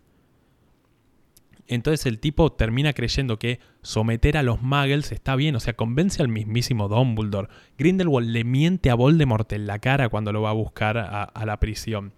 Entonces 1.67 2.05
el 2.05 2.19
tipo 2.19 2.53
termina 2.53 2.93
creyendo 2.93 3.39
que 3.39 3.61
someter 3.81 4.37
a 4.37 4.43
los 4.43 4.61
muggles 4.61 5.13
está 5.13 5.35
bien, 5.35 5.57
o 5.57 5.61
sea, 5.61 5.73
convence 5.73 6.21
al 6.21 6.29
mismísimo 6.29 6.89
Dumbledore. 6.89 7.49
Grindelwald 7.79 8.29
le 8.29 8.45
miente 8.45 8.91
a 8.91 8.97
Voldemort 8.97 9.51
en 9.55 9.67
la 9.67 9.79
cara 9.79 10.11
cuando 10.11 10.31
lo 10.31 10.43
va 10.43 10.51
a 10.51 10.53
buscar 10.53 10.99
a, 10.99 11.23
a 11.23 11.47
la 11.47 11.59
prisión. 11.59 12.13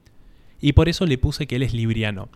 Y 0.60 0.72
por 0.72 0.88
eso 0.88 1.06
le 1.06 1.16
puse 1.16 1.46
que 1.46 1.54
él 1.54 1.62
es 1.62 1.72
libriano. 1.72 2.28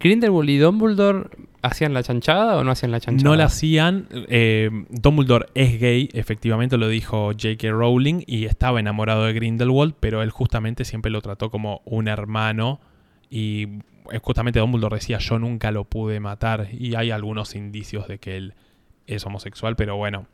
¿Grindelwald 0.00 0.50
y 0.50 0.58
Dumbledore 0.58 1.28
hacían 1.62 1.92
la 1.92 2.02
chanchada 2.02 2.56
o 2.56 2.64
no 2.64 2.70
hacían 2.70 2.92
la 2.92 3.00
chanchada? 3.00 3.30
No 3.30 3.36
la 3.36 3.44
hacían. 3.44 4.06
Eh, 4.10 4.70
Dumbledore 4.90 5.46
es 5.54 5.80
gay, 5.80 6.08
efectivamente 6.12 6.76
lo 6.76 6.88
dijo 6.88 7.32
J.K. 7.32 7.70
Rowling 7.70 8.22
y 8.26 8.44
estaba 8.44 8.80
enamorado 8.80 9.24
de 9.24 9.32
Grindelwald, 9.32 9.94
pero 9.98 10.22
él 10.22 10.30
justamente 10.30 10.84
siempre 10.84 11.10
lo 11.10 11.20
trató 11.20 11.50
como 11.50 11.82
un 11.84 12.08
hermano 12.08 12.80
y 13.30 13.80
eh, 14.10 14.18
justamente 14.22 14.60
Dumbledore 14.60 14.96
decía 14.96 15.18
yo 15.18 15.38
nunca 15.38 15.70
lo 15.72 15.84
pude 15.84 16.20
matar 16.20 16.68
y 16.72 16.94
hay 16.94 17.10
algunos 17.10 17.54
indicios 17.54 18.06
de 18.08 18.18
que 18.18 18.36
él 18.36 18.54
es 19.06 19.24
homosexual, 19.26 19.74
pero 19.74 19.96
bueno, 19.96 20.26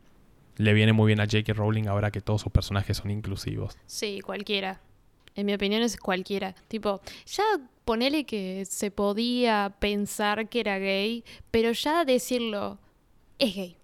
le 0.56 0.72
viene 0.74 0.92
muy 0.92 1.08
bien 1.08 1.20
a 1.20 1.24
J.K. 1.24 1.52
Rowling 1.54 1.86
ahora 1.86 2.10
que 2.10 2.20
todos 2.20 2.42
sus 2.42 2.52
personajes 2.52 2.98
son 2.98 3.10
inclusivos. 3.10 3.78
Sí, 3.86 4.20
cualquiera. 4.20 4.80
En 5.36 5.46
mi 5.46 5.54
opinión 5.54 5.82
es 5.82 5.96
cualquiera. 5.96 6.54
Tipo, 6.68 7.00
ya 7.26 7.42
ponele 7.84 8.24
que 8.24 8.64
se 8.64 8.90
podía 8.90 9.74
pensar 9.78 10.48
que 10.48 10.60
era 10.60 10.78
gay, 10.78 11.24
pero 11.50 11.72
ya 11.72 12.04
decirlo, 12.04 12.78
es 13.38 13.54
gay, 13.54 13.76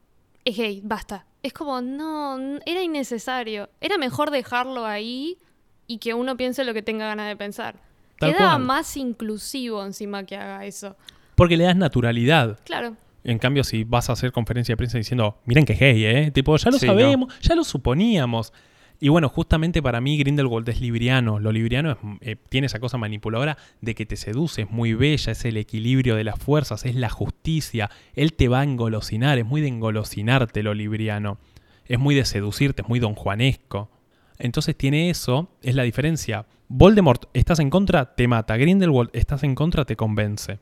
es 0.45 0.57
gay, 0.57 0.81
basta. 0.85 1.27
Es 1.43 1.53
como, 1.53 1.81
no, 1.81 2.39
era 2.67 2.83
innecesario. 2.83 3.69
Era 3.81 3.99
mejor 3.99 4.31
dejarlo 4.31 4.87
ahí 4.87 5.39
y 5.87 5.99
que 5.99 6.15
uno 6.15 6.37
piense 6.37 6.65
lo 6.65 6.75
que 6.75 6.83
tenga 6.83 7.07
ganas 7.07 7.29
de 7.29 7.37
pensar. 7.37 7.81
Tal 8.19 8.33
Quedaba 8.33 8.53
cual. 8.57 8.65
más 8.65 8.97
inclusivo 8.97 9.85
encima 9.85 10.25
que 10.25 10.37
haga 10.37 10.67
eso. 10.67 10.97
Porque 11.35 11.57
le 11.57 11.65
das 11.65 11.77
naturalidad. 11.77 12.59
Claro. 12.65 12.97
En 13.25 13.39
cambio, 13.39 13.65
si 13.65 13.85
vas 13.85 14.09
a 14.11 14.13
hacer 14.13 14.33
conferencia 14.33 14.75
de 14.75 14.77
prensa 14.77 14.99
diciendo, 14.99 15.39
miren 15.47 15.65
que 15.65 15.73
es 15.73 15.81
gay, 15.81 16.05
¿eh? 16.05 16.31
Tipo, 16.31 16.57
ya 16.59 16.71
lo 16.71 16.79
Sí, 16.79 16.87
sabemos, 16.87 17.39
ya 17.41 17.55
lo 17.55 17.65
suponíamos. 17.65 18.53
Y 19.01 19.09
bueno, 19.09 19.31
justamente 19.31 19.83
para 19.83 20.03
mí 20.03 20.19
Grindelwald 20.19 20.69
es 20.69 20.81
libriano. 20.81 21.41
Lo 21.41 21.53
libriano 21.53 21.93
es, 21.93 21.97
eh, 22.21 22.37
tiene 22.51 22.67
esa 22.67 22.81
cosa 22.81 22.99
manipuladora 22.99 23.57
de 23.81 23.95
que 23.95 24.05
te 24.05 24.17
seduce, 24.17 24.63
es 24.63 24.71
muy 24.71 24.93
bella, 24.93 25.33
es 25.33 25.45
el 25.47 25.57
equilibrio 25.57 26.17
de 26.17 26.25
las 26.25 26.39
fuerzas, 26.39 26.85
es 26.85 26.95
la 26.95 27.09
justicia. 27.09 27.91
Él 28.15 28.35
te 28.35 28.49
va 28.49 28.61
a 28.61 28.65
engolosinar, 28.65 29.39
es 29.39 29.47
muy 29.47 29.63
de 29.63 29.69
engolosinarte 29.69 30.63
lo 30.63 30.75
libriano. 30.75 31.39
Es 31.87 31.99
muy 31.99 32.15
de 32.15 32.27
seducirte, 32.27 32.83
es 32.83 32.89
muy 32.89 33.01
don 33.01 33.15
Juanesco. 33.15 33.91
Entonces 34.39 34.77
tiene 34.77 35.11
eso, 35.11 35.51
es 35.63 35.75
la 35.75 35.83
diferencia. 35.83 36.47
Voldemort, 36.69 37.25
estás 37.33 37.59
en 37.59 37.71
contra, 37.71 38.15
te 38.15 38.29
mata. 38.29 38.57
Grindelwald, 38.57 39.11
estás 39.13 39.43
en 39.43 39.55
contra, 39.55 39.85
te 39.85 39.97
convence. 39.97 40.61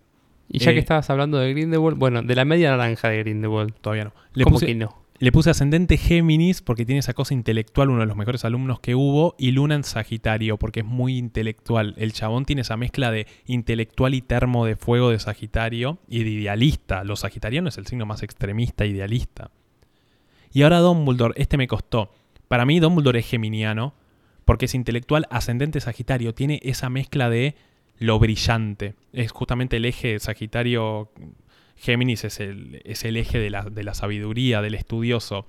Y 0.48 0.60
ya 0.60 0.70
Eh, 0.70 0.74
que 0.74 0.80
estabas 0.80 1.10
hablando 1.10 1.38
de 1.38 1.50
Grindelwald, 1.52 1.98
bueno, 1.98 2.22
de 2.22 2.34
la 2.34 2.44
media 2.44 2.70
naranja 2.70 3.08
de 3.08 3.18
Grindelwald. 3.18 3.74
Todavía 3.80 4.04
no. 4.04 4.12
Le 4.32 4.44
¿Cómo 4.44 4.58
que 4.58 4.74
no? 4.74 4.96
Le 5.20 5.32
puse 5.32 5.50
ascendente 5.50 5.96
Géminis 5.96 6.62
porque 6.62 6.86
tiene 6.86 7.00
esa 7.00 7.12
cosa 7.12 7.34
intelectual, 7.34 7.90
uno 7.90 8.00
de 8.00 8.06
los 8.06 8.16
mejores 8.16 8.44
alumnos 8.44 8.78
que 8.78 8.94
hubo, 8.94 9.34
y 9.36 9.50
Luna 9.50 9.74
en 9.74 9.82
Sagitario 9.82 10.58
porque 10.58 10.80
es 10.80 10.86
muy 10.86 11.16
intelectual. 11.18 11.94
El 11.98 12.12
chabón 12.12 12.44
tiene 12.44 12.62
esa 12.62 12.76
mezcla 12.76 13.10
de 13.10 13.26
intelectual 13.44 14.14
y 14.14 14.22
termo 14.22 14.64
de 14.64 14.76
fuego 14.76 15.10
de 15.10 15.18
Sagitario 15.18 15.98
y 16.06 16.22
de 16.22 16.30
idealista. 16.30 17.02
Los 17.02 17.20
sagitarianos 17.20 17.74
es 17.74 17.78
el 17.78 17.88
signo 17.88 18.06
más 18.06 18.22
extremista 18.22 18.86
idealista. 18.86 19.50
Y 20.52 20.62
ahora 20.62 20.78
Dumbledore, 20.78 21.34
este 21.36 21.56
me 21.56 21.66
costó. 21.66 22.12
Para 22.46 22.64
mí 22.64 22.78
Dumbledore 22.78 23.18
es 23.18 23.26
geminiano 23.26 23.94
porque 24.44 24.66
es 24.66 24.74
intelectual, 24.74 25.26
ascendente 25.30 25.80
Sagitario, 25.80 26.32
tiene 26.32 26.60
esa 26.62 26.90
mezcla 26.90 27.28
de 27.28 27.56
lo 27.98 28.20
brillante. 28.20 28.94
Es 29.12 29.32
justamente 29.32 29.78
el 29.78 29.84
eje 29.84 30.20
Sagitario 30.20 31.10
Géminis 31.78 32.24
es 32.24 32.40
el, 32.40 32.82
es 32.84 33.04
el 33.04 33.16
eje 33.16 33.38
de 33.38 33.50
la, 33.50 33.62
de 33.62 33.84
la 33.84 33.94
sabiduría, 33.94 34.62
del 34.62 34.74
estudioso. 34.74 35.46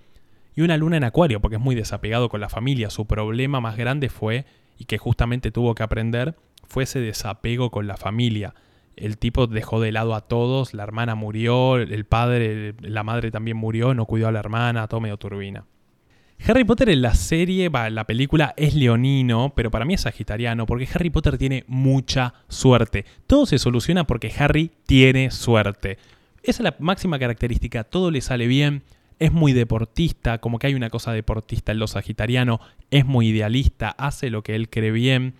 Y 0.56 0.62
una 0.62 0.78
luna 0.78 0.98
en 0.98 1.04
Acuario, 1.04 1.40
porque 1.42 1.56
es 1.56 1.62
muy 1.62 1.76
desapegado 1.76 2.30
con 2.30 2.42
la 2.42 2.50
familia. 2.50 2.90
Su 2.90 3.06
problema 3.06 3.62
más 3.62 3.78
grande 3.78 4.10
fue, 4.10 4.46
y 4.78 4.86
que 4.86 4.98
justamente 4.98 5.52
tuvo 5.52 5.76
que 5.76 5.84
aprender, 5.84 6.36
fue 6.68 6.84
ese 6.84 7.00
desapego 7.00 7.72
con 7.72 7.88
la 7.88 7.98
familia. 7.98 8.54
El 8.96 9.18
tipo 9.18 9.48
dejó 9.48 9.80
de 9.80 9.92
lado 9.92 10.14
a 10.14 10.22
todos, 10.22 10.74
la 10.74 10.84
hermana 10.84 11.16
murió, 11.16 11.78
el 11.78 12.06
padre, 12.06 12.76
la 12.82 13.04
madre 13.04 13.32
también 13.32 13.58
murió, 13.58 13.94
no 13.94 14.06
cuidó 14.06 14.28
a 14.28 14.32
la 14.32 14.40
hermana, 14.40 14.88
todo 14.88 15.00
medio 15.00 15.18
turbina. 15.18 15.66
Harry 16.48 16.64
Potter 16.64 16.90
en 16.90 17.02
la 17.02 17.14
serie, 17.16 17.70
la 17.70 18.06
película 18.06 18.54
es 18.56 18.74
leonino, 18.74 19.54
pero 19.56 19.72
para 19.72 19.86
mí 19.86 19.94
es 19.94 20.02
sagitariano, 20.02 20.66
porque 20.66 20.88
Harry 20.94 21.10
Potter 21.10 21.38
tiene 21.38 21.66
mucha 21.68 22.34
suerte. 22.48 23.06
Todo 23.28 23.46
se 23.46 23.58
soluciona 23.58 24.06
porque 24.06 24.32
Harry 24.38 24.72
tiene 24.86 25.32
suerte. 25.32 25.98
Esa 26.44 26.62
es 26.62 26.64
la 26.64 26.76
máxima 26.80 27.20
característica, 27.20 27.84
todo 27.84 28.12
le 28.12 28.22
sale 28.22 28.48
bien, 28.48 28.84
es 29.20 29.34
muy 29.34 29.54
deportista, 29.54 30.40
como 30.40 30.60
que 30.60 30.68
hay 30.68 30.76
una 30.76 30.90
cosa 30.90 31.12
deportista 31.12 31.72
en 31.72 31.80
lo 31.80 31.88
sagitariano, 31.88 32.60
es 32.90 33.06
muy 33.06 33.28
idealista, 33.28 33.90
hace 33.90 34.30
lo 34.30 34.44
que 34.44 34.56
él 34.56 34.70
cree 34.70 34.92
bien. 34.92 35.36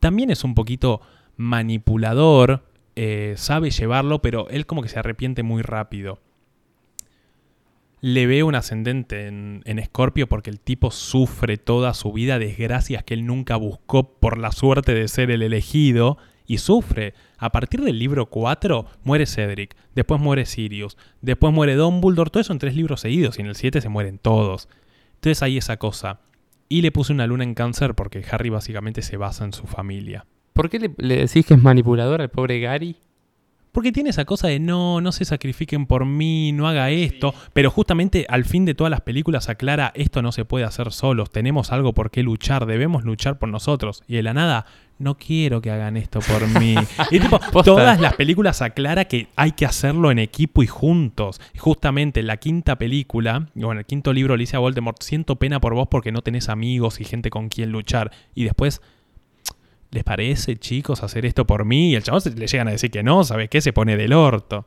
También 0.00 0.30
es 0.30 0.42
un 0.42 0.54
poquito 0.54 1.00
manipulador, 1.36 2.64
eh, 2.96 3.34
sabe 3.36 3.70
llevarlo, 3.70 4.20
pero 4.20 4.48
él 4.50 4.66
como 4.66 4.82
que 4.82 4.88
se 4.88 4.98
arrepiente 4.98 5.42
muy 5.42 5.62
rápido. 5.62 6.20
Le 8.00 8.26
veo 8.26 8.48
un 8.48 8.56
ascendente 8.56 9.28
en, 9.28 9.62
Escorpio 9.64 10.28
porque 10.28 10.50
el 10.50 10.58
tipo 10.58 10.90
sufre 10.90 11.56
toda 11.56 11.94
su 11.94 12.12
vida 12.12 12.40
desgracias 12.40 13.04
que 13.04 13.14
él 13.14 13.24
nunca 13.26 13.54
buscó 13.54 14.14
por 14.18 14.38
la 14.38 14.50
suerte 14.50 14.92
de 14.92 15.06
ser 15.06 15.30
el 15.30 15.40
elegido 15.40 16.18
y 16.52 16.58
sufre. 16.58 17.14
A 17.38 17.50
partir 17.50 17.80
del 17.80 17.98
libro 17.98 18.26
4 18.26 18.84
muere 19.04 19.24
Cedric, 19.24 19.74
después 19.94 20.20
muere 20.20 20.44
Sirius, 20.44 20.98
después 21.22 21.50
muere 21.50 21.76
Dumbledore, 21.76 22.28
todo 22.28 22.42
eso 22.42 22.52
en 22.52 22.58
tres 22.58 22.76
libros 22.76 23.00
seguidos 23.00 23.38
y 23.38 23.40
en 23.40 23.46
el 23.46 23.56
7 23.56 23.80
se 23.80 23.88
mueren 23.88 24.18
todos. 24.18 24.68
Entonces 25.14 25.42
hay 25.42 25.56
esa 25.56 25.78
cosa. 25.78 26.20
Y 26.68 26.82
le 26.82 26.92
puse 26.92 27.14
una 27.14 27.26
luna 27.26 27.44
en 27.44 27.54
cáncer 27.54 27.94
porque 27.94 28.22
Harry 28.30 28.50
básicamente 28.50 29.00
se 29.00 29.16
basa 29.16 29.46
en 29.46 29.54
su 29.54 29.66
familia. 29.66 30.26
¿Por 30.52 30.68
qué 30.68 30.78
le, 30.78 30.94
le 30.98 31.16
decís 31.16 31.46
que 31.46 31.54
es 31.54 31.62
manipulador 31.62 32.20
al 32.20 32.28
pobre 32.28 32.60
Gary? 32.60 32.96
Porque 33.72 33.90
tiene 33.90 34.10
esa 34.10 34.26
cosa 34.26 34.48
de 34.48 34.60
no, 34.60 35.00
no 35.00 35.12
se 35.12 35.24
sacrifiquen 35.24 35.86
por 35.86 36.04
mí, 36.04 36.52
no 36.52 36.68
haga 36.68 36.90
esto. 36.90 37.34
Pero 37.54 37.70
justamente 37.70 38.26
al 38.28 38.44
fin 38.44 38.66
de 38.66 38.74
todas 38.74 38.90
las 38.90 39.00
películas 39.00 39.48
aclara, 39.48 39.92
esto 39.94 40.20
no 40.20 40.30
se 40.30 40.44
puede 40.44 40.66
hacer 40.66 40.92
solos, 40.92 41.30
tenemos 41.30 41.72
algo 41.72 41.94
por 41.94 42.10
qué 42.10 42.22
luchar, 42.22 42.66
debemos 42.66 43.04
luchar 43.04 43.38
por 43.38 43.48
nosotros. 43.48 44.02
Y 44.06 44.16
de 44.16 44.22
la 44.22 44.34
nada, 44.34 44.66
no 44.98 45.16
quiero 45.16 45.62
que 45.62 45.70
hagan 45.70 45.96
esto 45.96 46.20
por 46.20 46.46
mí. 46.60 46.74
y 47.10 47.18
tipo, 47.18 47.40
todas 47.64 47.98
las 47.98 48.12
películas 48.14 48.60
aclara 48.60 49.06
que 49.06 49.28
hay 49.36 49.52
que 49.52 49.64
hacerlo 49.64 50.10
en 50.10 50.18
equipo 50.18 50.62
y 50.62 50.66
juntos. 50.66 51.40
Justamente 51.56 52.20
en 52.20 52.26
la 52.26 52.36
quinta 52.36 52.76
película, 52.76 53.48
o 53.58 53.72
en 53.72 53.78
el 53.78 53.86
quinto 53.86 54.12
libro, 54.12 54.36
le 54.36 54.42
dice 54.42 54.56
a 54.56 54.60
Voldemort, 54.60 55.02
siento 55.02 55.36
pena 55.36 55.62
por 55.62 55.72
vos 55.72 55.88
porque 55.90 56.12
no 56.12 56.20
tenés 56.20 56.50
amigos 56.50 57.00
y 57.00 57.04
gente 57.04 57.30
con 57.30 57.48
quien 57.48 57.72
luchar. 57.72 58.12
Y 58.34 58.44
después 58.44 58.82
¿Les 59.92 60.02
parece, 60.04 60.56
chicos, 60.56 61.02
hacer 61.04 61.24
esto 61.26 61.46
por 61.46 61.64
mí? 61.64 61.90
Y 61.90 61.94
el 61.94 62.02
chabón 62.02 62.20
se- 62.22 62.30
le 62.34 62.46
llegan 62.48 62.66
a 62.66 62.72
decir 62.72 62.90
que 62.90 63.02
no, 63.04 63.22
¿sabes 63.24 63.48
qué? 63.48 63.60
Se 63.60 63.72
pone 63.72 63.96
del 63.96 64.12
orto. 64.14 64.66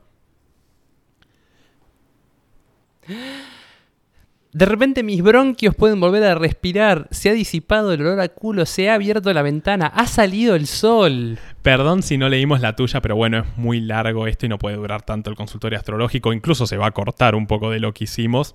De 4.52 4.64
repente 4.64 5.02
mis 5.02 5.22
bronquios 5.22 5.74
pueden 5.74 6.00
volver 6.00 6.22
a 6.24 6.34
respirar. 6.34 7.08
Se 7.10 7.28
ha 7.28 7.34
disipado 7.34 7.92
el 7.92 8.00
olor 8.00 8.20
a 8.20 8.28
culo. 8.28 8.64
Se 8.64 8.88
ha 8.88 8.94
abierto 8.94 9.32
la 9.34 9.42
ventana. 9.42 9.86
Ha 9.88 10.06
salido 10.06 10.54
el 10.54 10.66
sol. 10.66 11.38
Perdón 11.62 12.02
si 12.02 12.16
no 12.16 12.28
leímos 12.30 12.60
la 12.60 12.74
tuya, 12.74 13.02
pero 13.02 13.16
bueno, 13.16 13.40
es 13.40 13.56
muy 13.58 13.80
largo 13.80 14.26
esto 14.26 14.46
y 14.46 14.48
no 14.48 14.58
puede 14.58 14.76
durar 14.76 15.02
tanto 15.02 15.28
el 15.28 15.36
consultorio 15.36 15.76
astrológico. 15.78 16.32
Incluso 16.32 16.66
se 16.66 16.78
va 16.78 16.86
a 16.86 16.90
cortar 16.92 17.34
un 17.34 17.46
poco 17.46 17.70
de 17.70 17.80
lo 17.80 17.92
que 17.92 18.04
hicimos. 18.04 18.54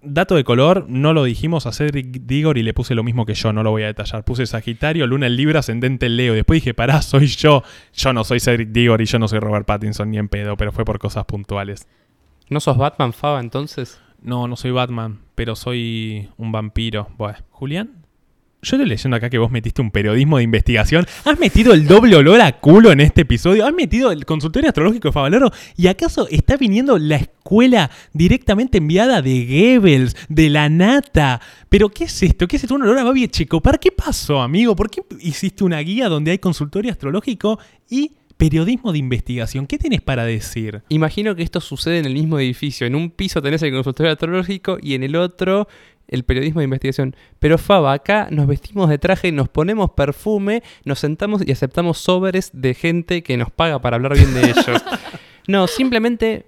Dato 0.00 0.36
de 0.36 0.44
color, 0.44 0.86
no 0.88 1.12
lo 1.12 1.24
dijimos 1.24 1.66
a 1.66 1.72
Cedric 1.72 2.06
Digor 2.22 2.56
y 2.56 2.62
le 2.62 2.72
puse 2.72 2.94
lo 2.94 3.02
mismo 3.02 3.26
que 3.26 3.34
yo, 3.34 3.52
no 3.52 3.64
lo 3.64 3.72
voy 3.72 3.82
a 3.82 3.86
detallar. 3.86 4.24
Puse 4.24 4.46
Sagitario, 4.46 5.08
Luna 5.08 5.26
en 5.26 5.36
Libra, 5.36 5.58
Ascendente 5.58 6.06
en 6.06 6.16
Leo. 6.16 6.34
Después 6.34 6.58
dije, 6.58 6.72
pará, 6.72 7.02
soy 7.02 7.26
yo. 7.26 7.64
Yo 7.94 8.12
no 8.12 8.22
soy 8.22 8.38
Cedric 8.38 8.68
Digor 8.68 9.00
y 9.02 9.06
yo 9.06 9.18
no 9.18 9.26
soy 9.26 9.40
Robert 9.40 9.66
Pattinson 9.66 10.10
ni 10.10 10.18
en 10.18 10.28
pedo, 10.28 10.56
pero 10.56 10.70
fue 10.70 10.84
por 10.84 11.00
cosas 11.00 11.24
puntuales. 11.24 11.88
¿No 12.48 12.60
sos 12.60 12.76
Batman, 12.76 13.12
Faba, 13.12 13.40
entonces? 13.40 14.00
No, 14.22 14.46
no 14.46 14.56
soy 14.56 14.70
Batman, 14.70 15.20
pero 15.34 15.56
soy 15.56 16.28
un 16.36 16.52
vampiro. 16.52 17.08
Bueno, 17.18 17.38
Julián. 17.50 18.06
Yo 18.60 18.74
estoy 18.74 18.88
leyendo 18.88 19.16
acá 19.16 19.30
que 19.30 19.38
vos 19.38 19.52
metiste 19.52 19.80
un 19.80 19.92
periodismo 19.92 20.38
de 20.38 20.42
investigación. 20.42 21.06
¿Has 21.24 21.38
metido 21.38 21.72
el 21.72 21.86
doble 21.86 22.16
olor 22.16 22.40
a 22.40 22.58
culo 22.58 22.90
en 22.90 22.98
este 22.98 23.20
episodio? 23.20 23.64
¿Has 23.64 23.72
metido 23.72 24.10
el 24.10 24.26
consultorio 24.26 24.68
astrológico 24.68 25.08
de 25.08 25.12
Favaloro? 25.12 25.52
¿Y 25.76 25.86
acaso 25.86 26.26
está 26.28 26.56
viniendo 26.56 26.98
la 26.98 27.16
escuela 27.16 27.88
directamente 28.12 28.78
enviada 28.78 29.22
de 29.22 29.44
Goebbels, 29.46 30.16
de 30.28 30.50
la 30.50 30.68
nata? 30.68 31.40
¿Pero 31.68 31.88
qué 31.90 32.04
es 32.04 32.22
esto? 32.24 32.48
¿Qué 32.48 32.56
es 32.56 32.64
esto? 32.64 32.74
¿Un 32.74 32.82
olor 32.82 32.98
a 32.98 33.04
Babi 33.04 33.28
Checopar? 33.28 33.78
¿Qué 33.78 33.92
pasó, 33.92 34.42
amigo? 34.42 34.74
¿Por 34.74 34.90
qué 34.90 35.02
hiciste 35.20 35.62
una 35.62 35.78
guía 35.78 36.08
donde 36.08 36.32
hay 36.32 36.38
consultorio 36.38 36.90
astrológico 36.90 37.60
y 37.88 38.10
periodismo 38.36 38.90
de 38.90 38.98
investigación? 38.98 39.68
¿Qué 39.68 39.78
tenés 39.78 40.00
para 40.00 40.24
decir? 40.24 40.82
Imagino 40.88 41.36
que 41.36 41.44
esto 41.44 41.60
sucede 41.60 42.00
en 42.00 42.06
el 42.06 42.14
mismo 42.14 42.40
edificio. 42.40 42.88
En 42.88 42.96
un 42.96 43.10
piso 43.10 43.40
tenés 43.40 43.62
el 43.62 43.72
consultorio 43.72 44.10
astrológico 44.10 44.78
y 44.82 44.94
en 44.94 45.04
el 45.04 45.14
otro 45.14 45.68
el 46.08 46.24
periodismo 46.24 46.60
de 46.60 46.64
investigación. 46.64 47.14
Pero 47.38 47.58
Faba, 47.58 47.92
acá 47.92 48.28
nos 48.30 48.46
vestimos 48.46 48.88
de 48.88 48.98
traje, 48.98 49.30
nos 49.30 49.48
ponemos 49.48 49.90
perfume, 49.90 50.62
nos 50.84 50.98
sentamos 50.98 51.46
y 51.46 51.52
aceptamos 51.52 51.98
sobres 51.98 52.50
de 52.52 52.74
gente 52.74 53.22
que 53.22 53.36
nos 53.36 53.50
paga 53.50 53.78
para 53.80 53.96
hablar 53.96 54.14
bien 54.14 54.34
de 54.34 54.50
ellos. 54.50 54.66
No, 55.48 55.66
simplemente 55.66 56.44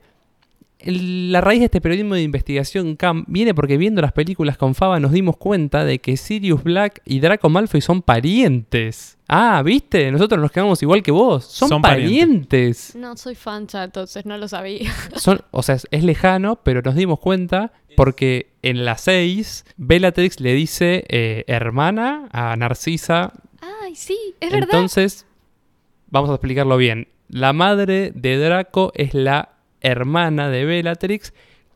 el- 0.82 1.32
la 1.32 1.40
raíz 1.40 1.60
de 1.60 1.66
este 1.66 1.80
periodismo 1.80 2.14
de 2.14 2.22
investigación 2.22 2.96
Cam 2.96 3.24
viene 3.28 3.54
porque 3.54 3.76
viendo 3.76 4.02
las 4.02 4.12
películas 4.12 4.56
con 4.56 4.74
Faba 4.74 4.98
nos 5.00 5.12
dimos 5.12 5.36
cuenta 5.36 5.84
de 5.84 5.98
que 6.00 6.16
Sirius 6.16 6.62
Black 6.62 7.02
y 7.04 7.20
Draco 7.20 7.48
Malfoy 7.48 7.80
son 7.80 8.02
parientes. 8.02 9.18
Ah, 9.28 9.62
¿viste? 9.64 10.10
Nosotros 10.10 10.40
nos 10.40 10.50
quedamos 10.50 10.82
igual 10.82 11.02
que 11.02 11.10
vos. 11.12 11.44
Son, 11.44 11.68
Son 11.68 11.82
parientes. 11.82 12.96
No 12.96 13.16
soy 13.16 13.34
fancha, 13.36 13.84
entonces 13.84 14.26
no 14.26 14.36
lo 14.38 14.48
sabía. 14.48 14.90
Son, 15.16 15.40
o 15.52 15.62
sea, 15.62 15.76
es, 15.76 15.86
es 15.90 16.02
lejano, 16.02 16.56
pero 16.64 16.82
nos 16.82 16.96
dimos 16.96 17.20
cuenta 17.20 17.72
porque 17.96 18.50
en 18.62 18.84
la 18.84 18.96
6 18.98 19.64
Bellatrix 19.76 20.40
le 20.40 20.54
dice 20.54 21.04
eh, 21.08 21.44
hermana 21.46 22.28
a 22.32 22.56
Narcisa. 22.56 23.32
Ay, 23.84 23.94
sí, 23.94 24.18
es 24.40 24.50
verdad. 24.50 24.68
Entonces, 24.72 25.26
vamos 26.08 26.30
a 26.30 26.34
explicarlo 26.34 26.76
bien. 26.76 27.08
La 27.28 27.52
madre 27.52 28.10
de 28.14 28.36
Draco 28.38 28.90
es 28.96 29.14
la 29.14 29.50
hermana 29.80 30.48
de 30.48 30.64
Bellatrix, 30.64 31.32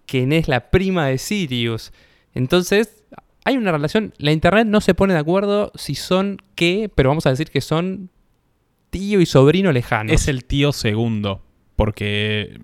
quien 0.07 0.33
es 0.33 0.49
la 0.49 0.71
prima 0.71 1.07
de 1.07 1.19
Sirius. 1.19 1.93
Entonces, 2.35 3.05
hay 3.45 3.57
una 3.57 3.73
relación. 3.73 4.15
La 4.19 4.33
internet 4.33 4.67
no 4.67 4.81
se 4.81 4.95
pone 4.95 5.15
de 5.15 5.21
acuerdo 5.21 5.73
si 5.75 5.95
son 5.95 6.39
qué, 6.55 6.91
pero 6.95 7.11
vamos 7.11 7.27
a 7.27 7.31
decir 7.31 7.51
que 7.51 7.61
son 7.61 8.11
tío 8.91 9.21
y 9.21 9.27
sobrino 9.27 9.73
lejanos. 9.73 10.13
Es 10.13 10.29
el 10.29 10.45
tío 10.45 10.73
segundo, 10.73 11.43
porque 11.77 12.59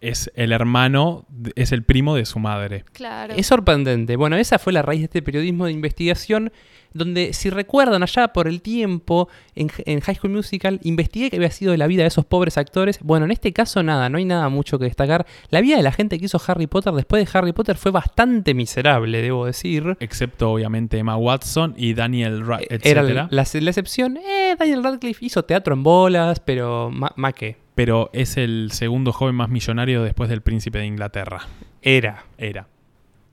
es 0.00 0.30
el 0.34 0.52
hermano, 0.52 1.26
es 1.54 1.72
el 1.72 1.82
primo 1.82 2.14
de 2.14 2.24
su 2.24 2.38
madre. 2.38 2.84
Claro. 2.92 3.34
Es 3.36 3.46
sorprendente. 3.46 4.16
Bueno, 4.16 4.36
esa 4.36 4.58
fue 4.58 4.72
la 4.72 4.82
raíz 4.82 5.00
de 5.00 5.06
este 5.06 5.22
periodismo 5.22 5.66
de 5.66 5.72
investigación, 5.72 6.52
donde, 6.96 7.32
si 7.32 7.50
recuerdan 7.50 8.02
allá 8.02 8.28
por 8.28 8.48
el 8.48 8.62
tiempo, 8.62 9.28
en, 9.54 9.70
en 9.84 10.00
High 10.00 10.16
School 10.16 10.32
Musical, 10.32 10.80
investigué 10.82 11.30
que 11.30 11.36
había 11.36 11.50
sido 11.50 11.72
de 11.72 11.78
la 11.78 11.86
vida 11.86 12.02
de 12.02 12.08
esos 12.08 12.24
pobres 12.24 12.58
actores. 12.58 12.98
Bueno, 13.02 13.24
en 13.26 13.30
este 13.32 13.52
caso 13.52 13.82
nada, 13.82 14.08
no 14.08 14.18
hay 14.18 14.24
nada 14.24 14.48
mucho 14.48 14.78
que 14.78 14.84
destacar. 14.86 15.26
La 15.50 15.60
vida 15.60 15.76
de 15.76 15.82
la 15.82 15.92
gente 15.92 16.18
que 16.18 16.24
hizo 16.26 16.40
Harry 16.46 16.66
Potter 16.66 16.92
después 16.94 17.24
de 17.24 17.38
Harry 17.38 17.52
Potter 17.52 17.76
fue 17.76 17.90
bastante 17.92 18.54
miserable, 18.54 19.22
debo 19.22 19.46
decir. 19.46 19.96
Excepto, 20.00 20.50
obviamente, 20.52 20.98
Emma 20.98 21.16
Watson 21.16 21.74
y 21.76 21.94
Daniel 21.94 22.46
Ra 22.46 22.60
Eh, 22.60 22.78
Era 22.82 23.02
la, 23.02 23.28
la- 23.30 23.46
la 23.60 23.70
excepción. 23.70 24.16
Eh, 24.16 24.56
Daniel 24.58 24.82
Radcliffe 24.84 25.24
hizo 25.24 25.44
teatro 25.44 25.74
en 25.74 25.82
bolas, 25.82 26.40
pero 26.40 26.90
más 26.90 27.34
que. 27.34 27.56
Pero 27.74 28.08
es 28.14 28.36
el 28.38 28.70
segundo 28.72 29.12
joven 29.12 29.34
más 29.34 29.50
millonario 29.50 30.02
después 30.02 30.30
del 30.30 30.40
príncipe 30.40 30.78
de 30.78 30.86
Inglaterra. 30.86 31.42
Era. 31.82 32.24
Era. 32.38 32.68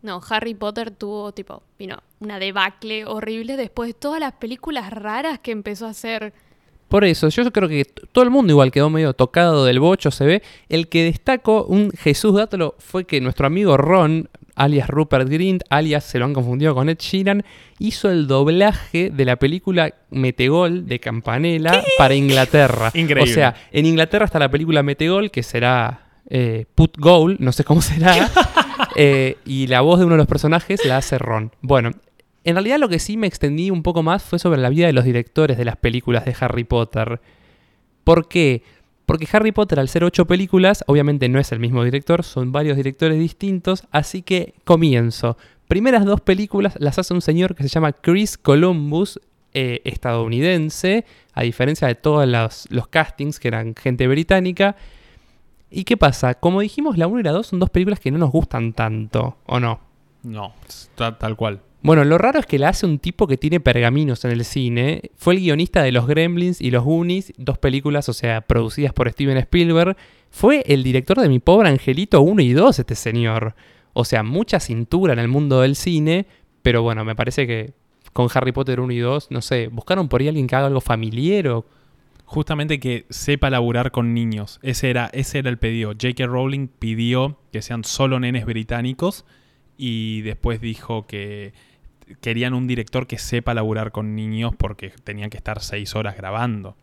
No, 0.03 0.21
Harry 0.29 0.53
Potter 0.53 0.91
tuvo, 0.91 1.31
tipo, 1.31 1.63
vino 1.79 1.97
una 2.19 2.37
debacle 2.37 3.05
horrible 3.05 3.55
después 3.55 3.87
de 3.87 3.93
todas 3.93 4.19
las 4.19 4.33
películas 4.33 4.91
raras 4.91 5.39
que 5.39 5.51
empezó 5.51 5.87
a 5.87 5.91
hacer. 5.91 6.33
Por 6.89 7.05
eso, 7.05 7.29
yo 7.29 7.49
creo 7.53 7.69
que 7.69 7.85
todo 7.85 8.25
el 8.25 8.29
mundo 8.29 8.51
igual 8.51 8.69
quedó 8.69 8.89
medio 8.89 9.13
tocado 9.13 9.63
del 9.63 9.79
bocho, 9.79 10.11
se 10.11 10.25
ve. 10.25 10.43
El 10.67 10.89
que 10.89 11.05
destacó 11.05 11.63
un 11.63 11.91
Jesús 11.91 12.35
Dátolo 12.35 12.75
fue 12.79 13.05
que 13.05 13.21
nuestro 13.21 13.47
amigo 13.47 13.77
Ron, 13.77 14.29
alias 14.55 14.89
Rupert 14.89 15.29
Grint, 15.29 15.63
alias 15.69 16.03
se 16.03 16.19
lo 16.19 16.25
han 16.25 16.33
confundido 16.33 16.75
con 16.75 16.89
Ed 16.89 16.97
Sheeran, 16.99 17.45
hizo 17.79 18.11
el 18.11 18.27
doblaje 18.27 19.09
de 19.09 19.23
la 19.23 19.37
película 19.37 19.93
Metegol 20.11 20.85
de 20.85 20.99
Campanella 20.99 21.81
para 21.97 22.13
Inglaterra. 22.13 22.91
Increíble. 22.93 23.31
O 23.31 23.33
sea, 23.33 23.55
en 23.71 23.85
Inglaterra 23.85 24.25
está 24.25 24.37
la 24.37 24.51
película 24.51 24.83
Metegol, 24.83 25.31
que 25.31 25.43
será 25.43 26.03
eh, 26.29 26.65
Put 26.75 26.97
Goal, 26.97 27.37
no 27.39 27.51
sé 27.53 27.63
cómo 27.63 27.81
será. 27.81 28.29
eh, 28.95 29.37
y 29.45 29.67
la 29.67 29.81
voz 29.81 29.99
de 29.99 30.05
uno 30.05 30.15
de 30.15 30.19
los 30.19 30.27
personajes 30.27 30.85
la 30.85 30.97
hace 30.97 31.17
Ron. 31.17 31.51
Bueno, 31.61 31.91
en 32.43 32.55
realidad 32.55 32.79
lo 32.79 32.89
que 32.89 32.99
sí 32.99 33.17
me 33.17 33.27
extendí 33.27 33.71
un 33.71 33.83
poco 33.83 34.03
más 34.03 34.23
fue 34.23 34.39
sobre 34.39 34.61
la 34.61 34.69
vida 34.69 34.87
de 34.87 34.93
los 34.93 35.05
directores 35.05 35.57
de 35.57 35.65
las 35.65 35.77
películas 35.77 36.25
de 36.25 36.35
Harry 36.39 36.63
Potter. 36.63 37.21
¿Por 38.03 38.27
qué? 38.27 38.63
Porque 39.05 39.27
Harry 39.31 39.51
Potter, 39.51 39.79
al 39.79 39.89
ser 39.89 40.03
ocho 40.03 40.25
películas, 40.25 40.83
obviamente 40.87 41.27
no 41.29 41.39
es 41.39 41.51
el 41.51 41.59
mismo 41.59 41.83
director, 41.83 42.23
son 42.23 42.51
varios 42.51 42.77
directores 42.77 43.19
distintos, 43.19 43.83
así 43.91 44.21
que 44.21 44.53
comienzo. 44.63 45.37
Primeras 45.67 46.05
dos 46.05 46.21
películas 46.21 46.75
las 46.79 46.99
hace 46.99 47.13
un 47.13 47.21
señor 47.21 47.55
que 47.55 47.63
se 47.63 47.69
llama 47.69 47.93
Chris 47.93 48.37
Columbus, 48.37 49.19
eh, 49.53 49.81
estadounidense, 49.83 51.05
a 51.33 51.43
diferencia 51.43 51.87
de 51.87 51.95
todos 51.95 52.27
los, 52.27 52.67
los 52.69 52.87
castings 52.87 53.39
que 53.39 53.49
eran 53.49 53.75
gente 53.75 54.07
británica. 54.07 54.75
¿Y 55.73 55.83
qué 55.85 55.97
pasa? 55.97 56.35
Como 56.35 56.61
dijimos, 56.61 56.97
la 56.97 57.07
1 57.07 57.19
y 57.19 57.23
la 57.23 57.31
2 57.31 57.47
son 57.47 57.59
dos 57.59 57.69
películas 57.69 57.99
que 57.99 58.11
no 58.11 58.17
nos 58.19 58.31
gustan 58.31 58.73
tanto, 58.73 59.37
¿o 59.45 59.59
no? 59.59 59.79
No, 60.23 60.53
ta- 60.95 61.17
tal 61.17 61.35
cual. 61.35 61.61
Bueno, 61.81 62.05
lo 62.05 62.17
raro 62.17 62.39
es 62.39 62.45
que 62.45 62.59
la 62.59 62.69
hace 62.69 62.85
un 62.85 62.97
tipo 62.99 63.27
que 63.27 63.35
tiene 63.37 63.59
pergaminos 63.59 64.23
en 64.23 64.31
el 64.31 64.45
cine. 64.45 65.11
Fue 65.17 65.33
el 65.33 65.41
guionista 65.41 65.83
de 65.83 65.91
Los 65.91 66.07
Gremlins 66.07 66.61
y 66.61 66.71
Los 66.71 66.83
Goonies, 66.85 67.33
dos 67.37 67.57
películas, 67.57 68.07
o 68.07 68.13
sea, 68.13 68.39
producidas 68.41 68.93
por 68.93 69.09
Steven 69.11 69.35
Spielberg. 69.37 69.97
Fue 70.29 70.63
el 70.67 70.81
director 70.83 71.19
de 71.19 71.27
Mi 71.27 71.39
Pobre 71.39 71.67
Angelito 71.69 72.21
1 72.21 72.41
y 72.41 72.53
2, 72.53 72.79
este 72.79 72.95
señor. 72.95 73.53
O 73.91 74.05
sea, 74.05 74.23
mucha 74.23 74.61
cintura 74.61 75.11
en 75.11 75.19
el 75.19 75.27
mundo 75.27 75.59
del 75.59 75.75
cine, 75.75 76.25
pero 76.61 76.83
bueno, 76.83 77.03
me 77.03 77.15
parece 77.15 77.45
que 77.47 77.73
con 78.13 78.27
Harry 78.33 78.51
Potter 78.53 78.79
1 78.79 78.93
y 78.93 78.99
2, 78.99 79.31
no 79.31 79.41
sé, 79.41 79.67
buscaron 79.67 80.07
por 80.07 80.21
ahí 80.21 80.29
alguien 80.29 80.47
que 80.47 80.55
haga 80.55 80.67
algo 80.67 80.81
familiar 80.81 81.47
o... 81.49 81.65
Justamente 82.33 82.79
que 82.79 83.05
sepa 83.11 83.51
laburar 83.51 83.91
con 83.91 84.15
niños. 84.15 84.59
Ese 84.63 84.89
era, 84.89 85.07
ese 85.13 85.37
era 85.37 85.51
el 85.51 85.59
pedido. 85.59 85.91
J.K. 85.91 86.25
Rowling 86.25 86.67
pidió 86.67 87.37
que 87.51 87.61
sean 87.61 87.83
solo 87.83 88.19
nenes 88.19 88.47
británicos 88.47 89.23
y 89.77 90.21
después 90.21 90.59
dijo 90.59 91.05
que 91.05 91.53
querían 92.21 92.55
un 92.55 92.65
director 92.65 93.05
que 93.05 93.19
sepa 93.19 93.53
laburar 93.53 93.91
con 93.91 94.15
niños 94.15 94.55
porque 94.57 94.91
tenían 95.03 95.29
que 95.29 95.37
estar 95.37 95.61
seis 95.61 95.95
horas 95.95 96.17
grabando. 96.17 96.75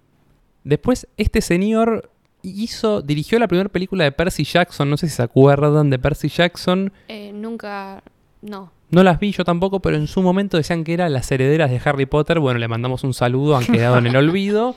Después, 0.63 1.09
este 1.17 1.41
señor 1.41 2.13
hizo, 2.43 3.03
dirigió 3.03 3.41
la 3.41 3.49
primera 3.49 3.71
película 3.71 4.05
de 4.05 4.13
Percy 4.13 4.45
Jackson, 4.45 4.89
no 4.89 4.97
sé 4.99 5.09
si 5.09 5.17
se 5.17 5.23
acuerdan 5.25 5.91
de 5.91 5.99
Percy 5.99 6.29
Jackson. 6.29 6.93
Eh, 7.09 7.33
nunca. 7.35 8.05
No. 8.41 8.71
No 8.91 9.03
las 9.03 9.19
vi 9.19 9.33
yo 9.33 9.45
tampoco, 9.45 9.81
pero 9.81 9.97
en 9.97 10.07
su 10.07 10.23
momento 10.23 10.57
decían 10.57 10.85
que 10.85 10.95
eran 10.95 11.13
las 11.13 11.31
herederas 11.33 11.71
de 11.71 11.81
Harry 11.85 12.07
Potter. 12.07 12.39
Bueno, 12.39 12.61
le 12.61 12.69
mandamos 12.69 13.03
un 13.03 13.15
saludo, 13.15 13.57
han 13.57 13.67
quedado 13.67 13.99
en 13.99 14.07
el 14.07 14.15
olvido. 14.29 14.77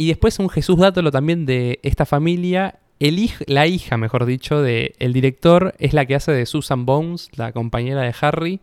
Y 0.00 0.08
después 0.08 0.38
un 0.38 0.48
Jesús 0.48 0.78
Dátolo 0.78 1.10
también 1.10 1.44
de 1.44 1.78
esta 1.82 2.06
familia. 2.06 2.78
El 3.00 3.18
hij- 3.18 3.44
la 3.46 3.66
hija, 3.66 3.98
mejor 3.98 4.24
dicho, 4.24 4.62
de 4.62 4.94
el 4.98 5.12
director 5.12 5.74
es 5.78 5.92
la 5.92 6.06
que 6.06 6.14
hace 6.14 6.32
de 6.32 6.46
Susan 6.46 6.86
Bones, 6.86 7.28
la 7.36 7.52
compañera 7.52 8.00
de 8.00 8.14
Harry. 8.22 8.60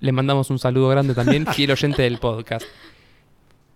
Le 0.00 0.10
mandamos 0.10 0.50
un 0.50 0.58
saludo 0.58 0.88
grande 0.88 1.14
también, 1.14 1.46
fiel 1.52 1.70
oyente 1.70 2.02
del 2.02 2.18
podcast. 2.18 2.66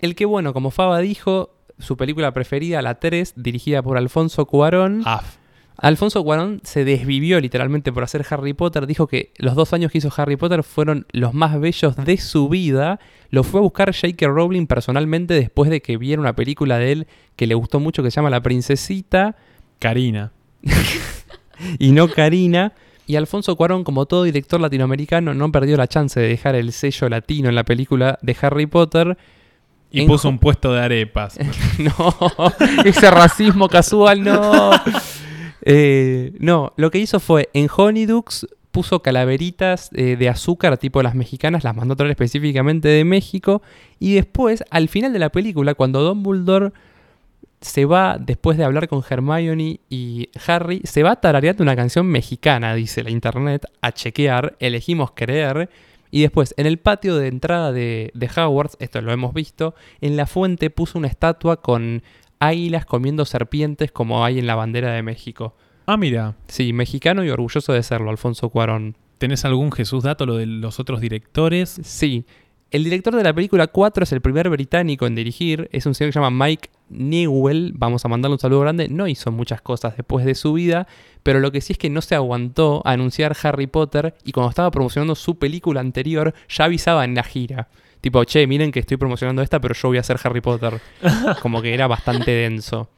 El 0.01 0.17
que, 0.17 0.25
bueno, 0.25 0.53
como 0.53 0.73
Faba 0.73 0.99
dijo, 0.99 1.55
su 1.79 1.97
película 1.97 2.33
preferida, 2.33 2.83
la 2.83 2.99
3, 2.99 3.35
dirigida 3.37 3.81
por 3.81 3.97
Alfonso 3.97 4.47
Cuarón. 4.47 5.03
Af. 5.05 5.37
Alfonso 5.81 6.23
Cuarón 6.23 6.61
se 6.63 6.85
desvivió 6.85 7.41
literalmente 7.41 7.91
por 7.91 8.05
hacer 8.05 8.25
Harry 8.29 8.53
Potter. 8.53 8.87
Dijo 8.87 9.07
que 9.07 9.33
los 9.39 9.55
dos 9.55 9.73
años 9.73 9.91
que 9.91 9.99
hizo 9.99 10.13
Harry 10.15 10.37
Potter 10.37 10.63
fueron 10.63 11.07
los 11.11 11.33
más 11.33 11.59
bellos 11.59 11.97
de 11.97 12.19
su 12.19 12.51
vida. 12.51 13.01
Lo 13.31 13.45
fue 13.45 13.61
a 13.61 13.63
buscar 13.63 13.95
J.K. 13.95 14.27
Rowling 14.29 14.67
personalmente 14.67 15.33
después 15.35 15.71
de 15.71 15.81
que 15.81 15.97
viera 15.97 16.21
una 16.21 16.37
película 16.37 16.79
de 16.79 16.93
él 16.93 17.07
que 17.35 17.47
le 17.47 17.55
gustó 17.55 17.81
mucho 17.81 18.03
que 18.03 18.11
se 18.11 18.17
llama 18.17 18.29
La 18.29 18.43
Princesita 18.43 19.37
Karina. 19.79 20.33
y 21.79 21.93
no 21.93 22.09
Karina. 22.09 22.75
Y 23.07 23.17
Alfonso 23.17 23.57
Cuarón, 23.57 23.83
como 23.83 24.05
todo 24.05 24.25
director 24.25 24.61
latinoamericano, 24.61 25.33
no 25.33 25.51
perdió 25.51 25.79
la 25.79 25.89
chance 25.89 26.21
de 26.21 26.29
dejar 26.29 26.57
el 26.57 26.73
sello 26.73 27.09
latino 27.09 27.49
en 27.49 27.55
la 27.55 27.65
película 27.65 28.19
de 28.21 28.37
Harry 28.43 28.67
Potter. 28.67 29.17
Y 29.91 30.03
En 30.03 30.07
puso 30.07 30.29
un 30.29 30.39
puesto 30.39 30.75
de 30.75 30.81
arepas. 30.81 31.39
No, 31.79 32.15
ese 32.85 33.11
racismo 33.11 33.67
casual, 33.67 34.23
no. 34.23 34.73
Eh, 35.63 36.33
no, 36.39 36.73
lo 36.77 36.91
que 36.91 36.99
hizo 36.99 37.21
fue 37.21 37.49
en 37.53 37.69
Honeydukes 37.75 38.47
puso 38.71 39.03
calaveritas 39.03 39.91
eh, 39.95 40.17
de 40.17 40.29
azúcar 40.29 40.79
tipo 40.79 41.03
las 41.03 41.15
mexicanas, 41.15 41.65
las 41.65 41.75
mandó 41.75 41.95
a 41.95 41.97
traer 41.97 42.13
específicamente 42.13 42.89
de 42.89 43.05
México. 43.05 43.63
Y 43.99 44.15
después, 44.15 44.65
al 44.71 44.89
final 44.89 45.13
de 45.13 45.19
la 45.19 45.31
película, 45.31 45.75
cuando 45.75 46.03
Dumbledore 46.03 46.73
se 47.61 47.85
va, 47.85 48.17
después 48.19 48.57
de 48.57 48.65
hablar 48.65 48.89
con 48.89 49.03
Hermione 49.09 49.81
y 49.91 50.31
Harry, 50.47 50.81
se 50.85 51.03
va 51.03 51.17
tarareando 51.17 51.63
una 51.63 51.77
canción 51.77 52.07
mexicana, 52.07 52.75
dice 52.75 53.03
la 53.03 53.11
internet, 53.11 53.67
a 53.83 53.93
chequear, 53.93 54.57
elegimos 54.61 55.11
creer. 55.13 55.69
Y 56.13 56.23
después, 56.23 56.55
en 56.57 56.67
el 56.67 56.79
patio 56.79 57.17
de 57.17 57.29
entrada 57.29 57.71
de, 57.71 58.11
de 58.15 58.31
esto 58.81 59.01
lo 59.01 59.13
hemos 59.13 59.33
visto, 59.35 59.75
en 60.01 60.17
la 60.17 60.27
fuente 60.27 60.71
puso 60.71 60.99
una 60.99 61.07
estatua 61.07 61.61
con 61.61 62.03
águilas 62.41 62.87
comiendo 62.87 63.25
serpientes 63.25 63.93
como 63.93 64.25
hay 64.25 64.39
en 64.39 64.47
la 64.47 64.57
bandera 64.57 64.93
de 64.93 65.03
México. 65.03 65.55
Ah, 65.87 65.97
mira. 65.97 66.37
Sí, 66.49 66.73
mexicano 66.73 67.25
y 67.25 67.31
orgulloso 67.31 67.73
de 67.73 67.83
serlo, 67.83 68.11
Alfonso 68.11 68.49
Cuarón. 68.49 68.97
¿Tenés 69.19 69.45
algún 69.45 69.71
Jesús 69.71 70.05
dato 70.05 70.25
lo 70.25 70.37
de 70.37 70.47
los 70.47 70.81
otros 70.81 71.01
directores? 71.01 71.81
Sí. 71.85 72.25
El 72.71 72.85
director 72.85 73.15
de 73.17 73.25
la 73.25 73.35
película 73.35 73.67
4 73.67 74.05
es 74.05 74.13
el 74.13 74.21
primer 74.21 74.49
británico 74.49 75.07
en 75.07 75.17
dirigir. 75.17 75.69
Es 75.73 75.87
un 75.87 75.95
señor 75.95 76.11
que 76.11 76.13
se 76.13 76.21
llama 76.21 76.47
Mike 76.47 76.71
Newell. 76.89 77.73
Vamos 77.75 78.05
a 78.05 78.09
mandarle 78.09 78.35
un 78.35 78.39
saludo 78.39 78.61
grande. 78.61 78.89
No 78.89 79.09
hizo 79.09 79.33
muchas 79.33 79.61
cosas 79.61 79.97
después 79.97 80.25
de 80.25 80.37
su 80.37 80.53
vida, 80.53 80.87
pero 81.25 81.41
lo 81.41 81.51
que 81.51 81.61
sí 81.61 81.73
es 81.73 81.79
que 81.79 81.91
no 81.91 82.01
se 82.01 82.15
aguantó 82.15 82.81
a 82.85 82.93
anunciar 82.93 83.37
Harry 83.43 83.67
Potter 83.67 84.15
y 84.25 84.31
cuando 84.31 84.51
estaba 84.51 84.71
promocionando 84.71 85.17
su 85.17 85.37
película 85.37 85.81
anterior 85.81 86.33
ya 86.49 86.65
avisaba 86.67 87.05
en 87.05 87.17
la 87.17 87.25
gira. 87.25 87.69
Tipo, 88.01 88.25
che, 88.25 88.47
miren 88.47 88.73
que 88.73 88.81
estoy 88.81 88.97
promocionando 88.97 89.43
esta, 89.43 89.61
pero 89.61 89.75
yo 89.75 89.89
voy 89.89 89.99
a 89.99 90.01
hacer 90.01 90.19
Harry 90.23 90.41
Potter. 90.41 90.81
Como 91.43 91.61
que 91.61 91.75
era 91.75 91.87
bastante 91.87 92.31
denso. 92.31 92.89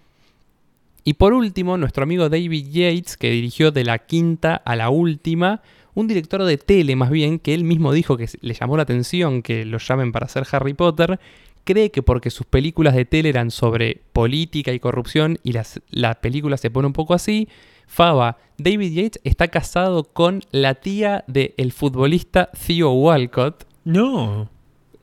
Y 1.05 1.15
por 1.15 1.33
último, 1.33 1.77
nuestro 1.77 2.05
amigo 2.05 2.29
David 2.29 2.69
Yates, 2.71 3.17
que 3.17 3.31
dirigió 3.31 3.73
de 3.73 3.85
la 3.85 3.99
quinta 3.99 4.55
a 4.55 4.77
la 4.77 4.91
última, 4.91 5.63
un 5.95 6.07
director 6.07 6.45
de 6.45 6.59
tele 6.59 6.95
más 6.95 7.11
bien, 7.11 7.39
que 7.39 7.55
él 7.55 7.65
mismo 7.65 7.93
dijo 7.93 8.17
que 8.17 8.29
le 8.41 8.55
llamó 8.55 8.77
la 8.77 8.85
atención 8.85 9.43
que 9.43 9.65
lo 9.65 9.79
llamen 9.79 10.13
para 10.13 10.27
hacer 10.27 10.47
Harry 10.53 10.75
Potter, 10.75 11.19
cree 11.65 11.91
que 11.91 12.03
porque 12.03 12.31
sus 12.31 12.47
películas 12.47 12.95
de 12.95 13.05
tele 13.05 13.29
eran 13.29 13.51
sobre 13.51 14.03
política 14.13 14.73
y 14.73 14.81
corrupción 14.81 15.39
y 15.43 15.53
las, 15.53 15.81
la 15.91 16.15
película 16.21 16.57
se 16.57 16.71
pone 16.71 16.87
un 16.87 16.93
poco 16.93 17.15
así, 17.15 17.49
Faba, 17.87 18.39
David 18.59 18.93
Yates 18.93 19.21
está 19.25 19.49
casado 19.49 20.05
con 20.05 20.41
la 20.51 20.77
tía 20.77 21.25
del 21.27 21.73
futbolista 21.73 22.51
Theo 22.67 22.93
Walcott, 22.93 23.67
No. 23.85 24.49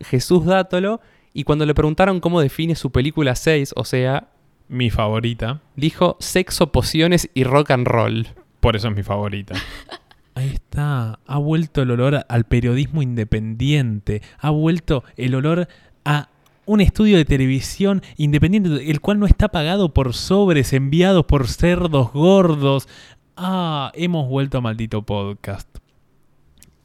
Jesús 0.02 0.46
Dátolo, 0.46 1.02
y 1.34 1.44
cuando 1.44 1.66
le 1.66 1.76
preguntaron 1.76 2.20
cómo 2.20 2.42
define 2.42 2.76
su 2.76 2.92
película 2.92 3.36
6, 3.36 3.74
o 3.76 3.86
sea, 3.86 4.30
Mi 4.68 4.90
favorita. 4.90 5.62
dijo 5.76 6.18
sexo, 6.20 6.72
pociones 6.72 7.30
y 7.34 7.44
rock 7.44 7.72
and 7.72 7.88
roll. 7.88 8.28
Por 8.60 8.76
eso 8.76 8.90
es 8.90 8.96
mi 8.96 9.04
favorita. 9.04 9.56
Ahí 10.36 10.50
está. 10.50 11.20
Ha 11.26 11.38
vuelto 11.38 11.82
el 11.82 11.92
olor 11.92 12.26
al 12.28 12.44
periodismo 12.46 13.02
independiente. 13.02 14.22
Ha 14.40 14.50
vuelto 14.52 15.04
el 15.18 15.36
olor 15.36 15.68
a 16.06 16.30
un 16.66 16.82
estudio 16.82 17.18
de 17.18 17.26
televisión 17.26 18.02
independiente, 18.16 18.90
el 18.90 19.02
cual 19.02 19.20
no 19.20 19.26
está 19.26 19.48
pagado 19.50 19.94
por 19.94 20.14
sobres 20.14 20.72
enviados 20.74 21.26
por 21.26 21.48
cerdos 21.48 22.12
gordos. 22.14 22.88
Ah, 23.36 23.92
hemos 23.96 24.30
vuelto 24.30 24.60
a 24.60 24.62
maldito 24.62 25.02
podcast. 25.04 25.68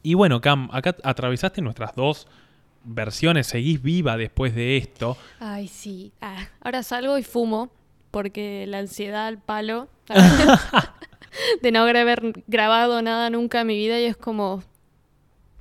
Y 0.03 0.15
bueno, 0.15 0.41
Cam, 0.41 0.69
acá 0.73 0.97
atravesaste 1.03 1.61
nuestras 1.63 1.95
dos 1.95 2.27
versiones. 2.85 3.47
Seguís 3.47 3.83
viva 3.83 4.17
después 4.17 4.55
de 4.55 4.77
esto. 4.77 5.17
Ay, 5.41 5.69
sí. 5.69 6.13
Ah, 6.21 6.49
ahora 6.61 6.83
salgo 6.83 7.19
y 7.19 7.23
fumo 7.23 7.71
porque 8.11 8.65
la 8.69 8.79
ansiedad 8.79 9.27
al 9.27 9.39
palo 9.39 9.89
de 11.63 11.73
no 11.73 11.81
haber 11.81 12.43
grabado 12.47 13.03
nada 13.03 13.31
nunca 13.31 13.63
en 13.63 13.67
mi 13.67 13.77
vida 13.77 14.01
y 14.01 14.05
es 14.05 14.17
como 14.17 14.63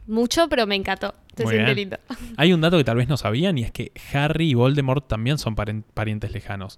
mucho, 0.07 0.47
pero 0.49 0.67
me 0.67 0.75
encantó. 0.75 1.13
Se 1.35 1.47
siente 1.47 1.73
lindo. 1.73 1.97
Hay 2.37 2.53
un 2.53 2.61
dato 2.61 2.77
que 2.77 2.83
tal 2.83 2.97
vez 2.97 3.07
no 3.07 3.17
sabían 3.17 3.57
y 3.57 3.63
es 3.63 3.71
que 3.71 3.91
Harry 4.13 4.51
y 4.51 4.53
Voldemort 4.53 5.07
también 5.07 5.39
son 5.39 5.55
parientes 5.55 6.31
lejanos. 6.31 6.77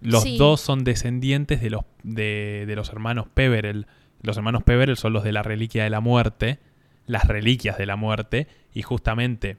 Los 0.00 0.22
Sí. 0.22 0.38
dos 0.38 0.60
son 0.60 0.84
descendientes 0.84 1.60
de 1.60 1.70
los, 1.70 1.82
de, 2.04 2.64
de 2.68 2.76
los 2.76 2.90
hermanos 2.90 3.26
Peverell. 3.34 3.86
Los 4.22 4.36
hermanos 4.36 4.62
Peverell 4.62 4.96
son 4.96 5.12
los 5.12 5.24
de 5.24 5.32
la 5.32 5.42
reliquia 5.42 5.82
de 5.82 5.90
la 5.90 6.00
muerte, 6.00 6.58
las 7.06 7.26
reliquias 7.26 7.76
de 7.78 7.86
la 7.86 7.96
muerte, 7.96 8.46
y 8.72 8.82
justamente 8.82 9.56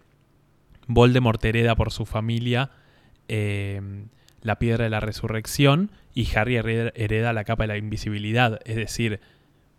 Voldemort 0.93 1.43
hereda 1.43 1.75
por 1.75 1.91
su 1.91 2.05
familia 2.05 2.71
eh, 3.27 3.81
la 4.41 4.59
piedra 4.59 4.85
de 4.85 4.89
la 4.89 4.99
resurrección 4.99 5.91
y 6.13 6.27
Harry 6.35 6.57
hereda, 6.57 7.33
la 7.33 7.43
capa 7.43 7.63
de 7.63 7.67
la 7.67 7.77
invisibilidad. 7.77 8.59
Es 8.65 8.75
decir, 8.75 9.19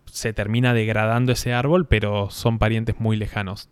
se 0.06 0.32
termina 0.32 0.72
degradando 0.72 1.32
ese 1.32 1.52
árbol, 1.52 1.86
pero 1.86 2.30
son 2.30 2.58
parientes 2.58 2.98
muy 2.98 3.16
lejanos. 3.16 3.68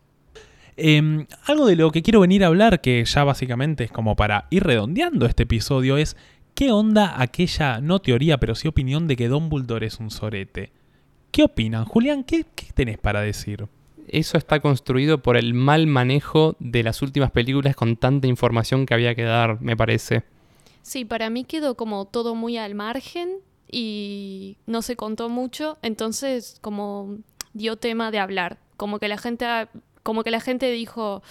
Eh, 0.76 1.26
algo 1.47 1.66
de 1.66 1.76
lo 1.76 1.91
que 1.91 2.03
quiero 2.03 2.20
venir 2.20 2.45
a 2.45 2.49
hablar, 2.49 2.80
que 2.80 3.05
ya 3.05 3.24
básicamente 3.24 3.84
es 3.84 3.93
como 3.93 4.16
para 4.16 4.47
ir 4.51 4.64
redondeando 4.64 5.26
este 5.26 5.45
episodio, 5.45 5.97
es 5.97 6.16
qué 6.55 6.72
onda 6.72 7.20
aquella, 7.20 7.80
no 7.80 8.01
teoría, 8.01 8.38
pero 8.38 8.55
sí 8.55 8.68
opinión 8.68 9.07
de 9.07 9.16
que 9.16 9.28
Dumbledore 9.28 9.86
es 9.86 9.99
un 9.99 10.11
sorete. 10.11 10.72
¿Qué 11.30 11.45
opinan? 11.45 11.84
Julián, 11.84 12.24
¿qué, 12.24 12.45
qué 12.55 12.66
tenés 12.74 12.99
para 12.99 13.20
decir? 13.20 13.66
Eso 14.13 14.37
está 14.39 14.61
construido 14.61 15.23
por 15.23 15.37
el 15.37 15.55
mal 15.55 15.87
manejo 15.87 16.57
de 16.59 16.83
las 16.83 17.01
últimas 17.01 17.31
películas 17.31 17.77
con 17.77 17.97
tanta 17.97 18.27
información 18.27 18.85
que 18.85 18.95
había 18.95 19.15
que 19.15 19.23
dar, 19.23 19.61
me 19.61 19.77
parece. 19.77 20.25
Sí, 20.83 21.05
para 21.05 21.31
mí 21.31 21.45
quedó 21.45 21.77
como 21.77 22.07
todo 22.07 22.35
muy 22.35 22.57
al 22.57 22.75
margen 22.75 23.39
y 23.71 24.57
no 24.67 24.83
se 24.83 24.97
contó 24.97 25.29
mucho, 25.29 25.79
entonces 25.83 26.59
como 26.61 27.19
dio 27.53 27.77
tema 27.77 28.11
de 28.11 28.19
hablar, 28.19 28.59
como 28.77 28.99
que 28.99 29.09
la 29.09 29.19
gente 29.19 29.47
como 30.03 30.25
que 30.25 30.31
la 30.31 30.41
gente 30.41 30.71
dijo 30.73 31.23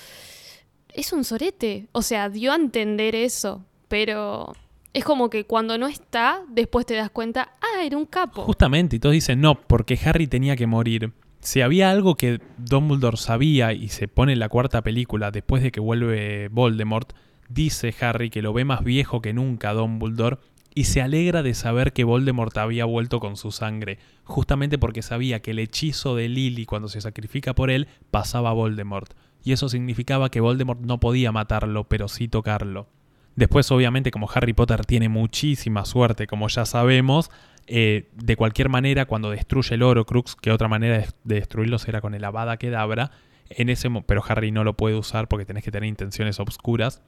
es 0.94 1.12
un 1.12 1.24
sorete, 1.24 1.88
o 1.92 2.02
sea, 2.02 2.30
dio 2.30 2.54
a 2.54 2.56
entender 2.56 3.14
eso, 3.16 3.66
pero 3.88 4.54
es 4.94 5.04
como 5.04 5.30
que 5.30 5.46
cuando 5.46 5.78
no 5.78 5.88
está, 5.88 6.44
después 6.50 6.86
te 6.86 6.96
das 6.96 7.10
cuenta, 7.10 7.52
ah, 7.62 7.84
era 7.84 7.98
un 7.98 8.06
capo. 8.06 8.44
Justamente, 8.44 8.96
y 8.96 9.00
todos 9.00 9.14
dicen 9.14 9.42
no, 9.42 9.56
porque 9.56 10.00
Harry 10.04 10.28
tenía 10.28 10.56
que 10.56 10.68
morir. 10.68 11.12
Si 11.42 11.62
había 11.62 11.90
algo 11.90 12.16
que 12.16 12.40
Dumbledore 12.58 13.18
sabía 13.18 13.74
y 13.74 13.90
se 13.90 14.08
pone 14.08 14.34
en 14.34 14.40
la 14.40 14.50
cuarta 14.50 14.82
película 14.82 15.32
después 15.32 15.64
de 15.64 15.72
que 15.72 15.80
vuelve 15.80 16.50
Voldemort, 16.50 17.14
dice 17.48 17.94
Harry 18.02 18.30
que 18.30 18.42
lo 18.42 18.54
ve 18.54 18.66
más 18.66 18.84
viejo 18.84 19.22
que 19.22 19.34
nunca 19.34 19.74
Dumbledore 19.74 20.38
y 20.76 20.84
se 20.86 21.02
alegra 21.02 21.42
de 21.42 21.54
saber 21.54 21.94
que 21.94 22.04
Voldemort 22.04 22.56
había 22.58 22.86
vuelto 22.86 23.20
con 23.20 23.38
su 23.38 23.52
sangre, 23.52 24.00
justamente 24.24 24.78
porque 24.78 25.02
sabía 25.02 25.42
que 25.42 25.52
el 25.52 25.60
hechizo 25.60 26.16
de 26.16 26.30
Lily 26.30 26.66
cuando 26.66 26.88
se 26.88 27.02
sacrifica 27.02 27.56
por 27.56 27.72
él 27.72 27.88
pasaba 28.12 28.52
a 28.52 28.54
Voldemort, 28.54 29.12
y 29.44 29.52
eso 29.52 29.68
significaba 29.68 30.30
que 30.30 30.42
Voldemort 30.42 30.82
no 30.82 31.00
podía 31.00 31.32
matarlo, 31.32 31.86
pero 31.86 32.08
sí 32.08 32.28
tocarlo. 32.28 32.88
Después, 33.36 33.72
obviamente, 33.72 34.12
como 34.12 34.30
Harry 34.34 34.54
Potter 34.54 34.86
tiene 34.86 35.10
muchísima 35.10 35.86
suerte, 35.86 36.28
como 36.28 36.48
ya 36.50 36.66
sabemos, 36.66 37.32
eh, 37.72 38.10
de 38.16 38.36
cualquier 38.36 38.68
manera, 38.68 39.06
cuando 39.06 39.30
destruye 39.30 39.76
el 39.76 39.84
Horcrux, 39.84 40.36
que 40.36 40.52
otra 40.52 40.68
manera 40.68 40.98
de, 40.98 41.08
de 41.24 41.36
destruirlo 41.36 41.78
será 41.78 42.02
con 42.02 42.16
el 42.16 42.24
Avada 42.24 42.58
Kedavra, 42.58 43.12
en 43.50 43.70
ese 43.70 43.90
pero 44.08 44.24
Harry 44.28 44.52
no 44.52 44.64
lo 44.64 44.74
puede 44.74 44.96
usar 44.96 45.28
porque 45.28 45.46
tenés 45.46 45.64
que 45.64 45.72
tener 45.72 45.88
intenciones 45.88 46.40
obscuras. 46.40 47.02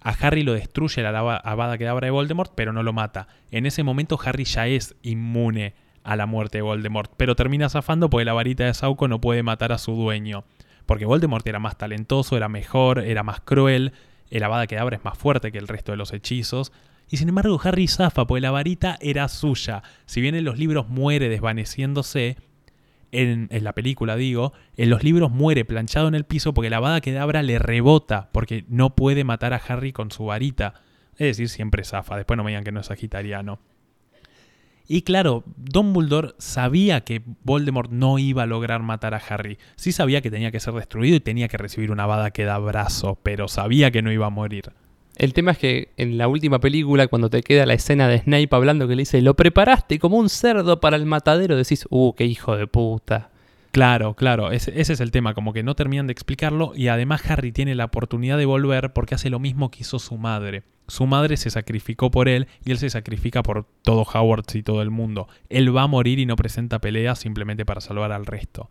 A 0.00 0.10
Harry 0.10 0.44
lo 0.44 0.52
destruye 0.52 1.02
la 1.02 1.10
Avada 1.18 1.76
Kedavra 1.76 2.06
de 2.06 2.10
Voldemort, 2.12 2.52
pero 2.54 2.72
no 2.72 2.84
lo 2.84 2.92
mata. 2.92 3.26
En 3.50 3.66
ese 3.66 3.82
momento 3.82 4.18
Harry 4.24 4.44
ya 4.44 4.68
es 4.68 4.94
inmune 5.02 5.74
a 6.04 6.14
la 6.14 6.26
muerte 6.26 6.58
de 6.58 6.62
Voldemort, 6.62 7.12
pero 7.16 7.34
termina 7.34 7.68
zafando 7.68 8.08
porque 8.08 8.24
la 8.24 8.32
varita 8.32 8.64
de 8.64 8.74
Sauco 8.74 9.08
no 9.08 9.20
puede 9.20 9.42
matar 9.42 9.72
a 9.72 9.78
su 9.78 9.92
dueño. 9.92 10.44
Porque 10.86 11.04
Voldemort 11.04 11.46
era 11.46 11.58
más 11.58 11.76
talentoso, 11.76 12.36
era 12.36 12.48
mejor, 12.48 13.00
era 13.00 13.24
más 13.24 13.40
cruel, 13.40 13.92
el 14.30 14.42
Avada 14.44 14.66
Kedavra 14.66 14.96
es 14.96 15.04
más 15.04 15.18
fuerte 15.18 15.50
que 15.50 15.58
el 15.58 15.68
resto 15.68 15.92
de 15.92 15.98
los 15.98 16.12
hechizos. 16.12 16.72
Y 17.10 17.16
sin 17.16 17.28
embargo 17.28 17.60
Harry 17.62 17.88
zafa 17.88 18.26
porque 18.26 18.40
la 18.40 18.50
varita 18.50 18.98
era 19.00 19.28
suya. 19.28 19.82
Si 20.06 20.20
bien 20.20 20.34
en 20.34 20.44
los 20.44 20.58
libros 20.58 20.88
muere 20.88 21.28
desvaneciéndose, 21.28 22.36
en, 23.10 23.48
en 23.50 23.64
la 23.64 23.72
película 23.72 24.16
digo, 24.16 24.52
en 24.76 24.90
los 24.90 25.02
libros 25.02 25.30
muere 25.30 25.64
planchado 25.64 26.08
en 26.08 26.14
el 26.14 26.24
piso 26.24 26.52
porque 26.52 26.70
la 26.70 26.76
Avada 26.76 27.00
Kedavra 27.00 27.42
le 27.42 27.58
rebota 27.58 28.28
porque 28.32 28.64
no 28.68 28.94
puede 28.94 29.24
matar 29.24 29.54
a 29.54 29.62
Harry 29.68 29.92
con 29.92 30.10
su 30.10 30.26
varita. 30.26 30.74
Es 31.12 31.36
decir, 31.36 31.48
siempre 31.48 31.84
zafa. 31.84 32.16
Después 32.16 32.36
no 32.36 32.44
me 32.44 32.50
digan 32.50 32.64
que 32.64 32.72
no 32.72 32.80
es 32.80 32.86
sagitariano. 32.86 33.58
Y 34.90 35.02
claro, 35.02 35.44
Dumbledore 35.56 36.34
sabía 36.38 37.02
que 37.02 37.22
Voldemort 37.44 37.90
no 37.90 38.18
iba 38.18 38.44
a 38.44 38.46
lograr 38.46 38.82
matar 38.82 39.12
a 39.12 39.18
Harry. 39.18 39.58
Sí 39.76 39.92
sabía 39.92 40.22
que 40.22 40.30
tenía 40.30 40.50
que 40.50 40.60
ser 40.60 40.72
destruido 40.72 41.16
y 41.16 41.20
tenía 41.20 41.48
que 41.48 41.58
recibir 41.58 41.90
una 41.90 42.04
Avada 42.04 42.30
Kedabrazo, 42.30 43.18
pero 43.22 43.48
sabía 43.48 43.90
que 43.90 44.00
no 44.00 44.10
iba 44.10 44.26
a 44.26 44.30
morir. 44.30 44.72
El 45.18 45.34
tema 45.34 45.50
es 45.50 45.58
que 45.58 45.92
en 45.96 46.16
la 46.16 46.28
última 46.28 46.60
película, 46.60 47.08
cuando 47.08 47.28
te 47.28 47.42
queda 47.42 47.66
la 47.66 47.74
escena 47.74 48.06
de 48.06 48.20
Snape 48.20 48.48
hablando 48.52 48.86
que 48.86 48.94
le 48.94 49.02
dice, 49.02 49.20
lo 49.20 49.34
preparaste 49.34 49.98
como 49.98 50.16
un 50.16 50.28
cerdo 50.28 50.80
para 50.80 50.96
el 50.96 51.06
matadero, 51.06 51.56
decís, 51.56 51.86
uh, 51.90 52.12
qué 52.14 52.24
hijo 52.24 52.56
de 52.56 52.68
puta. 52.68 53.30
Claro, 53.72 54.14
claro, 54.14 54.52
ese, 54.52 54.80
ese 54.80 54.92
es 54.92 55.00
el 55.00 55.10
tema, 55.10 55.34
como 55.34 55.52
que 55.52 55.64
no 55.64 55.74
terminan 55.74 56.06
de 56.06 56.12
explicarlo 56.12 56.72
y 56.74 56.86
además 56.86 57.28
Harry 57.28 57.50
tiene 57.50 57.74
la 57.74 57.86
oportunidad 57.86 58.38
de 58.38 58.46
volver 58.46 58.92
porque 58.92 59.16
hace 59.16 59.28
lo 59.28 59.40
mismo 59.40 59.72
que 59.72 59.80
hizo 59.80 59.98
su 59.98 60.16
madre. 60.16 60.62
Su 60.86 61.06
madre 61.06 61.36
se 61.36 61.50
sacrificó 61.50 62.12
por 62.12 62.28
él 62.28 62.46
y 62.64 62.70
él 62.70 62.78
se 62.78 62.88
sacrifica 62.88 63.42
por 63.42 63.66
todo 63.82 64.02
Hogwarts 64.02 64.54
y 64.54 64.62
todo 64.62 64.82
el 64.82 64.90
mundo. 64.90 65.28
Él 65.50 65.76
va 65.76 65.82
a 65.82 65.86
morir 65.88 66.20
y 66.20 66.26
no 66.26 66.36
presenta 66.36 66.78
peleas 66.78 67.18
simplemente 67.18 67.66
para 67.66 67.80
salvar 67.80 68.12
al 68.12 68.24
resto. 68.24 68.70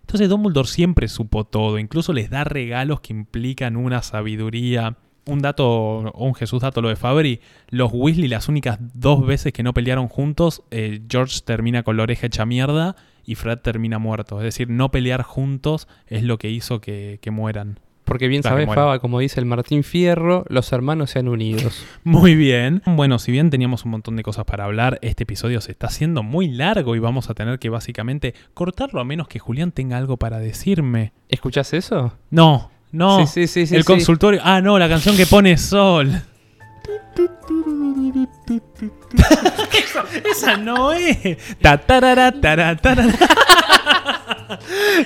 Entonces 0.00 0.28
Dumbledore 0.30 0.68
siempre 0.68 1.08
supo 1.08 1.44
todo, 1.44 1.78
incluso 1.78 2.12
les 2.12 2.30
da 2.30 2.44
regalos 2.44 3.00
que 3.00 3.12
implican 3.12 3.76
una 3.76 4.02
sabiduría. 4.02 4.96
Un 5.26 5.40
dato, 5.40 6.12
un 6.12 6.34
Jesús 6.34 6.62
dato 6.62 6.82
lo 6.82 6.88
de 6.88 6.96
Fabri, 6.96 7.40
los 7.68 7.90
Weasley 7.92 8.28
las 8.28 8.48
únicas 8.48 8.78
dos 8.80 9.26
veces 9.26 9.52
que 9.52 9.62
no 9.62 9.72
pelearon 9.72 10.08
juntos, 10.08 10.62
eh, 10.70 11.00
George 11.08 11.40
termina 11.44 11.82
con 11.82 11.96
la 11.96 12.02
oreja 12.02 12.26
hecha 12.26 12.44
mierda 12.44 12.96
y 13.24 13.34
Fred 13.36 13.58
termina 13.58 13.98
muerto. 13.98 14.38
Es 14.38 14.44
decir, 14.44 14.68
no 14.68 14.90
pelear 14.90 15.22
juntos 15.22 15.88
es 16.06 16.22
lo 16.22 16.38
que 16.38 16.50
hizo 16.50 16.80
que, 16.80 17.18
que 17.22 17.30
mueran. 17.30 17.80
Porque 18.04 18.28
bien 18.28 18.42
sabes. 18.42 18.66
Faba, 18.66 18.98
como 18.98 19.18
dice 19.18 19.40
el 19.40 19.46
Martín 19.46 19.82
Fierro, 19.82 20.44
los 20.48 20.70
hermanos 20.72 21.10
sean 21.10 21.28
unidos. 21.28 21.84
Muy 22.04 22.34
bien. 22.34 22.82
Bueno, 22.84 23.18
si 23.18 23.32
bien 23.32 23.50
teníamos 23.50 23.84
un 23.84 23.92
montón 23.92 24.16
de 24.16 24.22
cosas 24.22 24.44
para 24.44 24.64
hablar, 24.64 24.98
este 25.00 25.22
episodio 25.22 25.60
se 25.60 25.72
está 25.72 25.86
haciendo 25.86 26.22
muy 26.22 26.48
largo 26.48 26.94
y 26.96 26.98
vamos 26.98 27.30
a 27.30 27.34
tener 27.34 27.58
que 27.58 27.70
básicamente 27.70 28.34
cortarlo 28.52 29.00
a 29.00 29.04
menos 29.04 29.28
que 29.28 29.38
Julián 29.38 29.72
tenga 29.72 29.96
algo 29.96 30.18
para 30.18 30.38
decirme. 30.38 31.12
¿Escuchás 31.28 31.72
eso? 31.72 32.12
No, 32.30 32.70
no. 32.94 33.26
Sí, 33.26 33.26
sí, 33.26 33.46
sí, 33.46 33.66
sí, 33.66 33.76
el 33.76 33.82
sí. 33.82 33.86
consultorio. 33.86 34.40
Ah, 34.44 34.60
no, 34.60 34.78
la 34.78 34.88
canción 34.88 35.16
que 35.16 35.26
pone 35.26 35.58
Sol. 35.58 36.22
esa, 39.72 40.04
esa 40.30 40.56
no 40.56 40.92
es. 40.92 41.38
Ta, 41.60 41.78
tarara, 41.78 42.32
tara, 42.40 42.76
tarara. 42.76 43.12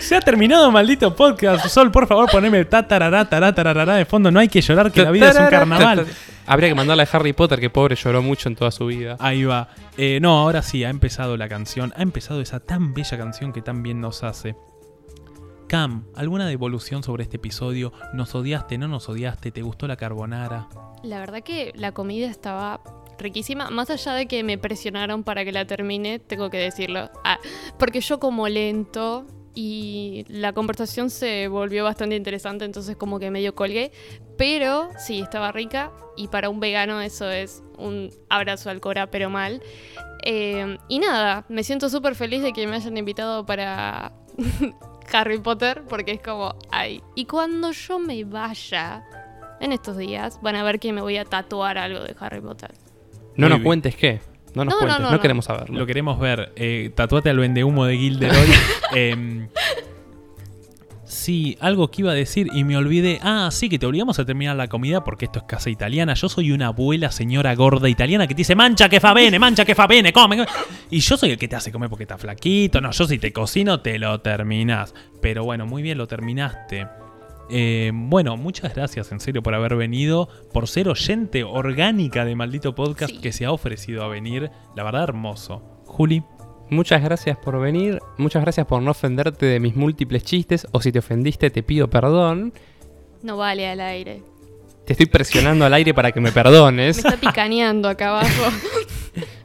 Se 0.00 0.14
ha 0.16 0.20
terminado, 0.20 0.70
maldito 0.70 1.14
podcast. 1.14 1.66
Sol, 1.68 1.90
por 1.90 2.06
favor, 2.06 2.30
poneme 2.30 2.64
ta, 2.66 2.86
tarara, 2.86 3.24
tarara, 3.28 3.54
tarara 3.54 3.94
de 3.96 4.04
fondo. 4.04 4.30
No 4.30 4.40
hay 4.40 4.48
que 4.48 4.60
llorar 4.60 4.92
que 4.92 5.02
la 5.02 5.10
vida 5.10 5.30
es 5.30 5.38
un 5.38 5.46
carnaval. 5.46 6.06
Habría 6.46 6.68
que 6.68 6.74
mandarle 6.74 7.02
a 7.02 7.08
Harry 7.10 7.32
Potter, 7.32 7.60
que 7.60 7.70
pobre 7.70 7.96
lloró 7.96 8.22
mucho 8.22 8.48
en 8.48 8.56
toda 8.56 8.70
su 8.70 8.86
vida. 8.86 9.16
Ahí 9.18 9.44
va. 9.44 9.68
Eh, 9.96 10.18
no, 10.20 10.38
ahora 10.38 10.62
sí, 10.62 10.84
ha 10.84 10.90
empezado 10.90 11.36
la 11.36 11.48
canción. 11.48 11.92
Ha 11.96 12.02
empezado 12.02 12.40
esa 12.40 12.60
tan 12.60 12.94
bella 12.94 13.16
canción 13.18 13.52
que 13.52 13.62
tan 13.62 13.82
bien 13.82 14.00
nos 14.00 14.24
hace. 14.24 14.56
Cam, 15.68 16.06
¿alguna 16.14 16.48
devolución 16.48 17.02
sobre 17.02 17.24
este 17.24 17.36
episodio? 17.36 17.92
¿Nos 18.14 18.34
odiaste? 18.34 18.78
¿No 18.78 18.88
nos 18.88 19.06
odiaste? 19.10 19.50
¿Te 19.50 19.60
gustó 19.60 19.86
la 19.86 19.98
carbonara? 19.98 20.66
La 21.02 21.20
verdad 21.20 21.42
que 21.42 21.72
la 21.74 21.92
comida 21.92 22.26
estaba 22.26 22.80
riquísima, 23.18 23.68
más 23.68 23.90
allá 23.90 24.14
de 24.14 24.26
que 24.26 24.42
me 24.42 24.56
presionaron 24.56 25.24
para 25.24 25.44
que 25.44 25.52
la 25.52 25.66
termine, 25.66 26.20
tengo 26.20 26.48
que 26.48 26.56
decirlo. 26.56 27.10
Ah, 27.22 27.38
porque 27.78 28.00
yo 28.00 28.18
como 28.18 28.48
lento 28.48 29.26
y 29.54 30.24
la 30.28 30.54
conversación 30.54 31.10
se 31.10 31.48
volvió 31.48 31.84
bastante 31.84 32.16
interesante, 32.16 32.64
entonces 32.64 32.96
como 32.96 33.18
que 33.18 33.30
medio 33.30 33.54
colgué. 33.54 33.92
Pero 34.38 34.88
sí, 34.96 35.20
estaba 35.20 35.52
rica 35.52 35.92
y 36.16 36.28
para 36.28 36.48
un 36.48 36.60
vegano 36.60 37.02
eso 37.02 37.30
es 37.30 37.62
un 37.76 38.08
abrazo 38.30 38.70
al 38.70 38.80
Cora, 38.80 39.10
pero 39.10 39.28
mal. 39.28 39.62
Eh, 40.24 40.78
y 40.88 40.98
nada, 40.98 41.44
me 41.50 41.62
siento 41.62 41.90
súper 41.90 42.14
feliz 42.14 42.42
de 42.42 42.54
que 42.54 42.66
me 42.66 42.76
hayan 42.76 42.96
invitado 42.96 43.44
para 43.44 44.14
Harry 45.12 45.38
Potter, 45.38 45.82
porque 45.88 46.12
es 46.12 46.20
como, 46.20 46.54
ay. 46.70 47.02
Y 47.14 47.24
cuando 47.26 47.72
yo 47.72 47.98
me 47.98 48.24
vaya 48.24 49.04
en 49.60 49.72
estos 49.72 49.96
días, 49.96 50.38
van 50.42 50.56
a 50.56 50.62
ver 50.62 50.78
que 50.80 50.92
me 50.92 51.00
voy 51.00 51.16
a 51.16 51.24
tatuar 51.24 51.78
algo 51.78 52.00
de 52.00 52.14
Harry 52.20 52.40
Potter. 52.40 52.72
No 53.36 53.46
Muy 53.46 53.48
nos 53.50 53.58
bien. 53.58 53.64
cuentes 53.64 53.96
qué. 53.96 54.20
No 54.54 54.64
nos 54.64 54.74
No, 54.74 54.80
no, 54.80 54.86
cuentes, 54.86 54.98
no, 55.00 55.04
no, 55.06 55.16
no. 55.16 55.20
queremos 55.20 55.44
saberlo. 55.44 55.78
Lo 55.78 55.86
queremos 55.86 56.18
ver. 56.18 56.52
Eh, 56.56 56.90
tatuate 56.94 57.30
al 57.30 57.38
vendehumo 57.38 57.84
de 57.84 57.96
Gilderoy. 57.96 58.48
Em, 58.94 59.48
sí, 61.28 61.58
algo 61.60 61.90
que 61.90 62.00
iba 62.00 62.12
a 62.12 62.14
decir 62.14 62.48
y 62.54 62.64
me 62.64 62.74
olvidé. 62.78 63.18
Ah, 63.22 63.50
sí, 63.52 63.68
que 63.68 63.78
te 63.78 63.84
obligamos 63.84 64.18
a 64.18 64.24
terminar 64.24 64.56
la 64.56 64.66
comida 64.66 65.04
porque 65.04 65.26
esto 65.26 65.40
es 65.40 65.44
casa 65.44 65.68
italiana. 65.68 66.14
Yo 66.14 66.30
soy 66.30 66.52
una 66.52 66.68
abuela 66.68 67.10
señora 67.10 67.54
gorda 67.54 67.86
italiana 67.90 68.26
que 68.26 68.34
te 68.34 68.38
dice, 68.38 68.54
mancha 68.54 68.88
que 68.88 68.98
fa 68.98 69.12
bene, 69.12 69.38
mancha 69.38 69.66
que 69.66 69.74
fa 69.74 69.86
bene, 69.86 70.10
come. 70.10 70.38
come". 70.38 70.48
Y 70.90 71.00
yo 71.00 71.18
soy 71.18 71.32
el 71.32 71.38
que 71.38 71.46
te 71.46 71.54
hace 71.54 71.70
comer 71.70 71.90
porque 71.90 72.04
está 72.04 72.16
flaquito. 72.16 72.80
No, 72.80 72.92
yo 72.92 73.06
si 73.06 73.18
te 73.18 73.30
cocino 73.30 73.80
te 73.80 73.98
lo 73.98 74.22
terminas. 74.22 74.94
Pero 75.20 75.44
bueno, 75.44 75.66
muy 75.66 75.82
bien, 75.82 75.98
lo 75.98 76.06
terminaste. 76.06 76.86
Eh, 77.50 77.90
bueno, 77.92 78.38
muchas 78.38 78.74
gracias 78.74 79.12
en 79.12 79.20
serio 79.20 79.42
por 79.42 79.54
haber 79.54 79.76
venido, 79.76 80.30
por 80.54 80.66
ser 80.66 80.88
oyente 80.88 81.44
orgánica 81.44 82.24
de 82.24 82.36
Maldito 82.36 82.74
Podcast 82.74 83.16
Sí. 83.16 83.20
que 83.20 83.32
se 83.32 83.44
ha 83.44 83.52
ofrecido 83.52 84.02
a 84.02 84.08
venir. 84.08 84.50
La 84.74 84.82
verdad, 84.82 85.02
hermoso. 85.02 85.62
Juli. 85.84 86.22
Muchas 86.70 87.02
gracias 87.02 87.36
por 87.38 87.58
venir. 87.60 87.98
Muchas 88.18 88.42
gracias 88.42 88.66
por 88.66 88.82
no 88.82 88.90
ofenderte 88.90 89.46
de 89.46 89.60
mis 89.60 89.74
múltiples 89.76 90.22
chistes. 90.22 90.66
O 90.72 90.80
si 90.80 90.92
te 90.92 90.98
ofendiste, 90.98 91.50
te 91.50 91.62
pido 91.62 91.88
perdón. 91.88 92.52
No 93.22 93.36
vale 93.36 93.68
al 93.68 93.80
aire. 93.80 94.22
Te 94.84 94.92
estoy 94.92 95.06
presionando 95.06 95.64
al 95.64 95.74
aire 95.74 95.92
para 95.94 96.12
que 96.12 96.20
me 96.20 96.28
Me 96.28 96.32
perdones. 96.32 96.98
está 96.98 97.16
picaneando 97.16 97.88
acá 97.88 98.08
abajo. 98.10 98.28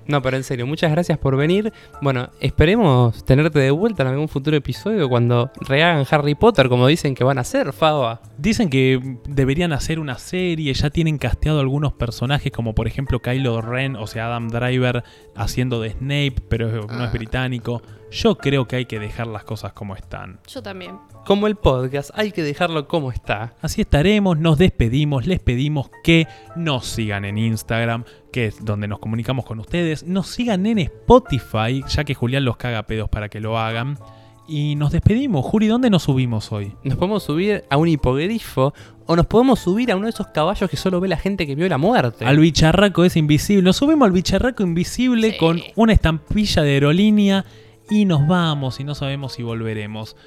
No, 0.07 0.21
pero 0.21 0.37
en 0.37 0.43
serio, 0.43 0.67
muchas 0.67 0.91
gracias 0.91 1.17
por 1.17 1.37
venir. 1.37 1.71
Bueno, 2.01 2.29
esperemos 2.39 3.23
tenerte 3.25 3.59
de 3.59 3.71
vuelta 3.71 4.03
en 4.03 4.09
algún 4.09 4.27
futuro 4.27 4.57
episodio 4.57 5.07
cuando 5.07 5.51
rehagan 5.61 6.05
Harry 6.09 6.35
Potter, 6.35 6.69
como 6.69 6.87
dicen 6.87 7.15
que 7.15 7.23
van 7.23 7.37
a 7.37 7.41
hacer, 7.41 7.73
Faba. 7.73 8.21
Dicen 8.37 8.69
que 8.69 9.17
deberían 9.27 9.71
hacer 9.71 9.99
una 9.99 10.17
serie, 10.17 10.73
ya 10.73 10.89
tienen 10.89 11.17
casteado 11.17 11.59
algunos 11.59 11.93
personajes 11.93 12.51
como 12.51 12.75
por 12.75 12.87
ejemplo 12.87 13.21
Kylo 13.21 13.61
Ren, 13.61 13.95
o 13.95 14.07
sea 14.07 14.27
Adam 14.27 14.49
Driver 14.49 15.03
haciendo 15.35 15.81
de 15.81 15.91
Snape, 15.91 16.35
pero 16.49 16.87
no 16.87 17.05
es 17.05 17.11
británico. 17.11 17.81
Yo 18.11 18.37
creo 18.37 18.67
que 18.67 18.75
hay 18.75 18.85
que 18.85 18.99
dejar 18.99 19.25
las 19.25 19.43
cosas 19.43 19.73
como 19.73 19.95
están. 19.95 20.39
Yo 20.47 20.61
también. 20.61 20.99
Como 21.25 21.47
el 21.47 21.55
podcast, 21.55 22.11
hay 22.13 22.31
que 22.31 22.43
dejarlo 22.43 22.87
como 22.87 23.11
está. 23.11 23.55
Así 23.59 23.81
estaremos, 23.81 24.37
nos 24.37 24.59
despedimos, 24.59 25.25
les 25.25 25.39
pedimos 25.39 25.89
que 26.03 26.27
nos 26.55 26.85
sigan 26.85 27.25
en 27.25 27.39
Instagram, 27.39 28.05
que 28.33 28.47
es 28.47 28.65
donde 28.65 28.87
nos 28.89 28.99
comunicamos 28.99 29.45
con 29.45 29.59
ustedes, 29.59 30.03
nos 30.05 30.27
sigan 30.27 30.65
en 30.65 30.79
Spotify, 30.79 31.83
ya 31.87 32.03
que 32.03 32.15
Julián 32.15 32.43
los 32.43 32.57
caga 32.57 32.83
pedos 32.83 33.07
para 33.07 33.29
que 33.29 33.39
lo 33.39 33.57
hagan. 33.57 33.97
Y 34.45 34.75
nos 34.75 34.91
despedimos. 34.91 35.45
Juri, 35.45 35.67
¿dónde 35.67 35.89
nos 35.89 36.03
subimos 36.03 36.51
hoy? 36.51 36.73
Nos 36.83 36.97
podemos 36.97 37.23
subir 37.23 37.63
a 37.69 37.77
un 37.77 37.87
hipogrifo 37.87 38.73
o 39.05 39.15
nos 39.15 39.25
podemos 39.27 39.59
subir 39.59 39.89
a 39.89 39.95
uno 39.95 40.05
de 40.05 40.09
esos 40.09 40.27
caballos 40.27 40.69
que 40.69 40.75
solo 40.75 40.99
ve 40.99 41.07
la 41.07 41.15
gente 41.15 41.47
que 41.47 41.55
vio 41.55 41.69
la 41.69 41.77
muerte. 41.77 42.25
Al 42.25 42.39
bicharraco 42.39 43.05
es 43.05 43.15
invisible. 43.15 43.61
Nos 43.63 43.77
subimos 43.77 44.05
al 44.05 44.11
bicharraco 44.11 44.63
invisible 44.63 45.31
Sí. 45.31 45.37
con 45.37 45.61
una 45.77 45.93
estampilla 45.93 46.61
de 46.61 46.71
aerolínea 46.71 47.45
y 47.89 48.03
nos 48.03 48.27
vamos 48.27 48.81
y 48.81 48.83
no 48.83 48.95
sabemos 48.95 49.31
si 49.33 49.43
volveremos. 49.43 50.17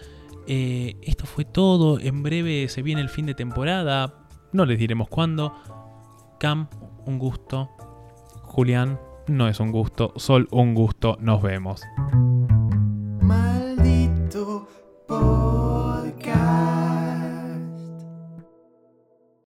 Eh, 0.47 0.97
esto 1.03 1.27
fue 1.27 1.45
todo. 1.45 1.99
En 2.01 2.23
breve 2.23 2.69
se 2.69 2.81
viene 2.81 3.03
el 3.03 3.11
fin 3.11 3.27
de 3.27 3.35
temporada. 3.35 4.15
No 4.53 4.65
les 4.65 4.79
diremos 4.79 5.09
cuándo. 5.09 5.53
Cam, 6.41 6.69
un 7.05 7.19
gusto. 7.19 7.69
Julián, 8.57 8.99
no 9.29 9.49
es 9.49 9.61
un 9.61 9.71
gusto, 9.71 10.15
Sol, 10.17 10.49
un 10.51 10.75
gusto, 10.75 11.19
nos 11.21 11.43
vemos. 11.43 11.83